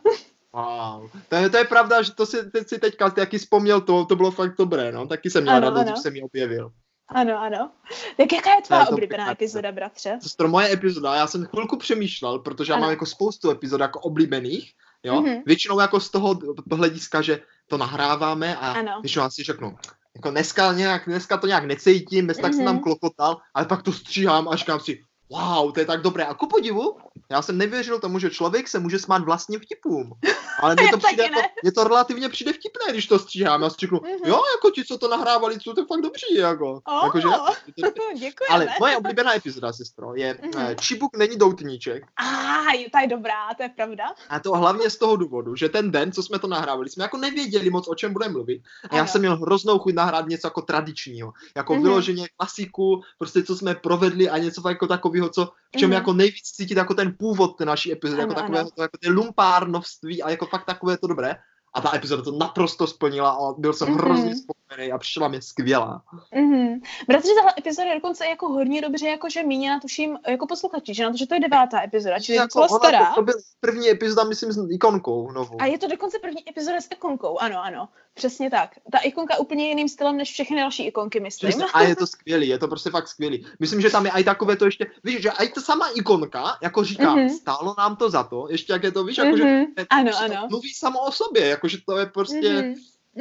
Wow. 0.53 1.09
To 1.29 1.35
je, 1.35 1.49
to 1.49 1.57
je 1.57 1.65
pravda, 1.65 2.01
že 2.01 2.11
to 2.11 2.25
si, 2.25 2.51
teď 2.51 2.67
si 2.67 2.79
teďka 2.79 3.09
taky 3.09 3.37
vzpomněl, 3.37 3.81
to, 3.81 4.05
to 4.05 4.15
bylo 4.15 4.31
fakt 4.31 4.57
dobré, 4.57 4.91
no. 4.91 5.07
Taky 5.07 5.29
jsem 5.29 5.43
měl 5.43 5.55
ano, 5.55 5.65
radost, 5.65 5.81
ano. 5.81 5.91
když 5.91 6.03
jsem 6.03 6.15
ji 6.15 6.21
objevil. 6.21 6.71
Ano, 7.07 7.39
ano. 7.39 7.71
Tak 8.17 8.33
jaká 8.33 8.55
je 8.55 8.61
tvá 8.61 8.89
oblíbená 8.89 9.25
pěkná. 9.25 9.31
epizoda, 9.31 9.71
bratře? 9.71 10.19
To 10.37 10.43
je 10.43 10.49
moje 10.49 10.73
epizoda, 10.73 11.15
já 11.15 11.27
jsem 11.27 11.45
chvilku 11.45 11.77
přemýšlel, 11.77 12.39
protože 12.39 12.71
já 12.71 12.75
ano. 12.75 12.81
mám 12.81 12.89
jako 12.89 13.05
spoustu 13.05 13.51
epizod 13.51 13.81
jako 13.81 13.99
oblíbených, 13.99 14.71
jo. 15.03 15.21
Mm-hmm. 15.21 15.41
Většinou 15.45 15.79
jako 15.79 15.99
z 15.99 16.09
toho 16.09 16.39
hlediska, 16.71 17.21
že 17.21 17.41
to 17.67 17.77
nahráváme 17.77 18.55
a 18.55 18.71
ano. 18.71 18.99
většinou 19.01 19.25
asi 19.25 19.43
řeknu, 19.43 19.77
jako 20.15 20.31
dneska, 20.31 20.73
nějak, 20.73 21.05
dneska 21.05 21.37
to 21.37 21.47
nějak 21.47 21.65
necítím, 21.65 22.27
bez 22.27 22.37
tak 22.37 22.51
mm-hmm. 22.51 22.55
jsem 22.55 22.65
tam 22.65 22.79
klokotal, 22.79 23.37
ale 23.53 23.65
pak 23.65 23.83
to 23.83 23.93
stříhám 23.93 24.47
a 24.47 24.55
říkám 24.55 24.79
si, 24.79 25.03
wow, 25.29 25.71
to 25.71 25.79
je 25.79 25.87
tak 25.87 26.01
dobré. 26.01 26.25
A 26.25 26.33
ku 26.33 26.49
podivu, 26.49 26.97
já 27.31 27.41
jsem 27.41 27.57
nevěřil 27.57 27.99
tomu, 27.99 28.19
že 28.19 28.29
člověk 28.29 28.67
se 28.67 28.79
může 28.79 28.99
smát 28.99 29.23
vlastním 29.23 29.59
vtipům. 29.59 30.13
Ale 30.61 30.75
mně 30.75 30.87
to, 30.91 30.97
přijde 30.97 31.23
jako, 31.23 31.39
mně 31.63 31.71
to 31.71 31.83
relativně 31.83 32.29
přijde 32.29 32.53
vtipné, 32.53 32.93
když 32.93 33.07
to 33.07 33.19
stříhám. 33.19 33.61
Já 33.61 33.69
si 33.69 33.75
řeknu, 33.79 33.97
mm-hmm. 33.97 34.27
jo, 34.27 34.41
jako 34.57 34.71
ti, 34.75 34.85
co 34.85 34.97
to 34.97 35.07
nahrávali, 35.07 35.59
jsou 35.59 35.73
to 35.73 35.85
fakt 35.85 36.01
dobří, 36.01 36.35
jako. 36.35 36.81
Oh, 36.87 37.03
jako 37.03 37.19
že, 37.19 37.27
děkujeme. 38.19 38.49
Ale 38.49 38.67
moje 38.79 38.97
oblíbená 38.97 39.35
epizoda, 39.35 39.73
sestro, 39.73 40.15
je 40.15 40.33
mm-hmm. 40.33 40.75
Čibuk 40.75 41.17
není 41.17 41.37
doutníček. 41.37 42.03
A 42.17 42.23
ah, 42.23 42.89
ta 42.91 42.99
je 42.99 43.07
dobrá, 43.07 43.53
to 43.57 43.63
je 43.63 43.69
pravda. 43.69 44.03
A 44.29 44.39
to 44.39 44.51
hlavně 44.51 44.89
z 44.89 44.97
toho 44.97 45.15
důvodu, 45.15 45.55
že 45.55 45.69
ten 45.69 45.91
den, 45.91 46.11
co 46.11 46.23
jsme 46.23 46.39
to 46.39 46.47
nahrávali, 46.47 46.89
jsme 46.89 47.03
jako 47.03 47.17
nevěděli 47.17 47.69
moc, 47.69 47.87
o 47.87 47.95
čem 47.95 48.13
budeme 48.13 48.31
mluvit. 48.31 48.61
A 48.89 48.95
já 48.95 49.07
jsem 49.07 49.21
měl 49.21 49.37
hroznou 49.37 49.79
chuť 49.79 49.93
nahrát 49.93 50.27
něco 50.27 50.47
jako 50.47 50.61
tradičního. 50.61 51.33
Jako 51.55 51.73
mm-hmm. 51.73 51.81
vyloženě 51.81 52.27
klasiku, 52.37 53.01
prostě 53.17 53.43
co 53.43 53.55
jsme 53.55 53.75
provedli 53.75 54.29
a 54.29 54.37
něco 54.37 54.69
jako 54.69 54.87
takového, 54.87 55.29
co 55.29 55.49
v 55.75 55.79
čem 55.79 55.89
mm-hmm. 55.89 55.93
jako 55.93 56.13
nejvíc 56.13 56.41
cítit 56.43 56.77
jako 56.77 56.93
ten 56.93 57.15
původ 57.19 57.57
té 57.57 57.65
naší 57.65 57.91
epizody, 57.91 58.21
jako 58.21 58.33
takové, 58.33 58.63
to, 58.75 58.81
jako 58.81 58.97
ty 58.97 59.09
lumpárnovství 59.09 60.23
a 60.23 60.29
jako 60.29 60.45
fakt 60.45 60.65
takové 60.65 60.97
to 60.97 61.07
dobré. 61.07 61.35
A 61.73 61.81
ta 61.81 61.95
epizoda 61.95 62.23
to 62.23 62.31
naprosto 62.31 62.87
splnila 62.87 63.29
a 63.29 63.53
byl 63.57 63.73
jsem 63.73 63.87
mm-hmm. 63.87 63.97
hrozně 63.97 64.35
spokojený 64.35 64.91
a 64.91 64.97
přišla 64.97 65.27
mi 65.27 65.41
skvělá. 65.41 66.01
Mm-hmm. 66.33 66.81
Bratře, 67.07 67.29
tahle 67.35 67.53
epizoda 67.57 67.87
je 67.89 67.95
dokonce 67.95 68.25
jako 68.25 68.47
hodně 68.47 68.81
dobře 68.81 69.07
jakože 69.07 69.43
míněna, 69.43 69.79
tuším, 69.79 70.17
jako 70.27 70.47
posluchači, 70.47 70.93
že 70.93 71.03
na 71.03 71.09
to, 71.09 71.17
že 71.17 71.27
to 71.27 71.33
je 71.33 71.39
devátá 71.39 71.83
epizoda, 71.83 72.19
čili 72.19 72.35
jako, 72.35 72.45
docela 72.45 72.79
stará. 72.79 73.05
To, 73.05 73.15
to 73.15 73.21
byl 73.21 73.33
první 73.59 73.89
epizoda, 73.89 74.23
myslím, 74.23 74.51
s 74.51 74.69
ikonkou 74.71 75.31
novou. 75.31 75.61
A 75.61 75.65
je 75.65 75.77
to 75.77 75.87
dokonce 75.87 76.19
první 76.19 76.49
epizoda 76.49 76.81
s 76.81 76.87
ikonkou, 76.91 77.37
ano, 77.37 77.63
ano. 77.63 77.89
Přesně 78.13 78.49
tak. 78.49 78.71
Ta 78.91 78.97
ikonka 78.97 79.37
úplně 79.37 79.67
jiným 79.67 79.89
stylem 79.89 80.17
než 80.17 80.31
všechny 80.31 80.57
další 80.57 80.87
ikonky, 80.87 81.19
myslím. 81.19 81.49
Přesně, 81.49 81.65
a 81.73 81.81
je 81.81 81.95
to 81.95 82.07
skvělý, 82.07 82.47
je 82.47 82.57
to 82.57 82.67
prostě 82.67 82.89
fakt 82.89 83.07
skvělý. 83.07 83.45
Myslím, 83.59 83.81
že 83.81 83.89
tam 83.89 84.05
je 84.05 84.11
i 84.11 84.23
takové 84.23 84.55
to 84.55 84.65
ještě, 84.65 84.87
víš, 85.03 85.21
že 85.21 85.29
i 85.29 85.49
ta 85.49 85.61
sama 85.61 85.89
ikonka, 85.95 86.57
jako 86.61 86.83
říká, 86.83 87.15
mm-hmm. 87.15 87.29
stálo 87.29 87.75
nám 87.77 87.95
to 87.95 88.09
za 88.09 88.23
to, 88.23 88.47
ještě 88.49 88.73
jak 88.73 88.83
je 88.83 88.91
to, 88.91 89.03
víš, 89.03 89.17
jako, 89.17 89.29
mm-hmm. 89.29 89.67
že 89.77 89.85
ano, 89.89 90.11
ano. 90.19 90.47
mluví 90.49 90.73
samo 90.73 90.99
o 90.99 91.11
sobě, 91.11 91.47
jakože 91.59 91.77
to 91.85 91.97
je 91.97 92.05
prostě, 92.05 92.49
mm-hmm 92.49 92.75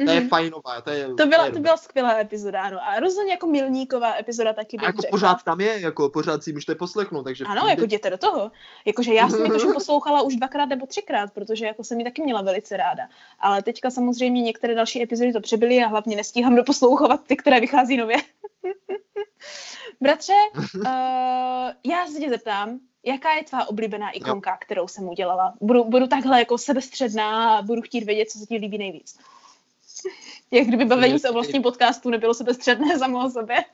to 0.05 0.11
je 0.11 0.19
mhm. 0.19 0.29
fajnová. 0.29 0.81
To, 0.81 0.89
je, 0.89 1.07
to, 1.07 1.25
byla, 1.27 1.43
to, 1.43 1.45
je 1.45 1.51
to 1.51 1.59
byla 1.59 1.77
skvělá 1.77 2.19
epizoda, 2.19 2.61
ano. 2.61 2.79
A 2.83 2.99
rozhodně 2.99 3.31
jako 3.31 3.47
milníková 3.47 4.19
epizoda 4.19 4.53
taky 4.53 4.77
bych 4.77 4.85
jako 4.87 5.01
řekla. 5.01 5.17
pořád 5.17 5.43
tam 5.43 5.61
je, 5.61 5.81
jako 5.81 6.09
pořád 6.09 6.43
si 6.43 6.53
můžete 6.53 6.75
poslechnout, 6.75 7.23
takže... 7.23 7.45
Ano, 7.45 7.67
jako 7.67 7.83
jděte 7.83 8.09
do 8.09 8.17
toho. 8.17 8.51
Jakože 8.85 9.13
já 9.13 9.29
jsem 9.29 9.45
jakože 9.45 9.67
poslouchala 9.73 10.21
už 10.21 10.35
dvakrát 10.35 10.65
nebo 10.65 10.85
třikrát, 10.85 11.33
protože 11.33 11.65
jako 11.65 11.83
jsem 11.83 11.99
ji 11.99 12.03
taky 12.03 12.21
měla 12.21 12.41
velice 12.41 12.77
ráda. 12.77 13.07
Ale 13.39 13.63
teďka 13.63 13.89
samozřejmě 13.89 14.41
některé 14.41 14.75
další 14.75 15.03
epizody 15.03 15.33
to 15.33 15.41
přebyly 15.41 15.83
a 15.83 15.87
hlavně 15.87 16.15
nestíhám 16.15 16.55
doposlouchovat 16.55 17.23
ty, 17.27 17.35
které 17.35 17.59
vychází 17.59 17.97
nově. 17.97 18.17
Bratře, 20.01 20.33
uh, 20.75 20.83
já 21.91 22.07
se 22.07 22.19
tě 22.19 22.29
zeptám, 22.29 22.79
jaká 23.03 23.33
je 23.33 23.43
tvá 23.43 23.69
oblíbená 23.69 24.11
ikonka, 24.11 24.51
jo. 24.51 24.57
kterou 24.61 24.87
jsem 24.87 25.09
udělala? 25.09 25.53
Budu, 25.61 25.83
budu 25.83 26.07
takhle 26.07 26.39
jako 26.39 26.57
sebestředná 26.57 27.57
a 27.57 27.61
budu 27.61 27.81
chtít 27.81 28.03
vědět, 28.03 28.29
co 28.29 28.39
se 28.39 28.45
ti 28.45 28.55
líbí 28.55 28.77
nejvíc. 28.77 29.17
Jak 30.51 30.67
kdyby 30.67 30.85
bavení 30.85 31.19
se 31.19 31.29
o 31.29 31.33
vlastním 31.33 31.61
podcastu 31.61 32.09
nebylo 32.09 32.33
sebestředné 32.33 32.99
samo 32.99 33.25
o 33.25 33.29
sobě. 33.29 33.57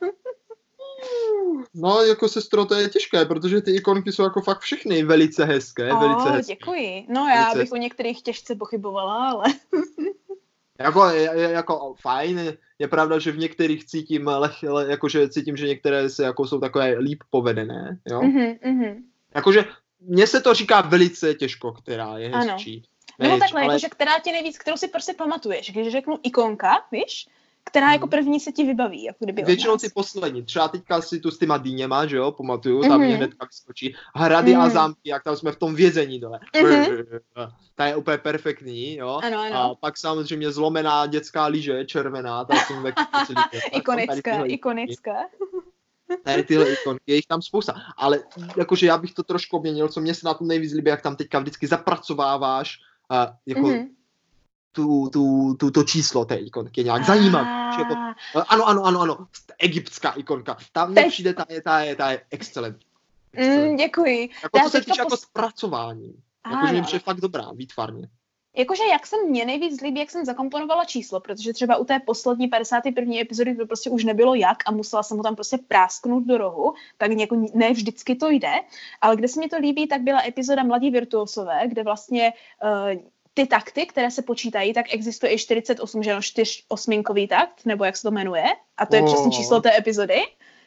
No, 1.74 2.02
jako 2.02 2.28
sestro, 2.28 2.64
to 2.64 2.74
je 2.74 2.88
těžké, 2.88 3.24
protože 3.24 3.60
ty 3.60 3.76
ikonky 3.76 4.12
jsou 4.12 4.22
jako 4.22 4.42
fakt 4.42 4.60
všechny 4.60 5.02
velice 5.02 5.44
hezké, 5.44 5.92
oh, 5.92 6.00
velice 6.00 6.30
hezké. 6.30 6.54
děkuji. 6.54 7.06
No, 7.08 7.28
já 7.28 7.42
velice 7.42 7.58
bych 7.58 7.72
o 7.72 7.76
některých 7.76 8.22
těžce 8.22 8.54
pochybovala, 8.54 9.30
ale... 9.30 9.44
jako, 10.78 11.04
jako 11.34 11.94
fajn, 12.00 12.52
je 12.78 12.88
pravda, 12.88 13.18
že 13.18 13.32
v 13.32 13.38
některých 13.38 13.84
cítím, 13.84 14.26
leh, 14.26 14.62
le, 14.62 14.90
jakože 14.90 15.28
cítím, 15.28 15.56
že 15.56 15.68
některé 15.68 16.10
se 16.10 16.24
jako 16.24 16.46
jsou 16.46 16.60
takové 16.60 16.98
líp 16.98 17.22
povedené, 17.30 17.98
jo? 18.10 18.20
Mm-hmm, 18.20 18.58
mm-hmm. 18.58 19.02
Jakože 19.36 19.64
mně 20.00 20.26
se 20.26 20.40
to 20.40 20.54
říká 20.54 20.80
velice 20.80 21.34
těžko, 21.34 21.72
která 21.72 22.18
je 22.18 22.36
hezčí. 22.36 22.82
Ano. 23.18 23.28
Nebo 23.28 23.38
takhle, 23.38 23.62
ale... 23.62 23.72
jakože 23.72 23.88
která 23.88 24.18
tě 24.20 24.32
nejvíc, 24.32 24.58
kterou 24.58 24.76
si 24.76 24.88
prostě 24.88 25.14
pamatuješ. 25.14 25.70
Když 25.70 25.92
řeknu 25.92 26.18
ikonka, 26.22 26.86
víš, 26.92 27.26
která 27.64 27.92
jako 27.92 28.06
hmm. 28.06 28.10
první 28.10 28.40
se 28.40 28.52
ti 28.52 28.64
vybaví, 28.64 29.04
jako 29.04 29.24
kdyby 29.24 29.42
Většinou 29.42 29.76
ty 29.76 29.88
poslední. 29.88 30.42
Třeba 30.42 30.68
teďka 30.68 31.02
si 31.02 31.20
tu 31.20 31.30
s 31.30 31.38
těma 31.38 31.58
dýněma, 31.58 32.06
že 32.06 32.16
jo, 32.16 32.32
pamatuju, 32.32 32.82
tam 32.82 33.00
mm-hmm. 33.00 33.16
hned 33.16 33.30
pak 33.38 33.52
skočí. 33.52 33.94
Hrady 34.14 34.52
mm-hmm. 34.52 34.60
a 34.60 34.64
mhm. 34.64 34.70
zámky, 34.70 35.00
jak 35.04 35.24
tam 35.24 35.36
jsme 35.36 35.52
v 35.52 35.56
tom 35.56 35.74
vězení 35.74 36.20
dole. 36.20 36.40
Mm-hmm. 36.54 37.20
Ta 37.74 37.86
je 37.86 37.96
úplně 37.96 38.18
perfektní, 38.18 38.96
jo. 38.96 39.20
Ano, 39.22 39.38
ano. 39.38 39.56
A 39.56 39.74
pak 39.74 39.96
samozřejmě 39.96 40.52
zlomená 40.52 41.06
dětská 41.06 41.46
líže, 41.46 41.84
červená, 41.84 42.44
ta 42.44 42.54
jsem 42.56 42.82
ve 42.82 42.92
Ikonická, 43.72 44.44
ikonická. 44.44 45.12
Tady 46.22 46.42
tyhle 46.42 46.72
ikonky, 46.72 47.02
je 47.06 47.14
jich 47.14 47.26
tam 47.26 47.42
spousta. 47.42 47.74
Ale 47.96 48.18
jakože 48.56 48.86
já 48.86 48.98
bych 48.98 49.14
to 49.14 49.22
trošku 49.22 49.56
obměnil, 49.56 49.88
co 49.88 50.00
mě 50.00 50.14
se 50.14 50.26
na 50.26 50.34
tom 50.34 50.48
nejvíc 50.48 50.72
líbí, 50.72 50.90
jak 50.90 51.02
tam 51.02 51.16
teďka 51.16 51.38
vždycky 51.38 51.66
zapracováváš 51.66 52.78
uh, 53.10 53.34
jako 53.46 53.60
mm-hmm. 53.60 53.88
tu, 54.72 55.10
tu, 55.12 55.54
tu, 55.54 55.70
to 55.70 55.84
číslo 55.84 56.24
té 56.24 56.34
ikonky 56.34 56.84
nějak 56.84 57.04
zajímavé. 57.04 57.48
Jako, 57.78 57.94
ano, 58.48 58.68
ano, 58.68 58.84
ano, 58.84 59.00
ano, 59.00 59.26
egyptská 59.58 60.10
ikonka. 60.10 60.56
Tam 60.72 60.90
mně 60.90 61.04
přijde, 61.08 61.34
ta 61.34 61.46
je, 61.48 61.62
ta 61.62 61.80
je, 61.80 61.96
ta 61.96 62.10
je 62.10 62.22
excelent. 62.30 62.78
Mm, 63.32 63.76
děkuji. 63.76 64.30
Jako 64.42 64.58
to 64.58 64.70
se 64.70 64.80
týče 64.80 64.90
pos... 64.90 64.98
jako 64.98 65.16
zpracování. 65.16 66.14
Jakože 66.50 66.72
mi 66.72 66.82
přijde 66.82 66.98
fakt 66.98 67.20
dobrá, 67.20 67.52
výtvarně. 67.52 68.08
Jakože 68.56 68.82
jak 68.84 69.06
jsem 69.06 69.28
mě 69.28 69.44
nejvíc 69.44 69.80
líbí, 69.80 70.00
jak 70.00 70.10
jsem 70.10 70.24
zakomponovala 70.24 70.84
číslo, 70.84 71.20
protože 71.20 71.52
třeba 71.52 71.76
u 71.76 71.84
té 71.84 72.00
poslední 72.00 72.48
51. 72.48 73.14
epizody 73.20 73.56
to 73.56 73.66
prostě 73.66 73.90
už 73.90 74.04
nebylo 74.04 74.34
jak 74.34 74.58
a 74.66 74.72
musela 74.72 75.02
jsem 75.02 75.16
ho 75.16 75.22
tam 75.22 75.34
prostě 75.34 75.58
prásknout 75.68 76.24
do 76.24 76.38
rohu, 76.38 76.74
tak 76.98 77.12
jako 77.12 77.46
ne 77.54 77.72
vždycky 77.72 78.14
to 78.14 78.30
jde, 78.30 78.54
ale 79.00 79.16
kde 79.16 79.28
se 79.28 79.40
mi 79.40 79.48
to 79.48 79.58
líbí, 79.58 79.86
tak 79.86 80.00
byla 80.00 80.26
epizoda 80.26 80.62
Mladí 80.62 80.90
virtuosové, 80.90 81.60
kde 81.68 81.82
vlastně 81.82 82.32
uh, 82.62 83.02
ty 83.34 83.46
takty, 83.46 83.86
které 83.86 84.10
se 84.10 84.22
počítají, 84.22 84.72
tak 84.72 84.94
existuje 84.94 85.32
i 85.32 85.38
48, 85.38 86.02
že 86.02 86.14
no, 86.14 86.22
čtyřosminkový 86.22 87.28
takt, 87.28 87.66
nebo 87.66 87.84
jak 87.84 87.96
se 87.96 88.02
to 88.02 88.10
jmenuje, 88.10 88.44
a 88.76 88.86
to 88.86 88.96
je 88.96 89.02
oh. 89.02 89.08
přesně 89.08 89.30
číslo 89.30 89.60
té 89.60 89.78
epizody. 89.78 90.20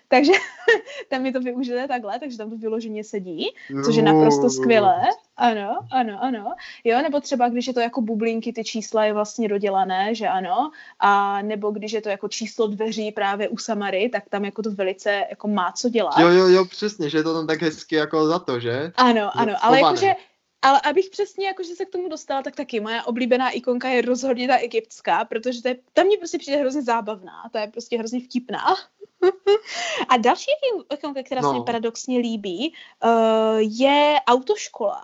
Takže 0.09 0.31
tam 1.09 1.21
mi 1.21 1.31
to 1.31 1.39
využili 1.39 1.87
takhle, 1.87 2.19
takže 2.19 2.37
tam 2.37 2.49
to 2.49 2.57
vyloženě 2.57 3.03
sedí, 3.03 3.47
což 3.85 3.95
je 3.95 4.03
naprosto 4.03 4.49
skvělé. 4.49 5.01
Ano, 5.37 5.79
ano, 5.91 6.17
ano. 6.21 6.53
Jo, 6.83 7.01
nebo 7.01 7.19
třeba, 7.19 7.49
když 7.49 7.67
je 7.67 7.73
to 7.73 7.79
jako 7.79 8.01
bublinky, 8.01 8.53
ty 8.53 8.63
čísla 8.63 9.05
je 9.05 9.13
vlastně 9.13 9.47
dodělané, 9.47 10.15
že 10.15 10.27
ano. 10.27 10.71
A 10.99 11.41
nebo 11.41 11.71
když 11.71 11.91
je 11.91 12.01
to 12.01 12.09
jako 12.09 12.27
číslo 12.27 12.67
dveří 12.67 13.11
právě 13.11 13.47
u 13.47 13.57
Samary, 13.57 14.09
tak 14.09 14.29
tam 14.29 14.45
jako 14.45 14.61
to 14.61 14.71
velice 14.71 15.25
jako 15.29 15.47
má 15.47 15.71
co 15.71 15.89
dělat. 15.89 16.19
Jo, 16.19 16.27
jo, 16.27 16.47
jo, 16.47 16.65
přesně, 16.65 17.09
že 17.09 17.17
je 17.17 17.23
to 17.23 17.33
tam 17.33 17.47
tak 17.47 17.61
hezky 17.61 17.95
jako 17.95 18.27
za 18.27 18.39
to, 18.39 18.59
že? 18.59 18.91
Ano, 18.95 19.31
ano, 19.33 19.53
ale 19.61 19.79
jakože 19.79 20.15
ale 20.61 20.81
abych 20.81 21.09
přesně 21.09 21.47
jakože 21.47 21.75
se 21.75 21.85
k 21.85 21.89
tomu 21.89 22.09
dostala, 22.09 22.41
tak 22.41 22.55
taky 22.55 22.79
moje 22.79 23.03
oblíbená 23.03 23.49
ikonka 23.49 23.89
je 23.89 24.01
rozhodně 24.01 24.47
ta 24.47 24.57
egyptská, 24.57 25.25
protože 25.25 25.61
to 25.61 25.67
je, 25.67 25.77
tam 25.93 26.05
mě 26.05 26.17
prostě 26.17 26.37
přijde 26.37 26.57
hrozně 26.57 26.81
zábavná, 26.81 27.49
to 27.51 27.57
je 27.57 27.67
prostě 27.67 27.97
hrozně 27.97 28.19
vtipná. 28.19 28.75
A 30.09 30.17
další 30.17 30.51
ikonka, 30.93 31.23
která 31.23 31.41
no. 31.41 31.51
se 31.51 31.59
mi 31.59 31.65
paradoxně 31.65 32.19
líbí, 32.19 32.73
uh, 33.03 33.59
je 33.59 34.15
autoškola. 34.27 35.03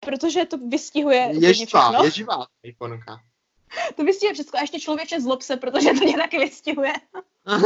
Protože 0.00 0.44
to 0.44 0.58
vystihuje 0.58 1.30
je 1.32 1.54
živá, 1.54 2.04
je 2.04 2.10
živá 2.10 2.46
ikonka. 2.62 3.20
To 3.96 4.04
vystihuje 4.04 4.34
všechno. 4.34 4.58
A 4.58 4.60
ještě 4.60 4.80
člověče 4.80 5.20
zlob 5.20 5.42
se, 5.42 5.56
protože 5.56 5.88
to 5.88 6.04
mě 6.04 6.16
taky 6.16 6.38
vystihuje. 6.38 6.92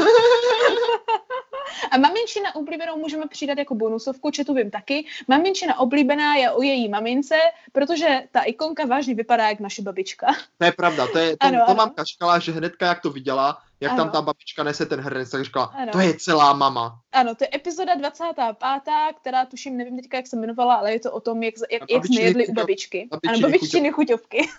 A 1.91 1.99
maminčina 1.99 2.55
oblíbenou 2.55 2.97
můžeme 2.97 3.27
přidat 3.27 3.59
jako 3.59 3.75
bonusovku, 3.75 4.31
či 4.31 4.45
tu 4.45 4.55
vím 4.55 4.71
taky. 4.71 5.07
Maminčina 5.29 5.79
oblíbená 5.79 6.35
je 6.35 6.51
o 6.51 6.63
její 6.63 6.89
mamince, 6.89 7.35
protože 7.73 8.23
ta 8.31 8.43
ikonka 8.43 8.87
vážně 8.87 9.15
vypadá 9.15 9.49
jak 9.49 9.61
naše 9.61 9.83
babička. 9.83 10.27
To 10.59 10.65
je 10.65 10.73
pravda, 10.73 11.07
to, 11.07 11.19
je, 11.19 11.31
to, 11.31 11.47
ano, 11.47 11.59
to 11.59 11.65
ano. 11.65 11.75
mám 11.75 11.91
kaškala, 11.91 12.39
že 12.39 12.53
hnedka 12.53 12.87
jak 12.87 13.01
to 13.01 13.11
viděla, 13.11 13.63
jak 13.83 13.93
ano. 13.93 14.03
tam 14.05 14.11
ta 14.11 14.23
babička 14.23 14.63
nese 14.63 14.87
ten 14.87 15.01
hrnec, 15.01 15.31
tak 15.31 15.45
říkala, 15.45 15.67
ano. 15.67 15.93
to 15.93 16.01
je 16.01 16.15
celá 16.15 16.53
mama. 16.53 17.01
Ano, 17.13 17.35
to 17.35 17.45
je 17.45 17.49
epizoda 17.55 17.95
25., 17.95 18.57
která 19.21 19.47
tuším, 19.47 19.77
nevím 19.77 19.97
teďka, 19.97 20.17
jak 20.17 20.27
se 20.27 20.37
jmenovala, 20.37 20.75
ale 20.75 20.93
je 20.93 21.01
to 21.01 21.13
o 21.13 21.21
tom, 21.21 21.43
jak, 21.43 21.55
jak, 21.71 21.83
jak 21.91 22.07
jsme 22.07 22.21
jedli 22.21 22.47
u 22.47 22.53
babičky. 22.53 23.09
Babičiny 23.11 23.45
ano, 23.45 23.49
babičky 23.49 23.91
chuťovky. 23.91 24.49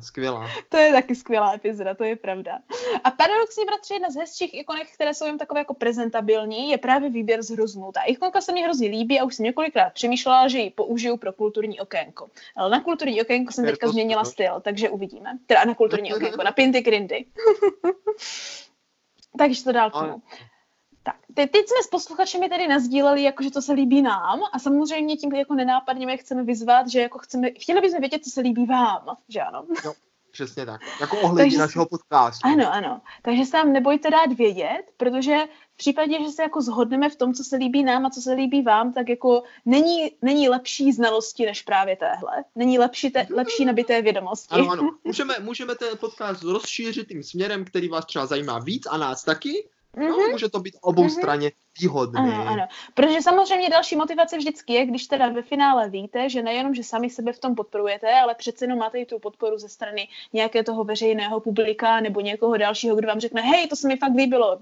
skvělá. 0.00 0.50
To 0.68 0.76
je 0.76 0.92
taky 0.92 1.14
skvělá 1.14 1.54
epizoda, 1.54 1.94
to 1.94 2.04
je 2.04 2.16
pravda. 2.16 2.58
A 3.04 3.10
paradoxně, 3.10 3.64
bratři, 3.64 3.94
jedna 3.94 4.10
z 4.10 4.16
hezčích 4.16 4.54
ikonek, 4.54 4.88
které 4.94 5.14
jsou 5.14 5.26
jen 5.26 5.38
takové 5.38 5.60
jako 5.60 5.74
prezentabilní, 5.74 6.70
je 6.70 6.78
právě 6.78 7.10
výběr 7.10 7.42
z 7.42 7.50
hroznů. 7.50 7.92
Ta 7.92 8.00
ikonka 8.02 8.40
se 8.40 8.52
mi 8.52 8.62
hrozně 8.62 8.88
líbí 8.88 9.20
a 9.20 9.24
už 9.24 9.34
jsem 9.34 9.44
několikrát 9.44 9.92
přemýšlela, 9.92 10.48
že 10.48 10.58
ji 10.58 10.70
použiju 10.70 11.16
pro 11.16 11.32
kulturní 11.32 11.80
okénko. 11.80 12.30
Ale 12.56 12.70
na 12.70 12.80
kulturní 12.80 13.22
okénko 13.22 13.52
jsem 13.52 13.64
teďka 13.64 13.88
změnila 13.88 14.24
styl, 14.24 14.60
takže 14.60 14.90
uvidíme. 14.90 15.38
Teda 15.46 15.64
na 15.64 15.74
kulturní 15.74 16.14
okénko, 16.14 16.42
na 16.42 16.52
Pinty 16.52 16.80
Grindy. 16.80 17.09
takže 19.38 19.64
to 19.64 19.72
dál 19.72 19.90
k 19.90 19.92
tomu. 19.92 20.22
Tak, 21.02 21.16
te, 21.34 21.46
teď 21.46 21.68
jsme 21.68 21.82
s 21.82 21.86
posluchačemi 21.86 22.48
tedy 22.48 22.68
nazdíleli, 22.68 23.22
jako, 23.22 23.42
že 23.42 23.50
to 23.50 23.62
se 23.62 23.72
líbí 23.72 24.02
nám 24.02 24.40
a 24.52 24.58
samozřejmě 24.58 25.16
tím 25.16 25.32
jako 25.32 25.54
nenápadně 25.54 26.06
my 26.06 26.18
chceme 26.18 26.44
vyzvat, 26.44 26.88
že 26.88 27.00
jako 27.00 27.18
chceme, 27.18 27.50
chtěli 27.50 27.80
bychom 27.80 28.00
vědět, 28.00 28.24
co 28.24 28.30
se 28.30 28.40
líbí 28.40 28.66
vám, 28.66 29.16
že 29.28 29.40
ano? 29.40 29.64
No, 29.84 29.92
přesně 30.32 30.66
tak. 30.66 30.80
Jako 31.00 31.20
ohledně 31.20 31.58
našeho 31.58 31.86
podcastu. 31.86 32.48
Ano, 32.48 32.72
ano. 32.72 33.00
Takže 33.22 33.44
se 33.44 33.56
nám 33.56 33.72
nebojte 33.72 34.10
dát 34.10 34.32
vědět, 34.32 34.82
protože 34.96 35.38
případě, 35.80 36.24
že 36.24 36.30
se 36.30 36.42
jako 36.42 36.62
zhodneme 36.62 37.08
v 37.10 37.16
tom, 37.16 37.34
co 37.34 37.44
se 37.44 37.56
líbí 37.56 37.84
nám 37.84 38.06
a 38.06 38.10
co 38.10 38.20
se 38.20 38.32
líbí 38.32 38.62
vám, 38.62 38.92
tak 38.92 39.08
jako 39.08 39.42
není, 39.64 40.12
není 40.22 40.48
lepší 40.48 40.92
znalosti 40.92 41.46
než 41.46 41.62
právě 41.62 41.96
téhle. 41.96 42.44
Není 42.54 42.78
lepší, 42.78 43.10
te, 43.10 43.26
lepší 43.34 43.64
nabité 43.64 44.02
vědomosti. 44.02 44.54
Ano, 44.54 44.70
ano. 44.70 44.90
Můžeme, 45.04 45.34
můžeme 45.40 45.74
ten 45.74 45.98
podcast 45.98 46.42
rozšířit 46.42 47.08
tím 47.08 47.22
směrem, 47.22 47.64
který 47.64 47.88
vás 47.88 48.06
třeba 48.06 48.26
zajímá 48.26 48.58
víc 48.58 48.86
a 48.90 48.96
nás 48.96 49.24
taky. 49.24 49.68
No, 49.96 50.06
mm-hmm. 50.06 50.30
může 50.30 50.48
to 50.48 50.60
být 50.60 50.76
obou 50.80 51.04
mm-hmm. 51.04 51.18
straně 51.18 51.52
výhodné. 51.80 52.20
Ano, 52.20 52.44
ano. 52.48 52.66
Protože 52.94 53.22
samozřejmě 53.22 53.70
další 53.70 53.96
motivace 53.96 54.36
vždycky 54.36 54.72
je, 54.72 54.86
když 54.86 55.06
teda 55.06 55.28
ve 55.28 55.42
finále 55.42 55.88
víte, 55.88 56.28
že 56.28 56.42
nejenom, 56.42 56.74
že 56.74 56.84
sami 56.84 57.10
sebe 57.10 57.32
v 57.32 57.38
tom 57.38 57.54
podporujete, 57.54 58.14
ale 58.14 58.34
přece 58.34 58.64
jenom 58.64 58.78
máte 58.78 58.98
i 58.98 59.06
tu 59.06 59.18
podporu 59.18 59.58
ze 59.58 59.68
strany 59.68 60.08
nějaké 60.32 60.64
toho 60.64 60.84
veřejného 60.84 61.40
publika 61.40 62.00
nebo 62.00 62.20
někoho 62.20 62.56
dalšího, 62.56 62.96
kdo 62.96 63.08
vám 63.08 63.20
řekne, 63.20 63.42
hej, 63.42 63.68
to 63.68 63.76
se 63.76 63.88
mi 63.88 63.96
fakt 63.96 64.14
líbilo, 64.16 64.58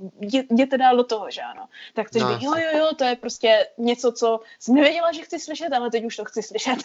jděte 0.50 0.78
dál 0.78 0.96
do 0.96 1.04
toho, 1.04 1.30
že 1.30 1.40
ano. 1.40 1.68
Tak 1.94 2.06
chceš 2.06 2.22
no, 2.22 2.28
být, 2.28 2.42
jo, 2.42 2.52
jo, 2.56 2.78
jo, 2.78 2.88
to 2.96 3.04
je 3.04 3.16
prostě 3.16 3.66
něco, 3.78 4.12
co 4.12 4.40
jsem 4.60 4.74
nevěděla, 4.74 5.12
že 5.12 5.22
chci 5.22 5.38
slyšet, 5.38 5.72
ale 5.72 5.90
teď 5.90 6.04
už 6.04 6.16
to 6.16 6.24
chci 6.24 6.42
slyšet. 6.42 6.78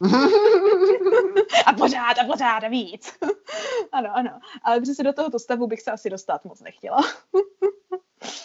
a 1.66 1.72
pořád 1.72 2.18
a 2.18 2.24
pořád 2.24 2.64
a 2.64 2.68
víc. 2.68 3.18
ano, 3.92 4.10
ano. 4.14 4.30
Ale 4.62 4.80
přesně 4.80 5.04
do 5.04 5.12
tohoto 5.12 5.38
stavu 5.38 5.66
bych 5.66 5.82
se 5.82 5.90
asi 5.90 6.10
dostat 6.10 6.44
moc 6.44 6.60
nechtěla. 6.60 6.98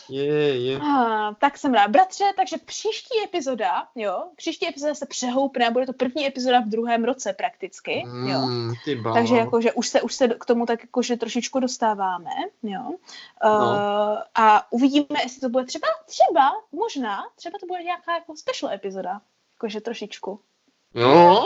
Je, 0.10 0.58
je. 0.58 0.80
Ah, 0.80 1.36
tak 1.40 1.58
jsem 1.58 1.74
rád. 1.74 1.92
Bratře, 1.92 2.24
takže 2.36 2.58
příští 2.58 3.14
epizoda, 3.24 3.88
jo, 3.96 4.24
příští 4.36 4.68
epizoda 4.68 4.96
se 4.96 5.06
přehoupne 5.06 5.68
a 5.68 5.72
bude 5.72 5.86
to 5.86 5.94
první 5.94 6.28
epizoda 6.28 6.60
v 6.60 6.70
druhém 6.70 7.04
roce 7.04 7.34
prakticky, 7.34 8.04
jo. 8.26 8.40
Mm, 8.40 8.74
takže 9.14 9.36
jakože 9.36 9.74
už 9.74 9.88
se, 9.88 10.02
už 10.02 10.14
se 10.14 10.28
k 10.28 10.46
tomu 10.46 10.66
tak 10.66 10.84
jakože 10.84 11.18
trošičku 11.18 11.60
dostáváme, 11.60 12.32
jo. 12.64 12.84
Uh, 12.90 12.96
no. 13.44 13.78
A 14.36 14.72
uvidíme, 14.72 15.22
jestli 15.24 15.42
to 15.42 15.50
bude 15.50 15.66
třeba, 15.66 15.88
třeba, 16.06 16.52
možná, 16.72 17.24
třeba 17.36 17.58
to 17.60 17.66
bude 17.66 17.84
nějaká 17.84 18.14
jako 18.14 18.36
special 18.36 18.72
epizoda, 18.72 19.22
jakože 19.56 19.82
trošičku. 19.82 20.40
Jo, 20.96 21.46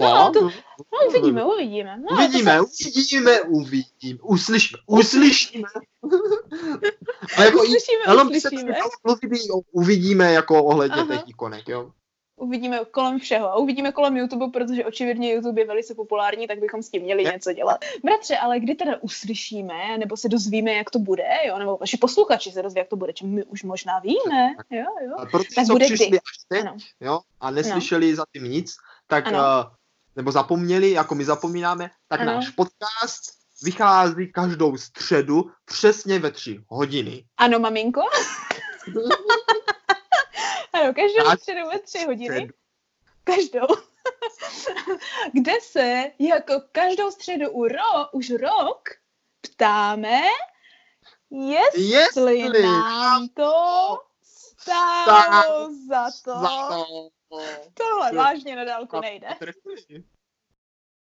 no, 0.00 0.30
to, 0.32 0.40
no, 0.40 0.50
uvidíme, 1.08 1.44
uvidíme. 1.44 1.96
No, 1.98 2.16
uvidíme, 2.16 2.52
se... 2.52 2.60
uvidíme, 2.60 3.42
uvidíme, 3.42 4.18
uslyšíme, 4.22 4.78
uslyšíme. 4.86 5.68
A 7.36 7.44
jako 7.44 7.58
uslyšíme, 7.58 8.04
i, 8.06 8.36
uslyšíme. 8.36 8.74
Se 8.74 8.80
uvidíme 9.72 10.32
jako 10.32 10.64
ohledně 10.64 11.02
Aha. 11.02 11.16
těch 11.16 11.28
ikonek, 11.28 11.68
jo 11.68 11.90
uvidíme 12.36 12.80
kolem 12.90 13.18
všeho 13.18 13.48
a 13.48 13.56
uvidíme 13.56 13.92
kolem 13.92 14.16
YouTube, 14.16 14.46
protože 14.52 14.84
očividně 14.84 15.32
YouTube 15.32 15.60
je 15.60 15.66
velice 15.66 15.94
populární, 15.94 16.46
tak 16.46 16.58
bychom 16.58 16.82
s 16.82 16.90
tím 16.90 17.02
měli 17.02 17.24
něco 17.24 17.52
dělat. 17.52 17.84
Bratře, 18.04 18.36
ale 18.36 18.60
kdy 18.60 18.74
teda 18.74 18.96
uslyšíme, 19.00 19.98
nebo 19.98 20.16
se 20.16 20.28
dozvíme, 20.28 20.72
jak 20.72 20.90
to 20.90 20.98
bude, 20.98 21.28
jo, 21.46 21.58
nebo 21.58 21.76
vaši 21.76 21.96
posluchači 21.96 22.50
se 22.50 22.62
dozví, 22.62 22.78
jak 22.78 22.88
to 22.88 22.96
bude, 22.96 23.12
čím 23.12 23.34
my 23.34 23.44
už 23.44 23.62
možná 23.62 23.98
víme, 23.98 24.54
jo, 24.70 24.84
jo. 25.06 25.14
A 25.18 25.26
pro 25.26 25.44
ty, 25.44 25.54
tak 25.54 25.66
bude 25.66 25.88
kdy? 25.88 26.04
Až 26.04 26.44
teď, 26.48 26.66
jo, 27.00 27.20
a 27.40 27.50
neslyšeli 27.50 28.10
no. 28.10 28.16
za 28.16 28.24
tím 28.32 28.44
nic, 28.44 28.76
tak, 29.06 29.26
ano. 29.26 29.38
uh, 29.38 29.44
nebo 30.16 30.32
zapomněli, 30.32 30.90
jako 30.90 31.14
my 31.14 31.24
zapomínáme, 31.24 31.90
tak 32.08 32.20
ano. 32.20 32.32
náš 32.32 32.48
podcast 32.48 33.22
vychází 33.62 34.32
každou 34.32 34.76
středu 34.76 35.50
přesně 35.64 36.18
ve 36.18 36.30
tři 36.30 36.60
hodiny. 36.68 37.24
Ano, 37.36 37.58
maminko. 37.58 38.02
Ano, 40.80 40.94
každou 40.94 41.30
středu 41.36 41.68
ve 41.68 41.78
tři 41.78 42.04
hodiny. 42.04 42.48
Každou. 43.24 43.66
Kde 45.32 45.52
se 45.60 46.04
jako 46.18 46.54
každou 46.72 47.10
středu 47.10 47.50
u 47.50 47.68
ro, 47.68 48.10
už 48.12 48.30
rok 48.30 48.88
ptáme, 49.40 50.20
jestli, 51.30 51.82
jestli 51.82 52.62
nám 52.62 53.28
to 53.28 53.52
stálo 54.22 55.70
za 55.88 56.04
to. 56.24 56.40
Za 56.40 56.68
to. 56.68 57.08
Tohle 57.74 58.12
vážně 58.12 58.56
na 58.56 58.64
dálku 58.64 59.00
nejde. 59.00 59.28